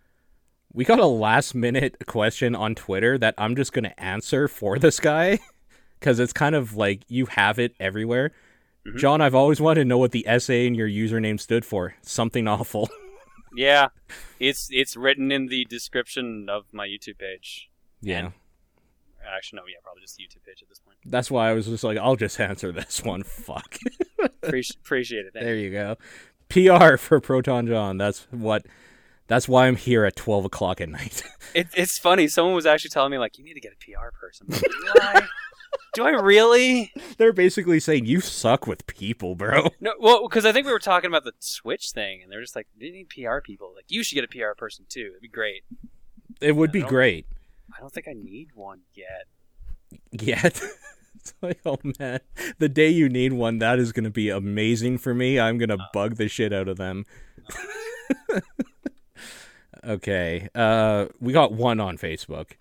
we 0.73 0.85
got 0.85 0.99
a 1.01 1.07
last 1.07 1.55
minute 1.57 2.07
question 2.07 2.55
on 2.55 2.75
Twitter 2.77 3.19
that 3.19 3.35
I'm 3.37 3.57
just 3.57 3.73
gonna 3.73 3.95
answer 3.99 4.47
for 4.47 4.79
this 4.79 5.01
guy 5.01 5.41
because 6.01 6.19
it's 6.19 6.33
kind 6.33 6.55
of 6.55 6.75
like 6.75 7.03
you 7.09 7.27
have 7.27 7.59
it 7.59 7.75
everywhere. 7.79 8.33
Mhm. 8.87 8.97
John, 8.99 9.21
I've 9.21 9.35
always 9.35 9.61
wanted 9.61 9.81
to 9.83 9.85
know 9.85 9.99
what 9.99 10.11
the 10.13 10.25
SA 10.39 10.55
in 10.55 10.75
your 10.75 10.89
username 10.89 11.39
stood 11.39 11.65
for. 11.65 11.95
Something 12.03 12.49
awful. 12.49 12.89
Yeah, 13.53 13.89
it's 14.39 14.69
it's 14.71 14.97
written 14.97 15.33
in 15.33 15.47
the 15.49 15.65
description 15.65 16.47
of 16.49 16.67
my 16.73 16.87
YouTube 16.87 17.19
page. 17.19 17.69
yeah. 18.01 18.31
Actually, 19.29 19.57
no, 19.57 19.63
yeah, 19.67 19.79
probably 19.83 20.03
just 20.03 20.17
the 20.17 20.23
YouTube 20.23 20.45
page 20.47 20.63
at 20.63 20.69
this 20.69 20.79
point. 20.79 20.99
That's 21.05 21.33
why 21.33 21.51
I 21.51 21.53
was 21.55 21.67
just 21.67 21.83
like, 21.83 21.99
I'll 21.99 22.15
just 22.15 22.39
answer 22.39 22.71
this 22.71 23.03
one. 23.05 23.25
Fuck. 23.25 23.77
Appreci- 24.45 24.77
appreciate 24.77 25.27
it. 25.27 25.35
There 25.35 25.57
you 25.57 25.73
go. 25.73 25.97
PR 26.49 26.97
for 26.97 27.21
ProtonJon. 27.21 27.99
That's 27.99 28.29
what. 28.31 28.67
That's 29.27 29.49
why 29.49 29.67
I'm 29.67 29.75
here 29.77 30.05
at 30.05 30.15
twelve 30.15 30.45
o'clock 30.45 30.81
at 30.81 30.89
night. 30.89 31.25
It, 31.53 31.67
it's 31.75 31.99
funny. 31.99 32.29
Someone 32.29 32.55
was 32.55 32.67
actually 32.67 32.91
telling 32.91 33.11
me 33.11 33.19
like, 33.19 33.37
you 33.37 33.43
need 33.43 33.55
to 33.55 33.61
get 33.61 33.73
a 33.73 33.77
PR 33.85 34.11
person. 34.17 34.47
Like, 34.95 35.25
Do 35.95 36.05
I? 36.05 36.11
Really? 36.11 36.93
They're 37.17 37.33
basically 37.33 37.81
saying 37.81 38.07
you 38.07 38.21
suck 38.21 38.67
with 38.67 38.87
people, 38.87 39.35
bro. 39.35 39.71
No, 39.81 39.95
well, 39.99 40.29
because 40.29 40.45
I 40.45 40.53
think 40.53 40.67
we 40.67 40.73
were 40.73 40.79
talking 40.79 41.09
about 41.09 41.25
the 41.25 41.33
Switch 41.41 41.91
thing, 41.91 42.23
and 42.23 42.31
they're 42.31 42.41
just 42.41 42.55
like, 42.55 42.69
"We 42.79 42.91
need 42.91 43.09
PR 43.09 43.41
people. 43.41 43.73
Like, 43.75 43.87
you 43.89 44.03
should 44.03 44.15
get 44.15 44.25
a 44.25 44.29
PR 44.29 44.55
person 44.57 44.87
too. 44.89 45.09
It'd 45.11 45.23
be 45.23 45.29
great." 45.29 45.63
It 46.41 46.57
would 46.57 46.71
I 46.71 46.73
be 46.73 46.83
great. 46.83 47.27
I 47.77 47.81
don't 47.81 47.93
think 47.93 48.09
I 48.09 48.15
need 48.15 48.51
one 48.55 48.81
yet. 48.95 49.27
Yet. 50.13 50.63
it's 51.17 51.35
like, 51.43 51.61
oh 51.67 51.79
man, 51.99 52.21
the 52.59 52.69
day 52.69 52.89
you 52.89 53.09
need 53.09 53.33
one, 53.33 53.59
that 53.59 53.79
is 53.79 53.93
gonna 53.93 54.11
be 54.11 54.31
amazing 54.31 54.99
for 54.99 55.15
me. 55.15 55.39
I'm 55.39 55.59
gonna 55.59 55.79
bug 55.93 56.17
the 56.17 56.29
shit 56.29 56.53
out 56.53 56.69
of 56.69 56.77
them. 56.77 57.07
okay. 59.85 60.49
Uh, 60.55 61.07
we 61.21 61.33
got 61.33 61.53
one 61.53 61.81
on 61.81 61.99
Facebook. 61.99 62.53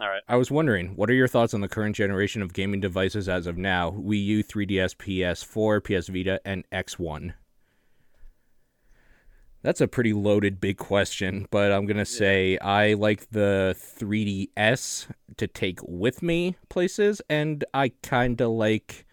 All 0.00 0.08
right. 0.08 0.22
I 0.26 0.36
was 0.36 0.50
wondering, 0.50 0.96
what 0.96 1.10
are 1.10 1.14
your 1.14 1.28
thoughts 1.28 1.52
on 1.52 1.60
the 1.60 1.68
current 1.68 1.94
generation 1.94 2.40
of 2.40 2.54
gaming 2.54 2.80
devices 2.80 3.28
as 3.28 3.46
of 3.46 3.58
now? 3.58 3.90
Wii 3.90 4.24
U, 4.24 4.42
3DS, 4.42 4.96
PS4, 4.96 5.84
PS 5.84 6.08
Vita, 6.08 6.40
and 6.42 6.64
X1. 6.72 7.34
That's 9.62 9.82
a 9.82 9.88
pretty 9.88 10.14
loaded 10.14 10.58
big 10.58 10.78
question, 10.78 11.46
but 11.50 11.70
I'm 11.70 11.84
going 11.84 11.98
to 11.98 12.06
say 12.06 12.56
I 12.58 12.94
like 12.94 13.28
the 13.28 13.76
3DS 13.78 15.08
to 15.36 15.46
take 15.46 15.80
with 15.82 16.22
me 16.22 16.56
places, 16.70 17.20
and 17.28 17.62
I 17.74 17.90
kind 18.02 18.40
of 18.40 18.52
like 18.52 19.04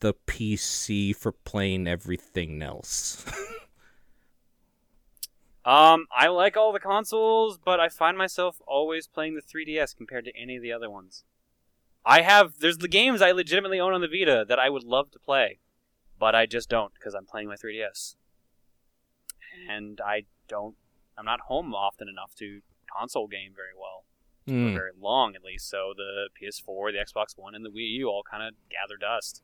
the 0.00 0.14
PC 0.26 1.14
for 1.14 1.32
playing 1.32 1.86
everything 1.86 2.62
else. 2.62 3.22
Um, 5.66 6.06
I 6.16 6.28
like 6.28 6.56
all 6.56 6.72
the 6.72 6.78
consoles, 6.78 7.58
but 7.58 7.80
I 7.80 7.88
find 7.88 8.16
myself 8.16 8.60
always 8.68 9.08
playing 9.08 9.34
the 9.34 9.42
3DS 9.42 9.96
compared 9.96 10.24
to 10.26 10.40
any 10.40 10.54
of 10.54 10.62
the 10.62 10.72
other 10.72 10.88
ones. 10.88 11.24
I 12.04 12.22
have 12.22 12.60
there's 12.60 12.78
the 12.78 12.86
games 12.86 13.20
I 13.20 13.32
legitimately 13.32 13.80
own 13.80 13.92
on 13.92 14.00
the 14.00 14.06
Vita 14.06 14.44
that 14.48 14.60
I 14.60 14.70
would 14.70 14.84
love 14.84 15.10
to 15.10 15.18
play, 15.18 15.58
but 16.20 16.36
I 16.36 16.46
just 16.46 16.68
don't 16.68 16.94
because 16.94 17.14
I'm 17.14 17.26
playing 17.26 17.48
my 17.48 17.56
3DS. 17.56 18.14
And 19.68 20.00
I 20.00 20.26
don't 20.46 20.76
I'm 21.18 21.24
not 21.24 21.40
home 21.40 21.74
often 21.74 22.08
enough 22.08 22.36
to 22.36 22.60
console 22.96 23.26
game 23.26 23.50
very 23.54 23.74
well. 23.76 24.04
Hmm. 24.46 24.74
very 24.74 24.92
long 24.96 25.34
at 25.34 25.42
least, 25.42 25.68
so 25.68 25.92
the 25.96 26.28
PS4, 26.40 26.92
the 26.92 26.98
Xbox 26.98 27.36
One, 27.36 27.56
and 27.56 27.64
the 27.64 27.68
Wii 27.68 27.90
U 27.94 28.06
all 28.08 28.22
kind 28.22 28.44
of 28.44 28.54
gather 28.70 28.96
dust. 28.96 29.42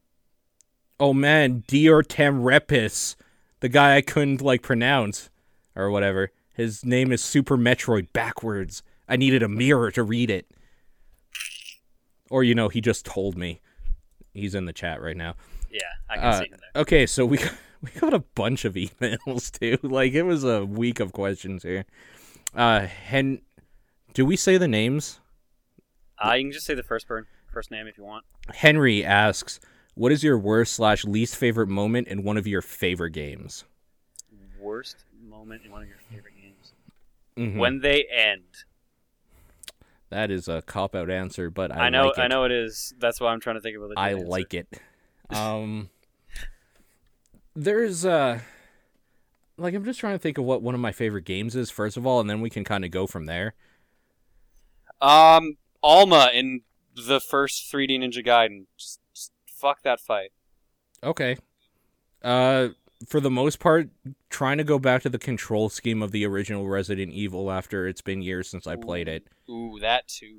Oh 1.01 1.13
man, 1.13 1.65
Dior 1.67 2.05
Tamrepis, 2.05 3.17
the 3.59 3.69
guy 3.69 3.97
I 3.97 4.01
couldn't 4.03 4.41
like 4.41 4.63
pronounce 4.63 5.29
or 5.75 5.91
whatever. 5.91 6.31
His 6.55 6.85
name 6.85 7.13
is 7.13 7.23
Super 7.23 7.57
Metroid 7.57 8.13
backwards. 8.13 8.83
I 9.09 9.17
needed 9.17 9.43
a 9.43 9.49
mirror 9.49 9.91
to 9.93 10.03
read 10.03 10.31
it. 10.31 10.47
Or 12.31 12.43
you 12.45 12.55
know, 12.55 12.69
he 12.69 12.81
just 12.81 13.05
told 13.05 13.37
me. 13.37 13.61
He's 14.35 14.55
in 14.55 14.65
the 14.65 14.73
chat 14.73 15.03
right 15.03 15.17
now. 15.17 15.35
Yeah, 15.71 15.81
I 16.09 16.15
can 16.17 16.25
Uh, 16.25 16.39
see 16.39 16.45
him 16.47 16.59
there. 16.75 16.83
Okay, 16.83 17.07
so 17.07 17.27
we 17.27 17.39
we 17.83 17.91
got 18.01 18.15
a 18.15 18.21
bunch 18.21 18.65
of 18.65 18.75
emails 18.75 19.51
too. 19.59 19.79
Like 19.83 20.13
it 20.13 20.23
was 20.23 20.45
a 20.45 20.65
week 20.65 21.01
of 21.01 21.13
questions 21.13 21.63
here. 21.63 21.85
Uh 22.55 22.87
Hen 22.87 23.43
do 24.15 24.25
we 24.27 24.37
say 24.37 24.59
the 24.59 24.69
names? 24.69 25.21
Uh, 26.23 26.35
you 26.35 26.45
can 26.45 26.53
just 26.53 26.67
say 26.67 26.75
the 26.75 26.83
first 26.83 27.09
per- 27.09 27.27
first 27.51 27.71
name 27.71 27.87
if 27.87 27.97
you 27.97 28.05
want. 28.05 28.25
Henry 28.55 29.03
asks, 29.05 29.59
"What 29.95 30.13
is 30.13 30.23
your 30.23 30.39
worst 30.39 30.75
slash 30.75 31.05
least 31.05 31.35
favorite 31.37 31.69
moment 31.69 32.09
in 32.09 32.23
one 32.23 32.37
of 32.37 32.47
your 32.47 32.61
favorite 32.63 33.13
games?" 33.13 33.65
Worst 34.61 35.05
moment 35.33 35.63
in 35.65 35.73
one 35.73 35.83
of 35.83 35.89
your 35.89 35.99
favorite 36.11 36.35
games. 36.41 36.73
Mhm. 37.37 37.59
When 37.59 37.81
they 37.81 38.05
end. 38.05 38.65
That 40.11 40.31
is 40.31 40.47
a 40.47 40.61
cop 40.61 40.95
out 40.95 41.09
answer, 41.09 41.49
but 41.49 41.73
I, 41.73 41.87
I, 41.87 41.89
know, 41.89 42.09
like 42.09 42.19
it. 42.19 42.21
I 42.21 42.27
know 42.29 42.45
it 42.45 42.53
is. 42.53 42.93
That's 42.99 43.19
why 43.19 43.33
I'm 43.33 43.41
trying 43.41 43.57
to 43.57 43.63
think 43.63 43.77
of 43.77 43.83
a 43.83 43.95
I 43.97 44.11
answer. 44.11 44.27
like 44.27 44.53
it. 44.53 44.69
Um, 45.31 45.89
there's 47.57 48.05
uh, 48.05 48.41
like 49.57 49.75
I'm 49.75 49.85
just 49.87 49.99
trying 50.01 50.15
to 50.15 50.19
think 50.19 50.37
of 50.37 50.45
what 50.45 50.61
one 50.61 50.75
of 50.75 50.81
my 50.83 50.93
favorite 50.93 51.25
games 51.25 51.57
is 51.57 51.71
first 51.71 51.97
of 51.97 52.07
all, 52.07 52.21
and 52.21 52.29
then 52.29 52.43
we 52.43 52.51
can 52.51 52.63
kind 52.65 52.85
of 52.85 52.91
go 52.91 53.07
from 53.07 53.25
there. 53.25 53.55
Um, 55.01 55.57
Alma 55.83 56.31
in 56.35 56.61
the 56.95 57.19
first 57.19 57.73
3D 57.73 57.99
Ninja 57.99 58.25
Gaiden. 58.25 58.67
Just, 58.77 59.01
just 59.15 59.33
fuck 59.47 59.83
that 59.83 59.99
fight. 59.99 60.31
Okay. 61.03 61.39
Uh, 62.23 62.69
for 63.09 63.19
the 63.19 63.31
most 63.31 63.59
part, 63.59 63.89
trying 64.33 64.59
to 64.59 64.65
go 64.65 64.79
back 64.79 65.03
to 65.03 65.09
the 65.09 65.19
control 65.19 65.69
scheme 65.69 66.03
of 66.03 66.11
the 66.11 66.27
original 66.27 66.67
Resident 66.67 67.13
Evil 67.13 67.53
after 67.53 67.87
it's 67.87 68.01
been 68.01 68.23
years 68.23 68.49
since 68.49 68.67
I 68.67 68.75
played 68.75 69.07
it. 69.07 69.29
Ooh, 69.49 69.79
that 69.81 70.09
too. 70.09 70.39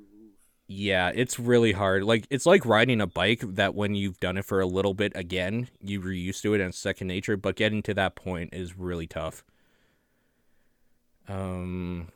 Yeah, 0.66 1.12
it's 1.14 1.38
really 1.38 1.72
hard. 1.72 2.04
Like 2.04 2.26
it's 2.28 2.44
like 2.44 2.66
riding 2.66 3.00
a 3.00 3.06
bike 3.06 3.40
that 3.46 3.74
when 3.74 3.94
you've 3.94 4.18
done 4.18 4.36
it 4.36 4.44
for 4.44 4.60
a 4.60 4.66
little 4.66 4.94
bit 4.94 5.12
again, 5.14 5.68
you 5.80 6.02
are 6.02 6.12
used 6.12 6.42
to 6.42 6.54
it 6.54 6.60
and 6.60 6.70
it's 6.70 6.78
second 6.78 7.06
nature, 7.06 7.36
but 7.36 7.56
getting 7.56 7.82
to 7.82 7.94
that 7.94 8.16
point 8.16 8.52
is 8.52 8.76
really 8.76 9.06
tough. 9.06 9.44
Um 11.28 12.08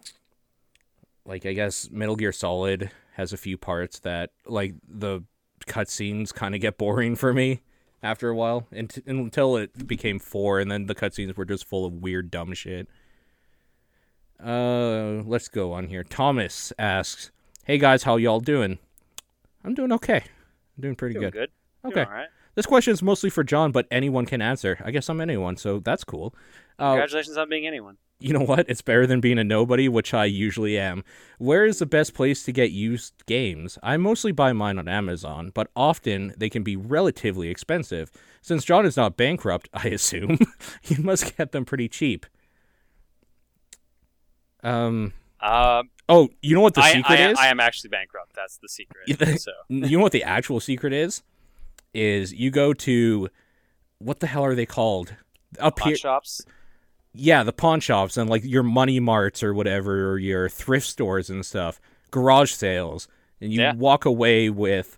like 1.24 1.46
I 1.46 1.52
guess 1.52 1.90
Metal 1.90 2.16
Gear 2.16 2.32
Solid 2.32 2.90
has 3.14 3.32
a 3.32 3.38
few 3.38 3.56
parts 3.56 4.00
that 4.00 4.30
like 4.46 4.74
the 4.88 5.22
cutscenes 5.66 6.34
kind 6.34 6.55
of 6.55 6.60
get 6.60 6.78
boring 6.78 7.14
for 7.16 7.32
me 7.32 7.60
after 8.03 8.29
a 8.29 8.35
while 8.35 8.66
unt- 8.73 9.03
until 9.07 9.57
it 9.57 9.87
became 9.87 10.19
4 10.19 10.61
and 10.61 10.70
then 10.70 10.87
the 10.87 10.95
cutscenes 10.95 11.37
were 11.37 11.45
just 11.45 11.65
full 11.65 11.85
of 11.85 11.95
weird 11.95 12.31
dumb 12.31 12.53
shit. 12.55 12.89
Uh 14.43 15.23
let's 15.27 15.49
go 15.49 15.73
on 15.73 15.89
here. 15.89 16.05
Thomas 16.05 16.73
asks 16.79 17.31
Hey 17.65 17.79
guys, 17.79 18.05
how 18.05 18.16
y'all 18.16 18.41
doing? 18.41 18.79
I'm 19.65 19.75
doing 19.75 19.93
okay. 19.93 20.23
I'm 20.77 20.81
doing 20.83 20.95
pretty 20.95 21.15
Doing 21.15 21.25
good. 21.31 21.33
good. 21.33 21.51
Doing 21.93 22.07
Okay. 22.07 22.11
right. 22.11 22.29
This 22.55 22.66
question 22.66 22.93
is 22.93 23.03
mostly 23.03 23.31
for 23.31 23.45
John, 23.45 23.73
but 23.73 23.87
anyone 23.91 24.27
can 24.27 24.41
answer. 24.43 24.79
I 24.85 24.91
guess 24.91 25.09
I'm 25.09 25.20
anyone, 25.20 25.57
so 25.57 25.79
that's 25.81 26.03
cool. 26.05 26.35
Uh, 26.79 26.93
Congratulations 26.93 27.37
on 27.37 27.49
being 27.49 27.66
anyone. 27.66 27.99
You 28.20 28.32
know 28.32 28.45
what? 28.45 28.69
It's 28.69 28.82
better 28.82 29.07
than 29.07 29.20
being 29.20 29.39
a 29.39 29.45
nobody, 29.45 29.89
which 29.89 30.12
I 30.12 30.24
usually 30.24 30.78
am. 30.78 31.05
Where 31.39 31.65
is 31.65 31.78
the 31.78 31.86
best 31.86 32.15
place 32.15 32.43
to 32.45 32.53
get 32.53 32.70
used 32.70 33.15
games? 33.27 33.78
I 33.82 33.97
mostly 33.97 34.32
buy 34.32 34.53
mine 34.53 34.78
on 34.78 34.89
Amazon, 34.89 35.51
but 35.55 35.70
often 35.77 36.35
they 36.36 36.51
can 36.51 36.62
be 36.62 36.77
relatively 36.77 37.49
expensive. 37.49 38.11
Since 38.43 38.65
John 38.65 38.86
is 38.86 38.97
not 38.97 39.16
bankrupt, 39.16 39.69
I 39.74 39.89
assume, 39.89 40.39
you 40.85 41.03
must 41.03 41.36
get 41.36 41.53
them 41.53 41.65
pretty 41.65 41.89
cheap. 41.89 42.27
Um. 44.62 45.12
Um, 45.40 45.90
Oh, 46.09 46.31
you 46.40 46.55
know 46.55 46.62
what 46.62 46.74
the 46.74 46.81
I, 46.81 46.93
secret 46.93 47.20
I, 47.20 47.31
is? 47.31 47.39
I 47.39 47.49
am 47.49 47.61
actually 47.61 47.90
bankrupt. 47.90 48.35
That's 48.35 48.57
the 48.59 48.69
secret. 48.69 49.40
so 49.40 49.53
you 49.69 49.99
know 49.99 50.03
what 50.03 50.12
the 50.12 50.24
actual 50.24 50.61
secret 50.61 50.93
is? 50.93 51.23
Is 51.93 52.32
you 52.32 52.51
go 52.51 52.73
to 52.73 53.28
what 53.99 54.20
the 54.20 54.27
hell 54.27 54.45
are 54.45 54.55
they 54.55 54.66
called? 54.66 55.15
Up 55.59 55.77
pawn 55.77 55.90
here, 55.90 55.97
shops. 55.97 56.43
Yeah, 57.19 57.43
the 57.43 57.53
pawn 57.53 57.81
shops 57.81 58.16
and 58.16 58.28
like 58.31 58.45
your 58.45 58.62
money 58.62 59.01
marts 59.01 59.43
or 59.43 59.53
whatever, 59.55 60.11
or 60.12 60.19
your 60.19 60.49
thrift 60.49 60.86
stores 60.86 61.28
and 61.31 61.45
stuff, 61.45 61.81
garage 62.11 62.53
sales, 62.53 63.09
and 63.40 63.53
you 63.53 63.61
Yeah. 63.61 63.74
walk 63.74 64.05
away 64.05 64.49
with 64.51 64.97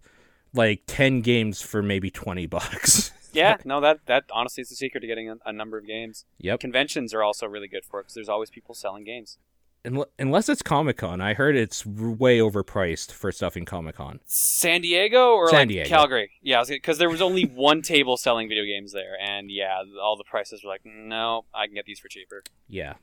like 0.55 0.83
ten 0.87 1.21
games 1.21 1.63
for 1.63 1.83
maybe 1.83 2.11
twenty 2.11 2.47
bucks. 2.47 3.13
Yeah, 3.33 3.59
no, 3.65 3.81
that 3.81 4.07
that 4.07 4.25
honestly 4.33 4.63
is 4.63 4.71
the 4.71 4.75
secret 4.75 5.03
to 5.03 5.07
getting 5.07 5.31
a, 5.31 5.37
a 5.47 5.53
number 5.53 5.79
of 5.79 5.87
games. 5.87 6.25
yep. 6.41 6.59
Conventions 6.59 7.15
are 7.15 7.23
also 7.23 7.47
really 7.47 7.69
good 7.69 7.85
for 7.85 8.01
it 8.01 8.03
because 8.03 8.15
there's 8.15 8.29
always 8.29 8.51
people 8.51 8.75
selling 8.75 9.05
games. 9.05 9.39
Unle- 9.85 10.07
Unless 10.19 10.49
it's 10.49 10.63
Comic 10.63 10.99
Con, 10.99 11.21
I 11.21 11.35
heard 11.35 11.57
it's 11.57 11.87
way 11.87 12.39
overpriced 12.39 13.13
for 13.13 13.33
stuff 13.33 13.57
in 13.57 13.65
Comic 13.65 13.97
Con. 13.97 14.21
San 14.27 14.83
Diego 14.83 15.31
or 15.35 15.49
San 15.49 15.61
like 15.61 15.69
Diego. 15.69 15.89
Calgary? 15.89 16.31
Yeah, 16.43 16.63
because 16.69 16.99
there 16.99 17.09
was 17.09 17.23
only 17.23 17.45
one 17.55 17.81
table 17.83 18.17
selling 18.17 18.49
video 18.49 18.65
games 18.65 18.93
there, 18.93 19.17
and 19.21 19.51
yeah, 19.51 19.83
all 20.03 20.17
the 20.17 20.25
prices 20.25 20.63
were 20.63 20.71
like, 20.71 20.83
no, 20.85 21.45
I 21.55 21.67
can 21.67 21.75
get 21.75 21.87
these 21.87 21.99
for 21.99 22.09
cheaper. 22.09 22.43
Yeah. 22.69 22.95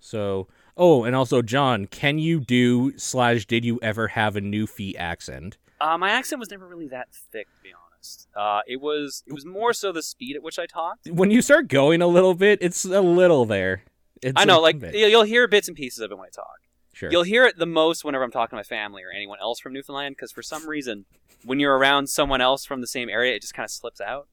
So, 0.00 0.48
oh, 0.76 1.04
and 1.04 1.14
also, 1.16 1.42
John, 1.42 1.86
can 1.86 2.18
you 2.18 2.40
do 2.40 2.96
slash 2.98 3.46
did 3.46 3.64
you 3.64 3.78
ever 3.82 4.08
have 4.08 4.36
a 4.36 4.40
Newfie 4.40 4.96
accent? 4.96 5.56
Uh, 5.80 5.98
my 5.98 6.10
accent 6.10 6.40
was 6.40 6.50
never 6.50 6.66
really 6.66 6.88
that 6.88 7.08
thick, 7.32 7.46
to 7.56 7.62
be 7.62 7.70
honest. 7.70 8.28
Uh, 8.36 8.60
it 8.66 8.80
was 8.80 9.22
it 9.26 9.32
was 9.32 9.44
more 9.46 9.72
so 9.72 9.92
the 9.92 10.02
speed 10.02 10.36
at 10.36 10.42
which 10.42 10.58
I 10.58 10.66
talked. 10.66 11.08
When 11.10 11.30
you 11.30 11.40
start 11.42 11.68
going 11.68 12.02
a 12.02 12.06
little 12.06 12.34
bit, 12.34 12.58
it's 12.60 12.84
a 12.84 13.00
little 13.00 13.44
there. 13.46 13.82
It's 14.24 14.40
I 14.40 14.44
know, 14.44 14.60
like 14.60 14.78
bit. 14.78 14.94
you'll 14.94 15.22
hear 15.24 15.46
bits 15.48 15.68
and 15.68 15.76
pieces 15.76 15.98
of 16.00 16.10
it 16.10 16.16
when 16.16 16.26
I 16.26 16.30
talk. 16.30 16.60
sure. 16.94 17.10
You'll 17.10 17.22
hear 17.24 17.44
it 17.44 17.58
the 17.58 17.66
most 17.66 18.04
whenever 18.04 18.24
I'm 18.24 18.30
talking 18.30 18.50
to 18.50 18.56
my 18.56 18.62
family 18.62 19.02
or 19.02 19.10
anyone 19.14 19.38
else 19.40 19.60
from 19.60 19.72
Newfoundland, 19.74 20.16
because 20.16 20.32
for 20.32 20.42
some 20.42 20.66
reason, 20.68 21.04
when 21.44 21.60
you're 21.60 21.76
around 21.76 22.08
someone 22.08 22.40
else 22.40 22.64
from 22.64 22.80
the 22.80 22.86
same 22.86 23.08
area, 23.10 23.34
it 23.34 23.42
just 23.42 23.52
kind 23.54 23.64
of 23.64 23.70
slips 23.70 24.00
out. 24.00 24.28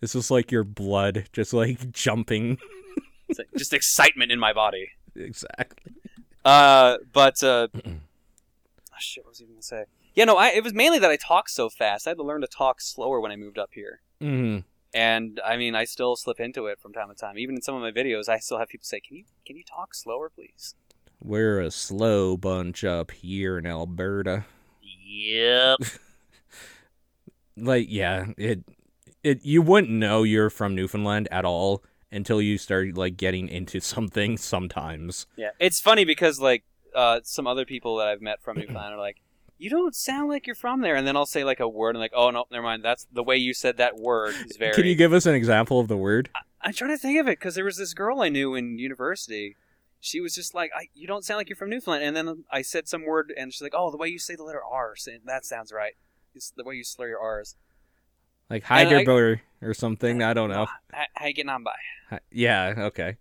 This 0.00 0.14
is 0.14 0.30
like 0.30 0.50
your 0.50 0.64
blood 0.64 1.28
just 1.32 1.52
like 1.52 1.90
jumping. 1.92 2.56
It's 3.28 3.38
like 3.38 3.48
just 3.56 3.72
excitement 3.74 4.32
in 4.32 4.38
my 4.38 4.52
body. 4.52 4.90
exactly. 5.14 5.92
Uh, 6.44 6.98
but 7.12 7.42
uh, 7.42 7.68
oh, 7.74 7.90
shit, 8.98 9.24
what 9.24 9.30
was 9.32 9.40
I 9.40 9.44
even 9.44 9.54
gonna 9.56 9.62
say? 9.62 9.84
Yeah, 10.14 10.24
no, 10.24 10.36
I, 10.36 10.48
it 10.50 10.62
was 10.64 10.72
mainly 10.72 10.98
that 11.00 11.10
I 11.10 11.16
talk 11.16 11.48
so 11.48 11.68
fast. 11.68 12.06
I 12.06 12.10
had 12.10 12.18
to 12.18 12.22
learn 12.22 12.40
to 12.42 12.46
talk 12.46 12.80
slower 12.80 13.20
when 13.20 13.32
I 13.32 13.36
moved 13.36 13.58
up 13.58 13.70
here. 13.74 14.00
hmm 14.20 14.58
And 14.94 15.40
I 15.44 15.56
mean, 15.56 15.74
I 15.74 15.84
still 15.84 16.14
slip 16.14 16.38
into 16.38 16.66
it 16.66 16.80
from 16.80 16.92
time 16.92 17.08
to 17.08 17.14
time. 17.14 17.36
Even 17.36 17.56
in 17.56 17.62
some 17.62 17.74
of 17.74 17.82
my 17.82 17.90
videos, 17.90 18.28
I 18.28 18.38
still 18.38 18.58
have 18.58 18.68
people 18.68 18.84
say, 18.84 19.00
"Can 19.00 19.16
you 19.16 19.24
can 19.44 19.56
you 19.56 19.64
talk 19.64 19.94
slower, 19.94 20.30
please?" 20.30 20.76
We're 21.20 21.60
a 21.60 21.70
slow 21.70 22.36
bunch 22.36 22.84
up 22.84 23.10
here 23.10 23.58
in 23.58 23.66
Alberta. 23.66 24.44
Yep. 24.82 25.78
Like, 27.56 27.86
yeah, 27.88 28.26
it 28.36 28.64
it 29.22 29.44
you 29.44 29.62
wouldn't 29.62 29.92
know 29.92 30.24
you're 30.24 30.50
from 30.50 30.74
Newfoundland 30.74 31.28
at 31.30 31.44
all 31.44 31.84
until 32.10 32.42
you 32.42 32.58
start 32.58 32.96
like 32.96 33.16
getting 33.16 33.48
into 33.48 33.80
something 33.94 34.36
sometimes. 34.36 35.26
yeah, 35.36 35.50
it's 35.60 35.80
funny 35.80 36.04
because 36.04 36.40
like 36.40 36.64
uh, 36.96 37.20
some 37.22 37.46
other 37.46 37.64
people 37.64 37.96
that 37.98 38.08
I've 38.08 38.20
met 38.20 38.42
from 38.42 38.56
Newfoundland 38.58 38.94
are 38.94 38.98
like, 38.98 39.20
"You 39.58 39.70
don't 39.70 39.94
sound 39.94 40.28
like 40.28 40.46
you're 40.46 40.54
from 40.54 40.80
there," 40.80 40.96
and 40.96 41.06
then 41.06 41.16
I'll 41.16 41.26
say 41.26 41.44
like 41.44 41.60
a 41.60 41.68
word 41.68 41.90
and 41.90 42.00
like, 42.00 42.12
"Oh 42.14 42.30
no, 42.30 42.44
never 42.50 42.62
mind. 42.64 42.84
That's 42.84 43.06
the 43.12 43.22
way 43.22 43.36
you 43.36 43.54
said 43.54 43.76
that 43.76 43.96
word 43.96 44.34
is 44.46 44.56
very." 44.56 44.74
Can 44.74 44.86
you 44.86 44.94
give 44.94 45.12
us 45.12 45.26
an 45.26 45.34
example 45.34 45.80
of 45.80 45.88
the 45.88 45.96
word? 45.96 46.30
I'm 46.60 46.72
trying 46.72 46.90
to 46.90 46.98
think 46.98 47.20
of 47.20 47.28
it 47.28 47.38
because 47.38 47.54
there 47.54 47.64
was 47.64 47.76
this 47.76 47.94
girl 47.94 48.20
I 48.20 48.28
knew 48.28 48.54
in 48.54 48.78
university. 48.78 49.56
She 50.00 50.20
was 50.20 50.34
just 50.34 50.54
like, 50.54 50.70
I, 50.76 50.88
"You 50.94 51.06
don't 51.06 51.24
sound 51.24 51.38
like 51.38 51.48
you're 51.48 51.56
from 51.56 51.70
Newfoundland." 51.70 52.04
And 52.04 52.16
then 52.16 52.44
I 52.50 52.62
said 52.62 52.88
some 52.88 53.04
word, 53.04 53.32
and 53.36 53.52
she's 53.52 53.62
like, 53.62 53.74
"Oh, 53.74 53.90
the 53.90 53.96
way 53.96 54.08
you 54.08 54.18
say 54.18 54.34
the 54.34 54.44
letter 54.44 54.62
R, 54.62 54.94
that 55.24 55.44
sounds 55.44 55.72
right. 55.72 55.94
It's 56.34 56.50
the 56.50 56.64
way 56.64 56.74
you 56.74 56.84
slur 56.84 57.08
your 57.08 57.20
R's." 57.20 57.56
Like 58.50 58.64
I- 58.70 58.84
Heidelberg 58.84 59.40
or 59.62 59.74
something? 59.74 60.22
I 60.22 60.34
don't 60.34 60.50
know. 60.50 60.66
How, 60.92 61.04
how 61.14 61.26
you 61.26 61.32
getting 61.34 61.48
on 61.50 61.64
by? 61.64 62.20
Yeah, 62.30 62.74
okay. 62.76 63.16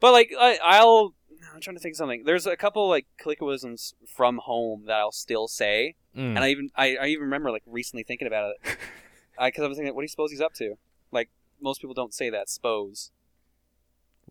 But 0.00 0.12
like, 0.12 0.32
I, 0.38 0.58
I'll. 0.64 1.14
I'm 1.54 1.60
trying 1.60 1.76
to 1.76 1.80
think 1.82 1.92
of 1.94 1.96
something. 1.96 2.24
There's 2.24 2.46
a 2.46 2.56
couple 2.56 2.88
like 2.88 3.06
colloquialisms 3.18 3.94
from 4.06 4.38
home 4.38 4.84
that 4.86 4.98
I'll 4.98 5.12
still 5.12 5.48
say, 5.48 5.94
Mm. 6.16 6.36
and 6.36 6.38
I 6.40 6.48
even 6.50 6.70
I, 6.76 6.96
I 6.96 7.06
even 7.06 7.24
remember 7.24 7.50
like 7.50 7.62
recently 7.66 8.02
thinking 8.02 8.26
about 8.26 8.50
it, 8.52 8.76
because 9.42 9.64
I 9.64 9.66
was 9.68 9.78
thinking, 9.78 9.94
what 9.94 10.02
do 10.02 10.04
you 10.04 10.08
suppose 10.08 10.30
he's 10.30 10.40
up 10.42 10.52
to? 10.54 10.74
Like 11.10 11.30
most 11.60 11.80
people 11.80 11.94
don't 11.94 12.12
say 12.12 12.28
that. 12.30 12.48
Suppose. 12.50 13.10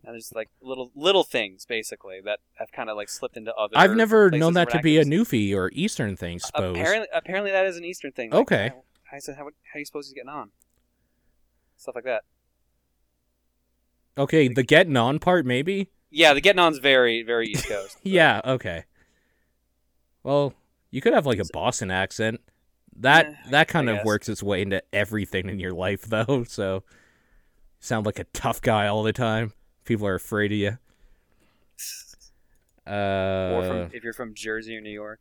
And 0.04 0.14
there's 0.14 0.32
like 0.34 0.48
little 0.60 0.90
little 0.94 1.22
things 1.24 1.64
basically 1.66 2.20
that 2.24 2.38
have 2.54 2.70
kind 2.72 2.88
of 2.90 2.96
like 2.96 3.08
slipped 3.08 3.36
into 3.36 3.52
other. 3.54 3.72
I've 3.76 3.94
never 3.96 4.30
known 4.30 4.54
that 4.54 4.70
to 4.70 4.78
be 4.80 4.98
a. 4.98 5.04
Newfie 5.04 5.54
or 5.54 5.70
Eastern 5.74 6.16
thing, 6.16 6.38
suppose. 6.38 6.76
Apparently, 6.76 7.08
apparently 7.12 7.50
that 7.52 7.66
is 7.66 7.76
an 7.76 7.84
Eastern 7.84 8.12
thing. 8.12 8.30
Like, 8.30 8.40
Okay. 8.42 8.68
how- 8.70 8.84
I 9.16 9.18
said, 9.18 9.36
how, 9.36 9.44
how 9.44 9.50
do 9.74 9.78
you 9.78 9.84
suppose 9.84 10.06
he's 10.06 10.14
getting 10.14 10.30
on? 10.30 10.50
Stuff 11.76 11.94
like 11.96 12.04
that. 12.04 12.22
Okay, 14.16 14.48
the 14.48 14.62
getting 14.62 14.96
on 14.96 15.18
part, 15.18 15.46
maybe? 15.46 15.88
Yeah, 16.12 16.34
the 16.34 16.40
getting 16.40 16.60
on's 16.60 16.78
very 16.78 17.22
very 17.22 17.48
East 17.48 17.66
Coast. 17.68 17.96
Yeah, 18.02 18.40
okay. 18.44 18.84
Well, 20.22 20.54
you 20.90 21.00
could 21.00 21.14
have 21.14 21.26
like 21.26 21.38
a 21.40 21.44
Boston 21.52 21.90
accent. 21.90 22.40
That 22.96 23.26
Eh, 23.26 23.34
that 23.50 23.68
kind 23.68 23.88
I 23.88 23.92
of 23.94 23.98
guess. 24.00 24.06
works 24.06 24.28
its 24.28 24.42
way 24.42 24.62
into 24.62 24.82
everything 24.92 25.48
in 25.48 25.58
your 25.58 25.72
life 25.72 26.02
though, 26.02 26.44
so 26.48 26.84
sound 27.80 28.06
like 28.06 28.18
a 28.18 28.24
tough 28.32 28.60
guy 28.60 28.86
all 28.86 29.02
the 29.02 29.12
time. 29.12 29.52
People 29.84 30.06
are 30.06 30.14
afraid 30.14 30.52
of 30.52 30.58
you. 30.58 30.78
Uh 32.86 32.90
or 33.54 33.62
from 33.66 33.90
if 33.92 34.02
you're 34.04 34.12
from 34.12 34.34
Jersey 34.34 34.76
or 34.76 34.80
New 34.80 34.90
York. 34.90 35.20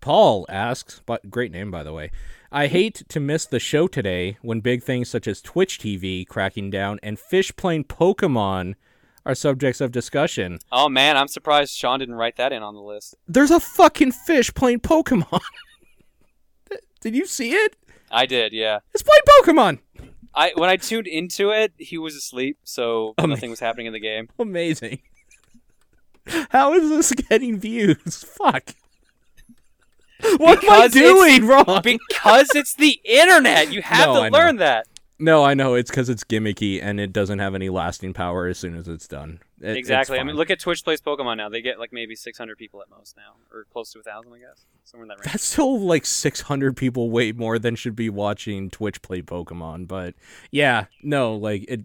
Paul 0.00 0.46
asks, 0.48 1.02
but 1.04 1.30
great 1.30 1.52
name 1.52 1.70
by 1.70 1.82
the 1.82 1.92
way. 1.92 2.10
I 2.50 2.66
hate 2.66 3.04
to 3.10 3.20
miss 3.20 3.46
the 3.46 3.60
show 3.60 3.86
today 3.86 4.38
when 4.42 4.60
big 4.60 4.82
things 4.82 5.08
such 5.08 5.28
as 5.28 5.40
Twitch 5.42 5.78
TV 5.78 6.26
cracking 6.26 6.70
down 6.70 6.98
and 7.02 7.18
fish 7.18 7.54
playing 7.56 7.84
Pokemon 7.84 8.74
are 9.26 9.34
subjects 9.34 9.80
of 9.80 9.92
discussion. 9.92 10.58
Oh 10.72 10.88
man, 10.88 11.16
I'm 11.16 11.28
surprised 11.28 11.74
Sean 11.76 11.98
didn't 11.98 12.14
write 12.14 12.36
that 12.36 12.52
in 12.52 12.62
on 12.62 12.74
the 12.74 12.80
list. 12.80 13.14
There's 13.28 13.50
a 13.50 13.60
fucking 13.60 14.12
fish 14.12 14.52
playing 14.54 14.80
Pokemon. 14.80 15.40
Did 17.00 17.14
you 17.16 17.26
see 17.26 17.52
it? 17.52 17.76
I 18.10 18.26
did, 18.26 18.52
yeah. 18.52 18.80
It's 18.92 19.02
playing 19.02 19.22
Pokemon. 19.56 19.78
I 20.34 20.52
when 20.54 20.68
I 20.68 20.76
tuned 20.76 21.06
into 21.06 21.50
it, 21.50 21.72
he 21.78 21.96
was 21.98 22.14
asleep, 22.14 22.58
so 22.64 23.14
Ama- 23.18 23.28
nothing 23.34 23.50
was 23.50 23.60
happening 23.60 23.86
in 23.86 23.92
the 23.92 24.00
game. 24.00 24.28
Amazing. 24.38 25.00
How 26.50 26.74
is 26.74 26.88
this 26.88 27.12
getting 27.12 27.58
views? 27.58 28.24
Fuck. 28.38 28.74
What 30.36 30.60
Because 30.60 30.94
am 30.94 31.02
I 31.02 31.08
doing 31.08 31.46
wrong? 31.46 31.80
Because 31.82 32.48
it's 32.54 32.74
the 32.74 33.00
internet. 33.04 33.72
You 33.72 33.80
have 33.82 34.08
No, 34.08 34.14
to 34.16 34.20
I 34.20 34.28
know. 34.28 34.38
learn 34.38 34.56
that. 34.56 34.86
No, 35.20 35.44
I 35.44 35.54
know 35.54 35.74
it's 35.74 35.90
because 35.90 36.08
it's 36.08 36.24
gimmicky 36.24 36.82
and 36.82 36.98
it 36.98 37.12
doesn't 37.12 37.38
have 37.40 37.54
any 37.54 37.68
lasting 37.68 38.14
power 38.14 38.46
as 38.46 38.58
soon 38.58 38.74
as 38.74 38.88
it's 38.88 39.06
done. 39.06 39.40
It- 39.60 39.70
it's 39.70 39.78
exactly. 39.78 40.18
I 40.18 40.24
mean, 40.24 40.34
look 40.36 40.50
at 40.50 40.58
Twitch 40.58 40.82
plays 40.82 41.00
Pokemon 41.00 41.36
now. 41.36 41.48
They 41.50 41.60
get 41.60 41.78
like 41.78 41.92
maybe 41.92 42.16
600 42.16 42.56
people 42.56 42.80
at 42.80 42.88
most 42.88 43.16
now, 43.16 43.34
or 43.52 43.66
close 43.72 43.92
to 43.92 43.98
a 43.98 44.02
thousand, 44.02 44.32
I 44.32 44.38
guess, 44.38 44.64
somewhere 44.84 45.04
in 45.04 45.08
that 45.08 45.18
range. 45.18 45.32
That's 45.32 45.44
still 45.44 45.78
like 45.80 46.06
600 46.06 46.76
people, 46.76 47.10
way 47.10 47.32
more 47.32 47.58
than 47.58 47.76
should 47.76 47.94
be 47.94 48.08
watching 48.08 48.70
Twitch 48.70 49.02
play 49.02 49.20
Pokemon. 49.20 49.86
But 49.86 50.14
yeah, 50.50 50.86
no, 51.02 51.34
like 51.36 51.66
it, 51.68 51.84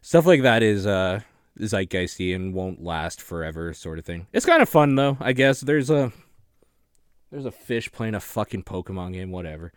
stuff 0.00 0.24
like 0.26 0.42
that 0.42 0.62
is 0.62 0.86
uh 0.86 1.20
zeitgeisty 1.58 2.34
and 2.34 2.54
won't 2.54 2.82
last 2.82 3.20
forever, 3.20 3.74
sort 3.74 3.98
of 3.98 4.04
thing. 4.04 4.26
It's 4.32 4.46
kind 4.46 4.62
of 4.62 4.68
fun 4.68 4.94
though, 4.94 5.16
I 5.20 5.32
guess. 5.32 5.60
There's 5.60 5.90
a 5.90 6.12
there's 7.32 7.44
a 7.44 7.50
fish 7.50 7.90
playing 7.90 8.14
a 8.14 8.20
fucking 8.20 8.62
Pokemon 8.62 9.12
game, 9.14 9.30
whatever. 9.32 9.72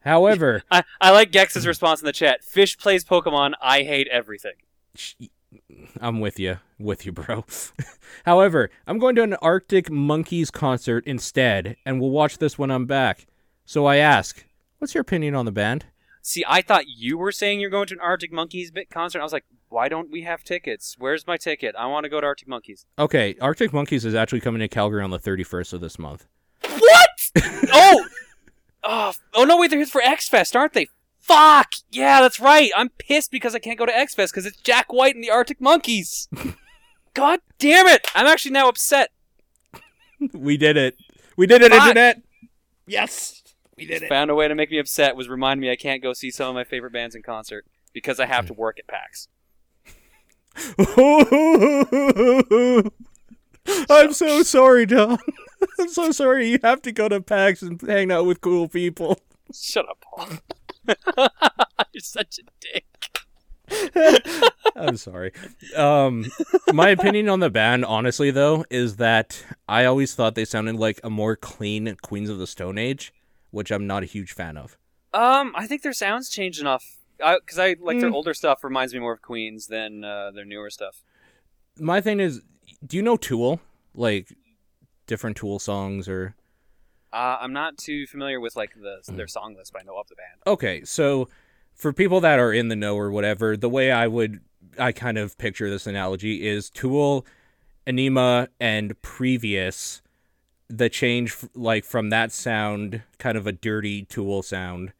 However, 0.00 0.62
I, 0.70 0.84
I 1.00 1.10
like 1.10 1.32
Gex's 1.32 1.66
response 1.66 2.00
in 2.00 2.06
the 2.06 2.12
chat. 2.12 2.44
Fish 2.44 2.78
plays 2.78 3.04
Pokemon. 3.04 3.52
I 3.60 3.82
hate 3.82 4.08
everything. 4.08 4.54
I'm 6.00 6.20
with 6.20 6.38
you, 6.38 6.58
with 6.78 7.04
you, 7.06 7.12
bro. 7.12 7.44
However, 8.24 8.70
I'm 8.86 8.98
going 8.98 9.16
to 9.16 9.22
an 9.22 9.34
Arctic 9.34 9.90
Monkeys 9.90 10.50
concert 10.50 11.06
instead, 11.06 11.76
and 11.84 12.00
we'll 12.00 12.10
watch 12.10 12.38
this 12.38 12.58
when 12.58 12.70
I'm 12.70 12.86
back. 12.86 13.26
So 13.64 13.86
I 13.86 13.96
ask, 13.96 14.44
what's 14.78 14.94
your 14.94 15.02
opinion 15.02 15.34
on 15.34 15.44
the 15.44 15.52
band? 15.52 15.86
See, 16.22 16.44
I 16.46 16.60
thought 16.60 16.86
you 16.86 17.16
were 17.16 17.32
saying 17.32 17.60
you're 17.60 17.70
going 17.70 17.86
to 17.88 17.94
an 17.94 18.00
Arctic 18.00 18.32
Monkeys 18.32 18.70
bit 18.70 18.90
concert. 18.90 19.20
I 19.20 19.22
was 19.22 19.32
like, 19.32 19.44
why 19.68 19.88
don't 19.88 20.10
we 20.10 20.22
have 20.22 20.44
tickets? 20.44 20.96
Where's 20.98 21.26
my 21.26 21.36
ticket? 21.36 21.74
I 21.78 21.86
want 21.86 22.04
to 22.04 22.10
go 22.10 22.20
to 22.20 22.26
Arctic 22.26 22.48
Monkeys. 22.48 22.84
Okay, 22.98 23.36
Arctic 23.40 23.72
Monkeys 23.72 24.04
is 24.04 24.14
actually 24.14 24.40
coming 24.40 24.60
to 24.60 24.68
Calgary 24.68 25.02
on 25.02 25.10
the 25.10 25.18
31st 25.18 25.72
of 25.72 25.80
this 25.80 25.98
month. 25.98 26.26
What? 26.62 27.30
oh, 27.72 28.06
oh, 28.84 29.12
oh 29.34 29.44
no! 29.44 29.58
Wait, 29.58 29.70
they're 29.70 29.78
here 29.78 29.86
for 29.86 30.02
X 30.02 30.28
Fest, 30.28 30.56
aren't 30.56 30.72
they? 30.72 30.88
Fuck! 31.18 31.72
Yeah, 31.90 32.20
that's 32.20 32.40
right. 32.40 32.70
I'm 32.76 32.90
pissed 32.90 33.30
because 33.30 33.54
I 33.54 33.58
can't 33.58 33.78
go 33.78 33.86
to 33.86 33.96
X 33.96 34.14
Fest 34.14 34.32
because 34.32 34.46
it's 34.46 34.56
Jack 34.58 34.92
White 34.92 35.14
and 35.14 35.22
the 35.22 35.30
Arctic 35.30 35.60
Monkeys. 35.60 36.28
God 37.14 37.40
damn 37.58 37.86
it! 37.86 38.06
I'm 38.14 38.26
actually 38.26 38.52
now 38.52 38.68
upset. 38.68 39.10
we 40.32 40.56
did 40.56 40.76
it. 40.76 40.96
We 41.36 41.46
did 41.46 41.62
it, 41.62 41.72
Fuck. 41.72 41.80
internet. 41.80 42.22
Yes, 42.86 43.42
we 43.76 43.86
did 43.86 44.02
it. 44.02 44.08
Found 44.08 44.30
a 44.30 44.34
way 44.34 44.48
to 44.48 44.54
make 44.54 44.70
me 44.70 44.78
upset. 44.78 45.16
Was 45.16 45.28
remind 45.28 45.60
me 45.60 45.70
I 45.70 45.76
can't 45.76 46.02
go 46.02 46.12
see 46.12 46.30
some 46.30 46.48
of 46.48 46.54
my 46.54 46.64
favorite 46.64 46.92
bands 46.92 47.14
in 47.14 47.22
concert 47.22 47.66
because 47.92 48.20
I 48.20 48.26
have 48.26 48.46
to 48.46 48.54
work 48.54 48.78
at 48.78 48.86
PAX. 48.86 49.28
I'm 53.90 54.12
so 54.12 54.42
sorry, 54.42 54.86
Don. 54.86 55.18
I'm 55.78 55.88
so 55.92 56.10
sorry. 56.12 56.48
You 56.50 56.58
have 56.62 56.82
to 56.82 56.92
go 56.92 57.08
to 57.08 57.20
PAX 57.20 57.62
and 57.62 57.80
hang 57.80 58.10
out 58.10 58.26
with 58.26 58.40
cool 58.40 58.68
people. 58.68 59.18
Shut 59.54 59.86
up, 59.88 59.98
Paul. 60.02 60.28
You're 61.92 62.00
such 62.00 62.38
a 62.38 62.42
dick. 62.60 62.84
I'm 64.76 64.96
sorry. 64.96 65.32
Um, 65.76 66.26
my 66.72 66.88
opinion 66.88 67.28
on 67.28 67.40
the 67.40 67.50
band, 67.50 67.84
honestly, 67.84 68.30
though, 68.30 68.64
is 68.70 68.96
that 68.96 69.44
I 69.68 69.84
always 69.84 70.14
thought 70.14 70.34
they 70.34 70.44
sounded 70.44 70.76
like 70.76 71.00
a 71.04 71.10
more 71.10 71.36
clean 71.36 71.96
Queens 72.02 72.28
of 72.30 72.38
the 72.38 72.46
Stone 72.46 72.78
Age, 72.78 73.12
which 73.50 73.70
I'm 73.70 73.86
not 73.86 74.02
a 74.02 74.06
huge 74.06 74.32
fan 74.32 74.56
of. 74.56 74.76
Um, 75.12 75.52
I 75.56 75.66
think 75.66 75.82
their 75.82 75.92
sounds 75.92 76.28
changed 76.28 76.60
enough. 76.60 76.84
Because 77.18 77.58
I, 77.58 77.76
like 77.80 78.00
their 78.00 78.08
Mm. 78.10 78.14
older 78.14 78.32
stuff 78.32 78.64
reminds 78.64 78.94
me 78.94 79.00
more 79.00 79.12
of 79.12 79.20
Queens 79.20 79.66
than 79.66 80.04
uh, 80.04 80.30
their 80.30 80.46
newer 80.46 80.70
stuff. 80.70 81.02
My 81.78 82.00
thing 82.00 82.18
is, 82.18 82.40
do 82.86 82.96
you 82.96 83.02
know 83.02 83.16
Tool? 83.18 83.60
Like 83.94 84.34
different 85.10 85.36
Tool 85.36 85.58
songs 85.58 86.08
or 86.08 86.36
Uh, 87.12 87.36
I'm 87.40 87.52
not 87.52 87.76
too 87.76 88.06
familiar 88.06 88.40
with 88.40 88.54
like 88.54 88.74
the 88.80 89.02
their 89.12 89.26
song 89.26 89.56
list, 89.56 89.72
but 89.72 89.82
I 89.82 89.84
know 89.84 89.98
of 89.98 90.08
the 90.08 90.14
band. 90.14 90.40
Okay, 90.46 90.84
so 90.84 91.28
for 91.74 91.92
people 91.92 92.20
that 92.20 92.38
are 92.38 92.52
in 92.52 92.68
the 92.68 92.76
know 92.76 92.96
or 92.96 93.10
whatever, 93.10 93.56
the 93.56 93.68
way 93.68 93.90
I 93.90 94.06
would 94.06 94.40
I 94.78 94.92
kind 94.92 95.18
of 95.18 95.36
picture 95.36 95.68
this 95.68 95.86
analogy 95.88 96.46
is 96.46 96.70
Tool, 96.70 97.26
Ænima, 97.86 98.48
and 98.60 99.00
Previous. 99.02 100.00
The 100.68 100.88
change, 100.88 101.36
like 101.56 101.84
from 101.84 102.10
that 102.10 102.30
sound, 102.30 103.02
kind 103.18 103.36
of 103.36 103.48
a 103.48 103.52
dirty 103.52 104.04
Tool 104.04 104.44
sound, 104.44 104.92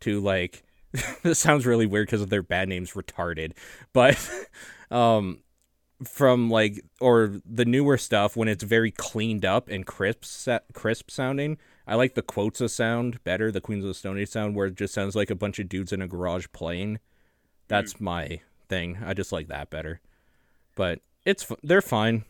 to 0.00 0.18
like 0.20 0.64
this 1.22 1.38
sounds 1.38 1.66
really 1.66 1.84
weird 1.84 2.06
because 2.06 2.22
of 2.22 2.30
their 2.30 2.42
bad 2.42 2.70
names, 2.70 2.92
retarded. 2.92 3.52
But 3.92 4.18
um, 4.90 5.40
from 6.04 6.50
like 6.50 6.84
or 7.00 7.40
the 7.44 7.64
newer 7.64 7.98
stuff 7.98 8.36
when 8.36 8.48
it's 8.48 8.64
very 8.64 8.90
cleaned 8.90 9.44
up 9.44 9.68
and 9.68 9.86
crisp 9.86 10.24
crisp 10.72 11.10
sounding. 11.10 11.58
I 11.86 11.94
like 11.94 12.14
the 12.14 12.22
QOTSA 12.22 12.68
sound 12.70 13.22
better, 13.24 13.50
the 13.50 13.62
Queens 13.62 13.82
of 13.82 13.88
the 13.88 13.94
Stone 13.94 14.18
Age 14.18 14.28
sound, 14.28 14.54
where 14.54 14.66
it 14.66 14.74
just 14.74 14.92
sounds 14.92 15.16
like 15.16 15.30
a 15.30 15.34
bunch 15.34 15.58
of 15.58 15.68
dudes 15.68 15.92
in 15.92 16.02
a 16.02 16.06
garage 16.06 16.46
playing. 16.52 16.98
That's 17.66 18.00
my 18.00 18.40
thing. 18.68 18.98
I 19.04 19.14
just 19.14 19.32
like 19.32 19.48
that 19.48 19.70
better. 19.70 20.00
But 20.74 21.00
it's 21.24 21.46
they're 21.62 21.82
fine. 21.82 22.24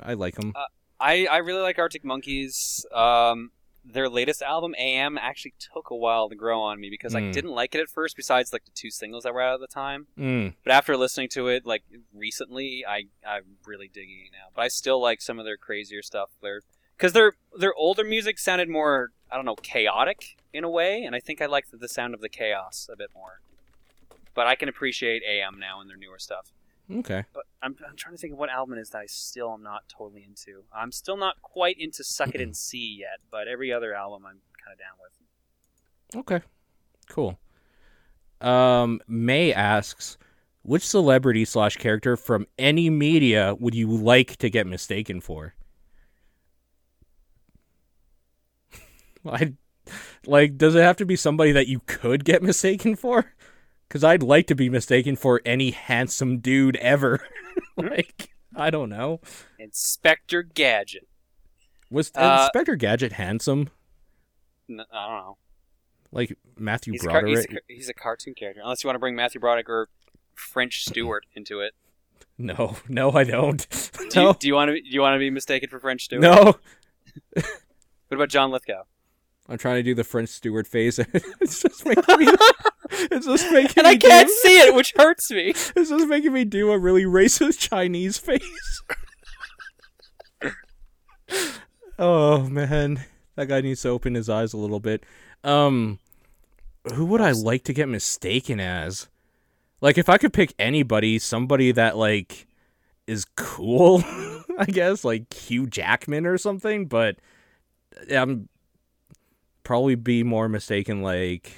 I 0.00 0.14
like 0.14 0.36
them. 0.36 0.52
I, 1.00 1.26
I 1.26 1.38
really 1.38 1.60
like 1.60 1.78
Arctic 1.78 2.04
Monkeys. 2.04 2.86
Um, 2.92 3.50
their 3.84 4.08
latest 4.08 4.42
album, 4.42 4.74
AM, 4.78 5.18
actually 5.18 5.54
took 5.58 5.90
a 5.90 5.96
while 5.96 6.28
to 6.28 6.34
grow 6.36 6.60
on 6.60 6.78
me 6.80 6.88
because 6.88 7.14
I 7.14 7.20
Mm. 7.20 7.32
didn't 7.32 7.50
like 7.50 7.74
it 7.74 7.80
at 7.80 7.88
first. 7.88 8.16
Besides, 8.16 8.52
like 8.52 8.64
the 8.64 8.70
two 8.70 8.90
singles 8.90 9.24
that 9.24 9.34
were 9.34 9.40
out 9.42 9.54
at 9.54 9.60
the 9.60 9.66
time. 9.66 10.06
mm, 10.16 10.54
But 10.62 10.72
after 10.72 10.96
listening 10.96 11.28
to 11.30 11.48
it, 11.48 11.66
like 11.66 11.82
recently, 12.14 12.84
I 12.86 13.06
I'm 13.26 13.58
really 13.66 13.88
digging 13.88 14.20
it 14.26 14.32
now. 14.32 14.48
But 14.54 14.62
I 14.62 14.68
still 14.68 15.00
like 15.00 15.20
some 15.20 15.38
of 15.38 15.44
their 15.44 15.56
crazier 15.56 16.02
stuff. 16.02 16.30
Their 16.40 16.62
because 16.96 17.12
their 17.12 17.32
their 17.58 17.74
older 17.74 18.04
music 18.04 18.38
sounded 18.38 18.68
more 18.68 19.10
I 19.30 19.36
don't 19.36 19.44
know 19.46 19.56
chaotic 19.56 20.36
in 20.52 20.62
a 20.62 20.70
way, 20.70 21.02
and 21.02 21.16
I 21.16 21.20
think 21.20 21.40
I 21.42 21.46
like 21.46 21.70
the, 21.70 21.76
the 21.76 21.88
sound 21.88 22.14
of 22.14 22.20
the 22.20 22.28
chaos 22.28 22.88
a 22.92 22.96
bit 22.96 23.10
more. 23.14 23.40
But 24.34 24.46
I 24.46 24.54
can 24.54 24.68
appreciate 24.68 25.22
AM 25.24 25.58
now 25.58 25.80
and 25.80 25.90
their 25.90 25.96
newer 25.96 26.18
stuff. 26.18 26.52
Okay. 26.90 27.24
But 27.32 27.44
I'm, 27.62 27.76
I'm 27.88 27.96
trying 27.96 28.14
to 28.14 28.20
think 28.20 28.32
of 28.32 28.38
what 28.38 28.50
album 28.50 28.76
it 28.76 28.80
is 28.80 28.90
that 28.90 28.98
I 28.98 29.06
still 29.06 29.52
am 29.52 29.62
not 29.62 29.82
totally 29.88 30.24
into. 30.24 30.64
I'm 30.74 30.92
still 30.92 31.16
not 31.16 31.40
quite 31.42 31.76
into 31.78 32.04
Suck 32.04 32.34
It 32.34 32.40
and 32.40 32.56
See 32.56 32.98
yet, 33.00 33.18
but 33.30 33.48
every 33.48 33.72
other 33.72 33.94
album 33.94 34.24
I'm 34.26 34.40
kind 34.64 34.72
of 34.72 34.78
down 34.78 34.96
with. 35.00 35.12
Okay. 36.20 36.46
Cool. 37.08 37.38
Um, 38.40 39.00
May 39.06 39.52
asks, 39.52 40.18
which 40.62 40.86
celebrity 40.86 41.44
slash 41.44 41.76
character 41.76 42.16
from 42.16 42.46
any 42.58 42.90
media 42.90 43.54
would 43.58 43.74
you 43.74 43.88
like 43.88 44.36
to 44.38 44.50
get 44.50 44.66
mistaken 44.66 45.20
for? 45.20 45.54
I 49.26 49.54
like. 50.26 50.56
Does 50.58 50.74
it 50.74 50.82
have 50.82 50.96
to 50.98 51.06
be 51.06 51.16
somebody 51.16 51.52
that 51.52 51.68
you 51.68 51.80
could 51.86 52.24
get 52.24 52.42
mistaken 52.42 52.96
for? 52.96 53.32
Because 53.92 54.04
I'd 54.04 54.22
like 54.22 54.46
to 54.46 54.54
be 54.54 54.70
mistaken 54.70 55.16
for 55.16 55.42
any 55.44 55.70
handsome 55.70 56.38
dude 56.38 56.76
ever. 56.76 57.20
like, 57.76 58.30
I 58.56 58.70
don't 58.70 58.88
know. 58.88 59.20
Inspector 59.58 60.42
Gadget. 60.54 61.06
Was 61.90 62.10
Uh, 62.14 62.44
Inspector 62.44 62.74
Gadget 62.76 63.12
handsome? 63.12 63.68
N- 64.70 64.80
I 64.90 65.08
don't 65.08 65.18
know. 65.18 65.36
Like 66.10 66.38
Matthew 66.56 66.94
He's 66.94 67.04
a, 67.04 67.08
car- 67.08 67.26
he's, 67.26 67.44
Broderick? 67.44 67.64
a, 67.68 67.72
he's 67.74 67.88
a 67.90 67.92
cartoon 67.92 68.32
character. 68.32 68.62
Unless 68.62 68.82
you 68.82 68.88
want 68.88 68.94
to 68.94 68.98
bring 68.98 69.14
Matthew 69.14 69.42
Broderick 69.42 69.68
or 69.68 69.90
French 70.34 70.86
Stewart 70.86 71.26
into 71.34 71.60
it. 71.60 71.74
No, 72.38 72.78
no, 72.88 73.12
I 73.12 73.24
don't. 73.24 73.68
Do 74.10 74.22
you, 74.22 74.34
do 74.40 74.48
you 74.48 74.54
want 74.54 74.70
to? 74.70 74.80
Do 74.80 74.88
you 74.88 75.02
want 75.02 75.14
to 75.14 75.18
be 75.18 75.28
mistaken 75.28 75.68
for 75.68 75.78
French 75.78 76.04
Stewart? 76.04 76.22
no. 76.22 76.54
What 77.34 77.44
about 78.10 78.30
John 78.30 78.50
Lithgow? 78.50 78.84
I'm 79.52 79.58
trying 79.58 79.76
to 79.76 79.82
do 79.82 79.94
the 79.94 80.02
French 80.02 80.30
Stewart 80.30 80.66
face. 80.66 80.98
and 80.98 81.08
it's 81.42 81.60
just 81.60 81.84
making 81.84 82.18
me. 82.18 82.32
it's 82.90 83.26
just 83.26 83.52
making 83.52 83.74
And 83.76 83.86
I 83.86 83.96
can't 83.96 84.26
Do, 84.26 84.34
see 84.42 84.60
it, 84.60 84.74
which 84.74 84.94
hurts 84.96 85.30
me. 85.30 85.48
it's 85.50 85.90
just 85.90 86.08
making 86.08 86.32
me 86.32 86.46
do 86.46 86.72
a 86.72 86.78
really 86.78 87.04
racist 87.04 87.58
Chinese 87.58 88.16
face. 88.16 88.82
oh 91.98 92.44
man, 92.48 93.04
that 93.36 93.48
guy 93.48 93.60
needs 93.60 93.82
to 93.82 93.90
open 93.90 94.14
his 94.14 94.30
eyes 94.30 94.54
a 94.54 94.56
little 94.56 94.80
bit. 94.80 95.04
Um, 95.44 95.98
who 96.94 97.04
would 97.04 97.20
I 97.20 97.32
like 97.32 97.64
to 97.64 97.74
get 97.74 97.90
mistaken 97.90 98.58
as? 98.58 99.08
Like, 99.82 99.98
if 99.98 100.08
I 100.08 100.16
could 100.16 100.32
pick 100.32 100.54
anybody, 100.58 101.18
somebody 101.18 101.72
that 101.72 101.98
like 101.98 102.46
is 103.06 103.26
cool, 103.36 104.02
I 104.58 104.64
guess, 104.64 105.04
like 105.04 105.30
Hugh 105.34 105.66
Jackman 105.66 106.24
or 106.24 106.38
something. 106.38 106.86
But 106.86 107.16
I'm 108.10 108.48
probably 109.62 109.94
be 109.94 110.22
more 110.22 110.48
mistaken. 110.48 111.02
Like, 111.02 111.52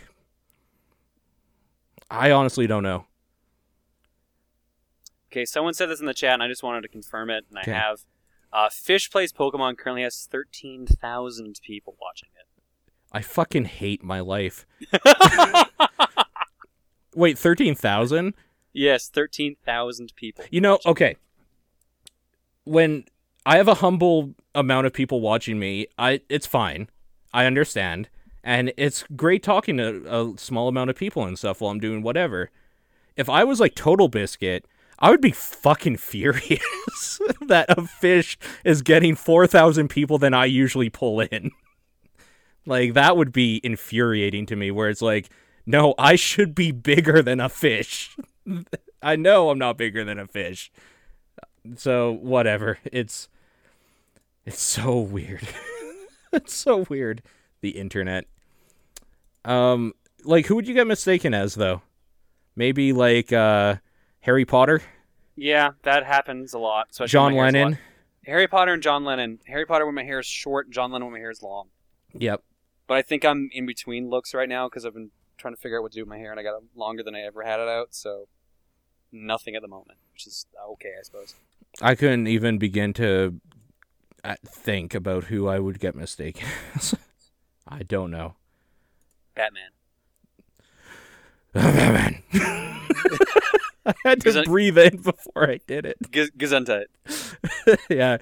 I 2.11 2.31
honestly 2.31 2.67
don't 2.67 2.83
know. 2.83 3.07
Okay, 5.33 5.45
someone 5.45 5.75
said 5.75 5.91
this 5.91 6.01
in 6.01 6.07
the 6.07 6.15
chat, 6.15 6.35
and 6.35 6.43
I 6.43 6.49
just 6.49 6.63
wanted 6.63 6.83
to 6.83 6.89
confirm 6.89 7.31
it, 7.31 7.45
and 7.51 7.59
I 7.59 7.65
have. 7.71 8.01
Uh, 8.53 8.69
Fish 8.71 9.11
Plays 9.11 9.33
Pokemon 9.33 9.77
currently 9.77 10.03
has 10.03 10.29
13,000 10.31 11.59
people 11.61 11.97
watching 12.01 12.29
it. 12.39 12.47
I 13.11 13.21
fucking 13.21 13.65
hate 13.65 14.05
my 14.05 14.21
life. 14.21 14.65
Wait, 17.15 17.39
thirteen 17.39 17.75
thousand? 17.75 18.35
yes, 18.73 19.09
13,000 19.09 20.13
people. 20.17 20.45
You 20.51 20.61
know, 20.61 20.81
okay. 20.85 21.17
When 22.65 23.05
I 23.47 23.57
have 23.57 23.69
a 23.69 23.75
humble 23.75 24.35
amount 24.55 24.87
of 24.87 24.93
people 24.93 25.21
watching 25.21 25.59
me, 25.59 25.87
I 25.97 26.23
it's 26.29 26.47
fine. 26.47 26.89
I 27.35 27.47
understand. 27.47 28.09
And 28.45 28.73
it's 28.77 29.05
great 29.17 29.43
talking 29.43 29.77
to 29.79 30.05
a 30.07 30.39
small 30.39 30.69
amount 30.69 30.91
of 30.91 30.97
people 30.97 31.25
and 31.25 31.37
stuff 31.37 31.61
while 31.61 31.73
I'm 31.73 31.81
doing 31.81 32.03
whatever. 32.03 32.51
If 33.17 33.29
I 33.29 33.43
was 33.45 33.59
like 33.59 33.75
Total 33.75 34.09
Biscuit, 34.09 34.65
I 34.99 35.11
would 35.11 35.21
be 35.21 35.33
fucking 35.33 35.97
furious 35.97 37.21
that 37.49 37.67
a 37.69 37.83
fish 37.87 38.39
is 38.65 38.83
getting 38.83 39.17
4,000 39.17 39.89
people 39.89 40.19
than 40.19 40.33
I 40.33 40.45
usually 40.47 40.89
pull 40.89 41.21
in. 41.21 41.51
Like, 42.67 42.95
that 42.95 43.19
would 43.19 43.31
be 43.31 43.61
infuriating 43.63 44.47
to 44.47 44.57
me, 44.57 44.71
where 44.71 44.89
it's 44.89 45.03
like, 45.03 45.29
no, 45.67 45.95
I 45.99 46.17
should 46.17 46.55
be 46.55 46.73
bigger 46.73 47.21
than 47.21 47.39
a 47.39 47.51
fish. 47.51 48.17
I 49.03 49.17
know 49.17 49.51
I'm 49.51 49.59
not 49.59 49.77
bigger 49.77 50.03
than 50.03 50.19
a 50.19 50.27
fish. 50.27 50.73
So 51.77 52.13
whatever. 52.13 52.79
It's 52.91 53.29
it's 54.47 54.63
so 54.63 54.99
weird. 54.99 55.47
it's 56.43 56.55
so 56.55 56.85
weird. 56.89 57.23
The 57.61 57.71
internet. 57.71 58.27
Um 59.45 59.93
like 60.25 60.47
who 60.47 60.55
would 60.57 60.67
you 60.67 60.75
get 60.75 60.87
mistaken 60.87 61.35
as 61.35 61.55
though? 61.55 61.83
Maybe 62.57 62.93
like 62.93 63.33
uh 63.33 63.77
Harry 64.21 64.45
Potter? 64.45 64.83
Yeah, 65.37 65.71
that 65.83 66.05
happens 66.05 66.55
a 66.55 66.59
lot. 66.59 66.89
John 67.07 67.35
when 67.35 67.37
my 67.37 67.43
hair's 67.43 67.55
a 67.55 67.59
lot- 67.59 67.65
Lennon? 67.65 67.79
Harry 68.27 68.49
Potter 68.49 68.73
and 68.73 68.83
John 68.83 69.05
Lennon. 69.05 69.39
Harry 69.47 69.67
Potter 69.67 69.85
when 69.85 69.95
my 69.95 70.05
hair 70.05 70.19
is 70.21 70.27
short, 70.27 70.71
John 70.71 70.91
Lennon 70.93 71.07
when 71.07 71.13
my 71.15 71.19
hair 71.19 71.31
is 71.31 71.43
long. 71.43 71.69
Yep. 72.15 72.43
But 72.87 72.97
I 72.97 73.03
think 73.03 73.25
I'm 73.25 73.51
in 73.53 73.67
between 73.67 74.09
looks 74.09 74.33
right 74.33 74.49
now 74.49 74.69
because 74.69 74.87
I've 74.87 74.95
been 74.95 75.11
trying 75.37 75.55
to 75.55 75.61
figure 75.61 75.79
out 75.79 75.83
what 75.83 75.93
to 75.93 75.97
do 75.99 76.03
with 76.03 76.09
my 76.09 76.17
hair, 76.19 76.31
and 76.31 76.41
I 76.41 76.43
got 76.43 76.57
it 76.57 76.63
longer 76.75 77.03
than 77.03 77.15
I 77.15 77.21
ever 77.21 77.43
had 77.43 77.61
it 77.61 77.69
out. 77.69 77.89
So 77.91 78.29
nothing 79.13 79.57
at 79.57 79.63
the 79.63 79.69
moment, 79.69 79.99
which 80.13 80.27
is 80.27 80.47
okay, 80.73 80.93
I 80.99 81.03
suppose. 81.03 81.35
I 81.83 81.95
couldn't 81.95 82.27
even 82.29 82.57
begin 82.59 82.93
to 82.95 83.41
think 84.47 84.95
about 84.95 85.25
who 85.25 85.47
I 85.49 85.59
would 85.59 85.79
get 85.79 85.95
mistaken 85.95 86.49
as. 86.75 86.95
I 87.67 87.83
don't 87.83 88.11
know. 88.11 88.35
Batman. 89.35 89.71
Batman. 91.53 92.23
I 93.87 93.93
had 94.05 94.21
to 94.23 94.43
breathe 94.45 94.79
in 94.79 94.97
before 95.03 95.51
I 95.51 95.61
did 95.67 95.85
it. 95.87 95.97
G- 96.11 96.31
Gesundheit. 96.37 96.87
yeah. 97.91 98.19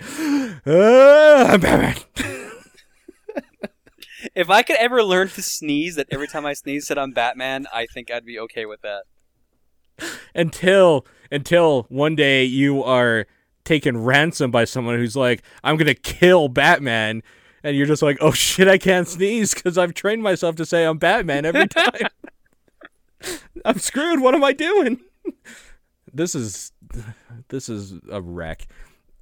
Uh, 0.67 1.59
Batman. 1.59 1.97
If 4.37 4.49
I 4.49 4.63
could 4.63 4.77
ever 4.77 5.03
learn 5.03 5.29
to 5.31 5.43
sneeze, 5.43 5.97
that 5.97 6.07
every 6.11 6.29
time 6.29 6.47
I 6.47 6.53
sneeze 6.53 6.87
said 6.87 6.97
I'm 6.97 7.11
Batman, 7.11 7.67
I 7.75 7.87
think 7.87 8.09
I'd 8.11 8.25
be 8.25 8.39
okay 8.39 8.65
with 8.67 8.81
that. 8.83 9.03
until 10.35 11.05
until 11.31 11.87
one 11.89 12.15
day 12.15 12.45
you 12.45 12.85
are 12.85 13.27
taken 13.65 14.03
ransom 14.03 14.51
by 14.51 14.65
someone 14.65 14.97
who's 14.99 15.17
like, 15.17 15.43
"I'm 15.63 15.77
gonna 15.77 15.95
kill 15.95 16.49
Batman," 16.49 17.23
and 17.63 17.77
you're 17.77 17.87
just 17.87 18.03
like, 18.03 18.19
"Oh 18.21 18.33
shit, 18.33 18.69
I 18.69 18.79
can't 18.79 19.09
sneeze 19.09 19.55
because 19.55 19.79
I've 19.79 19.95
trained 19.95 20.23
myself 20.23 20.57
to 20.57 20.67
say 20.67 20.85
I'm 20.85 20.99
Batman 20.99 21.45
every 21.45 21.69
time." 21.69 22.09
I'm 23.65 23.79
screwed. 23.79 24.21
What 24.21 24.35
am 24.35 24.43
I 24.45 24.53
doing? 24.53 25.01
this 26.13 26.35
is 26.35 26.73
this 27.49 27.69
is 27.69 27.95
a 28.11 28.21
wreck. 28.21 28.67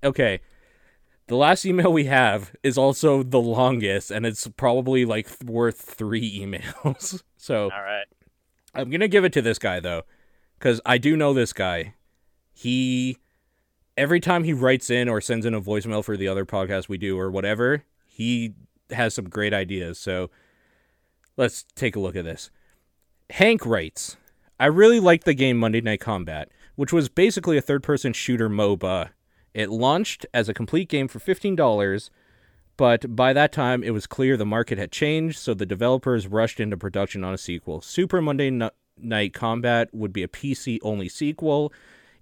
Okay. 0.03 0.41
The 1.27 1.37
last 1.37 1.65
email 1.65 1.93
we 1.93 2.07
have 2.07 2.53
is 2.65 2.77
also 2.77 3.23
the 3.23 3.41
longest, 3.41 4.11
and 4.11 4.27
it's 4.27 4.49
probably 4.49 5.05
like 5.05 5.29
worth 5.45 5.81
three 5.81 6.41
emails. 6.45 7.23
so 7.37 7.65
All 7.65 7.83
right. 7.83 8.07
I'm 8.75 8.91
gonna 8.91 9.07
give 9.09 9.25
it 9.25 9.33
to 9.35 9.43
this 9.43 9.59
guy 9.59 9.79
though, 9.81 10.03
because 10.59 10.81
I 10.85 10.99
do 10.99 11.17
know 11.17 11.33
this 11.33 11.53
guy. 11.53 11.95
He 12.53 13.19
every 14.01 14.19
time 14.19 14.45
he 14.45 14.55
writes 14.55 14.89
in 14.89 15.11
or 15.11 15.21
sends 15.21 15.45
in 15.45 15.53
a 15.53 15.61
voicemail 15.61 16.03
for 16.03 16.17
the 16.17 16.27
other 16.27 16.47
podcast 16.47 16.89
we 16.89 16.97
do 16.97 17.19
or 17.19 17.31
whatever, 17.31 17.85
he 18.07 18.55
has 18.91 19.13
some 19.13 19.29
great 19.29 19.53
ideas. 19.53 19.99
So 19.99 20.31
let's 21.37 21.65
take 21.75 21.97
a 21.97 22.01
look 22.01 22.17
at 22.17 22.25
this. 22.25 22.51
Hank 23.29 23.67
writes, 23.67 24.17
I 24.59 24.67
really 24.67 25.01
liked 25.01 25.27
the 25.27 25.35
game 25.35 25.59
Monday 25.59 25.83
Night 25.83 26.01
Combat, 26.01 26.51
which 26.77 26.95
was 26.95 27.11
basically 27.11 27.59
a 27.59 27.63
third 27.63 27.83
person 27.83 28.15
shooter 28.15 28.49
MOBA. 28.49 29.11
It 29.53 29.69
launched 29.69 30.25
as 30.33 30.49
a 30.49 30.55
complete 30.55 30.89
game 30.89 31.07
for 31.07 31.19
$15, 31.19 32.09
but 32.79 33.15
by 33.15 33.35
that 33.35 33.53
time 33.53 33.85
it 33.85 33.91
was 33.91 34.07
clear 34.07 34.39
the 34.39 34.47
market 34.47 34.79
had 34.79 34.93
changed, 34.93 35.39
so 35.39 35.53
the 35.53 35.67
developers 35.67 36.27
rushed 36.27 36.59
into 36.59 36.79
production 36.79 37.23
on 37.23 37.35
a 37.35 37.39
sequel. 37.39 37.83
Super 37.83 38.23
Monday 38.23 38.51
Night 38.97 39.35
Combat 39.35 39.91
would 39.93 40.15
be 40.15 40.23
a 40.23 40.29
PC 40.29 40.79
only 40.83 41.11
sequel, 41.11 41.71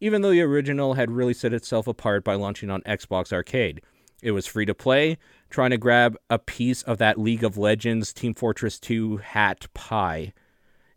even 0.01 0.23
though 0.23 0.31
the 0.31 0.43
original 0.43 0.95
had 0.95 1.11
really 1.11 1.35
set 1.35 1.53
itself 1.53 1.87
apart 1.87 2.25
by 2.25 2.35
launching 2.35 2.71
on 2.71 2.83
Xbox 2.83 3.33
Arcade. 3.33 3.81
It 4.23 4.33
was 4.33 4.47
free 4.47 4.67
to 4.67 4.75
play, 4.75 5.19
trying 5.49 5.71
to 5.71 5.79
grab 5.79 6.17
a 6.29 6.39
piece 6.39 6.83
of 6.83 6.99
that 6.99 7.19
League 7.19 7.45
of 7.45 7.57
Legends 7.57 8.13
Team 8.13 8.35
Fortress 8.35 8.79
2 8.81 9.19
hat 9.19 9.67
pie. 9.75 10.33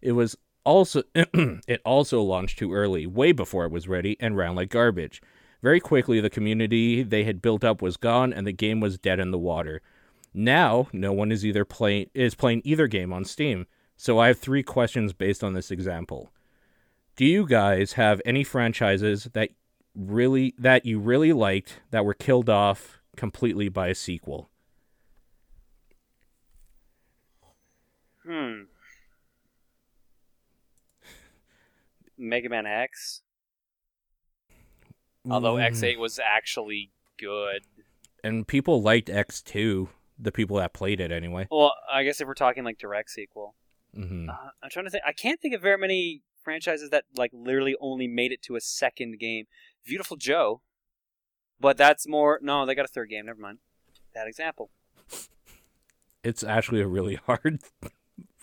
It 0.01 0.13
was 0.13 0.35
also 0.63 1.03
it 1.15 1.81
also 1.85 2.21
launched 2.21 2.59
too 2.59 2.73
early, 2.73 3.05
way 3.05 3.31
before 3.31 3.65
it 3.65 3.71
was 3.71 3.87
ready, 3.87 4.17
and 4.19 4.35
ran 4.35 4.55
like 4.55 4.69
garbage. 4.69 5.21
Very 5.61 5.79
quickly, 5.79 6.19
the 6.19 6.29
community 6.29 7.03
they 7.03 7.23
had 7.23 7.41
built 7.41 7.63
up 7.63 7.81
was 7.81 7.97
gone, 7.97 8.33
and 8.33 8.47
the 8.47 8.51
game 8.51 8.79
was 8.79 8.97
dead 8.97 9.19
in 9.19 9.29
the 9.29 9.37
water. 9.37 9.81
Now, 10.33 10.87
no 10.91 11.13
one 11.13 11.31
is 11.31 11.45
either 11.45 11.65
playing 11.65 12.09
is 12.13 12.35
playing 12.35 12.61
either 12.63 12.87
game 12.87 13.13
on 13.13 13.25
Steam. 13.25 13.67
So 13.97 14.17
I 14.17 14.27
have 14.27 14.39
three 14.39 14.63
questions 14.63 15.13
based 15.13 15.43
on 15.43 15.53
this 15.53 15.69
example. 15.69 16.31
Do 17.15 17.25
you 17.25 17.45
guys 17.45 17.93
have 17.93 18.21
any 18.25 18.43
franchises 18.43 19.25
that 19.33 19.49
really 19.95 20.53
that 20.57 20.85
you 20.85 20.99
really 20.99 21.33
liked 21.33 21.81
that 21.91 22.05
were 22.05 22.13
killed 22.13 22.49
off 22.49 22.99
completely 23.17 23.69
by 23.69 23.87
a 23.89 23.95
sequel? 23.95 24.49
Hmm. 28.25 28.61
Mega 32.17 32.49
Man 32.49 32.65
X. 32.65 33.21
Although 35.29 35.55
Mm. 35.55 35.69
X8 35.71 35.97
was 35.97 36.19
actually 36.19 36.91
good. 37.17 37.63
and 38.23 38.47
people 38.47 38.81
liked 38.83 39.07
X2, 39.09 39.89
the 40.19 40.31
people 40.31 40.57
that 40.57 40.73
played 40.73 40.99
it 40.99 41.11
anyway. 41.11 41.47
Well, 41.49 41.73
I 41.91 42.03
guess 42.03 42.21
if 42.21 42.27
we're 42.27 42.35
talking 42.35 42.63
like 42.63 42.77
direct 42.77 43.09
sequel, 43.09 43.55
hmm 43.95 44.29
uh, 44.29 44.33
I'm 44.63 44.69
trying 44.69 44.85
to 44.85 44.91
think. 44.91 45.03
I 45.05 45.11
can't 45.13 45.39
think 45.41 45.55
of 45.55 45.61
very 45.61 45.77
many 45.79 46.21
franchises 46.43 46.89
that 46.89 47.05
like 47.15 47.31
literally 47.33 47.75
only 47.79 48.07
made 48.07 48.31
it 48.31 48.41
to 48.43 48.55
a 48.55 48.61
second 48.61 49.19
game. 49.19 49.45
Viewtiful 49.85 50.17
Joe, 50.17 50.61
but 51.59 51.77
that's 51.77 52.07
more. 52.07 52.39
No, 52.41 52.65
they 52.65 52.75
got 52.75 52.85
a 52.85 52.89
third 52.89 53.09
game. 53.09 53.25
Never 53.25 53.41
mind. 53.41 53.59
Bad 54.13 54.27
example. 54.27 54.69
It's 56.23 56.43
actually 56.43 56.81
a 56.81 56.87
really 56.87 57.15
hard 57.25 57.59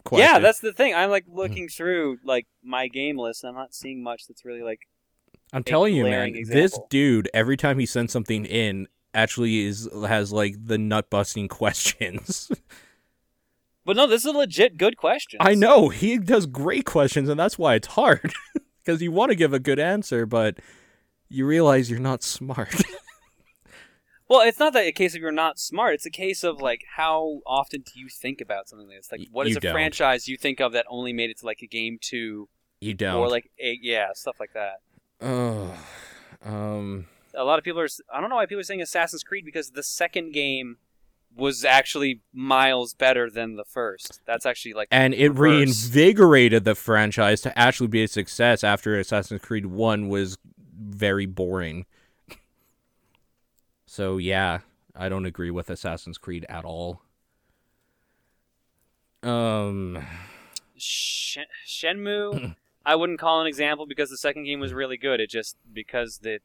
question. 0.04 0.28
Yeah, 0.28 0.38
that's 0.38 0.60
the 0.60 0.72
thing. 0.72 0.94
I'm 0.94 1.10
like 1.10 1.26
mm. 1.26 1.34
looking 1.34 1.68
through 1.68 2.18
like 2.24 2.46
my 2.62 2.88
game 2.88 3.18
list. 3.18 3.44
and 3.44 3.50
I'm 3.50 3.56
not 3.56 3.74
seeing 3.74 4.02
much 4.02 4.26
that's 4.26 4.44
really 4.44 4.62
like. 4.62 4.80
I'm 5.52 5.64
telling 5.64 5.94
you, 5.94 6.04
man. 6.04 6.32
glaring 6.32 6.46
This 6.46 6.78
dude, 6.90 7.30
every 7.32 7.56
time 7.56 7.78
he 7.78 7.86
sends 7.86 8.12
something 8.12 8.44
in, 8.44 8.86
actually 9.14 9.64
is 9.64 9.88
has 10.06 10.32
like 10.32 10.54
the 10.62 10.78
nut 10.78 11.10
busting 11.10 11.48
questions. 11.60 12.50
But 13.88 13.96
no, 13.96 14.06
this 14.06 14.26
is 14.26 14.34
a 14.34 14.36
legit 14.36 14.76
good 14.76 14.98
question. 14.98 15.38
I 15.40 15.54
know 15.54 15.88
he 15.88 16.18
does 16.18 16.44
great 16.44 16.84
questions, 16.84 17.26
and 17.26 17.40
that's 17.40 17.56
why 17.58 17.74
it's 17.74 17.86
hard 17.86 18.34
because 18.84 19.00
you 19.00 19.10
want 19.10 19.30
to 19.30 19.34
give 19.34 19.54
a 19.54 19.58
good 19.58 19.78
answer, 19.78 20.26
but 20.26 20.58
you 21.30 21.46
realize 21.46 21.90
you're 21.90 21.98
not 21.98 22.22
smart. 22.22 22.82
Well, 24.30 24.46
it's 24.46 24.58
not 24.58 24.74
that 24.74 24.86
a 24.86 24.92
case 24.92 25.14
of 25.14 25.22
you're 25.22 25.32
not 25.32 25.58
smart. 25.58 25.94
It's 25.94 26.04
a 26.04 26.10
case 26.10 26.44
of 26.44 26.60
like 26.60 26.84
how 26.96 27.40
often 27.46 27.80
do 27.80 27.98
you 27.98 28.10
think 28.10 28.42
about 28.42 28.68
something 28.68 28.86
like 28.86 28.98
this? 28.98 29.10
Like, 29.10 29.26
what 29.32 29.46
is 29.46 29.52
you 29.52 29.56
a 29.56 29.60
don't. 29.60 29.72
franchise 29.72 30.28
you 30.28 30.36
think 30.36 30.60
of 30.60 30.72
that 30.72 30.84
only 30.90 31.14
made 31.14 31.30
it 31.30 31.38
to 31.38 31.46
like 31.46 31.62
a 31.62 31.66
game 31.66 31.96
two 31.98 32.50
you 32.78 32.92
don't. 32.92 33.14
or 33.14 33.30
like 33.30 33.50
a 33.58 33.78
yeah 33.80 34.08
stuff 34.12 34.36
like 34.38 34.52
that? 34.52 34.82
oh, 35.22 35.74
um, 36.44 37.06
A 37.34 37.42
lot 37.42 37.58
of 37.58 37.64
people 37.64 37.80
are. 37.80 37.88
I 38.12 38.20
don't 38.20 38.28
know 38.28 38.36
why 38.36 38.44
people 38.44 38.60
are 38.60 38.64
saying 38.64 38.82
Assassin's 38.82 39.22
Creed 39.22 39.46
because 39.46 39.70
the 39.70 39.82
second 39.82 40.34
game 40.34 40.76
was 41.38 41.64
actually 41.64 42.20
miles 42.32 42.94
better 42.94 43.30
than 43.30 43.54
the 43.56 43.64
first. 43.64 44.20
That's 44.26 44.44
actually 44.44 44.74
like 44.74 44.88
and 44.90 45.14
it 45.14 45.30
reverse. 45.30 45.88
reinvigorated 45.94 46.64
the 46.64 46.74
franchise 46.74 47.40
to 47.42 47.58
actually 47.58 47.86
be 47.86 48.02
a 48.02 48.08
success 48.08 48.62
after 48.64 48.98
Assassin's 48.98 49.40
Creed 49.40 49.66
One 49.66 50.08
was 50.08 50.36
very 50.76 51.26
boring. 51.26 51.86
So 53.86 54.18
yeah, 54.18 54.58
I 54.94 55.08
don't 55.08 55.26
agree 55.26 55.50
with 55.50 55.70
Assassin's 55.70 56.18
Creed 56.18 56.44
at 56.48 56.64
all. 56.64 57.02
Um, 59.22 60.04
Sh- 60.76 61.38
Shenmue. 61.66 62.54
I 62.84 62.94
wouldn't 62.94 63.18
call 63.18 63.40
an 63.40 63.46
example 63.46 63.86
because 63.86 64.10
the 64.10 64.16
second 64.16 64.44
game 64.44 64.60
was 64.60 64.72
really 64.72 64.96
good. 64.96 65.20
It 65.20 65.30
just 65.30 65.56
because 65.72 66.18
the 66.22 66.40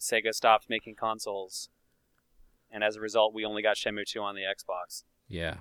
Sega 0.00 0.32
stopped 0.32 0.70
making 0.70 0.94
consoles, 0.94 1.70
and 2.70 2.84
as 2.84 2.96
a 2.96 3.00
result, 3.00 3.34
we 3.34 3.44
only 3.44 3.62
got 3.62 3.76
Shenmue 3.76 4.04
two 4.06 4.20
on 4.20 4.34
the 4.34 4.42
Xbox. 4.42 5.04
yeah. 5.28 5.56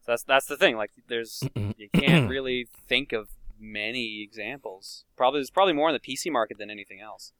So 0.00 0.12
that's 0.12 0.22
that's 0.22 0.46
the 0.46 0.56
thing. 0.56 0.76
Like, 0.76 0.90
there's 1.08 1.42
you 1.54 1.88
can't 1.92 2.30
really 2.30 2.66
think 2.88 3.12
of 3.12 3.28
many 3.60 4.22
examples. 4.22 5.04
Probably 5.16 5.40
there's 5.40 5.50
probably 5.50 5.74
more 5.74 5.90
in 5.90 5.94
the 5.94 6.00
PC 6.00 6.30
market 6.32 6.56
than 6.56 6.70
anything 6.70 7.00
else. 7.00 7.32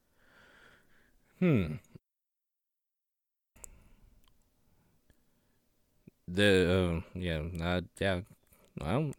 Hmm. 1.39 1.75
The 6.27 7.01
uh, 7.01 7.01
yeah, 7.15 7.41
uh, 7.63 7.81
yeah. 7.99 8.21
Well, 8.79 9.11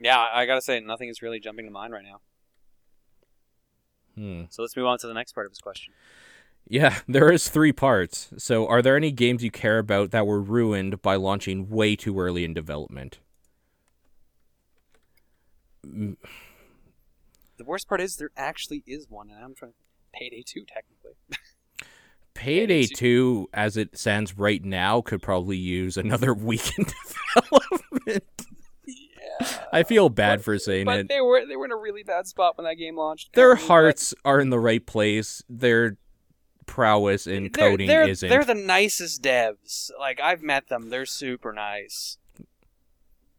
Yeah, 0.00 0.18
I 0.18 0.42
I 0.42 0.46
gotta 0.46 0.62
say 0.62 0.80
nothing 0.80 1.08
is 1.08 1.20
really 1.20 1.40
jumping 1.40 1.66
to 1.66 1.70
mind 1.70 1.92
right 1.92 2.04
now. 2.04 2.20
hmm. 4.14 4.42
So 4.48 4.62
let's 4.62 4.76
move 4.76 4.86
on 4.86 4.98
to 4.98 5.06
the 5.06 5.14
next 5.14 5.32
part 5.32 5.46
of 5.46 5.52
his 5.52 5.58
question. 5.58 5.92
Yeah, 6.68 6.98
there 7.08 7.32
is 7.32 7.48
three 7.48 7.72
parts. 7.72 8.28
So, 8.38 8.66
are 8.68 8.82
there 8.82 8.96
any 8.96 9.10
games 9.10 9.42
you 9.42 9.50
care 9.50 9.78
about 9.78 10.10
that 10.10 10.26
were 10.26 10.40
ruined 10.40 11.00
by 11.02 11.16
launching 11.16 11.68
way 11.70 11.96
too 11.96 12.18
early 12.20 12.44
in 12.44 12.52
development? 12.54 13.18
Mm, 15.86 16.16
The 17.56 17.64
worst 17.64 17.88
part 17.88 18.00
is 18.00 18.16
there 18.16 18.30
actually 18.36 18.82
is 18.86 19.06
one, 19.08 19.30
and 19.30 19.42
I'm 19.44 19.54
trying. 19.54 19.72
Payday 20.12 20.42
two, 20.46 20.64
technically. 20.66 21.12
Payday 22.34 22.84
two- 22.86 22.94
2, 23.46 23.48
as 23.52 23.76
it 23.76 23.96
stands 23.98 24.38
right 24.38 24.64
now, 24.64 25.00
could 25.00 25.20
probably 25.22 25.56
use 25.56 25.96
another 25.96 26.32
week 26.50 26.70
in 26.78 26.86
development. 27.34 28.24
yeah. 28.86 29.58
I 29.72 29.82
feel 29.82 30.08
bad 30.08 30.38
But- 30.38 30.44
for 30.44 30.58
saying 30.58 30.84
But 30.86 31.00
it. 31.00 31.08
they 31.08 31.20
were 31.20 31.44
they 31.46 31.56
were 31.56 31.64
in 31.66 31.72
a 31.72 31.76
really 31.76 32.02
bad 32.04 32.26
spot 32.26 32.56
when 32.56 32.64
that 32.64 32.76
game 32.76 32.96
launched. 32.96 33.32
Their 33.34 33.52
apparently, 33.52 33.66
but 33.68 33.72
hearts 33.74 34.14
are 34.24 34.40
in 34.40 34.50
the 34.50 34.58
right 34.60 34.84
place. 34.84 35.42
Their 35.48 35.96
prowess 36.68 37.26
in 37.26 37.44
they're- 37.52 37.70
coding 37.70 37.88
they're, 37.88 38.08
isn't. 38.08 38.28
They're 38.28 38.44
the 38.44 38.54
nicest 38.54 39.22
devs. 39.22 39.90
Like 39.98 40.20
I've 40.20 40.42
met 40.42 40.68
them. 40.68 40.90
They're 40.90 41.06
super 41.06 41.52
nice, 41.52 42.18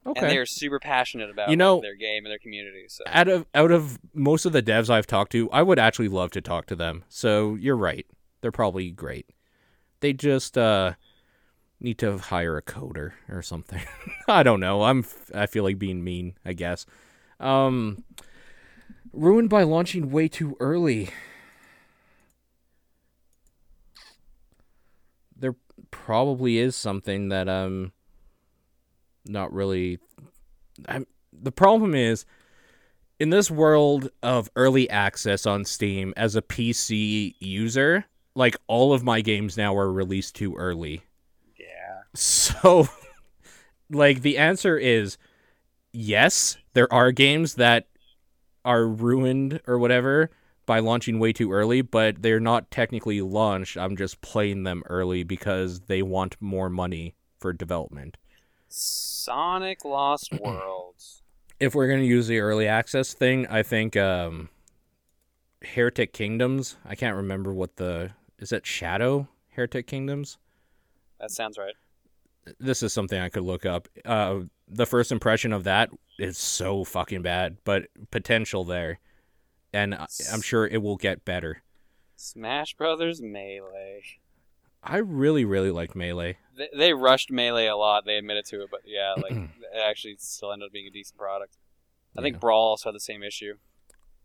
okay. 0.05 0.19
and 0.19 0.29
they're 0.29 0.45
super 0.45 0.79
passionate 0.79 1.29
about 1.29 1.49
You 1.49 1.55
know- 1.55 1.79
their 1.79 1.95
game 1.95 2.25
and 2.25 2.31
their 2.31 2.39
community. 2.39 2.85
So 2.89 3.03
out 3.07 3.27
of 3.29 3.45
out 3.55 3.71
of 3.71 3.99
most 4.13 4.45
of 4.45 4.51
the 4.51 4.61
devs 4.61 4.89
I've 4.89 5.07
talked 5.07 5.31
to, 5.33 5.49
I 5.51 5.61
would 5.61 5.79
actually 5.79 6.09
love 6.09 6.31
to 6.31 6.41
talk 6.41 6.65
to 6.65 6.75
them. 6.75 7.03
So 7.07 7.55
you're 7.55 7.77
right. 7.77 8.05
They're 8.41 8.51
probably 8.51 8.91
great. 8.91 9.29
They 10.01 10.11
just 10.13 10.57
uh 10.57 10.93
need 11.81 11.97
to 11.99 12.17
hire 12.17 12.57
a 12.57 12.61
coder 12.61 13.13
or 13.29 13.41
something. 13.41 13.81
I 14.27 14.43
don't 14.43 14.59
know. 14.59 14.83
I'm 14.83 15.05
I 15.33 15.45
feel 15.45 15.63
like 15.63 15.79
being 15.79 16.03
mean, 16.03 16.35
I 16.43 16.53
guess. 16.53 16.85
Um 17.39 18.03
ruined 19.11 19.49
by 19.49 19.63
launching 19.63 20.11
way 20.11 20.27
too 20.27 20.55
early. 20.59 21.09
There 25.35 25.55
probably 25.91 26.57
is 26.57 26.75
something 26.75 27.29
that 27.29 27.47
um 27.49 27.91
not 29.25 29.53
really 29.53 29.99
I'm 30.87 31.05
the 31.31 31.51
problem 31.51 31.95
is 31.95 32.25
in 33.19 33.29
this 33.29 33.51
world 33.51 34.09
of 34.23 34.49
early 34.55 34.89
access 34.89 35.45
on 35.45 35.65
Steam 35.65 36.13
as 36.15 36.35
a 36.35 36.41
PC 36.41 37.35
user, 37.39 38.05
like 38.33 38.55
all 38.67 38.93
of 38.93 39.03
my 39.03 39.21
games 39.21 39.57
now 39.57 39.75
are 39.75 39.91
released 39.91 40.35
too 40.35 40.55
early. 40.55 41.03
yeah, 41.57 42.03
So 42.15 42.87
like 43.89 44.21
the 44.21 44.37
answer 44.37 44.77
is 44.77 45.17
yes, 45.91 46.57
there 46.73 46.91
are 46.93 47.11
games 47.11 47.55
that 47.55 47.87
are 48.63 48.85
ruined 48.85 49.61
or 49.67 49.79
whatever 49.79 50.29
by 50.69 50.77
launching 50.77 51.17
way 51.17 51.33
too 51.33 51.51
early, 51.51 51.81
but 51.81 52.21
they're 52.21 52.39
not 52.39 52.69
technically 52.69 53.21
launched. 53.21 53.75
I'm 53.75 53.97
just 53.97 54.21
playing 54.21 54.65
them 54.65 54.83
early 54.85 55.23
because 55.23 55.79
they 55.87 56.03
want 56.03 56.39
more 56.39 56.69
money 56.69 57.15
for 57.39 57.53
development. 57.53 58.17
Sonic 58.67 59.83
Lost 59.83 60.31
Worlds. 60.39 61.23
if 61.59 61.73
we're 61.73 61.87
gonna 61.87 62.03
use 62.03 62.27
the 62.27 62.37
early 62.37 62.67
access 62.67 63.15
thing, 63.15 63.47
I 63.47 63.63
think 63.63 63.97
um, 63.97 64.49
Heretic 65.63 66.13
Kingdoms. 66.13 66.77
I 66.85 66.93
can't 66.93 67.15
remember 67.15 67.51
what 67.51 67.77
the 67.77 68.11
is 68.37 68.51
it 68.51 68.67
Shadow 68.67 69.27
Heretic 69.47 69.87
Kingdoms. 69.87 70.37
That 71.19 71.31
sounds 71.31 71.57
right. 71.57 71.73
This 72.59 72.83
is 72.83 72.93
something 72.93 73.19
I 73.19 73.29
could 73.29 73.41
look 73.43 73.65
up. 73.65 73.87
Uh, 74.05 74.41
the 74.67 74.85
first 74.85 75.11
impression 75.11 75.51
of 75.51 75.63
that 75.63 75.89
is 76.19 76.37
so 76.37 76.83
fucking 76.83 77.23
bad, 77.23 77.57
but 77.63 77.87
potential 78.11 78.63
there, 78.65 78.99
and 79.73 79.95
I'm 80.31 80.41
sure 80.41 80.65
it 80.65 80.81
will 80.81 80.97
get 80.97 81.25
better. 81.25 81.63
Smash 82.15 82.75
Brothers 82.75 83.21
Melee. 83.21 84.03
I 84.83 84.97
really, 84.97 85.45
really 85.45 85.71
liked 85.71 85.95
Melee. 85.95 86.37
They, 86.57 86.69
they 86.75 86.93
rushed 86.93 87.31
Melee 87.31 87.67
a 87.67 87.75
lot. 87.75 88.05
They 88.05 88.15
admitted 88.15 88.45
to 88.45 88.63
it, 88.63 88.69
but 88.71 88.81
yeah, 88.85 89.13
like 89.17 89.31
it 89.73 89.81
actually 89.81 90.15
still 90.19 90.51
ended 90.51 90.67
up 90.67 90.73
being 90.73 90.87
a 90.87 90.91
decent 90.91 91.17
product. 91.17 91.57
I 92.17 92.21
think 92.21 92.39
Brawl 92.39 92.69
also 92.69 92.89
had 92.89 92.95
the 92.95 92.99
same 92.99 93.23
issue. 93.23 93.55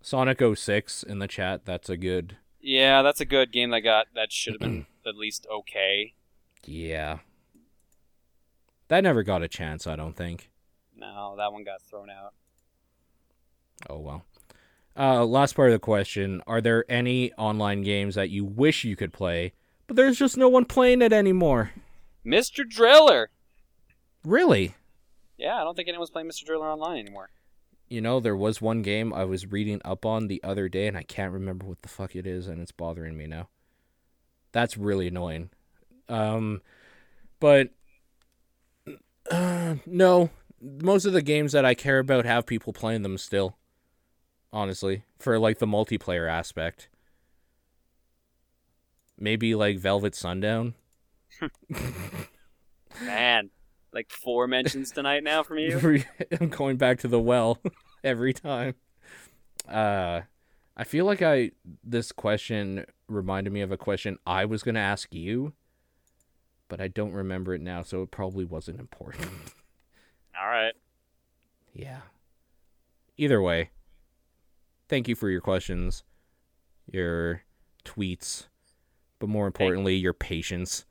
Sonic 0.01 0.41
06 0.55 1.03
in 1.03 1.19
the 1.19 1.29
chat. 1.29 1.65
That's 1.65 1.89
a 1.89 1.97
good. 1.97 2.37
Yeah, 2.61 3.03
that's 3.03 3.21
a 3.21 3.25
good 3.25 3.53
game 3.53 3.71
that 3.71 3.81
got 3.81 4.07
that 4.15 4.33
should 4.33 4.55
have 4.55 4.61
been 4.61 4.87
at 5.07 5.17
least 5.17 5.47
okay. 5.53 6.15
Yeah. 6.65 7.19
That 8.89 9.03
never 9.03 9.23
got 9.23 9.43
a 9.43 9.49
chance, 9.49 9.87
I 9.87 9.97
don't 9.97 10.17
think. 10.17 10.51
No, 10.97 11.35
that 11.37 11.53
one 11.53 11.65
got 11.65 11.83
thrown 11.83 12.11
out. 12.11 12.35
Oh 13.89 13.99
well. 13.99 14.25
Uh, 14.97 15.25
last 15.25 15.55
part 15.55 15.71
of 15.71 15.73
the 15.73 15.79
question: 15.79 16.43
Are 16.47 16.61
there 16.61 16.85
any 16.89 17.33
online 17.35 17.83
games 17.83 18.15
that 18.15 18.31
you 18.31 18.45
wish 18.45 18.85
you 18.85 18.97
could 18.97 19.13
play, 19.13 19.53
but 19.87 19.97
there's 19.97 20.19
just 20.19 20.37
no 20.37 20.49
one 20.49 20.65
playing 20.65 21.03
it 21.03 21.13
anymore? 21.13 21.73
Mr. 22.25 22.69
Driller. 22.69 23.31
Really? 24.25 24.75
Yeah, 25.37 25.61
I 25.61 25.65
don't 25.65 25.77
think 25.77 25.89
anyone's 25.89 26.11
playing 26.11 26.29
Mr. 26.29 26.45
Driller 26.45 26.71
online 26.71 26.99
anymore. 26.99 27.31
You 27.89 28.01
know, 28.01 28.19
there 28.19 28.37
was 28.37 28.63
one 28.63 28.83
game 28.83 29.13
I 29.13 29.25
was 29.25 29.51
reading 29.51 29.81
up 29.85 30.07
on 30.07 30.29
the 30.29 30.43
other 30.43 30.69
day, 30.69 30.87
and 30.87 30.97
I 30.97 31.03
can't 31.03 31.33
remember 31.33 31.67
what 31.67 31.83
the 31.83 31.89
fuck 31.89 32.17
it 32.17 32.27
is, 32.27 32.47
and 32.47 32.61
it's 32.61 32.73
bothering 32.73 33.17
me 33.17 33.27
now. 33.27 33.49
That's 34.53 34.79
really 34.79 35.09
annoying. 35.09 35.51
Um, 36.09 36.63
but 37.41 37.71
uh, 39.31 39.77
no, 39.85 40.31
most 40.61 41.05
of 41.05 41.13
the 41.13 41.23
games 41.23 41.53
that 41.53 41.65
I 41.65 41.75
care 41.75 41.99
about 41.99 42.25
have 42.25 42.47
people 42.47 42.73
playing 42.73 43.03
them 43.03 43.19
still. 43.19 43.57
Honestly, 44.55 45.03
for 45.19 45.37
like 45.37 45.59
the 45.59 45.67
multiplayer 45.67 46.31
aspect. 46.31 46.89
Maybe 49.19 49.57
like 49.57 49.79
Velvet 49.79 50.15
Sundown. 50.15 50.75
Man, 53.03 53.51
like 53.93 54.13
four 54.13 54.47
mentions 54.47 54.93
tonight 54.93 55.25
now 55.25 55.43
from 55.43 55.59
you. 55.59 56.05
I'm 56.41 56.51
going 56.51 56.77
back 56.77 57.01
to 57.01 57.09
the 57.09 57.19
well 57.19 57.59
every 58.05 58.33
time. 58.33 58.77
Uh, 59.69 60.21
I 60.77 60.85
feel 60.85 61.05
like 61.05 61.21
I 61.21 61.51
this 61.83 62.13
question 62.13 62.87
reminded 63.09 63.53
me 63.53 63.61
of 63.61 63.73
a 63.73 63.77
question 63.77 64.19
I 64.25 64.45
was 64.45 64.63
going 64.63 64.77
to 64.77 64.81
ask 64.81 65.13
you, 65.13 65.53
but 66.69 66.81
I 66.81 66.87
don't 66.87 67.13
remember 67.13 67.55
it 67.55 67.61
now, 67.61 67.83
so 67.83 68.03
it 68.05 68.13
probably 68.13 68.45
wasn't 68.45 68.79
important. 68.79 69.29
All 70.41 70.47
right. 70.47 70.75
yeah. 71.73 72.03
Either 73.17 73.43
way, 73.43 73.71
thank 74.95 75.09
you 75.09 75.17
for 75.17 75.29
your 75.29 75.41
questions, 75.41 76.05
your 76.87 77.43
tweets, 77.85 78.47
but 79.19 79.29
more 79.29 79.47
importantly, 79.49 79.97
your 79.97 80.13
patience. 80.13 80.85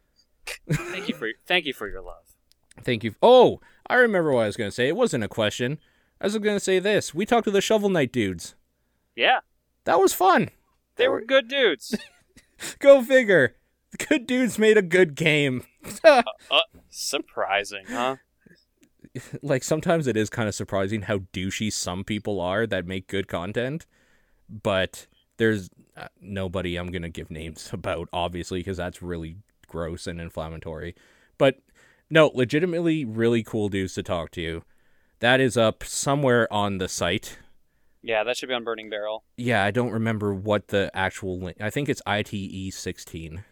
Thank 0.70 1.08
you 1.08 1.16
for 1.16 1.30
thank 1.46 1.66
you 1.66 1.74
for 1.74 1.88
your 1.88 2.02
love. 2.02 2.36
Thank 2.84 3.06
you. 3.06 3.16
Oh, 3.22 3.62
I 3.88 3.96
remember 3.96 4.34
what 4.34 4.42
I 4.44 4.48
was 4.48 4.58
going 4.58 4.68
to 4.70 4.76
say. 4.76 4.90
It 4.90 4.98
wasn't 4.98 5.24
a 5.24 5.30
question. 5.30 5.80
I 6.20 6.26
was 6.26 6.38
going 6.38 6.58
to 6.58 6.60
say 6.60 6.80
this. 6.80 7.14
We 7.14 7.26
talked 7.26 7.46
to 7.46 7.52
the 7.52 7.62
Shovel 7.62 7.88
Knight 7.88 8.12
dudes. 8.12 8.56
Yeah, 9.16 9.40
That 9.86 10.00
was 10.02 10.12
fun. 10.14 10.50
they 10.98 11.08
were 11.08 11.22
good 11.22 11.48
dudes. 11.48 11.96
Go 12.80 13.02
figure. 13.04 13.56
The 13.92 14.06
good 14.06 14.28
dudes 14.28 14.60
made 14.60 14.78
a 14.78 14.82
good 14.82 15.16
game. 15.16 15.64
Uh, 16.04 16.24
uh, 16.52 16.60
surprising, 16.90 17.86
huh? 17.90 18.16
like 19.42 19.64
sometimes 19.64 20.08
it 20.08 20.18
is 20.18 20.30
kind 20.30 20.48
of 20.48 20.56
surprising 20.56 21.04
how 21.04 21.20
douchey 21.34 21.72
some 21.72 22.04
people 22.04 22.40
are 22.40 22.66
that 22.68 22.86
make 22.86 23.08
good 23.08 23.28
content, 23.28 23.86
but 24.50 25.08
there's 25.38 25.70
uh, 25.96 26.08
nobody 26.22 26.76
I'm 26.76 26.92
gonna 26.92 27.10
give 27.10 27.32
names 27.32 27.70
about, 27.74 28.10
obviously, 28.14 28.60
because 28.60 28.78
that's 28.78 29.02
really 29.02 29.38
gross 29.68 30.08
and 30.08 30.22
inflammatory. 30.22 30.96
But 31.38 31.60
no, 32.10 32.32
legitimately, 32.34 33.06
really 33.06 33.44
cool 33.44 33.70
dudes 33.70 33.96
to 33.96 34.04
talk 34.04 34.32
to. 34.32 34.64
That 35.20 35.40
is 35.40 35.58
up 35.58 35.84
somewhere 35.84 36.52
on 36.52 36.78
the 36.78 36.90
site. 36.90 37.40
Yeah, 38.02 38.24
that 38.26 38.36
should 38.36 38.50
be 38.50 38.56
on 38.56 38.66
Burning 38.66 38.90
Barrel. 38.90 39.24
Yeah, 39.38 39.64
I 39.64 39.72
don't 39.72 39.92
remember 39.92 40.34
what 40.34 40.68
the 40.68 40.92
actual 40.94 41.40
link. 41.40 41.58
I 41.62 41.70
think 41.70 41.88
it's 41.88 42.02
ITE 42.06 42.74
sixteen. 42.74 43.46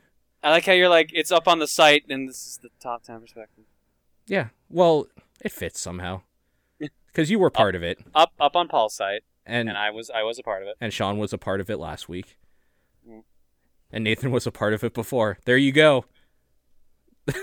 I 0.44 0.50
like 0.50 0.66
how 0.66 0.74
you're 0.74 0.90
like 0.90 1.12
it's 1.14 1.32
up 1.32 1.48
on 1.48 1.60
the 1.60 1.68
site 1.68 2.04
and 2.10 2.28
this 2.28 2.46
is 2.46 2.60
the 2.62 2.70
top 2.80 3.04
ten 3.04 3.22
perspective. 3.22 3.64
Yeah, 4.28 4.50
well, 4.70 5.08
it 5.41 5.51
fits 5.51 5.80
somehow 5.81 6.22
because 7.07 7.30
you 7.30 7.39
were 7.39 7.49
part 7.49 7.76
of 7.76 7.84
it, 7.84 7.99
Up 8.15 8.31
up 8.39 8.55
on 8.55 8.68
Paul's 8.68 8.93
site, 8.95 9.23
and 9.45 9.68
and 9.69 9.77
I 9.77 9.89
was 9.91 10.09
I 10.09 10.23
was 10.23 10.39
a 10.39 10.43
part 10.43 10.61
of 10.63 10.69
it. 10.69 10.76
and 10.80 10.93
Sean 10.93 11.18
was 11.18 11.34
a 11.34 11.38
part 11.38 11.59
of 11.61 11.69
it 11.69 11.77
last 11.77 12.07
week, 12.07 12.38
Mm. 13.07 13.23
and 13.91 14.03
Nathan 14.03 14.31
was 14.31 14.47
a 14.47 14.51
part 14.51 14.73
of 14.73 14.84
it 14.84 14.93
before. 14.93 15.38
There 15.45 15.57
you 15.57 15.72
go. 15.72 16.05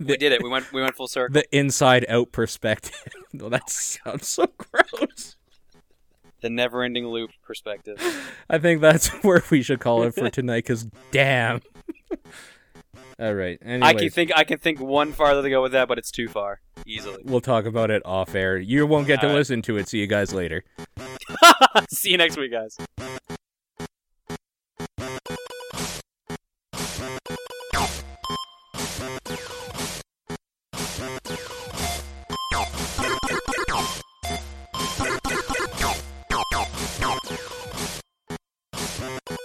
We 0.00 0.16
did 0.16 0.30
it. 0.30 0.40
We 0.44 0.48
went 0.48 0.72
we 0.72 0.80
went 0.80 0.94
full 0.94 1.08
circle. 1.08 1.34
The 1.34 1.44
inside 1.56 2.06
out 2.08 2.30
perspective. 2.30 2.94
no, 3.32 3.48
that 3.48 3.68
sounds 3.68 4.28
so 4.28 4.46
gross. 4.56 5.34
The 6.40 6.50
never 6.50 6.84
ending 6.84 7.04
loop 7.08 7.30
perspective. 7.44 7.98
I 8.48 8.58
think 8.58 8.80
that's 8.80 9.08
where 9.24 9.42
we 9.50 9.60
should 9.60 9.80
call 9.80 10.04
it 10.04 10.14
for 10.14 10.30
tonight. 10.30 10.66
Cause 10.66 10.86
damn. 11.10 11.62
All 13.20 13.34
right. 13.34 13.58
Anyways. 13.62 13.82
I 13.82 13.94
can 13.94 14.10
think 14.10 14.32
I 14.36 14.44
can 14.44 14.58
think 14.58 14.80
one 14.80 15.12
farther 15.12 15.42
to 15.42 15.50
go 15.50 15.60
with 15.60 15.72
that, 15.72 15.88
but 15.88 15.98
it's 15.98 16.10
too 16.12 16.28
far 16.28 16.60
easily. 16.86 17.22
We'll 17.24 17.40
talk 17.40 17.64
about 17.64 17.90
it 17.90 18.02
off 18.04 18.34
air. 18.34 18.56
You 18.56 18.86
won't 18.86 19.06
get 19.08 19.18
All 19.18 19.22
to 19.22 19.26
right. 19.28 19.38
listen 19.38 19.60
to 19.62 19.76
it. 19.76 19.88
See 19.88 19.98
you 19.98 20.06
guys 20.06 20.32
later. 20.32 20.64
See 21.90 22.10
you 22.10 22.16
next 22.16 22.36
week, 22.36 22.52
guys. 22.52 22.76
Thank 39.28 39.40